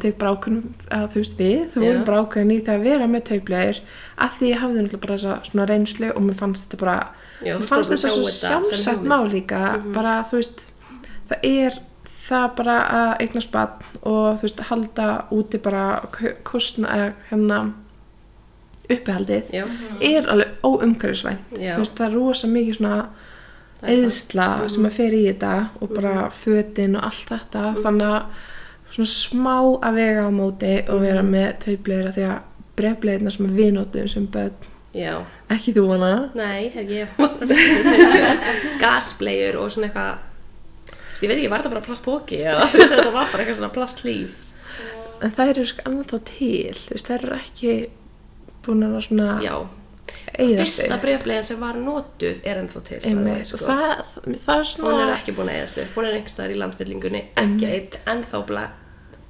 við 0.03 0.13
bara 0.21 0.35
ákveðnum, 0.37 0.75
að 0.99 1.07
þú 1.15 1.23
veist 1.23 1.39
við 1.41 1.63
þú 1.75 1.85
vorum 1.87 2.05
bara 2.09 2.21
ákveðin 2.27 2.53
í 2.55 2.59
það 2.67 2.75
að 2.77 2.85
vera 2.91 3.09
með 3.15 3.25
tauplegir 3.31 3.81
að 4.23 4.37
því 4.39 4.51
ég 4.53 4.61
hafði 4.63 4.83
náttúrulega 4.83 5.03
bara 5.07 5.17
þessa 5.17 5.39
svona 5.49 5.67
reynslu 5.73 6.11
og 6.13 6.23
mér 6.27 6.39
fannst 6.43 6.67
þetta 6.69 6.83
bara 6.85 6.99
Já, 7.43 7.55
mér 7.59 7.67
fannst 7.73 7.95
þetta 7.95 8.13
svo 8.15 8.35
sjálfsagt 8.37 9.09
mál 9.11 9.25
líka 9.33 9.63
bara 9.97 10.19
þú 10.31 10.39
veist 10.43 10.63
það 11.33 11.49
er 11.51 11.81
það 12.29 12.47
bara 12.61 12.77
að 13.01 13.13
eignast 13.25 13.51
barn 13.55 13.89
og 14.03 14.39
þú 14.39 14.47
veist 14.47 14.63
halda 14.71 15.07
úti 15.35 15.59
bara 15.65 15.87
kostna 16.47 16.93
eða 16.95 17.09
hérna 17.33 17.59
uppihaldið 18.91 19.53
Já, 19.55 19.65
er 20.01 20.31
alveg 20.33 20.65
óumhverfisvænt. 20.67 21.53
Það 21.59 22.07
er 22.07 22.17
rosa 22.17 22.51
mikið 22.51 22.79
svona 22.81 22.97
Það 23.83 23.89
það. 23.89 24.03
eðsla 24.07 24.49
sem 24.71 24.87
að 24.87 24.97
fer 24.99 25.15
í 25.19 25.23
þetta 25.27 25.53
og 25.83 25.95
bara 25.97 26.17
fötin 26.31 26.97
og 26.99 27.07
allt 27.09 27.31
þetta. 27.33 27.63
Þannig 27.83 28.09
að 28.09 28.43
svona 28.93 29.13
smá 29.13 29.57
að 29.89 29.97
vega 29.99 30.27
á 30.27 30.31
móti 30.35 30.75
og 30.89 31.01
vera 31.03 31.23
með 31.27 31.49
taupleira 31.65 32.13
því 32.15 32.27
að 32.29 32.51
brefleirna 32.79 33.33
sem 33.35 33.51
við 33.57 33.73
notum 33.79 34.09
sem 34.09 34.27
börn. 34.33 34.69
Já. 34.93 35.23
ekki 35.49 35.73
þú 35.73 35.87
hana 35.89 36.09
Nei, 36.37 36.69
ég. 36.77 37.09
Var 37.17 37.31
gasblegjur 38.83 39.57
og 39.63 39.71
svona 39.73 39.89
eitthvað 39.89 41.23
ég 41.23 41.31
veit 41.31 41.39
ekki, 41.39 41.49
var 41.53 41.63
þetta 41.63 41.73
bara 41.73 41.85
plastbóki 41.87 42.41
eða 42.43 42.67
þetta 42.75 43.07
var 43.15 43.31
bara 43.33 43.41
eitthvað 43.45 43.59
svona 43.61 43.73
plastlíf? 43.73 44.35
En 45.23 45.33
það 45.33 45.53
eru 45.55 45.65
sko 45.71 45.85
annað 45.89 46.13
þá 46.13 46.19
til 46.29 47.01
það 47.07 47.15
eru 47.17 47.37
ekki 47.39 47.75
búin 48.67 48.85
að 48.87 48.97
svona 49.07 49.29
Já, 49.45 49.55
fyrsta 50.37 50.99
brefblegjan 51.03 51.45
sem 51.49 51.61
var 51.61 51.79
notuð 51.81 52.41
er 52.49 52.61
ennþá 52.63 52.83
til 52.89 53.01
Einmitt, 53.11 53.47
sko. 53.51 53.59
það, 53.67 54.03
það 54.47 54.59
er 54.59 54.69
svona 54.71 54.93
Hún 54.97 55.03
er 55.07 55.15
ekki 55.17 55.35
búin 55.37 55.51
að 55.53 55.59
eðast 55.61 55.81
upp, 55.85 55.95
hún 55.97 56.09
er 56.09 56.17
einhverstaðar 56.19 56.55
í 56.55 56.59
landfyllingunni, 56.63 57.23
ekki 57.43 57.69
eitt, 57.69 57.99
ennþá 58.09 58.43
ble, 58.49 58.65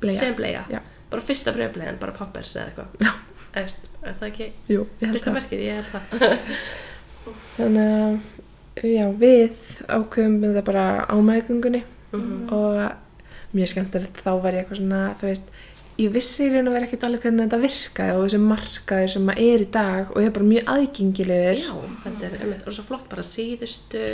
Bleia. 0.02 0.16
sem 0.18 0.34
bleia. 0.38 0.64
Já. 0.70 0.80
Bara 1.12 1.22
fyrsta 1.28 1.52
brefblegjan, 1.56 1.98
bara 2.00 2.12
pappers 2.16 2.54
eða 2.56 2.70
eitthvað. 2.70 3.18
Er 3.52 4.14
það 4.18 4.28
ekki 4.30 4.46
Jú, 4.72 4.86
fyrsta 5.00 5.28
það 5.30 5.34
merkið, 5.36 5.64
ég 5.66 5.74
held 5.76 5.90
það. 5.92 6.38
þannig 7.56 7.90
að 7.92 8.88
já, 8.88 9.04
við 9.20 9.58
ákveðum 9.92 10.38
með 10.42 10.56
það 10.58 10.64
bara 10.70 10.84
á 11.06 11.16
meðgöngunni 11.22 11.82
Mhm. 12.12 12.48
og 12.52 13.54
mjög 13.56 13.68
skemmtilegt 13.72 14.18
þá 14.24 14.30
var 14.42 14.52
ég 14.56 14.64
eitthvað 14.64 14.80
svona 14.82 15.02
þú 15.20 15.28
veist, 15.30 15.46
ég 16.00 16.12
vissi 16.14 16.46
í 16.46 16.52
raun 16.52 16.68
og 16.70 16.76
verið 16.76 16.86
ekkert 16.88 17.04
alveg 17.08 17.26
hvernig 17.26 17.44
þetta 17.48 17.62
virkaði 17.62 18.14
og 18.16 18.22
þessi 18.26 18.40
markaður 18.46 19.10
sem 19.16 19.32
að 19.32 19.42
er 19.48 19.64
í 19.64 19.66
dag 19.74 20.12
og 20.14 20.22
er 20.22 20.30
bara 20.36 20.48
mjög 20.52 20.70
aðgengilegur. 20.76 21.58
Já, 21.66 21.74
þetta 22.06 22.28
er 22.30 22.38
einmitt, 22.40 22.64
og 22.66 22.76
svo 22.78 22.84
flott 22.86 23.10
bara 23.10 23.24
síðustu 23.26 24.06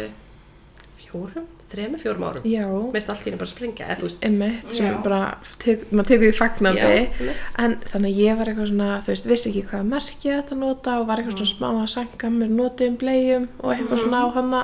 fjórum, 0.99 1.47
þremur, 1.72 2.01
fjórum 2.03 2.24
árum. 2.29 2.45
já. 2.45 2.66
Meist 2.93 3.09
allt 3.09 3.22
í 3.22 3.31
henni 3.31 3.39
bara 3.41 3.49
springa, 3.53 3.87
eða 3.87 3.97
þú 4.03 4.09
veist. 4.09 4.24
einmitt, 4.29 4.66
sem 4.76 4.87
Já. 4.91 4.99
bara 5.07 5.20
tek, 5.62 5.87
maður 5.93 6.11
tekur 6.11 6.26
því 6.26 6.37
fagnandi. 6.37 6.99
Já, 7.29 7.35
en 7.64 7.76
þannig 7.93 8.12
að 8.12 8.20
ég 8.26 8.39
var 8.41 8.51
eitthvað 8.53 8.68
svona 8.72 8.91
þú 9.07 9.12
veist, 9.14 9.29
vissi 9.31 9.49
ekki 9.53 9.64
hvað 9.70 9.89
merkið 9.95 10.35
þetta 10.35 10.59
nota 10.61 10.99
og 11.01 11.07
var 11.09 11.22
eitthvað 11.22 11.39
svona 11.39 11.55
smá 11.55 11.68
að 11.70 11.91
sanga 11.95 12.31
mér 12.37 12.53
notum 12.59 12.97
blegjum 13.01 13.49
og 13.62 13.72
eitthvað 13.72 14.03
svona 14.05 14.20
á 14.20 14.29
hana. 14.37 14.62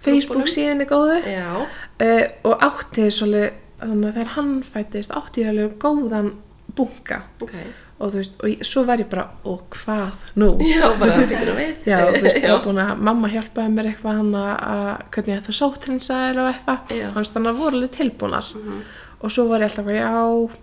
Facebook 0.00 0.48
síðinni 0.48 0.86
góðu 0.88 1.18
Já, 1.28 1.48
uh, 1.60 2.22
og 2.48 2.62
átti 2.64 3.10
svolítið 3.12 3.58
þannig 3.80 4.08
að 4.08 4.14
þegar 4.18 4.32
hann 4.36 4.62
fættist 4.62 5.10
átti 5.16 5.40
ég 5.44 5.48
alveg 5.52 5.78
góðan 5.82 6.32
bunka 6.76 7.22
ok. 7.42 7.54
og 8.00 8.12
þú 8.12 8.16
veist, 8.20 8.34
og 8.46 8.64
svo 8.64 8.84
var 8.86 8.98
ég 9.02 9.08
bara 9.10 9.24
og 9.44 9.64
hvað 9.74 10.12
nú? 10.40 10.50
Já, 10.70 10.86
bara 11.00 11.16
fyrir 11.26 11.50
að 11.52 11.58
við. 11.60 11.76
Já, 11.90 11.98
þú 12.06 12.22
veist, 12.22 12.36
ég 12.40 12.50
var 12.54 12.62
búin 12.64 12.78
að 12.84 13.02
mamma 13.10 13.28
hjálpaði 13.32 13.74
mér 13.74 13.88
eitthvað 13.90 14.16
hann 14.20 14.34
að, 14.40 15.04
hvernig 15.10 15.34
ég 15.34 15.40
ætti 15.42 15.52
að 15.54 15.58
sótrinsa 15.60 16.20
og 16.30 16.50
eitthvað, 16.52 16.94
þannig 17.34 17.50
að 17.52 17.60
voru 17.64 17.76
alveg 17.80 17.90
tilbúnar 17.98 18.52
Mhm. 18.54 18.82
og 19.20 19.30
svo 19.34 19.48
var 19.50 19.60
ég 19.60 19.68
alltaf 19.68 19.86
já, 19.92 20.12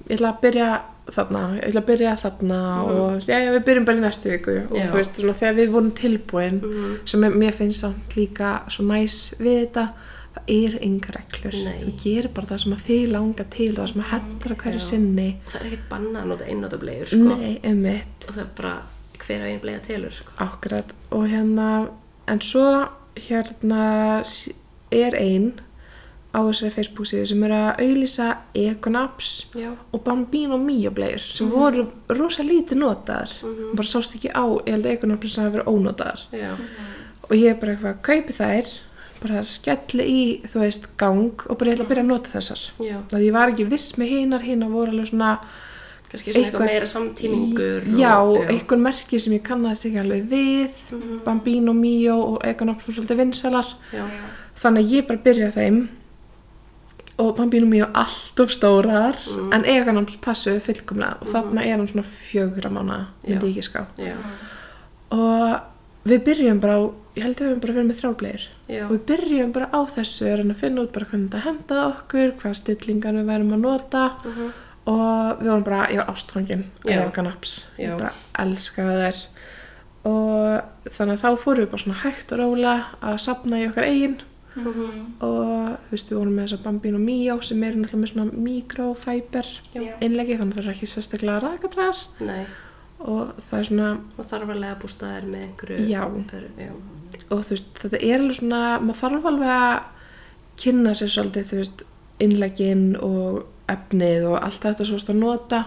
ég 0.09 0.15
ætla 0.17 0.31
að 0.33 0.39
byrja 0.41 0.69
þarna, 1.13 1.41
ég 1.59 1.67
ætla 1.69 1.81
að 1.83 1.85
byrja 1.91 2.13
þarna 2.23 2.61
og 2.83 3.21
já, 3.21 3.37
já, 3.45 3.51
við 3.53 3.63
byrjum 3.67 3.85
bara 3.85 3.97
í 3.97 4.01
næstu 4.01 4.31
viku 4.33 4.55
og 4.63 4.71
Mhm. 4.71 4.81
Já. 4.81 4.87
þú 4.91 4.97
veist, 4.97 5.15
svona 5.21 5.33
þegar 5.39 5.55
við 5.59 5.69
vorum 5.75 5.91
tilbúin 5.91 6.57
Mhm. 6.63 6.97
sem 7.05 7.21
mér 7.21 7.53
finnst 7.53 8.15
líka 8.15 8.61
svo 8.69 8.83
næs 8.87 9.33
við 9.39 9.67
þetta 9.67 9.89
það 10.37 10.53
eru 10.57 10.79
enga 10.87 11.13
reglur 11.17 11.57
Nei. 11.65 11.79
þú 11.83 11.93
gerir 12.03 12.29
bara 12.33 12.47
það 12.47 12.61
sem 12.63 12.73
að 12.77 12.85
þið 12.87 13.05
langar 13.11 13.45
til 13.57 13.69
það 13.75 13.87
sem 13.91 14.01
að 14.03 14.09
hendra 14.13 14.55
hverju 14.55 14.79
Já. 14.81 14.87
sinni 14.89 15.27
Það 15.47 15.59
er 15.61 15.67
ekkert 15.71 15.89
bannað 15.89 16.21
að 16.21 16.27
nota 16.33 16.45
einnota 16.45 16.77
blegjur, 16.77 17.07
sko. 17.07 17.35
nei, 17.35 17.59
um 17.63 17.81
mitt 17.81 18.27
Og 18.29 18.33
það 18.35 18.43
er 18.45 18.51
bara 18.61 18.75
hver 19.17 19.39
að 19.41 19.47
einn 19.51 19.59
blegja 19.63 19.79
telur, 19.87 20.11
sko. 20.11 20.31
Akkurat 20.39 20.91
og 21.11 21.27
hérna 21.27 21.69
en 22.27 22.39
svo 22.41 22.67
hérna 23.15 24.23
er 24.91 25.15
ein 25.17 25.53
á 26.35 26.39
þessari 26.43 26.71
Facebook 26.75 27.07
síðu 27.09 27.25
sem 27.31 27.43
er 27.47 27.53
að 27.55 27.79
auðlýsa 27.81 28.25
Econaps 28.53 29.29
Já. 29.57 29.71
og 29.91 30.03
Bambino 30.03 30.57
Mio 30.61 30.91
blegur 30.91 31.19
sem 31.23 31.49
voru 31.49 31.87
rosa 32.09 32.43
lítið 32.43 32.77
notaðar 32.83 33.31
Mhm. 33.41 33.75
bara 33.75 33.87
sást 33.87 34.13
ekki 34.15 34.29
á, 34.35 34.43
ég 34.67 34.69
held 34.75 34.85
að 34.85 34.91
Econaps 34.97 35.33
sem 35.33 35.43
hafa 35.43 35.57
verið 35.57 35.71
ónotaðar 35.73 36.19
Já. 36.31 36.51
og 37.23 37.31
ég 37.31 37.49
er 37.49 37.55
bara 37.55 37.71
eitthvað 37.75 37.95
að 37.95 38.01
kaupi 38.01 38.33
þær 38.33 38.79
bara 39.21 39.43
skelli 39.43 40.03
í, 40.03 40.41
þú 40.47 40.59
veist, 40.59 40.87
gang 40.97 41.31
og 41.49 41.57
bara 41.57 41.71
ég 41.71 41.77
ætla 41.77 41.85
að 41.85 41.89
byrja 41.89 42.03
að 42.03 42.11
nota 42.11 42.29
þessar 42.29 42.61
það 43.11 43.23
ég 43.25 43.33
var 43.33 43.47
ekki 43.53 43.69
viss 43.69 43.91
með 43.97 44.07
hinar, 44.13 44.41
hinar 44.41 44.69
voru 44.69 44.91
alveg 44.91 45.07
svona 45.13 45.39
Kannski 46.07 46.31
svona 46.31 46.45
Eitthvað- 46.47 46.61
eitthvað 46.61 46.71
meira 46.71 46.87
samtíningur. 46.87 47.83
já, 47.99 48.13
og, 48.23 48.37
einhver 48.47 48.77
merki 48.79 49.19
sem 49.19 49.33
ég 49.33 49.41
kannast 49.43 49.83
ekki 49.85 49.99
alveg 49.99 50.29
við 50.29 50.69
Mhm. 50.91 51.23
Bambino 51.25 51.73
Mio 51.73 52.15
og 52.21 52.45
Econops 52.45 52.85
voru 52.85 52.95
svolítið 53.01 53.17
vinsalar 53.17 53.65
Já. 53.91 54.05
þannig 54.55 54.85
að 54.85 54.91
ég 54.95 55.07
bara 55.07 55.19
byrja 55.19 55.51
þeim 55.51 55.87
og 57.19 57.35
Bambino 57.35 57.65
Mio 57.65 57.87
allt 57.93 58.39
of 58.39 58.49
stórar 58.51 59.15
Mm. 59.27 59.53
en 59.53 59.63
Econops 59.65 60.15
passuðu 60.21 60.61
fullkomlega 60.61 61.17
og 61.21 61.27
þarna 61.27 61.65
er 61.65 61.75
hann 61.77 61.87
svona 61.87 62.05
fjögra 62.05 62.69
mána 62.71 63.07
myndi 63.27 63.53
ég 63.53 63.57
ekki 63.57 63.63
ská 63.73 63.85
Já. 63.97 64.13
og 65.11 65.61
við 66.11 66.23
byrjum 66.27 66.59
bara 66.63 66.75
á 66.77 66.81
ég 67.17 67.23
held 67.25 67.35
að 67.35 67.41
við 67.41 67.49
höfum 67.49 67.61
bara 67.65 67.73
verið 67.77 67.87
með 67.89 67.99
þrjáblegir 68.01 68.43
Já. 68.69 68.83
og 68.85 68.91
við 68.93 69.01
byrjum 69.11 69.51
bara 69.55 69.69
á 69.73 69.79
þessu 69.95 70.27
að 70.33 70.53
finna 70.61 70.81
út 70.85 70.91
bara 70.93 71.05
hvernig 71.11 71.29
þetta 71.31 71.45
hendaði 71.47 71.85
okkur 71.93 72.31
hvað 72.41 72.57
stillingar 72.61 73.17
við 73.17 73.25
værum 73.31 73.53
að 73.57 73.63
nota 73.65 74.03
Mhm. 74.25 74.51
og 74.87 75.39
við 75.41 75.49
vorum 75.51 75.63
bara, 75.65 75.87
ég 75.91 75.97
var 75.97 76.11
ástfangin 76.13 76.63
að 76.85 77.07
Econops, 77.11 77.65
Já. 77.77 77.89
ég 77.89 77.97
bara 77.97 78.11
elskaði 78.39 79.01
þær 79.03 79.25
og 80.07 80.91
þannig 80.95 81.17
að 81.17 81.23
þá 81.25 81.37
fórum 81.43 81.65
við 81.65 81.71
bara 81.71 81.83
svona 81.83 82.01
hægt 82.03 82.31
og 82.31 82.39
róla 82.39 82.73
að 83.01 83.17
sapna 83.19 83.57
í 83.59 83.67
okkar 83.69 83.83
eigin 83.89 84.17
Mhm. 84.57 85.21
og 85.21 85.77
þú 85.85 85.91
veist, 85.91 86.09
við 86.09 86.17
vorum 86.17 86.33
með 86.35 86.47
þessa 86.47 86.63
Bambino 86.63 86.97
Mio 86.97 87.41
sem 87.41 87.63
eru 87.63 87.75
náttúrulega 87.77 88.01
með 88.01 88.13
svona 88.13 88.31
mikrofæber 88.33 89.45
Já. 89.75 89.93
innleggi 90.01 90.37
þannig 90.39 90.53
að 90.53 90.63
það 90.63 90.67
er 90.67 90.73
ekki 90.73 90.87
sérstaklega 90.87 91.41
rakadræðar 91.43 91.99
Nei, 92.21 92.45
og 92.99 93.35
það 93.49 93.59
er 93.59 93.67
svona, 93.69 93.89
og 94.17 94.29
þarf 94.31 94.53
alveg 94.53 94.71
að 94.71 94.79
bústa 94.81 95.11
þær 95.11 95.27
með 95.29 95.43
einhverju 95.45 95.83
Já. 95.91 95.99
öðru, 96.07 96.49
já. 96.57 96.71
og 97.27 97.43
þú 97.45 97.53
veist, 97.53 97.69
þetta 97.83 98.01
er 98.01 98.17
alveg 98.23 98.39
svona, 98.39 98.61
maður 98.81 98.99
þarf 99.03 99.29
alveg 99.31 99.53
að 99.57 99.77
kynna 100.57 100.95
sér 100.97 101.13
svolítið, 101.13 101.51
þú 101.51 101.61
veist, 101.61 101.85
innleggin 102.25 102.85
og 103.05 103.43
efnið 103.69 104.27
og 104.31 104.37
allt 104.41 104.63
þetta 104.63 104.87
svo 104.87 104.99
að 105.03 105.19
nota 105.19 105.63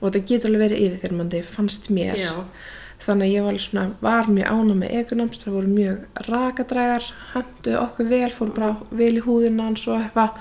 og 0.00 0.08
þetta 0.10 0.24
getur 0.28 0.50
alveg 0.50 0.64
verið 0.66 0.86
yfirþyrmandi, 0.88 1.44
fannst 1.48 1.92
mér. 1.94 2.18
Já, 2.20 2.32
Þannig 3.04 3.26
að 3.26 3.34
ég 3.34 3.42
var, 3.44 3.52
alveg 3.52 3.64
svona, 3.64 3.84
var 4.00 4.28
mjög 4.32 4.52
ána 4.54 4.74
með 4.78 4.92
egunams, 5.00 5.40
það 5.42 5.56
voru 5.58 5.72
mjög 5.74 6.20
rakadrægar, 6.28 7.08
henduðu 7.34 7.74
okkur 7.80 8.06
vel, 8.08 8.30
fór 8.32 8.52
bara 8.54 8.68
vel 8.94 9.10
í 9.18 9.24
húðina 9.24 9.66
og 9.72 9.96
eitthvað. 9.98 10.38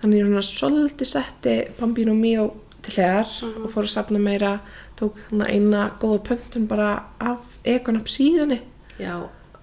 Þannig 0.00 0.18
ég 0.18 0.30
svona 0.30 0.42
svolítið 0.48 1.10
setti 1.10 1.54
Bambino 1.76 2.14
Mio 2.16 2.46
til 2.80 2.96
hliðar 2.96 3.30
og 3.60 3.68
fór 3.74 3.86
að 3.86 3.92
safna 3.92 4.22
meira, 4.22 4.54
tók 5.00 5.20
þarna 5.26 5.50
eina 5.50 5.90
góða 6.00 6.22
pöntun 6.30 6.70
bara 6.70 6.88
af 7.18 7.60
egunams 7.68 8.16
síðunni. 8.16 8.60
Já, 9.00 9.14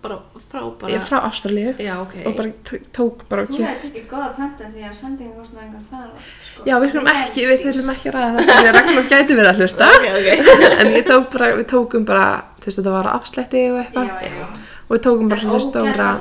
bara 0.01 0.17
frá 0.41 0.61
bara 0.61 0.91
bara, 0.91 1.01
frá 1.05 1.17
Ástralíu. 1.27 1.73
Já, 1.81 1.93
ok. 2.01 2.15
Og 2.25 2.35
bara 2.37 2.75
tók 2.95 3.23
bara 3.29 3.45
Þú 3.47 3.61
hefði 3.63 3.91
tekið 3.91 4.07
góða 4.11 4.29
pöntun 4.37 4.73
því 4.73 4.85
að 4.87 4.95
sendingakostnaðingar 4.99 5.85
þar 5.89 6.11
sko. 6.49 6.65
Já, 6.67 6.75
við 6.81 6.93
skulum 6.93 7.09
ekki, 7.13 7.47
við 7.49 7.63
þurfum 7.65 7.93
ekki 7.93 8.11
að 8.11 8.17
ræða 8.17 8.37
þetta 8.37 8.57
því 8.59 8.69
að 8.71 8.77
Ragnar 8.77 9.09
gæti 9.13 9.39
verið 9.39 9.51
að 9.51 9.61
hlusta. 9.61 9.89
Ok, 9.93 10.07
ok. 10.17 10.51
En 10.81 10.91
ég 10.93 11.07
tók 11.07 11.31
bara, 11.33 11.49
við 11.57 11.67
tókum 11.73 12.07
bara 12.07 12.27
þú 12.57 12.69
veist 12.69 12.81
þetta 12.81 12.95
var 12.97 13.11
afslætti 13.13 13.65
og 13.71 13.81
eitthvað. 13.83 14.61
Og 14.87 14.93
við 14.95 15.03
tókum 15.03 15.33
bara 15.33 15.41
svolítið 15.43 15.65
stóra. 15.67 16.11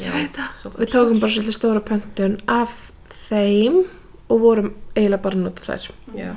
Já, 0.00 0.10
það. 0.34 0.80
við 0.80 0.96
tókum 0.96 1.20
bara 1.22 1.36
svolítið 1.36 1.58
stóra 1.60 1.84
pöntun 1.92 2.40
af 2.50 2.80
þeim 3.28 3.84
og 4.28 4.40
vorum 4.42 4.72
eiginlega 4.96 5.22
bara 5.22 5.38
að 5.38 5.46
nota 5.46 5.68
þær. 5.68 5.88
Já, 6.16 6.32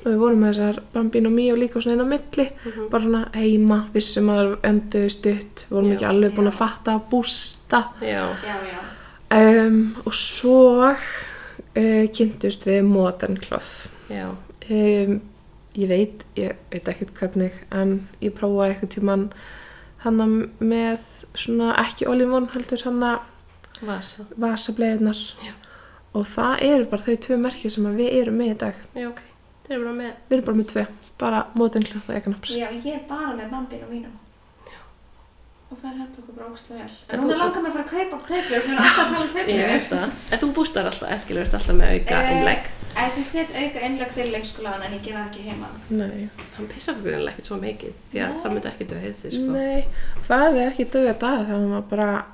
og 0.00 0.06
við 0.10 0.16
vorum 0.20 0.40
með 0.44 0.52
þessar 0.54 0.78
Bambino 0.94 1.30
Mio 1.30 1.54
líka 1.56 1.80
svona 1.80 1.94
inn 1.96 2.04
á 2.06 2.12
milli 2.14 2.46
Mhm. 2.64 2.88
bara 2.90 3.04
svona 3.04 3.22
heima, 3.34 3.78
vissum 3.94 4.28
að 4.32 4.40
það 4.44 4.56
endur 4.70 5.10
stutt 5.10 5.66
vorum 5.70 5.90
Já. 5.90 5.94
ekki 5.96 6.08
alveg 6.10 6.34
búin 6.34 6.48
Já. 6.48 6.52
að 6.52 6.58
fatta 6.58 6.94
að 6.98 7.04
bústa 7.10 7.82
já, 8.00 8.24
Já, 8.44 8.56
já. 8.72 9.66
um, 9.66 9.96
og 10.06 10.14
svo 10.14 10.58
uh, 10.90 12.06
kynntust 12.12 12.66
við 12.66 12.82
Modern 12.84 13.36
Cloth 13.36 13.86
já 14.10 14.28
um, 14.70 15.20
ég 15.74 15.88
veit, 15.90 16.24
ég 16.36 16.54
veit 16.70 16.88
ekkert 16.88 17.14
hvernig 17.18 17.52
en 17.72 18.08
ég 18.22 18.30
prófaði 18.36 18.74
eitthvað 18.74 18.94
tíman 18.94 19.28
hann 20.04 20.50
með 20.60 20.98
svona 21.34 21.74
ekki 21.80 22.06
olífón 22.06 22.50
heldur 22.52 22.82
hann 22.84 23.00
Vasa 23.84 24.22
vasableiðnar 24.38 25.18
Já. 25.44 25.52
og 26.14 26.26
það 26.30 26.62
eru 26.62 26.84
bara 26.92 27.02
þau 27.02 27.16
tvö 27.26 27.36
merki 27.42 27.70
sem 27.70 27.86
að 27.90 27.96
við 27.98 28.12
erum 28.22 28.36
með 28.38 28.52
í 28.52 28.58
dag 28.58 28.74
Já, 28.94 29.08
ok 29.08 29.20
Þeir 29.64 29.76
eru 29.78 29.84
bara 29.84 29.96
með 29.96 30.12
við 30.28 30.36
erum 30.36 30.44
bara 30.44 30.56
með 30.60 30.68
tvö, 30.72 30.84
bara 31.18 31.38
Cloth 31.54 32.10
og 32.10 32.16
Eganaps 32.18 32.50
Já, 32.52 32.68
ég 32.70 32.86
er 32.94 33.00
bara 33.08 33.32
með 33.38 33.50
bambinu 33.50 33.86
mínum. 33.90 34.14
Og 35.72 35.78
það 35.80 35.88
er 35.90 35.96
hendur 35.98 36.20
okkur 36.22 36.34
bara 36.36 36.48
ógst 36.52 36.68
vel. 36.70 36.78
En 36.84 37.18
þú- 37.18 37.24
hún 37.24 37.30
er 37.32 37.38
langað 37.40 37.62
með 37.64 37.70
að 37.70 37.74
fara 37.74 37.84
að 37.84 37.90
kaupa 37.94 38.16
töflur, 38.28 38.60
þú 38.62 38.70
er 38.70 38.78
alltaf 38.78 38.98
að 39.00 39.10
tala 39.10 39.24
um 39.24 39.24
Ég 39.24 39.32
töflur. 39.34 39.70
veit 39.72 39.88
það. 39.90 40.10
En 40.32 40.38
þú 40.38 40.48
bústar 40.54 40.84
alltaf, 40.90 41.10
eskilur, 41.16 41.42
ert 41.42 41.54
alltaf 41.54 41.76
með 41.80 41.88
auka 41.94 42.14
Eh, 42.20 42.32
innlegg. 42.34 42.64
Ég 42.94 43.22
set 43.24 43.50
auka 43.56 43.80
innlegg 43.88 44.10
fyrir 44.14 44.30
leikskólan 44.36 44.82
en 44.86 44.92
ég 44.92 45.02
gera 45.02 45.18
það 45.24 45.30
ekki 45.30 45.42
heima. 45.48 45.68
Nei, 45.90 46.28
Hann 46.56 46.66
pissar 46.68 46.94
fyrir 46.94 47.16
innlegg 47.18 47.34
ekkert 47.34 47.46
svo 47.48 47.56
mikið 47.58 47.92
Því 48.12 48.18
að 48.22 48.42
það 48.44 48.52
myndi 48.54 48.68
ekki 48.70 48.86
döða 48.92 49.02
þessi, 49.08 49.32
sko. 49.32 49.50
Nei, 49.50 49.84
það 50.28 50.44
hefði 50.44 50.62
ekki 50.68 50.84
dögða 50.94 51.18
dag 51.18 51.38
þegar 51.40 51.56
hann 51.56 51.70
var 51.70 51.82
bara 51.82 52.24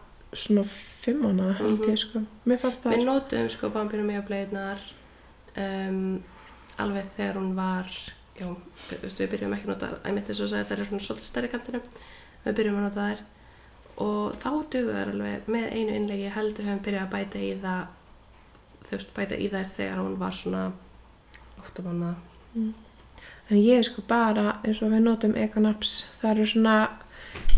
það 6.80 6.88
Við 6.88 6.96
alveg 6.96 7.12
þegar 7.16 7.38
hún 7.40 7.52
var 7.58 7.92
já, 8.40 8.48
við 9.04 9.30
byrjum 9.34 9.54
ekki 9.56 9.68
að 9.68 9.72
nota 9.74 9.90
ég 10.06 10.16
mitt 10.16 10.30
þess 10.30 10.44
að 10.46 10.66
þær 10.70 10.76
eru 10.78 10.88
svona 10.88 11.04
svolítið 11.06 11.28
stærri 11.28 11.50
kantinum 11.52 11.82
við 12.44 12.56
byrjum 12.60 12.78
að 12.80 12.86
nota 12.88 13.06
þær. 13.10 13.22
Og 14.00 14.36
þá 14.40 14.50
dugur 14.72 14.96
þær 14.96 15.10
alveg 15.12 15.48
með 15.52 15.66
einu 15.76 15.96
innlegi 15.98 16.30
heldur 16.32 16.64
við 16.64 16.70
höfum 16.70 16.84
byrjað 16.86 17.02
að 17.04 17.12
bæta 17.14 17.42
í 17.44 17.50
það 17.60 17.82
þú 18.86 18.96
veist, 18.96 19.10
bæta 19.16 19.36
í 19.36 19.48
þær 19.52 19.68
þegar 19.76 20.00
hún 20.00 20.16
var 20.20 20.32
svona 20.36 20.62
8 21.60 21.84
mánuða 21.84 22.14
En 23.50 23.58
ég 23.58 23.80
er 23.80 23.86
sko 23.86 24.02
bara, 24.06 24.60
eins 24.64 24.80
og 24.82 24.92
við 24.94 25.02
notum 25.04 25.32
Eganaps, 25.36 25.94
það 26.20 26.30
eru 26.36 26.46
svona, 26.52 26.74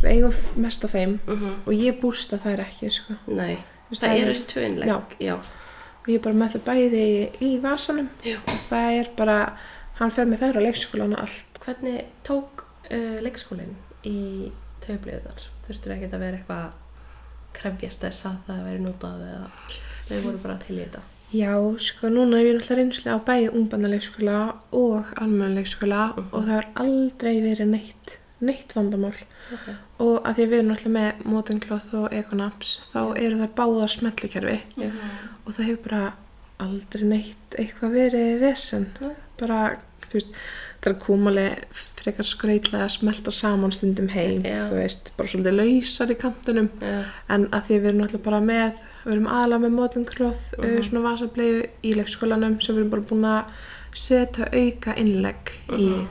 við 0.01 0.09
eigum 0.15 0.39
mest 0.65 0.85
af 0.89 0.95
þeim 0.97 1.19
mm 1.27 1.59
og 1.67 1.73
ég 1.77 1.99
bústa 2.01 2.39
þær 2.41 2.65
ekki, 2.65 2.91
sko. 2.91 3.17
Nei, 3.29 3.59
veist, 3.91 4.03
það 4.03 4.23
eru 4.23 4.35
tvö 4.53 4.65
innlegg 4.67 4.89
Já. 4.89 4.97
já, 5.21 5.35
Og 6.03 6.09
ég 6.11 6.19
er 6.19 6.25
bara 6.25 6.35
með 6.35 6.57
þau 6.57 6.63
bæði 6.67 7.03
í, 7.47 7.51
vasanum 7.63 8.09
Já. 8.27 8.37
og 8.43 8.59
það 8.69 8.97
er 9.01 9.11
bara, 9.17 9.37
hann 10.01 10.11
fer 10.11 10.27
með 10.27 10.41
þær 10.43 10.59
á 10.59 10.67
leikskólan 10.67 11.15
og 11.15 11.21
allt. 11.29 11.61
Hvernig 11.63 12.05
tók 12.27 12.65
uh, 12.91 13.19
leikskólinn 13.23 13.77
í 14.09 14.51
töfliðar? 14.83 15.45
Þurftur 15.69 15.95
ekki 15.95 16.11
að 16.11 16.19
vera 16.25 16.41
eitthvað 16.41 16.73
krefjast 17.55 18.03
þess 18.03 18.27
að 18.27 18.37
það 18.49 18.63
veri 18.67 18.83
notað 18.83 19.25
eða 19.29 19.49
þau 20.09 20.21
voru 20.27 20.39
bara 20.43 20.59
til 20.65 20.77
í 20.79 20.81
þetta? 20.87 21.03
Já, 21.33 21.53
sko, 21.81 22.11
núna 22.13 22.41
hef 22.43 22.49
ég 22.51 22.57
náttúrulega 22.59 22.81
reynslu 22.83 23.13
á 23.15 23.19
bæði 23.25 23.53
ungbarnaleikskóla 23.57 24.39
og 24.77 25.13
almennaleikskóla 25.23 26.01
Mhm. 26.17 26.27
og 26.33 26.43
það 26.45 26.51
har 26.57 26.67
aldrei 26.83 27.37
verið 27.41 27.71
neitt, 27.73 28.19
neitt 28.41 28.75
vandamál. 28.77 29.15
Okay. 29.53 29.75
Og 30.01 30.19
að 30.25 30.35
því 30.37 30.47
við 30.51 30.59
erum 30.59 30.69
náttúrulega 30.73 30.97
með 30.99 31.25
Modern 31.33 31.61
Cloth 31.61 31.95
og 31.95 32.13
Econaps, 32.13 32.75
þá 32.93 33.01
eru 33.17 33.39
það 33.39 33.55
báðar 33.57 33.93
smellukerfi 33.95 34.59
Já. 34.77 34.91
Og 35.47 35.53
það 35.57 35.67
hefur 35.71 35.83
bara 35.89 36.13
aldrei 36.63 37.05
neitt 37.09 37.57
eitthvað 37.59 37.97
verið 37.97 38.41
vesen. 38.41 38.87
Nei. 39.01 39.15
Bara, 39.41 39.61
þú 40.07 40.13
veist, 40.19 40.35
það 40.83 40.93
er 40.93 40.99
komalega 41.03 41.57
frekar 42.03 42.27
skrautlega 42.27 42.85
að 42.87 42.95
smelta 42.97 43.31
saman 43.35 43.73
stundum 43.75 44.09
heim, 44.13 44.43
Já. 44.47 44.69
þú 44.71 44.79
veist, 44.79 45.11
bara 45.17 45.29
svolítið 45.29 45.57
lausar 45.59 46.11
í 46.11 46.17
kantunum 46.19 46.69
Já, 46.83 47.05
en 47.29 47.47
að 47.55 47.63
því 47.69 47.77
við 47.81 47.87
erum 47.91 48.01
náttúrulega 48.03 48.25
bara 48.27 48.41
með 48.41 48.73
við 49.05 49.13
erum 49.17 49.27
aðalega 49.27 49.63
með 49.65 49.77
Cloth 50.07 50.55
uh 50.59 50.65
Mhm. 50.65 50.83
svona 50.83 51.05
vasableiðu 51.09 51.63
í 51.83 51.95
leikskólanum 51.99 52.61
sem 52.63 52.75
við 52.77 52.81
erum 52.81 52.91
bara 52.91 53.03
búin 53.03 53.25
að 53.27 53.45
setja 53.95 54.49
auka 54.53 54.95
innlegg 54.97 55.51
í 55.71 55.89
Mhm. 55.89 56.09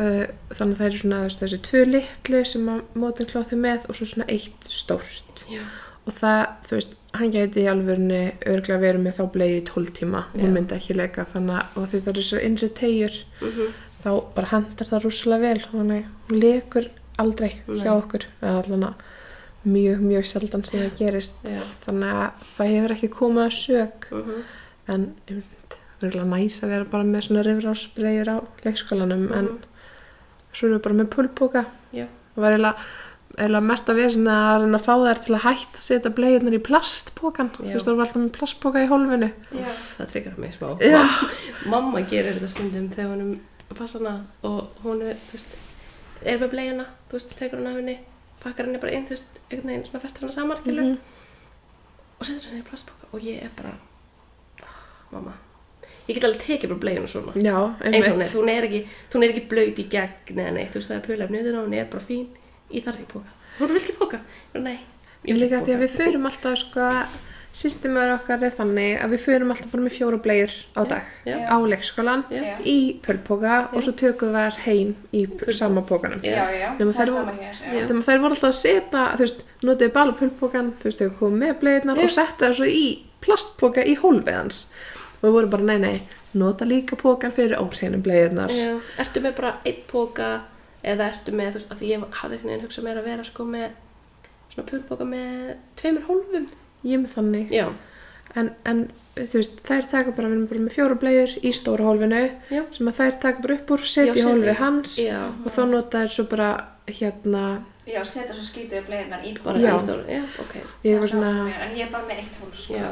uh, 0.00 0.26
þannig 0.54 0.74
að 0.74 0.78
það 0.78 0.86
eru 0.86 0.98
svona 0.98 1.22
veist, 1.22 1.40
þessi 1.42 1.58
tvö 1.62 1.84
litlu 1.86 2.44
sem 2.46 2.82
Cloth 3.30 3.52
er 3.52 3.58
með 3.58 3.88
og 3.88 3.94
svo 3.96 4.06
svona 4.06 4.28
eitt 4.28 4.64
stórt 4.70 5.44
já, 5.50 5.62
og 6.06 6.12
það, 6.14 6.46
þú 6.66 6.70
veist, 6.78 6.94
hann 7.12 7.32
gæti 7.32 7.64
í 7.64 7.68
alvörunni 7.70 8.20
örglega 8.48 8.80
verið 8.80 9.04
með 9.04 9.16
þá 9.18 9.24
bleiðu 9.34 9.56
í 9.58 9.64
12 9.68 9.94
tíma 9.98 10.24
Já. 10.32 10.42
hún 10.42 10.54
myndi 10.56 10.76
ekki 10.78 10.96
leika 10.96 11.26
þannig 11.28 11.76
og 11.76 11.88
því 11.90 12.00
það 12.00 12.12
eru 12.12 12.24
svo 12.28 12.42
innri 12.46 12.68
tegjur 12.78 13.18
mhm, 13.42 13.72
þá 14.02 14.10
bara 14.36 14.52
hendar 14.52 14.90
það 14.90 15.06
rússalega 15.06 15.42
vel 15.42 15.64
þannig 15.66 16.06
hún 16.28 16.42
lekur 16.42 16.88
aldrei 17.22 17.50
Nei. 17.66 17.82
hjá 17.82 17.90
okkur 17.92 18.26
eða 18.40 18.54
allan 18.62 18.86
að 18.88 19.04
mjög, 19.62 20.00
mjög 20.02 20.28
sjaldan 20.30 20.64
sem 20.66 20.80
það 20.80 20.96
gerist 21.02 21.44
Já. 21.46 21.60
þannig 21.84 22.16
að 22.22 22.46
það 22.54 22.72
hefur 22.72 22.96
ekki 22.96 23.12
komið 23.18 23.44
að 23.44 23.58
sög 23.60 24.08
mhm, 24.10 24.40
en 24.92 25.06
um, 25.36 25.44
verður 26.02 26.26
næs 26.32 26.58
að 26.64 26.74
vera 26.74 26.90
bara 26.96 27.06
með 27.06 27.28
svona 27.28 27.46
rifrásbreyjur 27.46 28.32
á 28.32 28.36
leikskólanum 28.64 29.28
en 29.30 29.52
mhm. 29.52 29.62
svo 30.50 30.68
erum 30.68 30.78
við 30.78 30.84
bara 30.88 31.00
með 31.02 31.12
pulpóka 31.12 31.66
Já. 31.92 32.06
það 32.32 32.46
var 32.46 32.56
eiginlega, 32.56 32.90
eiginlega 33.38 33.64
mest 33.64 33.88
að 33.88 33.98
vera 34.00 34.10
að 34.32 34.62
reyna 34.64 34.78
að 34.78 34.84
fá 34.86 34.94
þær 35.02 35.20
til 35.24 35.34
að 35.36 35.44
hætta 35.46 35.78
að 35.80 35.86
setja 35.86 36.10
bleiðunar 36.18 36.56
í 36.58 36.60
plastpókan 36.66 37.50
þú 37.54 37.64
veist 37.68 37.86
það 37.88 37.96
var 37.98 38.06
alltaf 38.06 38.20
með 38.22 38.32
plastpóka 38.36 38.82
í 38.84 38.88
hólfinu. 38.90 39.28
Já. 39.52 39.62
Úff, 39.64 39.82
það 39.98 40.10
tryggar 40.12 40.38
mig 40.42 40.54
smá. 40.56 40.68
Já. 40.84 41.02
Mamma 41.72 42.02
gerir 42.10 42.36
þetta 42.36 42.50
stundum 42.52 42.88
þegar 42.92 43.14
hún 43.22 43.38
passa 43.78 43.98
hana 44.02 44.14
og 44.44 44.82
hún 44.84 45.00
er, 45.06 45.16
þú 45.30 45.38
veist, 45.38 45.54
er 46.28 46.42
með 46.42 46.50
bleiðina, 46.52 46.84
þú 47.08 47.16
veist, 47.18 47.36
tekur 47.38 47.62
hann 47.62 47.70
af 47.72 47.78
henni 47.80 47.96
pakkar 48.42 48.66
henni 48.68 48.82
bara 48.82 48.92
inn, 48.98 49.06
þú 49.08 49.16
veist, 49.16 49.40
einhvern 49.48 49.70
veginn 49.72 49.86
svona 49.88 50.02
festar 50.04 50.26
hana 50.26 50.36
saman, 50.36 50.60
skilur 50.60 50.84
Mhm. 50.84 50.98
og 52.20 52.26
setur 52.26 52.50
henni 52.52 52.60
í 52.62 52.68
plastboka 52.68 53.08
og 53.12 53.20
ég 53.24 53.42
er 53.46 53.50
bara 53.56 53.72
ah, 54.62 54.76
mamma 55.12 55.32
ég 56.08 56.14
get 56.18 56.24
alveg 56.24 56.42
tekið 56.42 56.68
bara 56.74 56.82
bleiðina 56.84 57.08
svona. 57.08 57.32
Já, 57.38 57.56
eins 57.86 58.08
og 58.08 58.14
hún 58.18 58.22
er, 58.22 58.28
hún 58.36 58.48
er 58.52 58.68
ekki, 58.68 58.80
hún 59.14 59.22
er 59.24 59.32
ekki 59.32 59.48
blöyt 59.48 59.78
í 59.78 59.88
gegn 59.88 60.36
eða 60.42 60.52
neitt, 60.58 60.72
þú 60.74 60.80
veist, 60.82 60.90
það 60.90 60.96
er 60.98 61.24
utan 61.24 61.56
á 61.56 61.62
henni 61.64 61.78
er 61.80 61.90
bara 61.90 62.04
fín 62.04 62.26
í 62.72 62.84
þar 62.84 62.98
ekki 62.98 63.10
póka 63.12 63.36
hún 63.58 63.68
vil 63.72 63.82
ekki 63.82 63.98
póka, 64.00 64.24
Ég 64.54 64.64
nei 64.64 64.78
Ég 65.22 65.38
líka 65.38 65.60
því 65.62 65.76
að 65.76 65.84
við 65.84 65.92
förum 66.00 66.24
alltaf 66.26 66.56
sko 66.58 66.86
systemur 67.52 68.14
okkar 68.14 68.40
er 68.46 68.54
þannig 68.56 68.96
að 69.04 69.12
við 69.12 69.24
förum 69.26 69.50
alltaf 69.52 69.72
bara 69.72 69.84
með 69.84 69.96
fjóra 69.98 70.18
blegjur 70.24 70.54
á 70.72 70.80
dag 70.88 71.10
já, 71.28 71.36
á 71.52 71.56
leikskólan 71.68 72.22
Já. 72.32 72.44
í 72.64 72.76
pölpóka 73.04 73.58
og 73.70 73.84
svo 73.84 73.92
tökum 74.00 74.32
við 74.32 74.46
þær 74.46 74.60
heim 74.64 74.94
í 75.12 75.22
sama 75.52 75.84
pókanum. 75.86 76.22
Það. 76.24 76.78
Þegar 76.80 78.02
þær 78.08 78.22
voru 78.24 78.32
alltaf 78.32 78.48
að 78.48 78.56
setja, 78.56 79.04
þú 79.12 79.26
veist, 79.26 79.44
notuðu 79.60 79.92
bara 79.98 80.16
pölpókan, 80.22 80.72
þú 80.80 80.88
veist, 80.88 81.04
þau 81.04 81.18
komum 81.20 81.44
með 81.44 81.54
blegjurnar 81.60 82.02
og 82.02 82.14
setja 82.16 82.48
þær 82.48 82.58
svo 82.62 82.70
í 82.72 82.86
plastpóka 83.22 83.84
í 83.84 83.98
hólfið 84.00 84.38
hans. 84.38 84.64
Og 85.20 85.28
við 85.28 85.36
vorum 85.36 85.52
bara, 85.52 85.68
nei, 85.68 85.78
nei, 85.84 86.22
nota 86.40 86.66
líka 86.66 86.96
pókan 86.96 87.36
fyrir 87.36 87.60
óhreinum 87.60 88.02
blegjurnar. 88.02 88.50
já. 88.50 88.80
ertu 89.04 89.20
með 89.20 89.36
bara 89.36 89.58
einn 89.68 89.84
póka 89.92 90.32
eða 90.84 91.08
ertu 91.12 91.32
með, 91.36 91.52
þú 91.54 91.60
veist, 91.60 91.72
að 91.76 91.82
ég 91.88 92.04
hafði 92.20 92.36
einhvern 92.36 92.50
veginn 92.52 92.66
hugsað 92.66 92.84
mér 92.88 93.00
að 93.02 93.08
vera 93.10 93.24
sko 93.28 93.44
með 93.46 93.70
svona 94.52 94.68
pulpóka 94.68 95.04
með 95.08 95.54
tveimur 95.80 96.06
hólfum. 96.08 96.46
Ég 96.84 97.00
með 97.04 97.14
þannig. 97.16 97.52
En, 98.34 98.48
en 98.64 98.78
þú 99.16 99.38
veist, 99.42 99.58
þær 99.66 99.86
taka 99.90 100.12
bara, 100.16 100.28
við 100.30 100.36
erum 100.38 100.46
bara 100.48 100.60
með 100.64 100.76
fjóra 100.78 100.94
blegjur 101.02 101.32
í 101.44 101.50
stóra 101.52 101.84
hólfinu 101.84 102.20
Já. 102.50 102.62
sem 102.72 102.88
að 102.88 102.96
þær 103.00 103.16
taka 103.20 103.42
bara 103.44 103.56
upp 103.58 103.72
úr, 103.76 103.82
setja 103.92 104.14
í 104.16 104.22
í- 104.22 104.54
hans 104.56 104.94
já, 105.02 105.18
og 105.44 105.50
þá 105.52 105.62
nota 105.68 106.00
þær 106.06 106.12
svo 106.14 106.24
bara 106.30 106.48
hérna, 106.88 107.42
Já, 107.82 107.98
setja 108.06 108.30
svo 108.30 108.44
skítið 108.46 108.78
upp 108.78 108.90
leiðinar 108.92 109.22
í 109.26 109.30
bara 109.42 109.58
Já. 109.58 109.72
í 109.74 109.80
stóru, 109.82 110.04
já, 110.06 110.22
ok. 110.38 110.52
ég 110.86 110.92
Það 110.92 111.00
var 111.02 111.08
svona 111.10 111.30
mér, 111.48 111.62
En 111.64 111.72
ég 111.74 111.80
er 111.82 111.88
bara 111.90 112.06
með 112.06 112.20
eitt 112.22 112.36
hólf, 112.38 112.58
sko. 112.62 112.76
Já, 112.78 112.90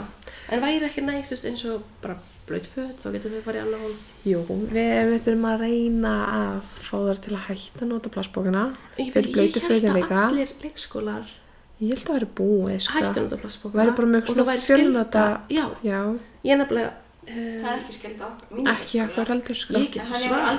en 0.51 0.63
væri 0.65 0.87
ekki 0.89 1.05
veist, 1.07 1.45
eins 1.47 1.63
og 1.71 1.85
bara 2.03 2.17
blöyt 2.49 2.67
föt, 2.67 2.97
þá 2.99 3.13
getur 3.15 3.31
þau 3.37 3.45
farið 3.45 3.61
í 3.61 3.63
annar 3.69 3.85
hólf. 3.85 4.01
jú, 4.27 4.41
við, 4.75 4.91
við 5.13 5.21
þurfum 5.29 5.47
að 5.47 5.63
reyna 5.63 6.15
að 6.39 6.73
fá 6.89 6.97
þær 7.07 7.21
til 7.23 7.35
að 7.37 7.45
hætta 7.45 7.85
að 7.85 7.93
nota 7.93 8.13
plastbókina 8.17 8.65
Ég, 8.99 9.15
ég 9.15 9.61
held 9.63 9.87
að 9.95 10.17
allir 10.25 10.57
leikskólar 10.65 11.31
ég 11.81 11.95
held 11.95 12.11
að 12.11 12.19
vera 12.19 12.31
búið, 12.41 12.81
sko 12.83 12.97
hættu 12.99 13.15
að 13.15 13.23
nota 13.29 13.41
plastbókana 13.45 13.85
Væri 13.85 13.97
bara 14.01 14.11
og 14.27 14.35
svona 14.35 14.43
það 14.43 14.51
væri 14.51 14.67
fjölnota-. 14.67 15.41
Já, 15.55 15.65
já, 15.87 16.01
ég 16.51 16.61
nefnilega, 16.65 16.93
Það 17.31 17.63
uh, 17.63 17.71
er 17.71 17.79
ekki 17.79 17.95
skilda 17.95 18.27
okkur. 18.27 18.59
mínu 18.59 18.75
ekki 18.75 19.03
okkur 19.07 19.33
heldur, 19.37 19.63
sko 19.63 19.79
Ég 19.79 19.91
get 19.95 20.11
svo 20.11 20.35
hann 20.35 20.59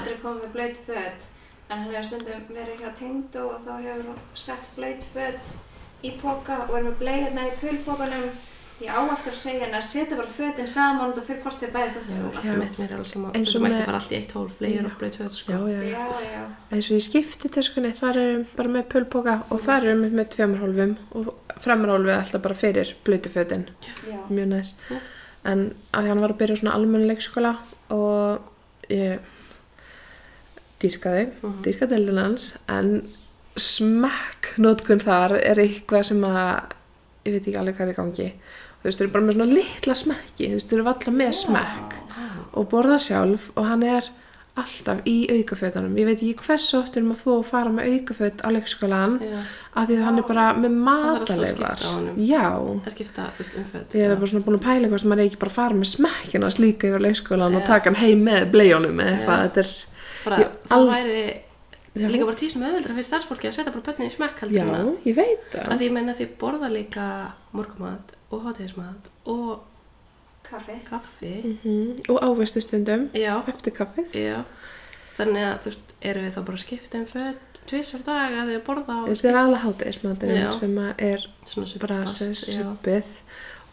en 1.72 1.80
hann 1.80 1.92
hefur 1.96 2.08
stundum 2.12 2.48
verið 2.52 2.82
hjá 2.84 2.94
tengdu 3.00 3.44
og 3.48 3.60
þá 3.66 3.74
hefur 3.80 4.08
hann 4.12 4.24
sett 4.36 4.72
blöyt 4.76 5.06
föt 5.14 5.52
í 6.04 6.16
póka 6.22 6.66
og 6.68 6.78
er 6.78 6.88
með 6.90 6.98
bleiðna 7.02 7.46
í 7.48 7.54
pulpókanum 7.62 8.32
ég 8.82 8.90
á 8.90 9.02
eftir 9.14 9.32
að 9.36 9.38
segja 9.38 9.66
hann 9.68 9.78
að 9.78 9.86
setja 9.86 10.18
bara 10.18 10.34
fötin 10.36 10.70
saman 10.70 11.14
og 11.14 11.26
fyrir 11.26 11.42
hvort 11.44 11.62
þið 11.62 11.74
bæði 11.76 12.02
er 12.88 12.94
alls 12.98 13.14
saman, 13.14 13.36
Eins 13.38 13.54
þú 13.54 13.60
og 13.60 13.66
mætti 13.68 13.84
fara 13.86 14.00
allt 14.00 14.12
í 14.14 14.18
eitt 14.18 14.36
hólf, 14.36 14.56
leir 14.64 14.78
Já. 14.80 14.86
og 14.90 14.96
blöyt 15.00 15.20
föt, 15.22 15.36
sko. 15.38 15.60
já, 15.70 15.84
já, 15.86 16.06
Já, 16.26 16.46
eins 16.72 16.90
og 16.90 16.98
ég 16.98 17.06
skipti 17.06 17.52
töskunni, 17.54 17.92
þar 17.98 18.22
erum 18.24 18.46
bara 18.58 18.74
með 18.78 18.88
pulpóka 18.96 19.36
og 19.50 19.62
þar 19.62 19.88
erum 19.92 20.06
við 20.08 20.18
með 20.18 20.32
tveimur 20.36 20.64
hólfum 20.66 20.96
og 21.20 21.34
fremur 21.62 21.94
hólfið 21.94 22.16
er 22.16 22.24
alltaf 22.24 22.46
bara 22.48 22.58
fyrir 22.58 22.96
blöytufötin 23.06 23.68
já. 23.86 24.18
mjög 24.30 24.50
næs 24.56 24.74
Já. 24.90 24.98
en 25.52 25.68
að 25.94 26.02
því 26.02 26.14
hann 26.16 26.26
var 26.26 26.34
að 26.34 26.42
byrja 26.42 26.58
á 26.58 26.62
svona 26.64 26.76
almennu 26.80 27.12
leikskóla 27.12 27.54
og 27.94 28.90
ég 28.90 29.22
dýrkaði 30.84 31.26
Mhm. 31.42 31.58
dýrkadeildin 31.68 32.22
hans 32.24 32.54
en 32.70 32.94
smekk 33.58 34.54
nótkun 34.64 35.02
þar 35.04 35.38
er 35.42 35.60
eitthvað 35.62 36.06
sem 36.12 36.22
að 36.28 36.72
ég 37.28 37.36
veit 37.36 37.46
ekki 37.48 37.60
alveg 37.62 37.78
hvað 37.78 37.88
er 37.90 37.94
í 37.94 38.00
gangi 38.00 38.30
þú 38.82 38.88
veist, 38.88 38.98
þeir 38.98 39.06
eru 39.08 39.14
bara 39.18 39.26
með 39.28 39.36
svona 39.38 39.54
litla 39.54 39.94
smekki 40.00 40.48
þú 40.50 40.56
veist, 40.58 40.70
þeir 40.72 40.80
eru 40.80 40.90
alltaf 40.94 41.14
með 41.20 41.36
smekk 41.44 42.00
og 42.58 42.70
borða 42.72 42.98
sjálf 43.04 43.52
og 43.56 43.68
hann 43.70 43.84
er 43.84 44.10
alltaf 44.62 44.98
í 45.08 45.16
aukafötunum 45.32 45.94
ég 46.02 46.08
veit 46.10 46.20
ekki 46.24 46.46
hversu 46.48 46.80
oft 46.82 46.98
erum 47.00 47.14
að 47.14 47.22
þú 47.24 47.36
að 47.38 47.46
fara 47.52 47.70
með 47.72 47.92
aukaföt 47.94 48.42
á 48.44 48.48
leikskólan 48.52 49.14
af 49.76 49.86
því 49.88 49.96
að 50.00 50.04
hann 50.08 50.18
er 50.20 50.26
bara 50.28 50.48
með 50.58 50.74
að 50.82 51.86
honum. 51.94 52.18
já, 52.20 52.44
skipta, 52.92 53.30
veist, 53.38 53.56
um 53.56 53.64
föt. 53.72 53.96
Ég 53.96 54.10
er 54.12 54.16
bara 54.18 54.28
svona 54.28 54.44
búin 54.44 54.58
að 54.60 54.66
pæla 54.66 54.84
eitthvað 54.90 55.00
sem 55.06 55.10
maður 55.14 55.24
er 55.24 55.30
ekki 55.30 55.40
bara 55.46 55.52
að 55.54 55.60
fara 55.62 55.80
með 55.80 55.92
smekkina 55.94 56.52
slíka 56.52 56.90
yfir 56.92 57.06
leikskólan 57.06 57.56
og 57.56 57.62
Já. 57.64 57.68
taka 57.68 57.90
hann 57.94 58.02
heim 58.02 58.26
með 58.28 58.52
bleijónum 58.52 59.00
eða 59.00 59.14
eitthvað, 59.16 59.46
þetta 59.46 59.64
er, 59.64 59.72
Bara, 60.26 60.38
Ég- 60.38 60.52
það 60.70 60.88
væri 60.92 61.42
Já. 61.96 62.08
líka 62.08 62.26
bara 62.26 62.38
tísum 62.40 62.64
auðveldra 62.64 62.94
fyrir 62.96 63.08
starfsfólki 63.10 63.48
að 63.50 63.56
setja 63.58 63.72
bara 63.74 63.82
bönnin 63.88 64.08
í 64.08 64.14
smekk 64.16 64.40
heldur 64.40 64.58
já, 64.58 64.96
ég 65.06 65.16
veit 65.16 65.42
það. 65.52 65.66
að 65.68 65.78
því 65.82 65.88
ég 65.90 65.92
meina 65.92 66.14
því 66.14 66.28
borða 66.40 66.70
líka 66.72 67.08
morgumat 67.54 68.14
og 68.32 68.46
hátíðismat 68.46 69.10
og 69.26 69.60
Kaffi. 70.44 70.78
kaffi 70.90 71.34
Mhm. 71.64 72.10
Og 72.10 72.20
ávistu 72.24 72.62
stundum 72.62 73.10
já, 73.14 73.44
eftir 73.48 73.72
kaffið. 73.74 74.14
já 74.16 74.44
þannig 75.18 75.44
að 75.44 75.60
þú 75.60 75.66
veist, 75.66 75.94
eru 76.02 76.20
við 76.22 76.32
þá 76.34 76.42
bara 76.46 76.58
að 76.58 76.64
skipta 76.66 76.98
um 76.98 77.06
föt 77.06 77.62
tvisvar 77.68 78.04
dag 78.06 78.32
að 78.32 78.48
þið 78.52 78.64
borða 78.64 78.96
og 79.04 79.10
Þetta 79.10 79.30
er 79.30 79.36
alveg 79.36 79.62
hátegismaturinn 79.66 80.54
sem 80.54 80.76
að 80.76 80.94
er 80.98 81.28
svona 81.46 81.80
bara 81.80 82.06
suppið 82.06 83.06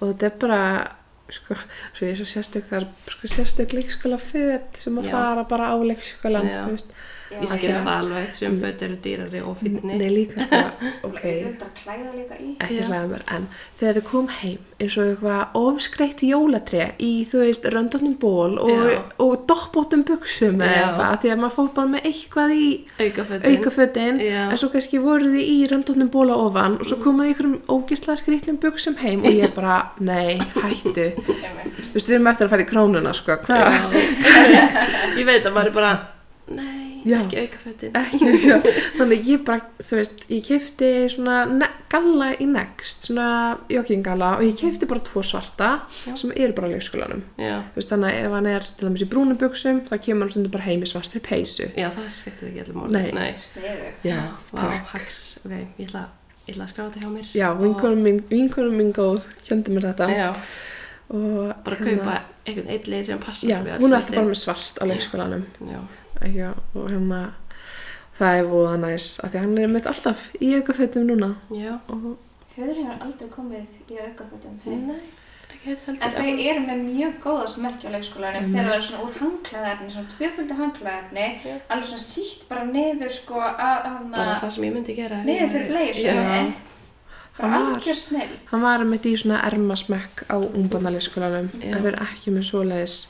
og 0.00 0.08
þetta 0.14 0.22
er 0.26 0.30
bara, 0.38 0.92
sko, 1.34 1.56
svo 1.92 2.06
ég 2.06 2.14
er 2.14 2.20
svo 2.20 2.28
sérstök, 2.28 2.66
það 2.70 2.80
er 2.80 2.86
sko 3.14 3.30
sérstök 3.34 3.74
leikskóla 3.76 4.18
föt 4.22 4.82
sem 4.84 4.98
að 5.00 5.08
Já. 5.08 5.12
fara 5.12 5.44
bara 5.48 5.70
á 5.72 5.76
leikskólan, 5.90 6.48
þú 6.48 6.74
veist. 6.76 6.92
Já. 7.28 7.40
ég 7.42 7.50
skil 7.52 7.68
Já. 7.70 7.78
það 7.84 7.94
alveg, 7.94 8.28
sem 8.38 8.54
föt 8.62 8.82
eru 8.86 8.96
dýrari 9.04 9.40
og 9.44 9.56
fínni 9.60 9.98
Nei, 9.98 10.08
líka 10.12 10.46
Og 11.04 11.10
ok. 11.10 11.20
Þú 11.20 11.44
vilt 11.44 11.64
að 11.66 11.72
klæða 11.82 12.12
líka 12.14 12.38
í. 12.40 12.54
ekki 12.64 12.78
hlæða 12.88 13.08
mér, 13.12 13.24
en 13.36 13.48
þegar 13.80 13.98
þau 13.98 14.06
kom 14.08 14.30
heim 14.38 14.64
eins 14.78 14.94
og 14.94 15.08
eitthvað 15.10 15.56
ofskreitt 15.58 16.22
jólatré 16.22 16.84
í, 17.02 17.10
þú 17.28 17.42
veist, 17.42 17.64
röndóttum 17.74 18.14
ból 18.22 18.54
og, 18.62 18.92
og 19.20 19.32
doppbóttum 19.50 20.04
buksum 20.06 20.60
eða 20.62 20.84
eitthvað, 20.84 21.16
því 21.24 21.32
að 21.34 21.40
maður 21.42 21.54
fór 21.56 21.70
bara 21.74 21.92
með 21.96 22.06
eitthvað 22.12 22.54
í 22.54 22.68
auka 23.02 23.24
fötin 23.28 23.56
aukafötin, 23.58 24.20
en 24.44 24.60
svo 24.62 24.70
kannski 24.72 25.00
voru 25.02 25.32
þið 25.34 25.50
í 25.50 25.56
röndóttum 25.72 26.12
bóla 26.14 26.38
ofan 26.46 26.78
og 26.78 26.86
svo 26.86 27.00
komaði 27.02 27.34
einhverjum 27.34 27.58
ógislega 27.74 28.22
skrýtnum 28.22 28.60
buksum 28.62 28.96
heim 29.02 29.26
og 29.26 29.34
ég 29.34 29.52
bara, 29.56 29.80
nei, 30.10 30.38
hættu 30.62 31.08
þú 31.18 31.96
veist, 31.96 32.06
við 32.06 32.14
erum 32.20 32.30
eftir 32.30 32.46
að 32.46 32.54
fara 32.54 32.64
í 32.64 32.70
krónuna, 32.70 33.14
sko, 33.18 33.38
hvað? 33.48 33.98
ég 35.18 35.26
veit 35.26 35.42
að 35.42 35.52
maður 35.58 35.72
er 35.72 35.76
bara 35.80 35.92
nei, 36.54 36.87
Já. 37.06 37.18
ekki 37.20 37.38
auka 37.44 37.58
fötin 37.62 37.96
ekki, 37.98 38.30
já, 38.48 38.56
þannig 38.98 39.26
ég 39.28 39.44
bara, 39.46 39.60
þú 39.78 39.96
veist, 40.00 40.22
ég 40.32 40.42
kefti 40.48 40.88
svona 41.12 41.68
galla 41.88 42.30
í 42.36 42.46
next, 42.50 43.06
svona 43.08 43.28
joggingalla 43.72 44.34
og 44.38 44.42
ég 44.44 44.56
kefti 44.60 44.88
bara 44.90 45.00
tvo 45.06 45.22
svarta 45.24 45.70
Já. 46.06 46.14
sem 46.16 46.32
eru 46.36 46.52
bara 46.56 46.68
á 46.68 46.72
leikskólanum. 46.74 47.22
veist, 47.76 47.88
þannig 47.92 48.10
að 48.12 48.26
ef 48.26 48.36
hann 48.38 48.46
er 48.52 48.66
til 48.76 48.88
dæmis 48.88 49.04
í 49.06 49.08
brúnum 49.08 49.38
buksum, 49.40 49.80
þá 49.88 49.94
kemur 50.04 50.26
hann 50.26 50.30
stundur 50.36 50.52
bara 50.58 50.66
heim 50.68 50.82
í 50.82 50.90
svartri 50.90 51.20
peysu. 51.24 51.70
já, 51.76 51.88
það 51.90 52.08
skiptir 52.12 52.48
ekki 52.52 52.64
allir 52.66 52.78
máli 52.80 53.12
Nei. 53.14 53.34
Sniðug. 53.36 54.00
Já, 54.04 54.18
Vá, 54.52 54.60
takk. 54.62 54.88
hacks, 54.94 55.20
ok, 55.44 55.52
ég 55.78 55.86
ætla, 55.88 56.06
ég 56.46 56.54
ætla 56.56 56.64
að 56.66 56.72
skráta 56.74 56.90
þetta 56.96 57.04
hjá 57.06 57.12
mér 57.14 57.30
Já, 57.34 57.48
mín, 58.02 58.22
vinkonum 58.28 58.76
mín 58.82 58.92
góð, 58.96 59.22
kjöndi 59.46 59.72
mér 59.76 59.88
þetta. 59.92 60.10
já, 60.12 60.32
Og 61.08 61.54
bara 61.64 61.76
hérna- 61.76 61.96
kaupa 62.04 62.14
einhvern 62.44 62.68
eitt 62.68 62.86
lið 62.88 63.04
sem 63.06 63.18
passar 63.18 63.48
hún 63.80 63.92
er 63.92 63.96
alltaf 63.96 64.10
bara 64.14 64.26
með 64.28 64.36
svart 64.42 64.76
á 64.76 64.84
leikskólanum. 64.84 65.44
já, 65.64 65.72
Já, 65.72 65.80
og 66.74 66.88
hérna, 66.90 67.20
það 68.18 68.38
er 68.40 68.48
voða 68.50 68.76
næs, 68.82 69.06
af 69.22 69.30
því 69.30 69.36
að 69.38 69.44
hann 69.46 69.58
er 69.58 69.68
með 69.76 69.86
alltaf 69.92 70.24
í 70.40 70.54
aukafötum 70.58 71.06
núna. 71.06 71.34
já, 71.54 71.78
Og 71.88 72.16
Höður 72.58 72.74
hefur 72.82 73.02
aldrei 73.06 73.28
komið 73.30 73.66
í 73.90 73.98
aukafötum 74.02 74.54
nei, 74.66 74.96
ekki 75.54 75.70
En 75.70 76.12
þau 76.16 76.30
eru 76.50 76.60
með 76.66 76.80
mjög 76.88 77.12
góða 77.22 77.44
smerki 77.48 77.86
á 77.86 77.90
leikskólanum. 77.94 78.42
Einmitt. 78.42 78.54
Þeir 78.54 78.64
eru 78.64 78.72
alveg 78.72 78.86
svona 78.88 79.04
úr 79.04 79.14
hanglaðefni, 79.20 79.90
svona 79.94 80.08
tvöföldu 80.14 80.56
hanglaðefni, 80.58 81.26
Já. 81.44 81.54
alveg 81.70 81.86
svona 81.92 82.04
sítt 82.08 82.48
bara 82.48 82.64
niður 82.64 83.10
sko 83.14 83.34
að 83.40 83.86
hann 83.86 84.10
bara 84.10 84.34
það 84.42 84.50
sem 84.56 84.64
ég 84.64 84.72
myndi 84.74 84.96
gera 84.96 85.22
ég 85.24 85.52
fyrir 85.52 85.68
bleiðsögni. 85.70 86.54
Hann 87.38 87.50
Bara 87.52 87.60
var- 87.62 87.74
algjör 87.78 87.94
snill. 87.94 88.34
hann 88.50 88.60
var 88.62 88.78
með 88.84 89.04
í 89.06 89.14
svona 89.22 89.38
ermasmekk 89.46 90.24
á 90.26 90.36
ungbarnaleikskólanum, 90.42 91.50
Já. 91.62 91.76
en 91.76 91.82
þau 91.82 91.86
eru 91.86 92.02
ekki 92.02 92.30
með 92.34 92.44
svoleiðis. 92.50 93.06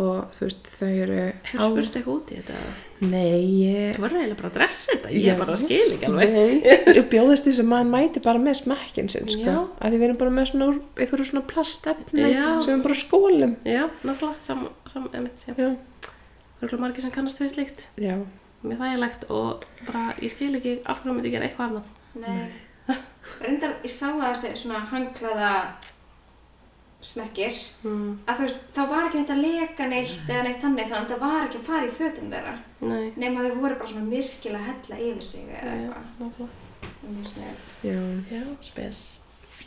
Og 0.00 0.30
þú 0.32 0.46
veist, 0.46 0.68
þau 0.78 0.88
eru 0.88 1.16
Hefur 1.50 1.82
spurt 1.84 1.96
eitthvað 1.98 2.14
út 2.14 2.30
í 2.32 2.36
þetta? 2.38 2.60
Nei, 3.02 3.40
ég... 3.60 3.90
Þú 3.96 4.04
verður 4.06 4.20
eiginlega 4.22 4.38
bara 4.38 4.48
að 4.48 4.54
dressa 4.56 4.94
þetta, 4.94 5.10
ég 5.12 5.26
Já. 5.26 5.34
bara 5.42 5.56
skil 5.60 5.80
ekki 5.82 6.08
alveg. 6.08 6.32
Nei, 6.32 6.70
ég 6.96 7.08
bjóðist 7.12 7.44
því 7.48 7.52
sem 7.58 7.68
maður 7.68 7.90
mæti 7.92 8.22
bara 8.24 8.40
með 8.40 8.56
smekkin 8.62 9.12
sinn, 9.12 9.28
sko. 9.28 9.44
Já. 9.44 9.58
Að 9.82 9.92
því 9.92 10.00
við 10.00 10.06
erum 10.08 10.20
bara 10.22 10.34
með 10.38 10.48
svona 10.48 10.68
einhverju 10.96 11.28
svona 11.28 11.44
plastefni 11.52 12.24
Já. 12.24 12.46
sem 12.64 12.72
við 12.72 12.86
bara 12.88 12.98
skólum. 13.02 13.54
Já, 13.68 13.82
náttúrulega, 14.00 14.48
sam, 14.48 14.64
sam, 14.94 15.08
emitt, 15.20 15.44
já. 15.44 15.54
Já. 15.60 16.10
Það 16.56 16.68
eru 16.70 16.82
margir 16.86 17.04
sem 17.04 17.12
kannast 17.18 17.42
við 17.42 17.52
slíkt, 17.52 17.86
Já. 18.00 18.16
mér 18.64 18.80
þægilegt 18.80 19.28
og 19.34 19.68
bara, 19.84 20.08
ég 20.22 20.32
skil 20.32 20.54
ekki 20.56 20.78
af 20.86 21.02
hverju 21.02 21.18
myndi 21.18 21.34
gera 21.36 21.50
eitthvað 21.50 21.68
annað. 21.68 21.96
Nei. 22.22 22.96
Reyndar, 23.42 23.76
ég 23.84 23.92
sá 23.92 24.08
að 24.08 24.30
þessi 24.30 24.64
svona 24.64 24.80
hanglaða 24.90 25.52
smekkir, 27.02 27.54
Mm. 27.84 28.18
að 28.26 28.36
þú 28.36 28.44
veist, 28.46 28.60
þá 28.74 28.82
var 28.88 29.06
ekki 29.08 29.18
neitt 29.20 29.32
að 29.34 29.42
leka 29.42 29.86
neitt 29.90 30.28
eða 30.28 30.42
neitt 30.46 30.60
þannig, 30.62 30.88
þannig 30.90 31.06
að 31.06 31.12
það 31.12 31.24
var 31.26 31.46
ekki 31.46 31.58
að 31.60 31.68
fara 31.70 31.86
í 31.86 31.94
fötum 31.98 32.30
þeirra. 32.32 32.56
Að 33.42 33.50
þau 33.52 33.60
voru 33.62 33.78
bara 33.80 33.88
svona 33.92 34.10
virkilega 34.10 34.62
að 34.62 34.68
hella 34.70 35.00
yfir 35.10 35.22
sig 35.22 35.48
eða 35.50 35.74
já, 35.82 35.94
eitthvað. 36.22 36.48
Já. 37.82 37.96
Já, 38.30 38.42
spes. 38.62 39.00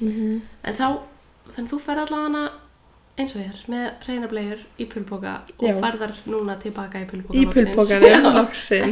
Mm 0.01 0.41
En 0.63 0.73
þá, 0.75 0.87
þannig 1.55 1.71
þú 1.71 1.79
fer 1.79 1.99
allavega 2.03 2.51
eins 3.15 3.35
og 3.37 3.41
er, 3.45 3.59
með 3.71 4.07
reyna 4.09 4.27
blegjur 4.27 4.63
í 4.81 4.85
pulpoka 4.91 5.35
og 5.55 5.63
Já. 5.63 5.75
ferðar 5.79 6.13
núna 6.27 6.57
tilbaka 6.59 6.99
í 6.99 7.07
pulpoka 7.07 7.37
Í 7.39 7.45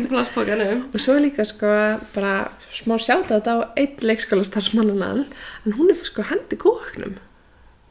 plastpokanum. 0.08 0.86
Og 0.96 1.04
svo 1.04 1.18
líka 1.20 1.44
sko 1.48 1.68
bara 2.14 2.48
smá 2.72 2.96
sjáta 3.04 3.36
þetta 3.42 3.52
á 3.52 3.60
einn 3.76 3.98
leikskólastarfsmannan 4.08 5.26
en 5.66 5.76
hún 5.76 5.92
er 5.92 6.00
sko 6.08 6.24
hendi 6.30 6.56
kóknum. 6.56 7.18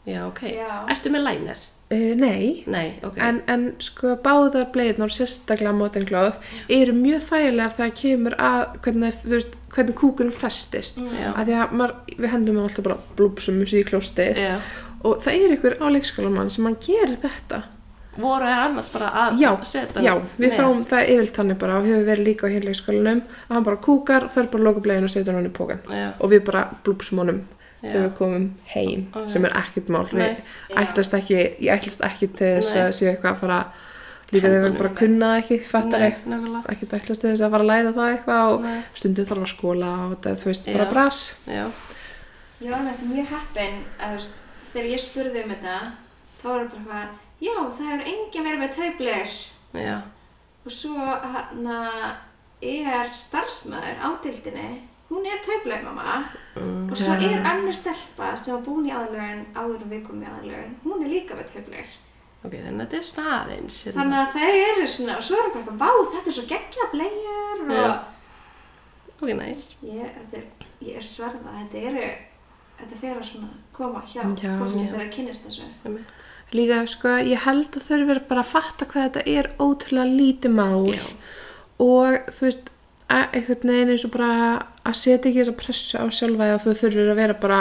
Já, 0.09 0.27
ok. 0.27 0.43
Já. 0.51 0.71
Ertu 0.91 1.13
með 1.15 1.25
lænir? 1.29 1.63
Uh, 1.93 2.15
nei, 2.17 2.63
Nei, 2.73 2.95
ok. 3.05 3.19
en, 3.21 3.43
en 3.53 3.65
sko 3.85 4.15
báðar 4.25 4.71
bleiðnar, 4.73 5.11
sérstaklega 5.13 5.75
mótenglóð, 5.77 6.39
eru 6.73 6.95
mjög 6.97 7.27
þægilegar 7.27 7.75
þegar 7.77 7.93
kemur 7.99 8.37
að 8.41 8.63
hvernig, 8.87 9.19
þú 9.27 9.35
veist, 9.35 9.59
hvernig 9.75 9.99
kúkurinn 10.01 10.33
festist. 10.33 10.97
Já. 10.97 11.29
Að 11.35 11.51
því 11.51 11.59
að 11.59 11.77
maður, 11.83 11.95
við 12.17 12.33
hendum 12.33 12.57
hann 12.63 12.71
alltaf 12.71 12.87
bara 12.89 12.97
blúpsum 13.19 13.61
í 13.67 13.85
klóstið 13.91 14.41
Já. 14.41 14.57
og 15.05 15.21
það 15.27 15.39
er 15.45 15.55
ykkur 15.59 15.79
á 15.85 15.87
leikskólamann 15.93 16.51
sem 16.57 16.71
hann 16.71 16.81
gerir 16.81 17.21
þetta. 17.21 17.63
Voru 18.13 18.45
þær 18.49 18.65
annars 18.67 18.91
bara 18.93 19.13
að 19.27 19.39
Já, 19.41 19.51
setja 19.65 20.03
Já, 20.05 20.13
við 20.37 20.49
með? 20.49 20.57
fáum 20.59 20.83
það 20.89 21.13
yfirlt 21.15 21.39
þannig 21.39 21.61
bara 21.63 21.79
og 21.81 21.87
hefur 21.89 22.09
verið 22.11 22.27
líka 22.29 22.49
á 22.49 22.53
hér 22.53 22.67
leikskólanum 22.69 23.23
að 23.25 23.55
hann 23.57 23.65
bara 23.69 23.81
kúkar, 23.85 24.27
er 24.33 24.51
bara 24.53 24.67
loka 24.67 24.83
bleiðin 24.85 25.07
og 25.09 25.13
setja 25.13 25.33
hann 25.33 25.49
í 25.49 25.53
pókan 25.57 25.81
Já, 25.89 26.11
og 26.21 26.33
við 26.33 26.43
bara 26.49 26.67
blúpsum 26.85 27.23
honum 27.23 27.39
þegar 27.83 28.05
við 28.07 28.13
komum 28.19 28.45
heim 28.73 29.07
Ok. 29.13 29.31
sem 29.33 29.45
er 29.49 29.55
ekkert 29.63 29.89
mál 29.95 30.05
Nei. 30.13 30.29
við 30.29 30.77
ætlast 30.83 31.15
ekki, 31.19 31.39
ég 31.61 31.73
ætlast 31.77 32.05
ekki 32.09 32.29
til 32.39 32.53
þess 32.59 32.75
Nei. 32.75 32.83
að 32.85 32.93
séu 32.99 33.09
eitthvað 33.13 33.33
að 33.33 33.41
fara 33.43 33.61
líka 34.33 34.49
þegar 34.49 34.63
við 34.71 34.77
bara 34.79 34.93
kunna 35.01 35.27
það 35.33 35.41
ekki, 35.43 35.59
fattar 35.69 36.05
ekkert 36.09 36.95
ætlast 36.99 37.21
til 37.25 37.31
þess 37.33 37.43
að 37.47 37.51
fara 37.57 37.65
að 37.67 37.71
læra 37.73 37.93
það 37.99 38.13
eitthvað 38.15 38.53
og 38.53 38.63
Nei. 38.69 38.79
stundum 38.95 39.27
þarf 39.33 39.43
að 39.47 39.53
skóla 39.55 39.91
og 40.07 40.15
þetta, 40.15 40.37
þú 40.43 40.51
veist, 40.53 40.71
bara 40.73 40.87
Já. 40.87 40.93
bras 40.95 41.21
Já, 41.47 41.67
Ég 42.63 42.71
var 42.71 42.79
með 42.87 42.93
þetta 42.95 43.11
mjög 43.11 43.31
heppin 43.35 43.77
að 43.99 44.13
þú 44.13 44.19
veist, 44.21 44.41
þegar 44.73 44.91
ég 44.93 45.01
spurði 45.03 45.43
um 45.43 45.51
þetta 45.57 45.77
þá 46.43 46.45
var 46.49 46.61
það 46.63 46.87
bara 46.87 47.03
eitthvað, 47.03 47.09
já 47.43 47.55
það 47.77 47.89
hefur 47.91 48.05
enginn 48.13 48.47
verið 48.47 48.61
með 48.63 48.77
taublir 48.77 49.33
já, 49.83 49.97
og 50.63 50.71
svo 50.79 50.95
hérna 51.35 51.79
er 52.63 53.11
starfsmæður 53.19 53.99
á 53.99 54.09
dildinni 54.23 54.71
hún 55.13 55.29
er 55.29 55.43
taublaug 55.45 55.85
mamma 55.85 56.15
mm, 56.57 56.87
og 56.91 56.97
svo 56.99 57.19
er 57.19 57.45
önnur 57.53 57.77
stelpa 57.77 58.33
sem 58.41 58.55
var 58.57 58.65
búin 58.65 58.89
í 58.89 58.95
aðlögun 58.97 59.45
áður 59.53 59.85
en 59.85 59.93
við 59.93 60.07
komum 60.07 60.25
í 60.25 60.31
aðlögun 60.33 60.75
hún 60.87 61.05
er 61.05 61.13
líka 61.13 61.37
með 61.37 61.53
taublaug 61.53 61.93
ok, 62.43 62.57
þannig 62.57 62.83
að 62.87 62.97
þetta 62.97 63.27
er 63.29 63.53
hérna. 63.53 63.95
þannig 63.99 64.19
að 64.23 64.35
þeir 64.39 64.59
eru 64.71 64.89
svona 64.95 65.19
og 65.19 65.27
svo 65.29 65.39
er 65.39 65.45
það 65.45 65.53
bara 65.53 65.63
eitthvað, 65.63 65.79
vá 65.85 66.15
þetta 66.17 66.33
er 66.33 66.37
svo 66.39 66.47
geggja 66.55 66.89
blegjur 66.95 67.63
og 67.67 67.77
Já. 67.77 67.93
Ok, 69.23 69.31
næs. 69.39 69.65
ég, 69.87 70.19
þetta 70.19 70.41
er, 70.41 70.69
ég 70.83 70.99
er 70.99 71.07
sverða 71.07 71.57
þetta 71.61 71.87
eru 71.91 72.11
þetta 72.81 73.01
fer 73.05 73.21
að 73.21 73.29
svona 73.31 73.53
koma 73.77 74.03
hjá 74.09 74.23
Já. 74.25 74.57
fólki 74.59 74.89
þegar 74.89 75.07
að 75.07 75.15
kynnist 75.17 75.47
þessu 75.47 75.71
líka, 76.53 76.83
sko, 76.91 77.15
ég 77.25 77.47
held 77.47 77.79
að 77.79 77.87
þau 77.87 78.03
verið 78.11 78.27
bara 78.29 78.43
að 78.43 78.51
fatta 78.51 78.89
hvað 78.91 79.07
þetta 79.07 79.23
er 79.39 79.51
ótrúlega 79.63 80.17
lítið 80.19 80.57
mál 80.59 80.91
Já, 80.91 81.07
og 81.83 82.33
þú 82.35 82.49
veist 82.49 82.72
að 83.13 83.37
einhvern 83.39 83.73
veginn 83.73 83.93
eins 83.95 84.05
og 84.09 84.13
bara 84.15 84.33
að 84.89 84.97
setja 84.99 85.31
ekki 85.31 85.41
þessa 85.43 85.57
pressu 85.63 86.01
á 86.01 86.05
sjálfa 86.19 86.49
að 86.55 86.63
þú 86.67 86.75
þurfir 86.83 87.11
að 87.13 87.21
vera 87.23 87.37
bara 87.43 87.61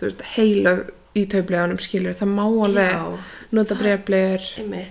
veist, 0.00 0.22
heilög 0.36 0.84
í 1.18 1.24
taubleganum 1.32 1.80
skilur, 1.82 2.14
það 2.18 2.32
má 2.36 2.44
alveg 2.46 3.18
nota 3.56 3.74
breyflegur 3.78 4.44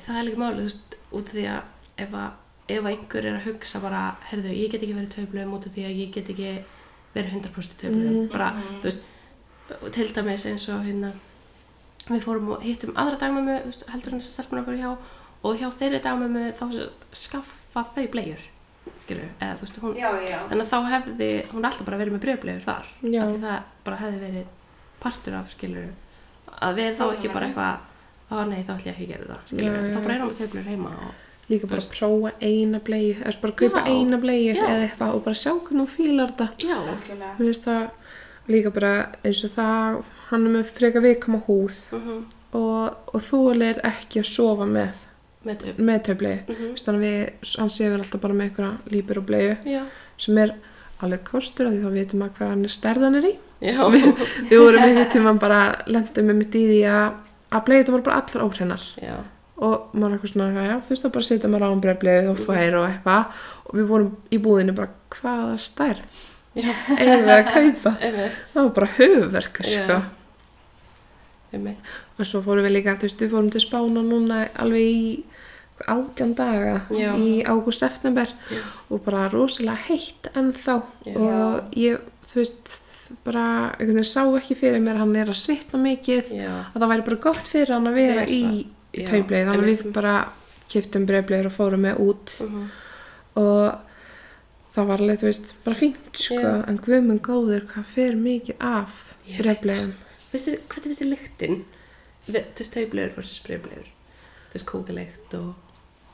það 0.07 0.17
er 0.19 0.25
líka 0.27 0.41
málið, 0.41 0.75
út 1.11 1.27
af 1.29 1.35
því 1.37 1.45
að 1.53 2.01
ef, 2.03 2.15
að 2.23 2.31
ef 2.67 2.81
að 2.83 2.89
einhver 2.91 3.27
er 3.29 3.37
að 3.37 3.45
hugsa 3.47 3.79
bara, 3.83 4.01
herðu, 4.31 4.55
ég 4.57 4.71
get 4.73 4.81
ekki 4.83 4.97
verið 4.97 5.13
töflum 5.13 5.53
út 5.55 5.67
af 5.69 5.75
því 5.77 5.85
að 5.87 6.01
ég 6.01 6.09
get 6.17 6.31
ekki 6.33 6.49
verið 7.13 7.37
100% 7.37 7.77
töflum, 7.83 8.09
Mhm. 8.17 8.27
bara, 8.33 8.49
þú 8.81 8.89
veist, 8.89 9.05
til 9.95 10.07
dæmis 10.15 10.45
eins 10.49 10.67
og 10.73 10.83
hérna, 10.83 11.13
við 12.09 12.23
fórum 12.25 12.51
og 12.55 12.61
hittum 12.63 12.93
aðra 12.95 13.31
veist, 13.65 13.85
heldur 13.91 14.11
hann 14.11 14.21
sem 14.21 14.31
stelpun 14.35 14.59
okkur 14.63 14.77
hjá, 14.81 14.97
og 15.43 15.57
hjá 15.59 15.69
þeirri 15.71 16.01
dagmömmu 16.03 16.51
þá 16.59 16.89
skaffa 17.13 17.85
þau 17.95 18.07
blegjur, 18.11 18.43
skilur, 19.03 19.29
eða 19.39 19.57
þú 19.59 19.65
veist, 19.67 19.79
hún, 19.83 19.95
já, 19.99 20.07
já, 20.27 20.39
þannig 20.49 20.65
að 20.65 20.71
þá 20.71 20.89
hefði, 20.93 21.29
hún 21.53 21.67
alltaf 21.69 21.85
bara 21.89 21.99
verið 22.01 22.15
með 22.17 22.25
breyfblegjur 22.25 22.65
þar, 22.65 22.89
Já. 23.01 23.21
af 23.23 23.29
því 23.31 23.39
það 23.45 23.69
bara 23.87 24.01
hefði 24.01 24.19
verið 24.25 24.49
partur 25.03 25.37
af, 25.37 25.53
skilur, 25.53 25.87
að 26.57 26.81
við 26.81 26.97
þá 26.99 27.05
ekki 27.11 27.31
bara 27.35 27.47
eitthvað, 27.47 27.79
ó 28.27 28.35
nei, 28.47 28.59
þá 28.63 28.73
ætlum 28.75 28.87
ég 28.87 28.93
ekki 28.95 29.07
að 29.07 29.13
gera 29.13 29.31
það, 29.31 29.41
skilur, 29.51 29.71
Já, 29.71 29.87
já. 29.87 29.93
þá 29.95 30.03
bara 30.03 30.17
erum 30.17 30.31
við 30.33 30.41
töflur 30.43 30.69
heima 30.71 30.93
og 31.07 31.23
líka 31.47 31.67
bara 31.67 31.79
veist. 31.79 31.95
prófa 31.95 32.31
eina 32.43 32.79
bleiu 32.83 33.13
eða 33.15 33.41
bara 33.41 33.53
kaupa 33.61 33.83
Já. 33.85 33.91
eina 33.93 34.17
bleiu 34.19 34.51
Já. 34.51 34.63
eða 34.67 34.81
eitthvað 34.83 35.13
og 35.15 35.23
bara 35.23 35.39
sjá 35.39 35.51
hvernig 35.53 35.79
hún 35.79 35.91
fílar 35.93 36.33
þetta 36.35 36.49
mér 36.59 37.37
finnst 37.39 37.67
það 37.67 37.85
líka 38.51 38.71
bara 38.75 38.93
eins 39.23 39.43
og 39.47 39.53
það 39.55 40.01
hann 40.27 40.47
er 40.47 40.55
með 40.57 40.73
freka 40.75 41.03
viðkama 41.03 41.39
húð 41.47 41.77
mhm, 41.95 42.17
og, 42.57 43.13
og 43.13 43.23
þú 43.23 43.41
er 43.63 43.79
ekki 43.87 44.19
að 44.23 44.29
sofa 44.33 44.67
með 44.67 45.05
með 45.47 45.61
töfl. 45.63 45.83
með 45.89 45.99
töflegu 46.07 46.39
Mhm. 46.55 46.73
þannig 46.83 46.97
að 46.97 47.05
við, 47.07 47.53
hann 47.61 47.69
séur 47.77 47.97
alltaf 48.01 48.21
bara 48.21 48.33
með 48.33 48.49
einhverja 48.49 48.91
lípur 48.95 49.17
og 49.21 49.25
bleiu 49.29 49.55
Já, 49.65 49.83
sem 50.17 50.37
er 50.43 50.53
alveg 51.01 51.23
kostur 51.23 51.67
af 51.67 51.73
því 51.73 51.81
þá 51.85 51.91
veitum 51.97 52.19
maður 52.23 52.35
hvað 52.39 52.51
hann 52.53 52.63
er 52.65 52.73
stærðan 52.73 53.15
er 53.21 53.27
í. 53.29 53.33
Já, 53.61 53.81
við 53.89 54.59
vorum 54.59 54.83
einhvern 54.83 55.11
tíma 55.13 55.33
bara 55.39 55.61
lendum 55.87 56.25
með 56.29 56.35
mitt 56.43 56.55
í 56.57 56.63
því 56.67 56.79
að 56.89 57.13
að 57.57 57.65
bleiðu 57.65 57.91
voru 57.95 58.03
bara 58.03 58.21
allar 58.21 58.43
óhreinar. 58.47 58.83
Já, 59.01 59.15
og 59.57 59.93
maður 59.95 60.11
er 60.11 60.17
eitthvað 60.17 60.31
svona, 60.33 60.65
já, 60.67 60.75
þú 60.83 60.89
veist 60.93 61.03
þá 61.05 61.11
bara 61.13 61.23
setja 61.27 61.49
maður 61.49 61.65
á 61.65 61.69
um 61.71 61.81
breyfleið 61.81 62.29
og 62.29 62.37
þvær 62.43 62.75
og 62.81 62.87
eitthvað. 62.89 63.25
Og 63.67 63.75
við 63.79 63.87
vorum 63.87 64.11
í 64.31 64.37
búðinu 64.43 64.75
bara 64.75 64.89
hvaða 65.15 65.57
stærð 65.57 66.01
eigum 66.57 67.23
við 67.23 67.33
að 67.37 67.49
kaupa? 67.53 67.91
Það 68.51 68.61
var 68.63 68.73
bara 68.77 68.87
höfuverk 68.97 69.57
Já. 69.63 69.83
sko. 69.85 69.97
og 72.19 72.25
svo 72.27 72.41
fórum 72.43 72.65
við 72.65 72.73
líka, 72.75 72.95
þú 72.99 73.07
veist, 73.07 73.21
við 73.21 73.31
fórum 73.33 73.51
til 73.53 73.61
Spána 73.63 74.01
núna 74.03 74.39
alveg 74.59 74.81
í 74.81 75.23
átján 75.85 76.33
daga 76.35 76.81
Já. 76.89 77.11
í 77.15 77.43
ágúst-september 77.45 78.31
Já. 78.51 78.61
og 78.89 79.03
bara 79.05 79.27
rosalega 79.29 79.77
heitt 79.87 80.29
ennþá. 80.33 80.81
Já. 81.05 81.15
og 81.17 81.75
ég, 81.77 81.99
þú 82.27 82.39
veist 82.41 82.73
bara, 83.23 83.43
einhvern 83.77 83.95
veginn 84.01 84.09
sá 84.09 84.23
ekki 84.39 84.55
fyrir 84.59 84.81
mér 84.83 84.97
að 84.97 85.03
hann 85.05 85.15
er 85.15 85.29
að 85.31 85.37
svitna 85.39 85.79
mikið 85.79 86.31
já, 86.35 86.49
að 86.73 86.81
það 86.81 86.89
væri 86.91 87.05
bara 87.07 87.19
gott 87.27 87.47
fyrir 87.47 87.71
hann 87.75 87.87
að 87.87 87.93
vera 88.01 88.25
í, 88.27 88.41
taubleið. 88.97 89.45
Þannig 89.47 89.61
að 89.63 89.69
við 89.69 89.93
bara 89.95 90.15
kiftum 90.67 91.05
breyfleir 91.07 91.47
og 91.47 91.53
fórum 91.55 91.85
með 91.85 92.01
út. 92.03 92.33
Mhm, 92.43 92.65
og 93.37 93.77
það 94.75 94.87
var 94.91 95.01
alveg, 95.05 95.19
þú 95.21 95.27
veist, 95.29 95.53
bara 95.63 95.75
fínt 95.79 96.19
sko, 96.19 96.41
en 96.67 96.77
guðmund 96.83 97.21
góður 97.25 97.63
hvað 97.71 97.85
fer 97.93 98.17
mikið 98.19 98.59
af 98.59 98.97
þér, 99.27 99.53
hvernig 99.63 99.93
finnst 100.31 101.01
þér 101.01 101.11
lyktin? 101.13 101.55
Við- 102.27 102.49
Þú 102.51 102.59
veist, 102.59 102.73
taublegur 102.75 103.15
versus 103.15 103.39
breyflegur, 103.45 103.87
þú 104.51 104.57
veist, 104.57 104.67
kókalykt 104.67 105.33
og, 105.39 105.53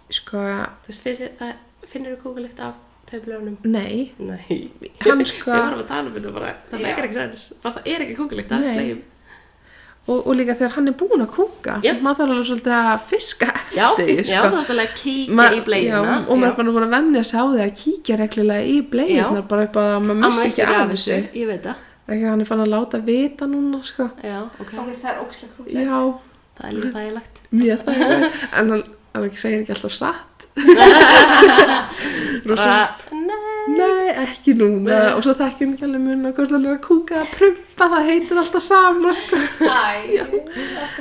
sko, 0.09 0.37
þú 0.83 0.87
veist, 0.91 1.01
finnst 1.03 1.37
það, 1.39 1.53
finnir 1.87 2.15
þú 2.17 2.21
kókalykt 2.27 2.59
af 2.59 2.73
taublegunum? 3.09 3.57
nei 3.63 4.11
Nei, 4.19 4.71
hann 5.05 5.19
Við 5.23 5.31
sko, 5.31 5.51
varum 5.51 5.79
að 5.83 5.87
tala 5.87 6.07
um 6.09 6.13
þetta 6.17 6.33
bara, 6.35 6.53
það 6.71 6.79
Já. 6.79 6.85
leikar 6.87 7.03
ekki 7.09 7.19
sens, 7.21 7.47
bara 7.63 7.75
það 7.79 7.89
er 7.95 8.05
ekki 8.07 8.15
kókalykt 8.21 8.51
af 8.51 8.63
blegjum. 8.67 9.01
og, 10.07 10.27
og 10.27 10.35
líka 10.35 10.55
þegar 10.59 10.73
hann 10.75 10.87
er 10.91 10.95
búinn 10.99 11.21
að 11.23 11.29
kúka 11.37 11.77
Jep. 11.85 12.01
maður 12.03 12.17
þarf 12.19 12.33
alveg 12.33 12.47
svolítið 12.49 12.73
að 12.79 13.05
fiska 13.13 13.49
Já, 13.77 13.85
eftir 13.93 14.25
já, 14.27 14.41
sko. 14.41 14.49
þú 14.51 14.59
ætti 14.63 14.73
alveg 14.75 14.89
að 14.89 14.97
kíkja 15.03 15.37
Ma- 15.39 15.47
í 15.55 15.61
bleiuna. 15.63 16.01
já, 16.03 16.17
og 16.27 16.37
maður 16.41 16.49
er 16.51 16.57
fann 16.57 16.67
að 16.71 16.75
búin 16.77 16.87
að 16.89 16.95
vennja 16.97 17.23
sig 17.23 17.39
á 17.39 17.43
því 17.53 17.61
að 17.63 17.73
kíkja 17.83 18.17
reglulega 18.19 18.67
í 18.67 18.77
bleiðnar 18.91 19.47
bara 19.47 19.63
upp 19.69 19.79
að 19.79 19.95
maður 20.09 20.19
missi 20.25 20.49
ekki 20.51 20.75
af 20.81 20.91
þessu 20.91 21.17
Ég 21.39 21.47
veit 21.53 21.63
það. 21.69 21.75
ekki 22.13 22.27
hann 22.27 22.41
er 22.43 22.49
fann 22.51 22.63
að 22.65 22.73
láta 22.73 22.99
vita 23.07 23.47
núna 23.47 23.79
sko. 23.87 24.09
Já, 24.23 24.41
ok. 24.59 24.73
ok, 24.83 24.91
það 24.99 25.09
er 25.13 25.21
ógislega 25.23 25.55
krútlegt 25.55 25.87
já, 25.87 26.03
Það 26.53 26.67
er 26.67 26.73
líka 26.77 26.91
þægilegt. 26.99 27.39
mjög 27.49 27.79
það 27.87 28.11
en 28.59 28.69
hann, 28.69 28.83
hann 29.13 29.27
ekki 29.29 29.37
segir 29.43 29.61
ekki 29.63 29.75
alltaf 29.75 29.95
satt 29.97 30.29
Rosa, 32.45 32.73
nei. 33.13 34.09
ekki 34.23 34.53
núna 34.59 34.97
og 35.15 35.23
svo 35.25 35.33
hann 35.39 35.73
ekki 35.77 35.85
alveg 35.87 36.03
mun 36.03 36.25
að 36.29 36.35
kúka 36.83 37.21
að 37.21 37.31
prumpa 37.37 37.87
það 37.93 38.07
heitir 38.09 38.41
alltaf 38.41 38.65
sama 38.65 39.13
sko. 39.15 39.39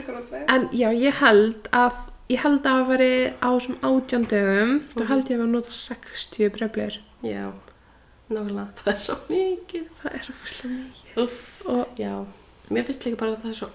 Krútlegt 0.07 0.51
en 0.55 0.69
já, 0.77 0.89
ég 0.95 1.19
held 1.21 1.69
að 1.75 1.99
ég 2.33 2.41
held 2.45 2.63
að 2.63 2.69
það 2.79 2.87
væri 2.93 3.11
á 3.43 3.49
þessum 3.51 3.77
átjándögum 3.91 4.73
þá 4.95 5.03
Mhm. 5.03 5.09
held 5.11 5.27
ég 5.33 5.37
að 5.37 5.43
við 5.43 5.53
nota 5.57 5.75
60 5.81 6.53
brefleir 6.57 6.95
Já, 7.23 7.45
nákvæmlega. 8.33 8.69
Það 8.83 8.93
er 8.95 9.03
svo 9.05 9.17
mikið. 9.29 9.85
það 10.03 10.17
er 10.17 10.25
óslega 10.33 10.73
mikið 10.79 11.23
Uff. 11.25 11.43
og 11.67 11.87
Já, 12.01 12.15
mér 12.71 12.87
finnst 12.89 13.05
líka 13.07 13.21
bara 13.21 13.35
að 13.37 13.43
það 13.45 13.53
er 13.53 13.59
svo, 13.61 13.69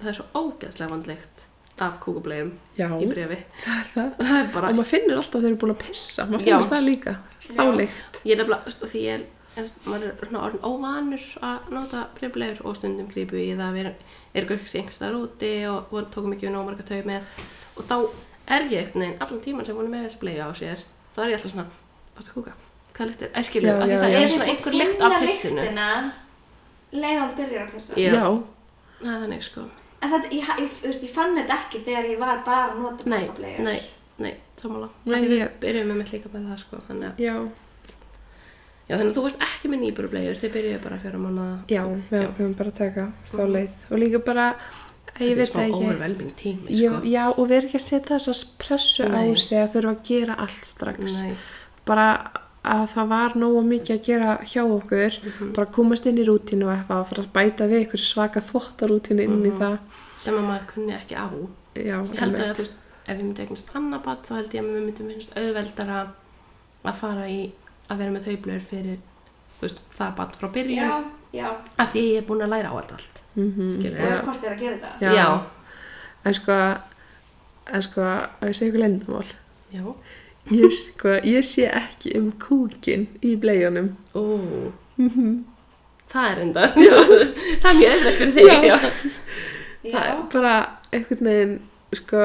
það 0.00 0.08
er 0.12 0.18
svo 0.20 0.26
ógeðslega 0.44 0.92
vandlegt 0.94 1.46
af 1.84 1.98
kúkublegum 2.00 2.52
já, 2.78 2.86
í 2.88 3.06
brefi. 3.10 3.38
það 3.62 3.78
er 3.80 3.88
það. 3.94 4.10
Það 4.20 4.36
er 4.40 4.50
bara, 4.54 4.68
og 4.70 4.76
maður 4.78 4.90
finnur 4.90 5.16
alltaf 5.20 5.32
þegar 5.32 5.46
þeir 5.46 5.52
eru 5.52 5.60
búin 5.62 5.74
að 5.74 5.80
pissa. 5.82 6.26
Maður 6.26 6.46
Já. 6.46 6.56
finnur 6.56 6.70
það 6.72 6.84
líka. 6.86 7.14
Þá 7.46 7.62
Já. 7.62 7.72
líkt 7.80 8.20
ég 8.24 8.32
er 8.32 8.40
nefnilega, 8.42 8.72
því 8.92 9.02
ég 9.06 9.14
er, 9.16 9.24
maður 9.86 10.06
er 10.08 10.28
svona 10.30 10.44
orðin 10.46 10.64
óvanur 10.66 11.26
að 11.50 11.68
nota 11.76 12.02
breflegur 12.16 12.62
og 12.66 12.76
stundum 12.76 13.10
grípu 13.12 13.36
í 13.40 13.50
það 13.54 13.66
að 13.66 13.76
við 13.76 13.86
erum 13.86 14.50
ekki 14.56 14.80
einhvers 14.80 14.98
staðar 15.00 15.20
úti 15.20 15.52
og 15.70 15.92
voru, 15.92 16.10
tókum 16.12 16.34
ekki 16.36 16.48
við 16.48 16.54
nóg 16.56 16.66
marga 16.70 16.88
tau 16.88 17.00
með. 17.06 17.30
Og 17.76 17.86
þá 17.86 17.96
er 18.56 18.68
ég 18.72 18.82
einhvern 18.82 19.04
veginn 19.06 19.22
allan 19.26 19.44
tíman 19.44 19.66
sem 19.68 19.76
hún 19.76 19.88
er 19.88 19.94
með 19.94 20.06
þessi 20.08 20.20
blega 20.22 20.48
á 20.48 20.52
sér 20.56 20.84
þá 21.16 21.22
er 21.24 21.30
ég 21.32 21.38
alltaf 21.38 21.54
svona, 21.54 21.66
fast 22.16 22.30
að 22.30 22.36
kúka? 22.36 22.52
Hvað 22.96 23.10
lykt 23.10 23.24
er, 23.26 23.32
æskilu, 23.36 23.68
Já, 23.68 23.74
af 23.76 23.82
því 23.82 23.92
já, 23.92 23.98
það 24.00 24.12
já. 24.12 24.20
er 24.20 24.30
svona 24.32 24.52
einhver 24.52 24.76
lykt 24.80 25.02
af 25.04 25.16
pissinu. 25.20 25.64
hann 27.20 27.34
byrjar 27.36 27.66
að 27.66 27.74
pissa. 27.74 27.96
Já. 28.00 28.12
já, 28.12 28.22
það 29.02 29.12
er 29.12 29.20
þannig 29.26 29.44
sko 29.44 29.66
en 30.02 30.10
þetta, 30.12 30.30
ég, 30.32 30.48
ég, 30.62 30.70
þú 30.80 30.90
veist, 30.90 31.04
ég 31.06 31.12
fann 31.14 31.36
þetta 31.38 31.56
ekki 31.60 31.80
þegar 31.86 32.10
ég 32.12 32.18
var 32.20 32.42
bara 32.46 32.70
að 32.70 32.80
nota 32.82 33.10
nei, 33.10 33.20
pappableiur 33.26 33.64
nei, 33.64 33.80
nei, 34.18 34.34
Nei, 35.06 35.20
því 35.22 35.28
við 35.30 35.40
ég- 35.42 35.56
byrjum 35.60 35.90
með 35.92 35.96
mitt 36.02 36.12
líka 36.14 36.30
með 36.32 36.46
það 36.50 36.60
sko 36.64 36.80
þannig 36.88 37.08
að, 37.10 37.18
já, 37.26 37.34
já, 38.88 38.94
þannig 38.96 39.10
að 39.10 39.16
þú 39.18 39.24
varst 39.26 39.44
ekki 39.46 39.70
með 39.72 39.80
nýbúrublegur 39.84 40.40
þið 40.40 40.52
byrjuðu 40.56 40.80
bara 40.86 40.98
fjóra 41.02 41.20
mánuða 41.22 41.56
já 41.74 41.82
við 42.10 42.26
höfum 42.26 42.54
bara 42.60 42.70
að 42.72 42.78
taka 42.80 43.06
þá 43.32 43.42
leið. 43.56 43.78
Og 43.90 43.98
líka 44.02 44.20
bara 44.26 44.46
ég 45.16 45.38
þetta 45.40 45.60
er 45.62 45.70
ekki. 45.70 45.80
overwhelming 45.80 46.32
tími 46.36 46.76
sko. 46.76 47.00
já, 47.08 47.22
og 47.32 47.42
við 47.48 47.56
erum 47.58 47.70
ekki 47.70 47.80
að 47.80 47.86
setja 47.88 48.18
þess 48.20 48.44
pressu 48.60 49.06
á 49.08 49.20
sig 49.36 49.58
að 49.62 49.70
þurfa 49.76 49.94
að 49.96 50.02
gera 50.10 50.36
allt 50.46 50.66
strax. 50.72 51.18
Nei, 51.22 51.34
bara 51.88 52.08
að 52.66 52.86
það 52.94 53.08
var 53.08 53.34
nógu 53.38 53.62
mikið 53.70 53.94
að 53.96 54.02
gera 54.06 54.36
hjá 54.44 54.62
okkur 54.64 55.18
Mhm. 55.22 55.52
bara 55.54 55.66
komast 55.76 56.06
inn 56.06 56.18
í 56.18 56.24
rútínu 56.26 56.66
og 56.66 56.72
eitthvað 56.76 57.00
og 57.00 57.08
fara 57.08 57.22
að 57.22 57.32
bæta 57.36 57.68
við 57.70 57.86
ykkur 57.86 58.02
svaka 58.02 58.40
þvottarútínu 58.40 59.22
inn 59.22 59.42
í 59.44 59.50
Mhm. 59.52 59.58
það 59.60 59.78
sem 60.18 60.34
að 60.34 60.46
maður 60.48 60.66
kunni 60.74 60.92
ekki 60.96 61.14
á 61.14 61.26
já, 61.74 61.96
ég 62.02 62.18
held 62.18 62.34
að 62.36 62.52
þú 62.54 62.62
veist, 62.64 62.72
ef 63.06 63.16
við 63.18 63.22
myndum 63.24 63.44
eignast 63.46 63.68
hannabat 63.74 64.22
þá 64.26 64.34
held 64.36 64.50
ég 64.54 64.60
að 64.62 64.72
við 64.74 64.86
myndum 64.86 65.10
finnst 65.12 65.36
auðveldara 65.36 66.06
að 66.84 66.94
fara 66.94 67.26
í 67.28 67.52
að 67.90 67.98
vera 67.98 68.10
með 68.10 68.24
taublur 68.24 68.60
fyrir 68.60 68.98
veist, 69.60 69.78
það 69.98 70.16
bat 70.16 70.36
frá 70.36 70.48
byrjun 70.52 70.76
já, 70.76 71.04
Já, 71.34 71.50
af 71.78 71.92
því 71.92 72.00
ég 72.14 72.16
er 72.18 72.22
búin 72.26 72.40
að 72.42 72.48
læra 72.48 72.70
á 72.70 72.74
allt 72.76 72.92
allt 72.92 73.22
Mm 73.36 73.72
eða 73.82 74.08
Já. 74.10 74.22
hvort 74.24 74.44
er 74.44 74.54
að 74.54 74.58
gera 74.60 74.76
þetta. 74.76 75.00
Já. 75.00 75.12
Já. 75.12 75.40
En 76.24 76.32
sko, 76.34 76.52
en 77.72 77.82
sko, 77.82 78.00
að 78.00 78.48
ég 78.48 78.54
segja 78.56 78.72
ykkur 78.72 78.80
lendamál. 78.80 79.26
Ég, 80.54 80.70
sko, 80.78 81.16
ég 81.26 81.44
sé 81.46 81.66
ekki 81.66 82.14
um 82.20 82.30
kúkin 82.42 83.08
í 83.24 83.34
bleiunum. 83.40 83.94
Ó, 84.14 84.22
Mm 84.96 85.44
það 86.10 86.26
er 86.30 86.42
enda 86.44 86.66
það 87.62 87.70
er 87.70 87.78
mjög 87.78 87.94
öðvöld 87.94 88.18
fyrir 88.18 88.34
þig 88.36 88.50
Já. 88.50 88.58
já. 88.66 88.76
Það 89.86 90.04
er 90.10 90.20
bara 90.32 90.54
einhvern 90.94 91.28
veginn, 91.30 91.54
sko, 91.94 92.22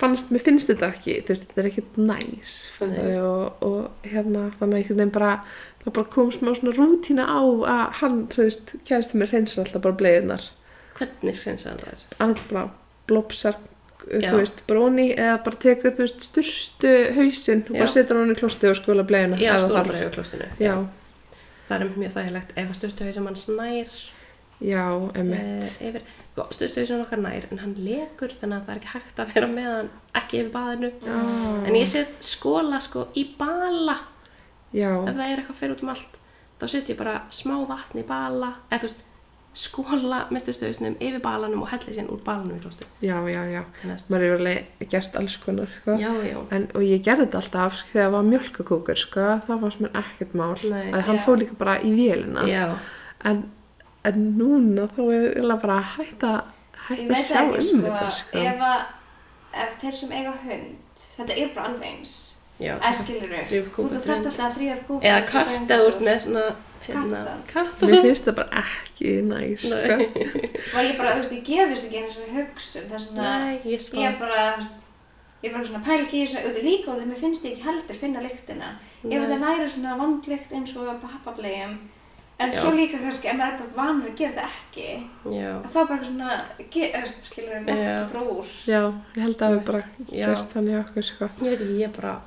fannst, 0.00 0.32
mér 0.34 0.44
finnst 0.44 0.68
þetta 0.72 0.90
ekki, 0.92 1.14
þú 1.24 1.32
veist, 1.34 1.46
þetta 1.48 1.62
er 1.62 1.68
ekkert 1.70 1.98
næs, 2.10 2.56
og, 2.82 3.64
og 3.64 4.08
hérna, 4.08 4.44
þannig 4.58 4.82
einhvern 4.82 5.00
veginn 5.00 5.14
bara, 5.14 5.30
það 5.84 5.96
bara 6.00 6.12
kom 6.16 6.32
smá 6.34 6.52
svona 6.56 6.74
rútína 6.76 7.28
á 7.28 7.40
að 7.40 7.84
hann, 8.02 8.20
þú 8.34 8.44
veist, 8.44 8.74
kæristu 8.88 9.20
mér 9.20 9.32
hreinsar 9.32 9.64
alltaf 9.64 9.84
bara 9.86 10.00
bleiðunar. 10.02 10.48
hvernig 10.98 11.38
skrensaðan 11.38 11.80
það 11.84 11.92
er 11.94 12.06
Hann 12.20 12.36
bara 12.50 12.66
blopsar, 13.08 13.56
Já. 13.56 13.67
Þú 14.04 14.34
veist, 14.38 14.62
bróni 14.68 15.08
eða 15.14 15.38
bara 15.44 15.56
tekur, 15.64 15.94
þú 15.96 16.04
veist, 16.06 16.22
styrstu 16.28 16.92
hausinn 17.16 17.64
og 17.68 17.74
Já. 17.74 17.80
bara 17.82 17.94
setur 17.96 18.20
hann 18.20 18.30
í 18.34 18.38
klosti 18.38 18.70
og 18.70 18.76
skóla 18.78 19.04
bleiðuna. 19.08 19.38
já, 19.42 19.56
sko 19.58 19.72
þarf. 19.74 19.88
bara 19.90 19.98
yfir 20.02 20.14
klostinu 20.18 20.48
Já, 20.62 20.74
það 21.68 21.80
er 21.82 21.90
mjög 21.98 22.14
þægilegt 22.16 22.54
ef 22.56 22.70
að 22.70 22.78
styrtu 22.78 23.12
sem 23.16 23.26
hann 23.28 23.36
snær 23.36 23.96
já, 24.58 24.84
emmitt. 25.14 25.66
uh, 25.66 25.88
yfir, 25.88 26.06
styrtu 26.56 26.86
sem 26.86 27.02
okkar 27.04 27.20
nær 27.22 27.48
en 27.50 27.58
hann 27.64 27.74
lekur 27.78 28.32
þannig 28.40 28.56
að 28.60 28.64
það 28.68 28.72
er 28.74 28.80
ekki 28.80 28.92
hægt 28.94 29.20
að 29.24 29.34
vera 29.34 29.50
með 29.52 29.68
hann 29.72 29.90
ekki 30.22 30.40
yfir 30.40 30.54
baðinu 30.54 30.92
Já, 31.04 31.18
en 31.68 31.74
ég 31.78 31.90
set 31.90 32.14
skóla 32.26 32.80
sko 32.80 33.08
í 33.18 33.26
bala 33.38 33.98
já, 34.72 34.90
ef 34.94 35.14
það 35.14 35.26
er 35.26 35.36
eitthvað 35.42 35.60
fyrir 35.60 35.76
út 35.76 35.82
um 35.86 35.92
allt 35.94 36.18
þá 36.58 36.66
set 36.72 36.88
ég 36.90 36.98
bara 36.98 37.20
smá 37.30 37.54
vatn 37.68 38.00
í 38.02 38.06
bala 38.08 38.54
eða 38.70 38.80
þú 38.82 38.88
veist 38.88 39.04
skóla 39.58 40.20
með 40.30 40.44
styrstuðisnum 40.44 40.96
yfir 41.02 41.20
balanum 41.24 41.62
og 41.64 41.70
helli 41.72 41.94
síðan 41.96 42.10
úr 42.14 42.20
balanum 42.26 42.56
í 42.58 42.60
klostu 42.62 42.86
já, 43.02 43.16
já, 43.26 43.40
já. 43.50 43.62
Að- 43.88 44.04
Maður 44.12 44.26
er 44.28 44.34
alveg 44.38 44.88
gert 44.92 45.16
alls 45.18 45.36
konar, 45.42 45.68
sko. 45.80 45.96
já, 45.98 46.10
já, 46.28 46.36
En, 46.54 46.66
og 46.74 46.84
ég 46.86 47.02
gerði 47.06 47.26
þetta 47.26 47.40
alltaf 47.42 47.78
sko, 47.80 47.88
þegar 47.92 48.06
það 48.06 48.14
var 48.16 48.28
mjölkakúkur, 48.28 49.00
sko, 49.02 49.26
var 49.48 49.74
sem 49.74 49.88
er 49.88 49.98
ekkert 50.02 50.34
mál. 50.38 50.54
Nei. 50.70 50.92
að 50.92 51.02
hann 51.08 51.18
fór 51.26 51.40
líka 51.42 51.58
bara 51.58 51.78
í 51.82 51.90
vélina. 51.96 52.46
já, 52.46 52.76
En, 53.24 53.42
en 54.04 54.38
núna 54.38 54.86
þá 54.94 55.00
er 55.12 55.56
bara 55.58 55.78
að 55.80 55.88
hætta, 55.96 56.32
ég 56.94 56.98
hætta 57.02 57.14
að 57.18 57.24
sjá 57.26 57.40
ekki, 57.42 57.58
um 57.58 57.62
sko, 57.62 57.82
þetta, 57.88 58.10
sko. 58.20 58.38
ef 58.38 58.62
að, 58.70 58.80
ef 59.66 59.78
þeir 59.82 59.94
sem 60.04 60.12
eiga 60.12 60.32
hund, 60.44 60.76
þetta 61.16 61.36
er 61.42 61.50
bara 61.56 61.66
alveg 61.72 61.88
eins, 61.90 62.14
já 62.58 62.72
eða 62.78 62.94
skilur 62.94 63.34
upp 63.38 63.74
þú 63.74 63.88
þarft 63.90 64.08
alltaf 64.14 64.38
að 64.46 64.56
þrýja 64.56 64.78
upp 64.78 64.86
kúk. 64.88 65.02
eða 65.02 65.42
eða 65.68 65.84
út 65.90 66.00
með 66.02 66.16
svona 66.24 66.46
Kattasand. 66.94 67.42
Mér 67.44 67.52
kattasand 67.52 68.04
finnst 68.06 68.28
það 68.28 68.36
bara 68.38 68.62
ekki 68.62 69.14
næs, 69.28 69.64
sko. 69.64 69.96
Og 70.74 70.80
ég 70.88 70.94
bara, 70.98 71.14
þú 71.14 71.22
veist, 71.22 71.34
ég 71.36 71.44
gef 71.48 71.72
þessu 71.72 71.88
ekki 71.88 72.00
einu 72.02 72.14
svona 72.14 72.36
hugsun, 72.36 72.86
það 72.88 72.98
er 72.98 73.04
svona, 73.04 73.32
nei, 73.44 73.58
ég 73.72 73.84
spá 73.84 73.98
ég 73.98 74.08
er 74.10 74.16
bara, 74.22 74.46
þú 74.54 74.62
veist, 74.62 74.86
ég 75.42 75.50
er 75.50 75.54
bara 75.58 75.68
svona 75.70 75.84
pæl 75.88 75.98
ekki 75.98 76.18
í 76.18 76.24
þessu, 76.24 76.40
auðvitað 76.44 76.68
líka 76.70 76.90
og 76.90 76.96
þegar 76.98 77.10
mér 77.12 77.22
finnst 77.24 77.46
ég 77.46 77.54
ekki 77.54 77.68
heldur 77.68 78.00
finna 78.02 78.24
lyktina. 78.24 78.72
Ef 79.02 79.06
Nei. 79.12 79.18
þetta 79.18 79.38
væri 79.44 79.70
svona 79.74 80.00
vandlykt 80.00 80.56
eins 80.58 80.74
og 80.78 80.90
pappablegum, 81.04 81.76
en 82.38 82.54
Já. 82.54 82.58
svo 82.62 82.72
líka 82.74 83.02
kannski, 83.02 83.28
ef 83.28 83.38
maður 83.38 83.52
er 83.52 83.60
bara 83.60 83.76
vanur 83.82 84.10
að 84.12 84.18
gera 84.22 84.34
þetta 84.38 84.48
ekki, 84.62 84.88
já, 85.34 85.52
þá 85.66 85.78
bara 85.82 86.00
svona, 86.08 86.40
veist, 86.58 87.30
skilur 87.30 87.54
Já. 87.58 87.62
þetta 87.68 88.08
bara 88.14 88.26
úr. 88.34 88.56
Já, 88.64 88.82
ég 89.18 89.22
held 89.26 89.46
að 89.46 89.56
við 89.56 89.62
bara 89.72 89.84
fyrst 90.08 90.56
þannig 90.56 90.80
okkur, 90.84 91.08
sko. 91.12 91.30
ég 91.42 91.54
veit 91.54 91.62
ekki, 91.66 91.78
ég 91.82 91.94
bara 91.98 92.18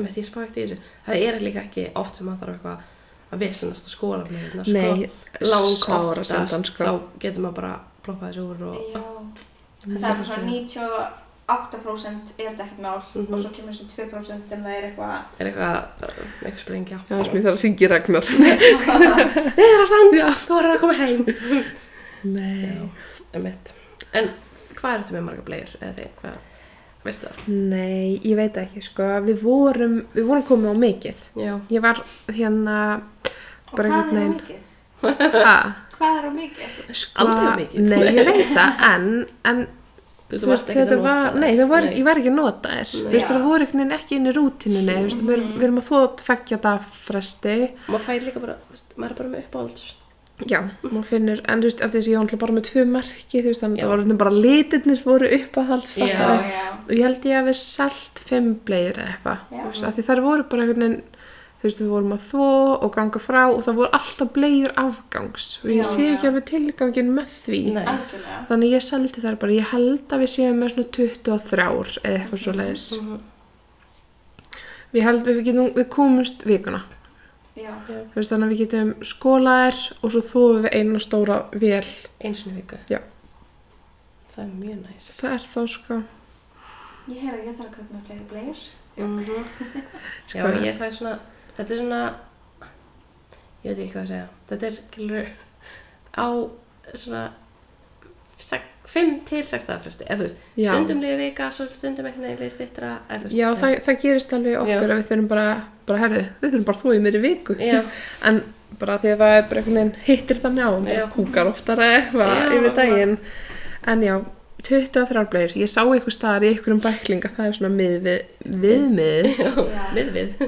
ég 0.00 0.24
spá 0.24 0.42
ekkert 0.42 0.56
í 0.56 0.64
þessu 0.64 0.78
það 1.06 1.24
er 1.26 1.38
líka 1.42 1.62
ekki 1.66 1.86
oft 2.00 2.16
sem 2.16 2.28
maður 2.28 2.40
þarf 2.40 2.54
eitthvað 2.54 2.91
að 3.32 3.38
vissunast 3.42 3.86
að 3.88 3.94
skóla 3.96 4.24
með 4.28 4.62
sko, 4.62 4.72
Nei, 4.72 5.10
lang 5.40 5.70
oftast 5.88 6.66
sko. 6.72 6.84
þá 6.84 6.92
getur 7.24 7.40
maður 7.46 7.54
bara 7.60 7.72
ploppað 8.04 8.28
þessu 8.28 8.42
úr 8.50 8.58
og 8.68 8.74
Já, 8.92 9.02
Mm. 9.82 9.96
það 9.98 10.10
er 10.10 10.14
bara 10.14 10.24
svona 10.28 10.46
98% 10.46 12.32
er 12.38 12.44
þetta 12.52 12.64
ekkert 12.64 12.82
mál 12.84 13.00
Mhm. 13.14 13.32
og 13.34 13.38
svo 13.40 13.50
kemur 13.50 13.72
þessi 13.72 13.86
2% 13.90 14.46
sem 14.46 14.60
það 14.62 14.74
er 14.76 14.84
eitthvað 14.88 15.14
er 15.40 15.46
eitthvað, 15.46 15.76
uh, 16.02 16.08
eitthvað 16.44 16.62
sprengja 16.64 16.98
Já, 17.08 17.16
þess 17.18 17.32
mér 17.34 17.42
þarf 17.42 17.58
að 17.58 17.62
ringi 17.64 17.88
Ragnar. 17.90 18.24
Niður 19.58 19.82
á 19.82 19.86
stand, 19.90 20.14
Já. 20.14 20.28
þú 20.46 20.52
verður 20.58 20.74
að 20.76 20.80
koma 20.80 20.94
heim 20.94 21.20
Nei. 22.36 22.78
um 23.34 23.46
en 24.12 24.30
hvað 24.76 24.94
er 24.94 25.02
þetta 25.02 25.14
með 25.16 25.24
marga 25.26 25.42
blegur 25.42 25.74
eða 25.80 25.94
þið, 25.98 26.08
hvað, 26.22 26.36
veistu 27.04 27.28
það? 27.28 27.44
Nei, 27.72 28.20
ég 28.22 28.36
veit 28.38 28.56
ekki, 28.62 28.82
sko. 28.86 29.06
Við 29.26 29.42
vorum, 29.44 29.98
við 30.14 30.26
vorum 30.28 30.44
komið 30.48 30.72
á 30.72 30.76
mikið. 30.86 31.22
já, 31.42 31.52
Ég 31.74 31.84
var 31.84 32.02
hérna, 32.30 32.78
og 33.70 33.76
bara 33.76 33.88
hvað 33.88 33.92
er 33.92 33.92
á 33.92 34.02
einhvern 34.02 34.18
veginn, 34.18 34.34
mikið? 34.40 35.46
ha, 35.46 35.54
Hvað 36.02 36.18
er 36.18 36.26
á 36.26 36.32
mikið? 36.34 36.74
sko, 37.02 37.22
Aldrei 37.22 37.46
of 37.46 37.56
mikið. 37.62 37.86
Nei, 37.92 38.02
ég 38.16 38.28
veit 38.32 38.52
það, 38.56 38.82
en, 38.92 39.08
en 39.52 39.64
þú 40.32 40.48
veist, 40.48 40.70
þetta 40.72 40.96
var, 41.04 41.34
nei, 41.42 41.50
það 41.58 41.68
var, 41.74 41.86
ég 41.92 42.06
var 42.06 42.20
ekki 42.22 42.30
að 42.32 42.36
nota 42.38 42.70
þér, 42.72 42.92
þú 42.94 43.10
veist, 43.12 43.26
það 43.28 43.42
voru 43.48 43.66
einhvern 43.66 43.82
veginn 43.82 43.96
ekki 43.98 44.16
inn 44.16 44.28
í 44.30 44.32
rútinunni, 44.36 44.94
þú 44.96 45.08
veist, 45.10 45.24
við, 45.28 45.42
erum 45.66 45.80
að 45.82 45.88
þó 45.90 45.98
tveggja 46.22 46.58
það 46.64 46.86
fresti, 47.02 47.56
maður 47.90 48.06
fær 48.06 48.24
líka 48.28 48.42
bara, 48.46 48.54
þú 48.62 48.76
veist, 48.76 48.94
maður 48.96 49.12
er 49.12 49.18
bara 49.20 49.32
með 49.34 49.44
uppáhalds 49.46 49.84
já, 50.50 50.58
maður 50.82 51.06
finnur, 51.08 51.40
en 51.48 51.62
þú 51.62 51.68
veist, 51.68 51.80
af 51.84 51.92
þess 51.92 52.06
að 52.06 52.10
ég 52.12 52.18
var 52.18 52.24
náttúrulega 52.26 52.42
bara 52.42 52.56
með 52.56 52.66
tvö 52.68 52.84
marki, 52.90 53.40
þú 53.42 53.48
veist, 53.50 53.62
þannig 53.62 53.78
að 53.78 53.82
það 53.82 53.92
voru 53.92 54.02
einhvern 54.02 54.20
bara 54.22 54.34
litirnir 54.44 55.02
voru 55.06 55.30
já. 56.52 56.60
og 56.86 56.92
ég 56.96 57.02
held 57.06 57.24
ég 57.30 57.38
að 57.40 57.48
við 57.50 57.58
selt 57.62 58.22
fimm 58.28 58.52
bleir 58.66 58.92
eða 58.98 59.08
eitthvað, 59.14 59.42
þú 59.52 59.64
veist, 59.70 59.84
af 59.88 59.96
því 59.98 60.06
þar 60.10 60.22
voru 60.26 60.46
bara 60.50 60.62
einhvern 60.66 60.84
veginn, 60.86 61.02
þú 61.62 61.68
veist, 61.68 61.82
við 61.82 61.90
vorum 61.94 62.14
að 62.16 62.24
þvó 62.30 62.46
og 62.82 62.94
ganga 62.96 63.20
frá 63.22 63.42
og 63.52 63.60
það 63.62 63.76
voru 63.78 63.90
alltaf 63.98 64.30
bleir 64.34 64.72
afgangs 64.82 65.50
og 65.62 65.68
ég 65.70 65.82
Já, 65.82 65.84
sé 65.92 66.06
ekki 66.10 66.26
já. 66.26 66.30
alveg 66.32 66.46
tilgangin 66.50 67.12
með 67.14 67.36
því. 67.44 67.60
nei, 67.76 67.84
Algjörlega. 67.92 68.38
Þannig 68.48 68.72
ég 68.74 68.82
seldi 68.82 69.22
þær 69.22 69.36
bara, 69.44 69.52
ég 69.60 69.68
held 69.70 70.16
að 70.16 70.24
við 70.24 70.32
séum 70.32 70.58
með 70.58 70.72
svona 70.74 70.88
23 70.96 72.00
eða 72.02 72.16
eitthvað 72.18 72.42
svo 72.42 72.56
leiðis. 72.58 72.86
Mhm. 72.98 73.20
Við 74.92 75.06
held 75.06 75.22
við, 75.24 75.38
við 75.78 75.86
komumst 75.88 76.42
vikuna. 76.44 76.82
Veist, 77.52 78.30
þannig 78.32 78.46
að 78.46 78.52
við 78.54 78.60
getum 78.62 78.92
skólaðir 79.04 79.80
og 80.00 80.12
svo 80.14 80.22
þófum 80.24 80.62
við 80.64 80.76
eina 80.78 81.00
stóra 81.04 81.36
vel. 81.52 81.84
eins 82.24 82.46
og 82.46 82.54
viku 82.56 82.78
Já. 82.88 82.98
það 84.32 84.44
er 84.44 84.52
mjög 84.62 84.78
næs 84.86 85.08
Það 85.20 85.34
er 85.36 85.44
þá 85.52 85.60
sko, 85.68 85.98
Ég 87.10 87.18
heyr 87.18 87.34
að 87.34 87.46
ég 87.50 87.56
þarf 87.58 87.66
að 87.66 87.74
kaupa 87.76 87.94
með 87.96 88.02
fleiri 88.06 88.26
bleir. 88.30 88.58
Mhm. 88.96 89.24
Sko- 90.30 90.38
Já, 90.38 90.64
ég 90.64 90.76
það 90.78 90.86
er 90.86 90.96
svona, 90.96 91.14
þetta 91.56 91.74
er 91.74 91.80
svona, 91.82 92.02
ég 93.64 93.68
veit 93.68 93.78
ekki 93.82 93.92
hvað 93.92 94.02
að 94.02 94.12
segja, 94.12 94.28
þetta 94.48 94.66
er, 94.70 95.32
á 96.14 96.28
svona 96.94 97.22
5 98.88 99.12
til 99.28 99.44
6 99.46 99.68
dagafresti, 99.68 100.06
eða 100.08 100.18
þú 100.18 100.26
veist, 100.26 100.40
Já. 100.58 100.70
stundum 100.72 101.02
liði 101.04 101.18
vika, 101.20 101.50
stundum 101.54 102.08
einhvern 102.08 102.26
veginn 102.26 102.40
liði 102.40 102.54
stittra, 102.56 102.90
þú 103.08 103.30
já 103.36 103.46
það, 103.60 103.76
það 103.86 104.00
gerist 104.02 104.34
alveg 104.36 104.58
okkur 104.58 104.74
Já. 104.74 104.88
að 104.88 104.98
við 104.98 105.06
þurfum 105.10 105.30
bara, 105.30 105.46
bara 105.86 106.02
herðu, 106.02 106.24
við 106.42 106.50
þurfum 106.50 106.66
bara 106.68 106.82
þó 106.82 106.88
í 106.92 107.00
mér 107.06 107.18
í 107.18 107.22
viku. 107.22 107.56
En 108.28 108.42
bara 108.80 108.98
því 108.98 109.14
að 109.14 109.22
það 109.22 109.34
er 109.36 109.48
bara 109.48 109.62
einhvern 109.62 109.78
veginn 109.78 109.94
hittir 110.08 110.42
þannig 110.42 110.66
á, 110.66 110.70
bara 110.72 110.98
Já. 110.98 111.06
kúkar 111.14 111.50
oftar 111.52 111.82
eitthvað 111.86 112.56
yfir 112.58 112.76
daginn. 112.78 113.16
En 113.92 114.04
já, 114.06 114.14
23 114.62 115.24
bleir, 115.30 115.54
ég 115.58 115.70
sá 115.70 115.80
einhver 115.82 116.14
staðar 116.14 116.46
í 116.46 116.52
einhverjum 116.52 116.82
bækling 116.82 117.24
að 117.26 117.38
það 117.38 117.48
er 117.48 117.56
svona 117.58 117.74
við. 117.78 118.10
við 118.62 118.80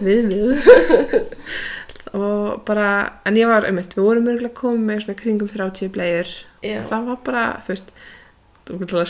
við 0.05 0.23
og 2.15 2.62
bara, 2.66 2.89
en 3.27 3.39
ég 3.39 3.48
var 3.51 3.66
einmitt, 3.66 3.94
við 3.97 4.06
vorum 4.06 4.28
örgulega 4.31 4.55
komið 4.55 4.85
með 4.86 5.01
svona 5.05 5.19
kringum 5.19 5.51
30 5.51 5.90
bleiur 5.94 6.31
Já, 6.62 6.77
og 6.78 6.85
það 6.90 7.09
var 7.09 7.19
bara, 7.27 7.44
þú 7.65 7.73
veist 7.74 7.90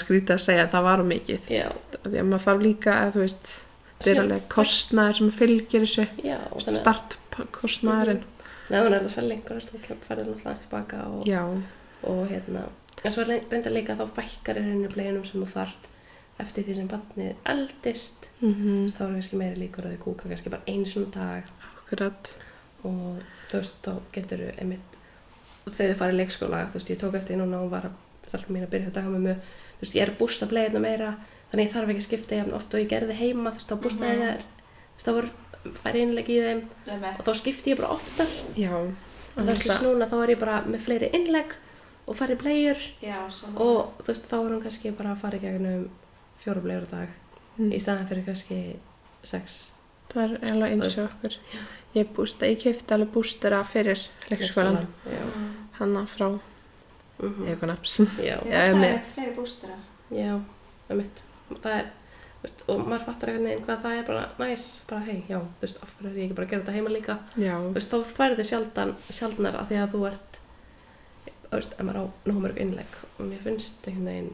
skrýta 0.01 0.37
að 0.37 0.45
segja 0.45 0.67
að 0.67 0.73
það 0.75 0.87
var 0.89 1.05
mikið. 1.11 1.51
Já, 1.53 1.69
því 2.03 2.19
að 2.21 2.29
maður 2.31 2.45
þarf 2.47 2.65
líka 2.65 2.99
að 3.01 3.15
þú 3.15 3.25
veist 3.25 3.51
það 4.01 4.13
er 4.13 4.21
alveg 4.25 4.47
kostnaður 4.53 5.19
sem 5.21 5.33
fylgir 5.39 5.85
þessu. 5.87 6.07
Já, 6.25 6.39
og 6.51 6.65
þannig 6.65 6.81
að, 6.81 6.85
startkostnaðurinn. 6.85 8.23
Neðan 8.73 8.97
er 8.97 9.09
það 9.13 9.33
einhverjar, 9.35 9.67
þú 9.69 9.81
kemur 9.85 10.07
færið 10.09 10.29
náttúrulega 10.29 10.51
aðeins 10.51 10.65
tilbaka 10.65 11.03
og, 11.13 11.27
og 12.11 12.23
hérna, 12.31 12.63
en 13.03 13.13
svo 13.13 13.27
reynda 13.29 13.73
líka 13.73 13.97
þá 13.99 14.07
fækkar 14.17 14.61
er 14.61 14.69
henni 14.71 14.89
bleginum 14.93 15.27
sem 15.29 15.43
þú 15.43 15.51
þart 15.53 15.91
eftir 16.41 16.67
því 16.67 16.77
sem 16.79 16.89
barnið 16.91 17.51
eldist, 17.53 18.29
mhm, 18.41 18.89
þá 18.97 19.03
er 19.05 19.13
kannski 19.19 19.39
meiri 19.39 19.61
líkur 19.61 19.87
að 19.87 19.95
þau 19.95 20.05
kúka 20.09 20.31
kannski 20.31 20.53
bara 20.55 20.67
einu 20.67 20.89
svona 20.89 21.13
dag. 21.15 21.53
Akkurat. 21.69 22.33
Og 22.89 23.21
þú 23.51 23.61
veist, 23.61 23.79
þá 23.85 23.93
getur 24.17 24.43
einmitt 24.57 24.99
þegar 25.65 25.93
þið 25.93 26.01
farið 26.01 26.19
leikskóla, 26.21 26.65
þú 26.73 26.79
veist, 26.79 26.91
ég 26.93 27.01
tók 27.01 27.21
eftir 27.21 27.39
núna 27.41 27.61
og 27.65 27.71
var 27.73 27.87
að 27.89 28.01
þarf 28.35 28.51
mín 28.55 28.67
að 28.67 28.73
byrja 28.75 28.91
að 28.91 28.97
daga 28.99 29.13
með 29.15 29.25
mig 29.29 29.37
þú 29.45 29.81
veist, 29.85 29.95
ég 29.99 30.03
er 30.07 30.13
að 30.13 30.19
bústa 30.21 30.47
bleiðina 30.51 30.81
meira 30.85 31.15
þannig 31.53 31.67
ég 31.69 31.73
þarf 31.75 31.89
ekki 31.95 32.03
að 32.03 32.07
skipta 32.09 32.39
jafn 32.41 32.55
oft 32.59 32.75
og 32.75 32.81
ég 32.85 32.89
gerði 32.93 33.17
heima 33.21 33.51
þú 33.51 33.59
veist, 33.59 33.71
þá 33.73 33.77
bústaði 33.85 34.15
Mhm. 34.15 34.25
þær. 34.25 34.45
Þú 34.95 34.95
veist, 34.95 35.07
þá 35.09 35.13
voru 35.15 35.31
færið 35.85 36.03
innleg 36.05 36.29
í 36.29 36.39
þeim 36.45 36.63
Einmitt. 36.87 37.19
og 37.19 37.25
þá 37.25 37.33
skipti 37.41 37.71
ég 37.73 37.79
bara 37.81 37.93
oftar. 37.95 38.27
Já, 38.57 38.73
og 38.75 39.47
versus 39.47 39.79
núna 39.83 40.07
þá 40.11 40.17
er 40.25 40.29
ég 40.35 40.39
bara 40.41 40.63
með 40.67 40.81
fleiri 40.87 41.11
innleg 41.15 41.55
og 42.07 42.17
farið 42.17 42.39
bleiður 42.43 42.81
og 43.61 43.93
þú 44.03 44.07
veist, 44.07 44.27
þá 44.29 44.35
er 44.45 44.51
hún 44.53 44.63
kannski 44.63 44.91
bara 44.97 45.13
að 45.15 45.21
fara 45.23 45.37
í 45.39 45.41
gegnum 45.41 45.89
fjóra 46.45 46.61
bleiður 46.63 46.87
á 46.87 46.91
dag. 46.91 47.09
Mm. 47.59 47.71
í 47.73 47.79
staðan 47.79 48.09
fyrir 48.09 48.25
kannski 48.27 48.77
sex. 49.23 49.71
Það 50.13 50.23
er 50.43 50.51
alveg 50.53 50.73
eins 50.73 50.99
og 50.99 51.05
okkur. 51.11 51.37
Ég 51.95 52.07
bústa, 52.15 52.47
ég 52.51 52.59
kefti 52.61 52.93
alveg 52.95 53.13
bústera 53.15 53.65
fyrir 53.65 53.99
leikskólan 54.29 54.87
Já. 55.07 55.23
Mm. 57.19 57.35
frá 57.35 57.45
Mhm. 57.45 57.53
Econaps. 57.53 57.97
Já, 58.19 58.25
Já, 58.25 58.39
vantar 58.43 58.75
með- 58.75 58.95
eitthvað 58.95 59.13
fleiri 59.15 59.35
bústara. 59.37 59.77
já, 60.11 60.41
það 60.89 60.97
mitt. 60.97 61.23
Það 61.63 61.79
er, 61.79 61.87
veist, 62.43 62.63
og 62.69 62.81
maður 62.89 63.05
fattar 63.07 63.29
einhvern 63.31 63.45
veginn 63.49 63.65
hvað 63.67 63.83
það 63.85 63.99
er 63.99 64.07
bara 64.09 64.25
næs, 64.39 64.65
bara 64.89 65.01
hei, 65.07 65.25
já, 65.29 65.39
þú 65.39 65.61
veist, 65.63 65.83
af 65.83 65.95
hverju 65.99 66.11
er 66.11 66.19
ég 66.19 66.25
ekki 66.27 66.35
bara 66.35 66.47
að 66.47 66.51
gera 66.51 66.63
þetta 66.63 66.75
heima 66.75 66.91
líka. 66.91 67.19
Já, 67.39 67.55
Þú 67.61 67.75
veist, 67.75 67.91
þá 67.91 67.99
þværi 68.15 68.37
þið 68.41 68.49
sjaldan, 68.51 68.95
sjaldnar 69.11 69.55
að 69.61 69.69
því 69.71 69.79
að 69.85 69.93
þú 69.95 70.07
ert, 70.11 70.41
þú 71.45 71.51
veist, 71.59 71.73
ef 71.79 71.85
maður 71.87 72.01
á 72.03 72.05
nóg 72.27 72.41
mörg 72.43 72.57
innlegg 72.59 72.93
og 73.19 73.27
mér 73.31 73.39
finnst 73.47 73.87
einhvern 73.87 74.05
veginn, 74.11 74.33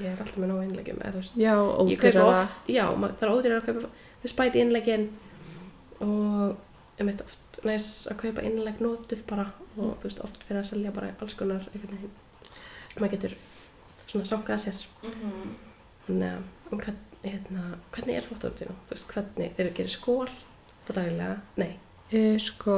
ég 0.00 0.06
er 0.12 0.18
alltaf 0.18 0.36
með 0.38 0.50
nóg 0.50 0.64
innleggjum, 0.66 0.98
eða 1.06 1.14
veist, 1.14 1.36
já, 1.38 1.54
ódýrara. 1.54 2.42
oft, 2.42 2.66
já, 2.68 2.84
ma- 2.98 3.08
það 3.08 3.22
er 3.22 3.34
ódýrar 3.36 3.62
að 3.62 3.66
kaupa, 3.66 3.80
þú 3.80 4.24
veist, 4.24 4.36
bæti 4.36 4.60
innleggin 4.64 5.08
og 6.00 6.56
ég 6.98 7.06
veit 7.06 7.20
oft 7.22 7.64
næs 7.64 8.06
að 8.10 8.16
kaupa 8.22 8.42
innlegg 8.46 8.80
notuð 8.82 9.22
bara 9.26 9.46
og 9.78 9.98
þú 10.00 10.08
veist, 10.08 10.20
oft 10.24 10.44
fyrir 10.48 10.60
að 10.62 10.68
selja 10.70 10.90
bara 10.94 11.12
alls 11.20 11.34
konar 11.38 11.66
veginn, 11.74 12.10
maður 12.98 13.10
getur 13.16 13.34
svona 14.08 14.24
sankað 14.30 14.62
sér. 14.64 14.86
Mhm. 15.02 15.50
Þannig 16.06 16.32
að, 16.32 16.42
um 16.72 16.78
hvern, 16.80 16.96
hérna, 17.24 17.62
hvernig 17.92 18.16
er 18.16 18.22
þvóttarútínu? 18.28 18.74
Þú 18.88 18.94
veist, 18.94 19.08
hvernig, 19.12 19.52
þeir 19.56 19.64
eru 19.66 19.70
að 19.70 19.78
gera 19.82 19.88
skól 19.88 20.28
á 20.88 20.90
daglega? 20.96 21.36
Nei. 21.56 21.76
E, 22.10 22.38
sko, 22.40 22.76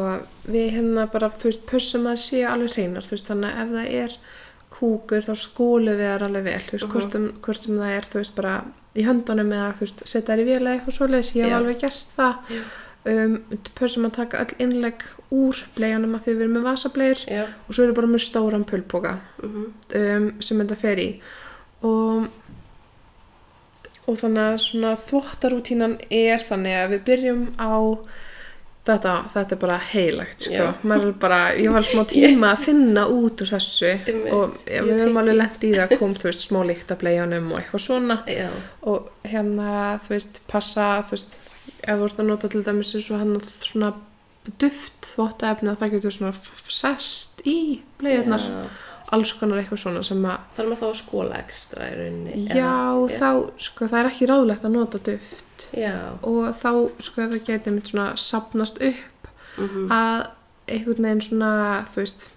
við 0.51 0.71
hérna 0.75 1.05
bara, 1.13 1.29
þú 1.31 1.45
veist, 1.51 1.67
pössum 1.71 2.09
að 2.11 2.19
séu 2.25 2.49
alveg 2.51 2.73
hreinar, 2.75 3.03
þú 3.07 3.15
veist, 3.15 3.29
þannig 3.31 3.55
að 3.55 3.61
ef 3.63 3.71
það 3.77 3.95
er 4.03 4.17
kúkur 4.71 5.23
þá 5.27 5.35
skólum 5.39 5.97
við 6.01 6.09
þar 6.11 6.25
alveg 6.27 6.45
vel, 6.45 6.61
þú 6.67 6.73
veist, 6.73 6.85
Mhm. 6.87 6.93
hvort, 6.93 7.15
um, 7.15 7.33
hvort 7.43 7.63
sem 7.63 7.77
það 7.79 7.97
er, 7.97 8.03
þú 8.11 8.19
veist, 8.21 8.35
bara 8.35 8.65
í 8.97 9.03
höndunum 9.07 9.53
eða, 9.55 9.73
þú 9.77 9.81
veist, 9.87 10.03
setja 10.07 10.35
þær 10.35 10.41
í 10.43 10.47
vél 10.51 10.63
eða 10.67 10.75
eitthvað 10.81 10.97
svoleiðis, 10.99 11.33
ég 11.37 11.43
hef 11.45 11.51
Já. 11.53 11.59
alveg 11.61 11.79
gert 11.81 12.07
það. 12.17 12.35
Um, 13.07 13.37
pössum 13.79 14.05
að 14.07 14.13
taka 14.13 14.39
öll 14.45 14.55
innlegg 14.59 15.03
úr 15.31 15.61
bleianum 15.77 16.17
að 16.17 16.25
því 16.25 16.35
við 16.35 16.45
erum 16.45 16.57
með 16.59 16.67
vasableir 16.67 17.23
Já. 17.31 17.45
og 17.47 17.75
svo 17.75 17.85
erum 17.85 17.93
við 17.93 18.01
bara 18.01 18.13
með 18.15 18.25
stóran 18.27 18.67
pulpoka 18.67 19.19
Mm 19.43 19.69
um, 20.01 20.27
sem 20.43 20.59
þetta 20.63 20.79
fer 20.79 21.01
í 21.03 21.09
og, 21.87 22.27
og 24.07 24.19
þannig 24.21 24.43
að 24.45 24.59
svona 24.65 24.97
þvottarútínan 25.01 25.97
er 26.11 26.43
þannig 26.47 26.77
að 26.81 26.93
við 26.95 27.07
byrjum 27.09 27.47
á 27.57 27.75
þetta, 28.89 29.15
þetta 29.35 29.57
er 29.57 29.61
bara 29.61 29.79
heilagt 29.91 30.47
sko. 30.47 30.69
Bara, 31.21 31.41
ég 31.59 31.73
var 31.75 31.87
smá 31.87 32.03
tíma 32.11 32.53
að 32.55 32.65
finna 32.67 33.07
út 33.13 33.43
úr 33.45 33.53
þessu 33.53 33.93
og 34.35 34.61
ja, 34.67 34.83
við 34.87 35.05
erum 35.05 35.21
alveg 35.21 35.39
lent 35.39 35.67
í 35.67 35.73
það 35.75 35.85
að 35.87 35.97
kom 36.01 36.15
veist, 36.23 36.47
smá 36.47 36.61
líkt 36.67 36.93
af 36.93 37.01
bleiðunum 37.03 37.51
og 37.53 37.61
eitthvað 37.61 37.87
svona 37.87 38.21
Já. 38.31 38.49
og 38.91 39.11
hérna 39.29 39.73
þú 40.05 40.15
veist, 40.17 40.41
passa 40.51 40.93
þú 41.07 41.17
veist, 41.17 41.37
ef 41.81 42.01
þú 42.01 42.09
ert 42.09 42.23
að 42.23 42.31
nota 42.33 42.53
til 42.53 42.65
dæmis 42.67 42.95
eins 42.97 43.11
og 43.13 43.23
hann 43.23 43.37
svona 43.61 43.93
duft 44.61 45.11
þvottaefni 45.15 45.69
að 45.73 45.79
það 45.83 45.93
getur 45.97 46.15
svona 46.17 46.33
sest 46.73 47.43
í 47.49 47.57
bleiðunar 48.01 48.41
Já. 48.47 48.63
alls 49.13 49.33
konar 49.37 49.61
eitthvað 49.61 49.83
svona 49.83 50.03
sem 50.07 50.25
að 50.25 50.39
Þarf 50.57 50.69
maður 50.71 50.81
þá 50.81 50.89
að 50.91 50.99
skóla 51.03 51.39
ekstra 51.45 51.89
í 51.91 51.95
rauninni? 51.99 52.35
Já, 52.49 52.73
eða- 53.05 53.21
þá, 53.21 53.31
sko, 53.69 53.89
það 53.91 54.01
er 54.01 54.11
ekki 54.11 54.29
ráðlegt 54.31 54.65
að 54.65 54.75
nota 54.79 54.99
duft 55.11 55.69
Já. 55.77 55.95
og 56.23 56.43
þá, 56.63 56.71
sko, 57.01 57.23
það 57.29 57.45
geti 57.47 57.71
mitt 57.75 57.87
svona 57.93 58.11
sapnast 58.17 58.81
upp 58.81 59.07
Mm 59.59 59.91
að 59.91 60.27
einhvern 60.71 61.03
veginn 61.05 61.21
svona, 61.27 61.49
þú 61.93 61.97
veist, 62.05 62.29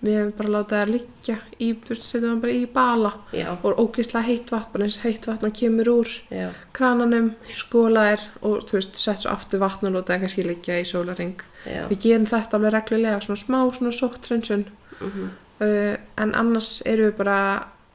við 0.00 0.16
hefum 0.16 0.32
bara 0.38 0.52
látið 0.54 0.78
það 0.78 0.92
liggja 0.94 1.36
í, 1.58 1.66
þú 1.74 1.92
veist, 1.92 2.06
setjum 2.08 2.30
það 2.30 2.40
bara 2.44 2.56
í 2.56 2.62
bala 2.72 3.12
Já. 3.36 3.46
og 3.52 3.82
ógeðslega 3.82 4.26
heitt 4.30 4.52
vatn, 4.54 4.72
bara 4.72 4.86
eins 4.88 4.98
heitt 5.04 5.28
vatn 5.28 5.50
og 5.50 5.58
kemur 5.60 5.92
úr 5.92 6.14
Já. 6.32 6.46
krananum, 6.76 7.34
skólaðir 7.52 8.24
og, 8.40 8.64
þú 8.70 8.78
veist, 8.78 8.96
sett 9.00 9.24
svo 9.24 9.34
aftur 9.34 9.60
vatn 9.60 9.90
og 9.90 9.98
láta 9.98 10.14
það 10.14 10.24
kannski 10.24 10.46
liggja 10.48 10.80
í 10.80 10.88
sólaring. 10.88 11.44
Við 11.66 12.02
gerum 12.06 12.26
þetta 12.30 12.56
alveg 12.56 12.74
reglulega, 12.78 13.20
svona 13.26 13.44
smá, 13.44 13.60
svona 13.76 13.96
sóttrensun 13.96 14.68
Mm 15.00 15.30
uh, 15.60 15.96
en 16.16 16.34
annars 16.36 16.80
erum 16.88 17.10
við 17.10 17.16
bara 17.20 17.38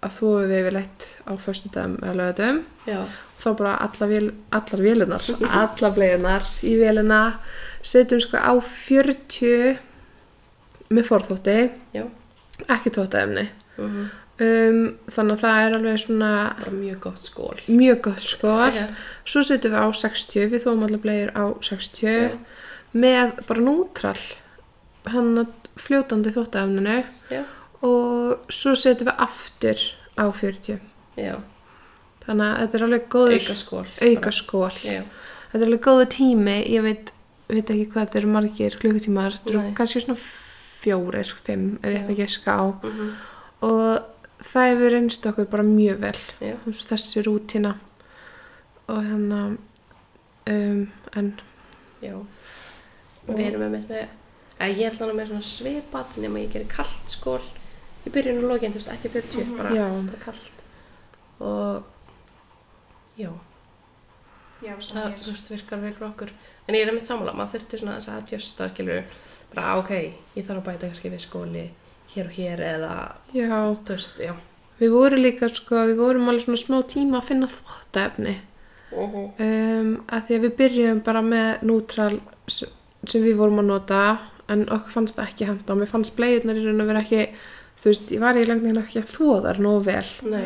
að 0.05 0.17
þóðu 0.19 0.47
við 0.49 0.65
við 0.67 0.75
leitt 0.77 1.07
á 1.25 1.31
föstudagum 1.41 1.95
eða 2.05 2.49
Já. 2.85 2.99
þá 3.41 3.49
bara 3.57 3.75
alla 3.85 4.09
vél, 4.09 4.27
allar 4.53 4.83
vélunar 4.85 5.29
allar 5.63 5.95
bleiðunar 5.95 6.49
í 6.61 6.75
vélina 6.77 7.21
setjum 7.85 8.21
sko 8.21 8.37
á 8.37 8.53
40 8.61 9.79
með 10.93 11.07
forþótti 11.09 11.57
Já. 11.95 12.05
ekki 12.69 12.93
tótaefni 12.95 13.47
Mm 13.77 14.05
um, 14.35 14.79
þannig 15.07 15.35
að 15.37 15.41
það 15.45 15.57
er 15.65 15.73
alveg 15.77 15.99
svona 16.03 16.29
Bara 16.59 16.71
mjög 16.75 16.97
gott 17.05 17.19
skól. 17.23 17.59
mjög 17.71 17.99
gott 18.03 18.21
skól 18.23 18.71
Já. 18.75 18.85
svo 19.23 19.43
setjum 19.47 19.71
við 19.75 19.79
á 19.79 19.87
60 19.95 20.49
við 20.51 20.65
þóum 20.65 20.83
allar 20.87 21.01
bleiður 21.05 21.31
á 21.39 21.43
60 21.63 22.09
Já. 22.11 22.37
með 22.95 23.33
bara 23.47 23.63
nútrall 23.63 24.25
hann 25.13 25.45
fljótandi 25.79 26.33
þóttaefninu 26.35 26.97
Já. 27.31 27.43
og 27.85 28.51
svo 28.51 28.75
setjum 28.75 29.07
við 29.11 29.23
aftur 29.27 29.83
á 30.19 30.25
40 30.27 30.79
Já. 31.19 31.35
þannig 32.25 32.45
að 32.47 32.59
þetta 32.63 32.77
er 32.81 32.87
alveg 32.89 33.09
góður 33.15 33.39
Auka 33.39 33.55
skól. 33.55 33.85
auka 34.01 34.31
skól 34.35 34.71
þetta 34.79 35.61
er 35.61 35.67
alveg 35.69 35.83
góðu 35.87 36.09
tími 36.11 36.57
ég 36.75 36.83
veit, 36.83 37.13
veit 37.47 37.69
ekki 37.71 37.87
hvað 37.93 38.07
þetta 38.09 38.19
eru 38.23 38.33
margir 38.35 38.75
klukkutímar 38.83 39.37
þetta 39.39 39.55
eru 39.55 39.75
kannski 39.79 40.03
svona 40.03 40.19
fjórir, 40.85 41.33
fimm 41.45 41.65
ef 41.81 41.89
ég 41.91 42.01
ætla 42.03 42.13
ekki 42.15 42.27
að 42.29 42.35
ská 42.39 42.57
Mm 42.83 43.15
og 43.65 44.03
það 44.45 44.67
hefur 44.69 44.91
reynst 44.93 45.25
okkur 45.25 45.45
bara 45.49 45.63
mjög 45.65 45.99
vel 46.03 46.17
Já. 46.43 46.55
þessi 46.91 47.21
rútína 47.25 47.71
og 48.91 48.99
hérna 49.01 49.39
um, 50.51 50.81
en 51.15 51.29
Já. 52.03 52.13
Við 53.25 53.39
erum 53.47 53.63
með 53.63 53.87
með, 53.89 54.03
að 54.61 54.75
ég 54.81 54.91
ætla 54.91 55.07
hana 55.07 55.15
með 55.17 55.31
svona 55.31 55.47
svipað 55.49 56.19
nema 56.21 56.43
ég 56.43 56.51
gerir 56.53 56.67
kallt 56.69 57.09
skól 57.15 57.39
í 58.05 58.11
byrjun 58.13 58.43
og 58.43 58.49
lokin, 58.51 58.75
þú 58.75 58.81
veist, 58.83 58.91
ekki 58.93 59.09
40, 59.15 59.45
Mhm. 59.47 59.57
bara, 59.57 59.71
Já. 59.73 59.87
bara 60.11 60.21
kallt 60.25 60.63
og 61.39 61.83
já, 63.17 63.31
Já, 64.61 64.75
það, 64.75 65.07
ég 65.09 65.23
þú 65.23 65.31
veist, 65.31 65.49
virkar 65.55 65.81
vel 65.81 65.95
okkur 66.11 66.29
en 66.67 66.75
ég 66.75 66.81
er 66.85 66.91
einmitt 66.91 67.07
sammála, 67.07 67.33
maður 67.33 67.55
þurfti 67.57 67.79
svona 67.81 67.97
þess 67.97 68.09
að 68.11 68.21
adjusta, 68.21 68.69
skilur, 68.75 69.03
bara 69.55 69.79
ok 69.79 69.91
ég 69.95 70.45
þarf 70.45 70.59
að 70.59 70.67
bæta 70.67 70.89
kannski 70.89 71.13
við 71.13 71.23
skóli 71.25 71.65
hér 72.13 72.29
og 72.29 72.35
hér 72.37 72.61
eða, 72.63 72.93
já, 73.35 73.49
veist, 73.87 74.19
já. 74.21 74.35
Við 74.79 74.91
vorum 74.91 75.23
líka 75.23 75.49
sko, 75.49 75.85
við 75.89 75.99
vorum 76.03 76.29
alveg 76.29 76.45
svona 76.45 76.61
smá 76.61 76.77
tíma 76.91 77.19
að 77.21 77.29
finna 77.31 77.49
þvóttaefni 77.51 78.35
um, 78.95 79.91
að 80.05 80.27
því 80.27 80.37
að 80.37 80.45
við 80.45 80.55
byrjum 80.61 81.03
bara 81.05 81.23
með 81.25 81.65
nútral 81.67 82.13
sem 82.51 83.23
við 83.23 83.37
vorum 83.39 83.63
að 83.63 83.69
nota 83.71 84.01
en 84.51 84.65
okkur 84.69 84.93
fannst 84.93 85.17
það 85.17 85.29
ekki 85.31 85.49
henda 85.49 85.73
og 85.73 85.81
mér 85.81 85.89
fannst 85.89 86.15
bleiðunar 86.17 86.59
í 86.59 86.65
raun 86.67 86.83
að 86.83 86.91
vera 86.91 87.03
ekki 87.05 87.21
þú 87.81 87.91
veist, 87.91 88.11
ég 88.13 88.23
var 88.23 88.37
í 88.39 88.45
langlegin 88.47 88.81
ekki 88.81 89.01
að 89.01 89.11
þvó 89.15 89.35
þar 89.45 89.61
nógu 89.65 89.83
vel. 89.89 90.07
Nei, 90.31 90.45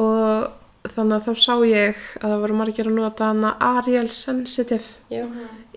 og 0.00 0.92
þannig 0.94 1.16
að 1.18 1.26
þá 1.26 1.42
sá 1.42 1.54
ég 1.68 2.02
að 2.20 2.32
það 2.32 2.42
voru 2.44 2.58
margir 2.60 2.90
að 2.90 2.98
nota 2.98 3.30
hana 3.32 3.54
Ariel 3.64 4.08
Sensitive 4.14 5.12
já, 5.12 5.24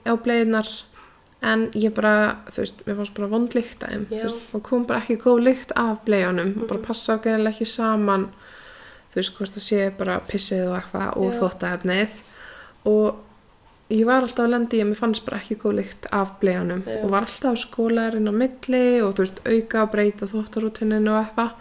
á 0.07 0.13
bleiðunar 0.15 0.69
en 1.41 1.71
ég 1.73 1.93
bara, 1.93 2.37
þú 2.51 2.57
veist, 2.61 2.83
mér 2.85 2.95
fannst 2.99 3.13
bara 3.17 3.27
vond 3.31 3.55
lykt 3.55 3.83
af 3.83 3.89
þeim, 3.89 4.33
og 4.53 4.63
kom 4.63 4.85
bara 4.85 4.99
ekki 5.01 5.17
góð 5.23 5.41
lykt 5.47 5.71
af 5.75 6.03
bleiðunum 6.05 6.61
og 6.61 6.67
bara 6.67 6.79
Mhm. 6.79 6.85
passa 6.87 7.17
greinilega 7.17 7.55
ekki 7.55 7.65
saman 7.67 8.27
þú 9.11 9.15
veist, 9.15 9.35
hvort 9.37 9.51
það 9.51 9.65
sé 9.69 9.97
bara 9.97 10.19
pissið 10.19 10.67
og 10.69 10.77
eitthvað 10.81 11.17
og 11.17 11.33
Já. 11.33 11.39
þvóttaefnið 11.39 12.19
og 12.85 13.15
ég 13.89 14.05
var 14.05 14.21
alltaf 14.21 14.45
að 14.45 14.49
lendi 14.53 14.79
að 14.81 14.87
mér 14.91 14.95
fannst 15.01 15.25
bara 15.25 15.37
ekki 15.39 15.57
góð 15.57 15.75
lykt 15.81 16.05
af 16.11 16.39
bleiðunum 16.39 16.83
Já. 16.85 17.03
og 17.03 17.09
var 17.11 17.21
alltaf 17.25 17.57
skólarinn 17.57 18.29
á 18.29 18.33
milli 18.33 19.01
og 19.01 19.15
þú 19.15 19.25
veist, 19.25 19.39
auka 19.45 19.81
að 19.85 19.91
breyta 19.91 20.25
þvóttarútininu 20.31 21.09
og 21.09 21.25
eitthvað 21.25 21.51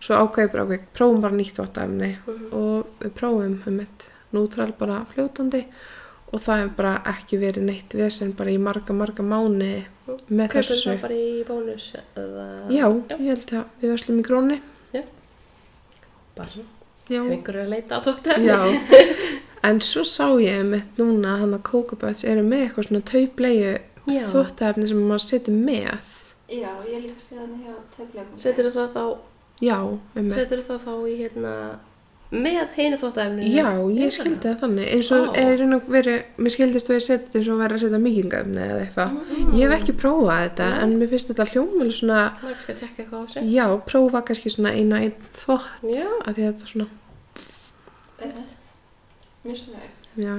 svo 0.00 0.14
ákveði 0.16 0.52
bara, 0.52 0.64
ok, 0.64 0.80
prófum 0.94 1.20
bara 1.20 1.34
nýtt 1.34 1.56
þvóttaefni 1.56 2.16
Mhm. 2.26 2.52
og 2.52 2.86
við 3.00 3.10
prófum 3.10 3.62
um 3.66 3.76
mitt 3.76 4.08
nútral 4.34 4.72
bara 4.78 5.06
fljótandi 5.14 5.64
og 6.30 6.40
það 6.44 6.60
hefur 6.62 6.74
bara 6.76 6.92
ekki 7.10 7.38
verið 7.42 7.64
neitt 7.66 7.94
vesen 7.98 8.32
bara 8.38 8.50
í 8.54 8.58
marga, 8.62 8.94
marga 8.94 9.22
mánu 9.26 9.70
með 10.30 10.46
kaupum 10.52 10.62
þessu. 10.62 10.90
það 10.92 11.00
bara 11.04 11.16
í 11.18 11.44
bónus 11.48 11.86
eða, 12.16 12.46
Já, 12.70 12.84
já, 12.86 13.16
ég 13.16 13.26
held 13.32 13.54
að 13.60 13.64
við 13.82 13.90
verslum 13.94 14.20
í 14.20 14.26
gróni. 14.28 14.60
bara 16.36 16.48
svona, 16.48 16.68
Já. 17.10 17.20
ef 17.24 17.30
einhver 17.34 17.56
er 17.58 17.64
að 17.66 17.72
leita 17.74 17.98
að 17.98 18.06
þóttu 18.08 18.36
Já, 18.46 18.58
en 19.68 19.80
svo 19.84 20.04
sá 20.06 20.26
ég 20.40 20.62
mitt 20.70 20.98
núna 21.00 21.34
að 21.34 21.40
hann 21.44 21.56
að 21.58 21.64
kókaböts 21.70 22.24
eru 22.24 22.44
með 22.46 22.62
eitthvað 22.68 22.86
svona 22.88 23.02
taupleiðu 23.10 23.72
Já. 24.10 24.22
þvóttaefni 24.32 24.88
sem 24.88 25.00
maður 25.04 25.24
setur 25.26 25.58
með. 25.58 26.06
Já, 26.50 26.70
ég 26.88 27.02
líka 27.04 27.20
þannig 27.26 27.66
hjá 27.66 27.74
töflegum. 27.96 28.38
setur 28.40 28.70
það 28.74 28.94
þá 28.94 29.04
Já, 29.60 29.76
um 30.16 30.30
setur 30.32 30.62
það 30.64 30.78
þá 30.86 30.92
í 31.10 31.16
hérna 31.20 31.52
með 32.30 32.68
heinu 32.76 32.96
þóttæfninu 33.00 33.48
Já, 33.50 33.66
ég 33.98 34.12
skildi 34.14 34.38
það 34.44 34.58
þannig. 34.60 34.88
eins 34.94 35.08
og 35.16 35.24
Vá. 35.26 35.38
er 35.42 35.62
verið, 35.90 36.18
mér 36.38 36.52
skildist 36.54 36.90
að 36.92 36.94
ég 37.00 37.02
setja 37.06 37.40
eins 37.40 37.48
og 37.50 37.58
verið 37.58 37.74
að 37.74 37.82
setja 37.84 38.00
mikingafni 38.04 38.60
eða 38.66 38.84
eitthvað. 38.84 39.16
Mm. 39.16 39.50
Ég 39.58 39.64
hef 39.66 39.74
ekki 39.80 39.94
prófað 39.98 40.42
þetta 40.44 40.68
Nei. 40.70 40.78
en 40.84 40.94
mér 41.00 41.10
finnst 41.10 41.32
þetta 41.32 41.46
hljómvel 41.50 41.90
svona, 41.98 42.20
já, 43.50 43.66
prófa 43.90 44.22
kannski 44.30 44.52
svona 44.54 44.72
eina 44.78 45.00
einn 45.02 45.14
þvott 45.40 45.82
Já. 45.90 46.06
að 46.22 46.38
því 46.38 46.46
að 46.46 46.50
þetta 46.52 46.62
er 46.68 46.72
svona, 46.74 46.88
Einmitt. 48.20 48.66
Mjög 49.44 49.56
snögt. 49.56 50.10
já, 50.20 50.34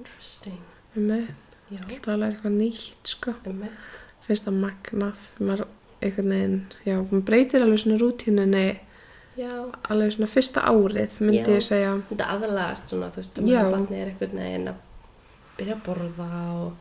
interesting 0.00 0.60
með, 0.96 1.26
já, 1.70 1.80
alltaf 1.86 2.12
alveg 2.14 2.32
eitthvað 2.34 2.56
nýtt, 2.56 3.10
sko. 3.14 3.34
emmett 3.46 3.98
Finnst 4.26 4.46
það 4.46 4.56
magnað, 4.62 5.22
maður 5.42 5.62
einhvern 6.04 6.32
veginn, 6.34 6.58
já, 6.86 6.96
maður 7.00 7.24
breytir 7.30 7.64
alveg 7.64 7.80
svona 7.82 7.98
rútínunni 8.02 8.64
já, 9.40 9.52
alveg 9.90 10.12
svona 10.14 10.28
fyrsta 10.34 10.60
árið, 10.70 11.16
myndi 11.24 11.40
Já. 11.40 11.48
ég 11.56 11.64
segja. 11.66 11.90
þetta 12.10 12.28
aðalagast 12.34 12.92
svona, 12.92 13.10
þú 13.14 13.20
veist, 13.22 13.40
Já. 13.48 13.62
barnið 13.72 13.98
er 14.02 14.12
einhvern 14.12 14.40
veginn 14.44 14.68
að 14.68 14.78
byrja 15.58 15.74
að 15.76 15.82
borða 15.88 16.30
og 16.60 16.72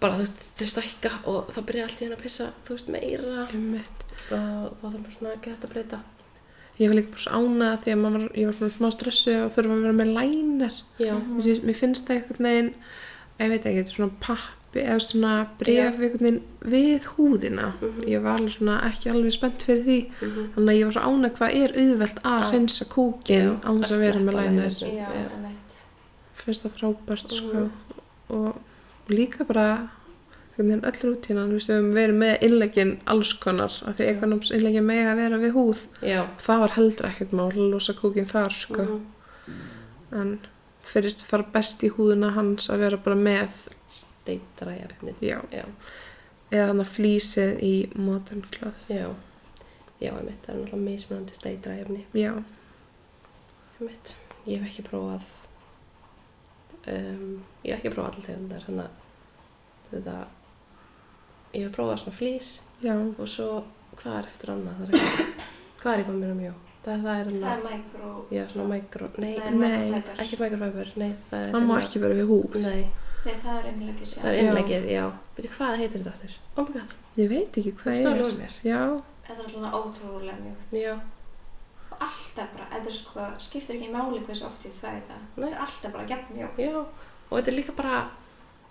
bara, 0.00 0.16
þú 0.18 0.24
veist, 0.24 0.42
þau 0.58 0.66
stækka 0.74 1.12
og 1.30 1.52
það 1.54 1.66
byrja 1.70 1.84
allt 1.88 2.00
í 2.00 2.04
henni 2.06 2.16
að 2.18 2.24
pissa, 2.26 2.48
þú 2.66 2.76
veist, 2.76 2.90
meira 2.92 3.46
Einmitt. 3.52 4.02
og 4.30 4.74
það 4.80 4.90
þarf 4.90 4.98
bara 5.04 5.14
svona 5.18 5.34
ekki 5.36 5.50
hægt 5.54 5.64
að 5.68 5.72
breyta. 5.74 6.00
Ég 6.74 6.88
var 6.90 6.96
líka 6.98 7.12
bara 7.14 7.22
svo 7.22 7.38
ánað 7.38 7.76
því 7.84 7.90
að 7.94 8.00
maður, 8.02 8.22
var- 8.24 8.36
ég 8.40 8.46
var 8.50 8.54
svona 8.58 8.74
smá 8.74 8.88
stressu 8.92 9.34
og 9.44 9.52
þurfa 9.54 9.74
að 9.76 9.82
vera 9.84 9.98
með 10.00 10.10
lænir. 10.16 10.74
Já, 10.98 11.14
Þessi, 11.38 11.52
mér 11.62 11.76
finnst 11.78 12.06
það 12.08 12.16
einhvern 12.16 12.48
veginn, 12.48 12.70
ég 13.38 13.48
veit 13.52 13.64
ekki, 13.64 13.78
þetta 13.78 13.90
er 13.92 13.96
svona 13.98 14.16
pappi 14.20 14.63
eða 14.82 15.00
svona 15.00 15.32
bref 15.58 15.98
veginn 15.98 16.40
við 16.64 17.08
húðina. 17.14 17.72
Mhm. 17.80 18.04
Ég 18.08 18.22
var 18.22 18.38
alveg 18.38 18.52
svona 18.56 18.80
ekki 18.90 19.10
alveg 19.12 19.32
spennt 19.32 19.62
fyrir 19.62 19.84
því. 19.84 19.98
Mhm. 20.20 20.46
Þannig 20.54 20.72
að 20.74 20.78
ég 20.78 20.84
var 20.84 20.92
svo 20.92 21.04
ánað 21.10 21.36
hvað 21.38 21.56
er 21.62 21.76
auðvelt 21.82 22.22
að 22.22 22.46
hreinsa 22.50 22.84
kúkin 22.84 23.50
án 23.62 23.80
þess 23.80 23.92
að 23.92 24.00
vera 24.00 24.18
með 24.18 24.34
lænir. 24.40 24.74
Finnst 26.34 26.64
það 26.64 26.78
frábært 26.78 27.30
sko. 27.30 27.52
Mhm. 27.52 27.70
Og, 28.28 28.46
og 28.46 28.56
líka 29.08 29.44
bara 29.46 29.88
einhvern 30.56 30.70
veginn 30.70 30.84
öll 30.84 31.00
rútínan, 31.02 31.52
við 31.52 31.66
höfum 31.66 31.92
verið 31.94 32.18
með 32.20 32.42
innleggin 32.46 32.98
alls 33.06 33.32
konar, 33.32 33.72
af 33.86 33.96
því 33.98 34.06
ekonoms 34.12 34.50
innleggin 34.54 34.86
með 34.86 35.08
að 35.10 35.16
vera 35.16 35.38
við 35.38 35.52
húð. 35.52 35.78
já. 36.02 36.26
Það 36.38 36.58
var 36.60 36.68
heldur 36.76 37.06
ekkert 37.08 37.32
mál 37.32 37.50
að 37.50 37.70
losa 37.72 37.92
kúkin 37.92 38.26
þar 38.26 38.52
sko. 38.52 38.82
Mhm. 38.82 39.00
En 40.12 40.38
fyrst 40.84 41.24
fara 41.24 41.46
best 41.52 41.82
í 41.82 41.90
húðina 41.90 42.32
hans 42.34 42.68
að 42.68 42.78
vera 42.84 42.96
bara 42.96 43.16
með, 43.16 43.48
Efnið. 44.96 45.22
já, 45.24 45.38
Já, 45.52 45.64
eða 46.50 46.66
þannig 46.70 46.84
að 46.86 46.92
flýsið 46.96 47.62
í 47.62 47.74
modern 47.96 48.42
cloth. 48.50 48.84
já. 48.88 49.06
Já, 50.00 50.10
einmitt, 50.18 50.42
það 50.44 50.54
er 50.54 50.60
náttúrulega 50.60 50.84
mismunandi 50.84 51.34
efni. 51.80 52.04
Já, 52.18 52.32
Einmitt. 53.80 54.14
Ég 54.46 54.60
hef 54.60 54.68
ekki 54.70 54.82
prófað, 54.88 55.22
um, 56.86 57.42
ég 57.64 57.72
hef 57.74 57.78
ekki 57.84 57.92
prófað 57.94 58.10
allir 58.10 58.26
tegundar, 58.28 58.66
þannig 58.66 58.84
að 58.84 59.94
þetta, 59.94 60.16
ég 61.54 61.64
hef 61.64 61.72
prófað 61.76 62.00
svona 62.02 62.18
flýs 62.18 62.50
já, 62.84 62.94
og 62.98 63.30
svo, 63.30 63.48
hvað 64.00 64.18
er 64.20 64.28
eftir 64.32 64.52
annað? 64.54 64.82
Það 64.82 64.84
er 64.84 65.00
ekki, 65.00 65.48
hvað 65.82 65.94
er 65.94 66.02
í 66.02 66.06
bámur 66.10 66.34
um 66.34 66.42
jó? 66.44 66.52
Það, 66.84 67.04
það 67.06 67.14
er 67.22 67.30
Það 67.32 67.54
er 67.54 67.62
micro... 67.70 68.10
já, 68.36 68.42
svona 68.52 68.68
micro, 68.74 69.08
nei, 69.24 69.32
Nei, 69.38 69.70
Nei, 69.94 70.02
ekki 70.20 70.40
microfiber, 70.42 70.92
nei, 71.00 71.12
það 71.30 71.46
er 71.46 71.54
það 71.54 71.64
má 71.64 71.74
hérna- 71.74 71.86
ekki 71.88 72.02
vera 72.04 72.18
við 72.20 72.28
húð. 72.34 72.58
Nei, 72.60 72.82
Nei, 73.24 73.34
það 73.40 73.58
er 73.58 73.66
innlegis, 73.72 74.12
já. 74.16 74.20
það 74.22 74.30
er 74.34 74.38
innleggið, 74.44 74.86
já. 74.92 75.04
Veitu 75.36 75.50
hvað 75.56 75.76
heitir 75.80 76.02
þetta 76.02 76.12
aftur? 76.14 76.34
Oh 76.56 76.64
my 76.68 76.72
god, 76.78 76.94
Ég 77.16 77.28
veit 77.30 77.58
ekki 77.60 77.72
það 77.72 77.80
hvað 77.84 77.98
stóð 78.00 78.14
er. 78.14 78.22
lóð 78.24 78.38
mér. 78.42 78.56
Já, 78.68 78.80
Þetta 79.24 79.34
er 79.34 79.44
alltaf 79.44 79.76
ótrúlega 79.80 80.36
mjögt. 80.44 80.74
Já, 80.76 80.94
Og 81.94 82.00
alltaf 82.02 82.48
bara, 82.56 82.66
þetta 82.74 82.90
er 82.90 82.96
sko, 82.98 83.24
skiptir 83.46 83.76
ekki 83.78 83.88
máli 83.94 84.20
hversu 84.26 84.44
oft 84.48 84.64
ég 84.66 84.72
það 84.74 84.96
þetta. 84.98 85.16
Nei. 85.36 85.44
Þetta 85.44 85.54
er 85.54 85.62
alltaf 85.64 85.92
bara 85.94 86.06
gefn 86.10 86.36
mjögt. 86.36 86.58
já, 86.58 86.76
og 87.30 87.34
þetta 87.38 87.50
er 87.52 87.56
líka 87.60 87.72
bara 87.78 87.94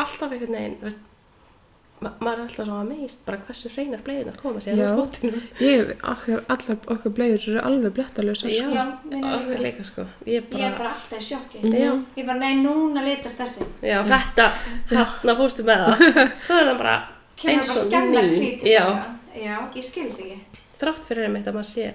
alltaf 0.04 0.32
einhvern 0.36 0.58
veginn, 0.58 0.78
þú 0.82 0.88
veist, 0.90 1.04
ma 2.02 2.10
maður 2.20 2.40
er 2.40 2.44
alltaf 2.48 2.66
svo 2.68 2.78
amazed 2.82 3.20
bara 3.26 3.38
hversu 3.48 3.70
hreinar 3.76 4.02
bleiðin 4.04 4.32
að 4.34 4.40
koma 4.42 4.60
sér 4.64 4.80
á 4.84 4.92
fótinum. 4.98 5.42
ég, 5.64 5.92
okkar, 6.04 6.42
allar 6.52 6.78
okkar 6.96 7.14
blegur 7.16 7.46
eru 7.54 7.62
alveg 7.64 7.94
blettalösa. 7.96 8.50
Já, 8.52 8.66
Já, 8.74 8.84
minna 9.10 9.36
okkur 9.38 9.54
líka. 9.54 9.64
líka 9.68 9.84
sko. 9.88 10.06
Ég 10.26 10.36
er 10.36 10.42
Ég 10.42 10.50
bara, 10.52 10.66
er 10.68 10.78
bara 10.78 10.90
alltaf 10.96 11.20
í 11.20 11.28
sjokki. 11.30 11.62
Mhm. 11.64 11.76
já, 11.80 11.92
Ég 12.18 12.26
bara, 12.26 12.40
nei, 12.40 12.56
núna 12.64 13.04
litast 13.06 13.38
þessi. 13.40 13.66
já, 13.82 14.04
þetta, 14.04 14.50
hérna 14.90 15.36
fórstu 15.40 15.64
með 15.64 15.86
það. 15.86 16.04
Svo 16.48 16.58
er 16.60 16.66
það 16.72 16.78
bara 16.78 16.96
Kemur 17.36 17.54
Eins 17.56 17.68
bara 17.92 18.04
og 18.04 18.14
ný. 18.14 18.52
Já. 18.68 18.86
Já, 19.34 19.56
ég 19.76 19.84
skil 19.84 20.10
þetta 20.10 20.24
ekki. 20.24 20.62
þrátt 20.84 21.06
fyrir 21.08 21.24
einmitt 21.30 21.48
að 21.48 21.56
maður 21.56 21.70
sé, 21.72 21.94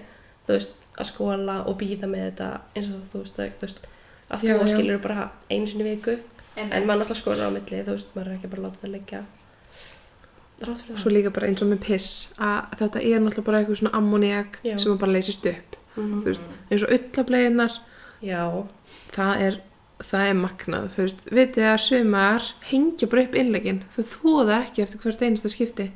þú 0.49 0.53
veist, 0.57 0.71
að 0.99 1.07
skóla 1.13 1.59
og 1.69 1.77
býða 1.79 2.09
með 2.11 2.25
þetta 2.31 2.49
eins 2.75 2.89
og 2.91 3.05
þú 3.13 3.21
veist, 3.23 3.39
að, 3.39 3.53
þú 3.61 3.69
veist, 3.69 3.85
að 4.31 4.41
þú 4.49 4.67
skilur 4.73 4.99
bara 5.05 5.29
einu 5.51 5.67
sinni 5.69 5.85
í 5.85 5.93
viku, 5.93 6.17
Einmitt. 6.57 6.73
en 6.75 6.87
maður 6.89 7.05
alltaf 7.05 7.21
skólar 7.21 7.47
á 7.47 7.55
milli, 7.55 7.85
þú 7.87 7.93
veist, 7.95 8.11
maður 8.17 8.27
er 8.33 8.35
ekki 8.39 8.49
bara 8.51 8.63
að 8.63 8.67
láta 8.67 8.83
það 8.83 8.95
liggja. 8.97 9.21
Þrátt 9.23 9.37
fyrir 9.39 10.48
Svo 10.59 11.11
líka 11.13 11.31
bara 11.31 11.47
eins 11.47 11.63
og 11.63 11.69
með 11.71 11.81
piss, 11.87 12.35
að 12.43 12.73
þetta 12.81 13.03
er 13.05 13.21
náttúrulega 13.23 13.45
bara 13.47 13.61
eitthvað 13.63 13.79
svona 13.83 13.95
ammoniak 13.99 14.59
Já. 14.67 14.75
sem 14.83 14.99
bara 14.99 15.13
leysist 15.15 15.47
upp. 15.47 15.77
Mhm. 15.97 16.21
Þú 16.23 16.25
veist, 16.33 16.41
eins 16.71 16.83
og 16.83 16.91
öllableginar, 16.99 17.79
Já, 18.23 18.67
það 19.15 19.41
er, 19.47 19.61
það 20.03 20.29
er 20.29 20.35
magnað. 20.35 20.89
Þú 20.97 21.03
veist, 21.05 21.21
vitið 21.31 21.67
að 21.71 21.79
sumar 21.85 22.43
hengja 22.71 23.09
bara 23.09 23.23
upp 23.23 23.35
innlegin. 23.39 23.83
Þau 23.95 24.05
þóða 24.15 24.57
ekki 24.67 24.83
eftir 24.83 24.99
hvert 25.05 25.23
einasta 25.23 25.49
skipti. 25.53 25.91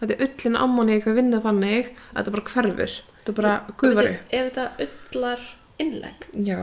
Þetta 0.00 0.16
er 0.16 0.26
öllin 0.26 0.56
ammoniak 0.60 1.06
að 1.08 1.14
vinna 1.20 1.40
þannig 1.44 1.90
að 2.14 2.24
þetta 2.24 2.32
bara 2.36 2.46
hverfur. 2.54 2.96
Þetta 3.24 3.34
bara 3.36 3.52
Veitu, 3.68 4.08
upp. 4.08 4.32
er 4.32 4.50
þetta 4.50 4.66
öllar 4.86 5.40
innlegg? 5.78 6.26
Já. 6.46 6.60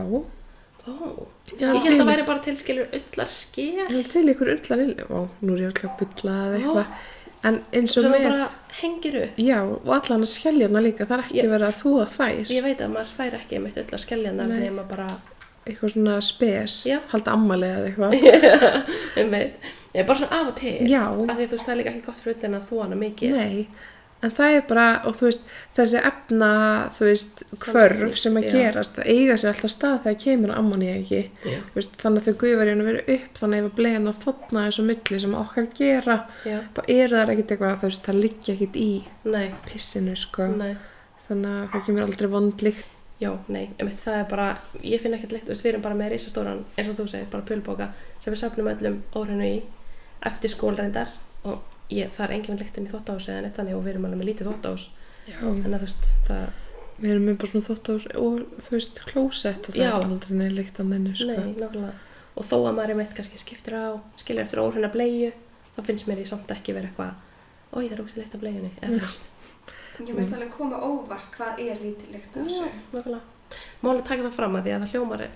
Ó, 0.84 1.26
Já, 1.58 1.70
ég 1.72 1.82
held 1.86 2.00
að 2.02 2.08
væri 2.10 2.26
bara 2.26 2.40
til 2.44 2.56
skilur 2.56 2.86
öllar 2.92 3.30
sker 3.32 3.86
Það 3.88 3.98
er 3.98 4.08
til 4.12 4.28
ykkur 4.34 4.50
innlegg. 4.54 5.04
Ó, 5.10 5.28
nú 5.42 5.54
er 5.54 5.62
ég 5.62 5.70
alltaf 5.70 5.94
að 5.94 5.98
bulla 6.02 6.36
eða 6.48 6.58
eitthvað. 6.58 6.86
En 7.44 7.60
eins 7.76 7.96
og 8.00 8.08
með... 8.08 8.40
Já, 9.38 9.58
og 9.62 9.90
allan 9.92 10.24
að 10.24 10.30
skelljarna 10.32 10.80
líka, 10.84 11.06
það 11.06 11.18
er 11.18 11.24
ekki 11.26 11.46
verið 11.52 11.68
að 11.68 11.78
þúa 11.82 12.06
þær. 12.14 12.50
Ég 12.54 12.64
veit 12.64 12.80
að 12.80 12.92
maður 12.94 13.14
fær 13.18 13.36
ekki 13.38 13.58
einmitt 13.58 13.80
öllar 13.84 14.02
skelljanar 14.02 14.50
Nei. 14.50 14.56
þegar 14.58 14.76
maður 14.78 14.90
bara, 14.94 15.08
Eitthvað 15.64 15.94
svona 15.94 16.14
spes, 16.20 16.74
Já. 16.84 16.98
halda 17.08 17.32
ammali 17.32 17.68
eða 17.72 17.86
eitthvað. 17.88 18.14
ég 19.94 20.02
er 20.02 20.08
bara 20.08 20.18
svona 20.18 20.40
af 20.40 20.50
og 20.50 20.56
til. 20.58 20.74
Já. 20.90 21.04
Af 21.08 21.38
því 21.38 21.46
þú 21.46 21.54
veist, 21.54 21.64
það 21.64 21.72
er 21.74 21.78
líka 21.80 21.92
ekki 21.94 22.02
gott 22.08 22.20
fyrir 22.20 22.36
utan 22.36 22.58
að 22.58 22.66
þú 22.68 22.80
hana 22.82 22.98
mikið. 23.00 23.36
Nei, 23.38 23.62
en 24.24 24.32
það 24.34 24.54
er 24.56 24.62
bara, 24.68 24.86
og 25.08 25.16
þú 25.18 25.26
veist, 25.28 25.42
þessi 25.76 26.00
efna, 26.10 26.50
þú 26.96 27.08
veist, 27.08 27.42
hvörf 27.64 28.16
sem 28.20 28.38
að 28.40 28.46
Já. 28.46 28.52
gerast, 28.54 28.96
það 28.98 29.10
eiga 29.14 29.36
sér 29.40 29.50
alltaf 29.52 29.74
stað 29.74 29.98
þegar 30.06 30.20
kemur 30.24 30.54
að 30.54 30.62
ammoni 30.62 30.88
ekki. 30.94 31.20
Já. 31.44 31.58
Veist, 31.74 31.98
þannig 32.02 32.22
að 32.22 32.30
þau 32.30 32.40
gufar 32.44 32.70
hérna 32.72 32.88
verið 32.88 33.12
upp, 33.16 33.28
þannig 33.40 33.60
að 33.60 33.64
ef 33.64 33.68
að 33.70 33.76
bleiðan 33.80 34.10
að 34.10 34.22
þotna 34.24 34.64
og 34.70 34.88
milli 34.88 35.20
sem 35.24 35.36
okkar 35.42 35.68
gera, 35.82 36.16
Já, 36.48 36.56
þá 36.74 36.80
eru 36.86 37.20
það 37.20 37.34
ekkert 37.34 37.54
eitthvað, 37.54 37.76
þú 37.82 37.90
veist, 37.90 38.08
það 38.08 38.20
liggja 38.24 38.56
ekkert 38.56 38.80
í 38.80 38.90
nei, 39.36 39.46
pissinu, 39.68 40.16
sko. 40.18 40.48
nei. 40.54 40.74
Þannig 41.24 41.54
að 41.54 41.70
það 41.72 41.86
kemur 41.86 42.04
aldrei 42.08 42.30
vondlíkt. 42.34 42.90
Já, 43.22 43.30
nei, 43.48 43.68
einmitt, 43.78 44.00
það 44.02 44.16
er 44.18 44.26
bara, 44.28 44.48
ég 44.82 45.00
finn 45.00 45.14
ekkert 45.16 45.32
leikt, 45.32 45.46
þú 45.46 45.54
veist, 45.54 45.64
við 45.64 45.70
erum 45.70 45.84
bara 45.84 45.96
með 45.96 46.10
risastóran, 46.12 46.64
eins 46.74 46.90
og 46.90 46.98
þú 46.98 47.06
segir, 47.12 47.28
bara 47.32 47.46
pulbóka 47.46 47.86
sem 48.18 48.34
við 48.34 48.40
söfnum 48.42 48.68
öllum 48.72 48.98
óhreinu 49.14 49.46
í 49.46 49.60
eftir 50.28 50.52
skólreindar 50.52 51.12
og 51.46 51.62
ég, 51.90 52.10
það 52.14 52.24
er 52.26 52.34
enginn 52.38 52.58
líktinn 52.60 52.86
í 52.88 52.92
þóttahúsi 52.92 53.32
eða 53.32 53.42
neitt 53.44 53.58
þannig 53.58 53.76
og 53.76 53.82
við 53.84 53.92
erum 53.94 54.06
alveg 54.08 54.20
með 54.20 54.28
lítið 54.30 54.48
þóttahús 54.50 54.84
Já. 55.28 55.38
en 55.42 55.74
að 55.74 55.74
þú 55.74 55.80
veist, 55.88 56.04
það, 56.28 56.44
Við 56.94 57.10
erum 57.10 57.24
með 57.26 57.36
bara 57.42 57.50
svona 57.50 57.66
þóttahús 57.66 58.04
og, 58.14 58.34
þú 58.62 58.70
veist, 58.76 58.94
klósett 59.10 59.68
og 59.68 59.74
það 59.74 59.82
Já. 59.82 59.90
er 59.90 60.04
aldrei 60.06 60.34
neður 60.38 60.52
líkt 60.60 60.76
að 60.78 60.86
nenni, 60.92 61.14
sko. 61.18 61.26
nei, 61.26 61.54
nákvæmlega. 61.58 61.94
Og 62.34 62.42
þó 62.46 62.56
að 62.60 62.74
maður 62.76 62.90
er 62.94 62.98
meitt 63.00 63.14
kannski 63.18 63.36
skiptir 63.42 63.74
á 63.74 63.86
skilur 64.20 64.44
eftir 64.44 64.62
óhreina 64.62 64.90
bleiu, 64.94 65.30
þá 65.74 65.80
finnst 65.88 66.06
mér 66.06 66.18
ég 66.22 66.30
samt 66.30 66.50
ekki 66.54 66.70
vera 66.76 66.86
eitthvað, 66.90 67.12
oi 67.74 67.84
það 67.88 67.96
er 67.96 68.02
ógst 68.04 68.18
leitt 68.20 68.34
af 68.34 68.40
bleiunni 68.44 68.70
Ég 70.04 70.14
veist 70.14 70.34
alveg 70.34 70.50
koma 70.54 70.76
óvart 70.82 71.30
hvað 71.36 71.52
er 71.62 71.76
lítilegt 71.82 72.32
af 72.34 72.40
þessu. 72.48 72.66
máli 73.82 73.98
að 74.00 74.08
taka 74.08 74.22
það 74.26 74.36
fram 74.38 74.54
að 74.58 74.62
því 74.64 74.70
að 74.74 74.80
það 74.84 74.92
hljómar 74.94 75.20
er, 75.26 75.32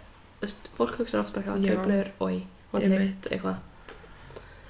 fólk 0.78 0.94
hugsa 0.98 1.16
oft 1.22 1.32
bara 1.34 1.46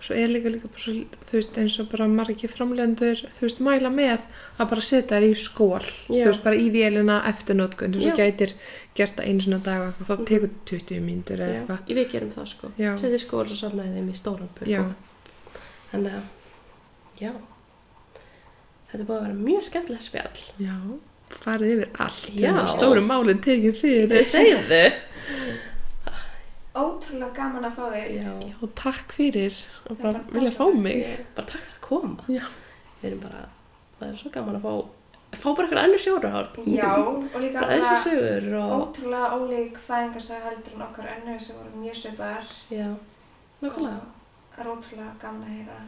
Svo 0.00 0.14
er 0.14 0.28
líka 0.30 0.46
líka 0.48 0.68
bara 0.70 0.78
svo, 0.78 0.92
þú 1.26 1.32
veist, 1.34 1.56
eins 1.58 1.76
og 1.82 1.88
bara 1.90 2.06
margir 2.06 2.48
framlendur, 2.52 3.18
þú 3.38 3.42
veist, 3.42 3.58
mæla 3.66 3.90
með 3.90 4.20
að 4.62 4.68
bara 4.70 4.84
setja 4.86 5.16
þær 5.18 5.24
í 5.26 5.32
skól, 5.42 5.80
þú 6.06 6.14
Já. 6.20 6.24
veist, 6.28 6.44
bara 6.44 6.54
í 6.56 6.68
vélina 6.70 7.16
eftir 7.26 7.58
notkun, 7.58 7.92
þú 7.96 7.98
veist, 8.04 8.12
þú 8.14 8.22
gætir 8.22 8.52
gert 8.94 9.16
það 9.18 9.26
einu 9.26 9.40
svona 9.42 9.58
dag 9.64 9.80
og 9.80 9.88
eitthvað, 9.98 10.18
Mhm. 10.18 10.26
tekur 10.30 10.50
20 10.70 11.00
mínútur 11.02 11.38
eða 11.42 11.66
eitthvað. 11.66 11.80
við 11.98 12.10
gerum 12.12 12.30
það 12.30 12.46
sko. 12.46 12.70
Já. 12.78 12.94
setið 12.96 13.18
skóla 13.26 13.50
og 13.50 13.58
safnaði 13.58 13.94
þeim 13.98 14.08
í 14.08 14.16
stóran 14.16 14.48
pulbóka 14.54 14.94
þannig 15.92 16.12
að, 16.12 16.22
já. 17.20 17.32
Þetta 18.92 19.04
búið 19.04 19.18
að 19.18 19.22
vera 19.26 19.34
mjög 19.34 19.62
skemmtilega 19.66 20.00
spjall. 20.00 20.40
Já, 20.58 20.76
farið 21.44 21.72
yfir 21.74 21.88
allt, 21.98 22.70
stóru 22.72 23.02
málinn 23.04 23.40
tekið 23.44 23.74
fyrir. 23.76 24.22
segðu 24.22 24.92
Ótrúlega 26.78 27.32
gaman 27.36 27.64
að 27.68 27.74
fá 27.78 27.84
þig. 27.92 28.14
já, 28.18 28.32
Já, 28.48 28.68
takk 28.82 29.12
fyrir 29.16 29.54
og 29.90 29.98
bara 29.98 30.12
bara 30.12 30.34
vilja 30.36 30.52
fá 30.54 30.64
mig. 30.74 31.02
bara 31.36 31.46
takk 31.46 31.62
fyrir 31.64 31.76
að 31.78 31.84
koma 31.88 32.24
Já. 32.28 32.44
við 33.02 33.08
erum 33.10 33.20
bara, 33.24 33.42
það 33.98 34.08
er 34.12 34.16
svo 34.22 34.30
gaman 34.36 34.58
að 34.58 34.64
fá 34.68 34.74
fá 35.38 35.48
bara 35.54 35.66
eitthvað 35.66 35.82
annur 35.84 36.02
sjóruhár 36.04 36.46
Já, 36.72 36.92
og 36.98 37.40
líka 37.42 37.60
bara 37.60 37.74
þessi 37.74 37.90
bara 37.90 38.04
sögur 38.04 38.44
og 38.62 38.70
ótrúlega 38.78 39.28
ólík 39.38 39.76
fæðingarsaga 39.88 40.44
heldur 40.50 40.72
en 40.78 40.86
okkar 40.88 41.10
önnu 41.16 41.34
sem 41.40 41.56
voru 41.58 41.82
mjög 41.82 41.96
svipaðar. 42.02 42.46
já, 42.72 42.88
nákvæmlega 43.62 44.00
Það 44.54 44.64
er 44.64 44.70
ótrúlega 44.72 45.12
gaman 45.22 45.42
að 45.44 45.52
heyra. 45.54 45.78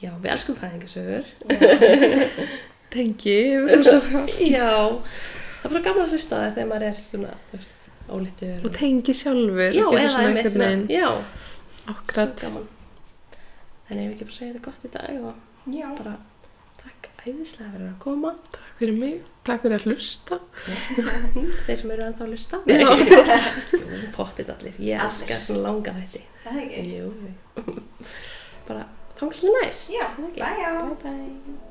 já, 0.00 0.10
við 0.22 0.30
elskum. 0.32 0.56
Tengi, 2.88 3.34
yfir 3.52 3.82
rosa 3.82 3.98
já, 4.40 4.70
það 5.60 5.66
er 5.66 5.72
bara 5.74 5.82
gaman 5.84 6.06
að 6.06 6.12
hlusta 6.14 6.38
það 6.40 6.54
þegar 6.56 6.68
maður 6.70 6.86
er 6.88 6.96
svona, 7.02 7.32
þú 7.50 7.58
veist, 7.58 7.77
ólítur 8.14 8.64
og 8.64 8.74
tengi 8.78 9.14
sjálfur 9.16 9.76
já, 9.76 9.84
og 9.86 9.98
eða 9.98 10.08
svona 10.14 10.28
einmitt 10.28 10.48
akkurat. 11.88 12.48
En 13.88 13.98
ef 13.98 14.04
við 14.04 14.16
ekki 14.16 14.26
bara 14.28 14.38
segja 14.38 14.54
þetta 14.54 14.66
gott 14.68 14.84
í 14.84 14.90
dag 14.96 15.22
og 15.30 15.46
Já, 15.68 15.88
bara 15.96 16.16
æðislega 17.28 17.72
fyrir 17.74 17.88
að 17.90 17.96
koma. 18.02 18.32
Takk 18.54 18.80
fyrir 18.80 18.98
mig, 18.98 19.16
takk 19.46 19.64
fyrir 19.64 19.78
að 19.78 19.86
hlusta. 19.90 20.38
Þeir 21.66 21.80
sem 21.82 21.94
eru 21.94 22.06
ennþá 22.06 22.26
að 22.26 22.34
lusta. 22.34 22.60
Já. 22.68 22.88
Jú, 23.74 24.02
pottit 24.16 24.52
allir. 24.54 24.76
Ég 24.78 24.98
Allir. 24.98 25.06
elskar 25.08 25.62
langa 25.66 25.96
þetta. 25.98 26.26
Það 26.44 26.60
er 26.64 26.68
ekki? 26.68 28.12
Bara, 28.68 28.84
þá 29.18 29.24
næst. 29.58 29.90
Er 29.92 30.12
það 30.14 30.28
ekki? 30.30 30.44
bye, 30.44 30.60
já. 30.62 30.76
Bye, 30.78 31.00
bye. 31.04 31.67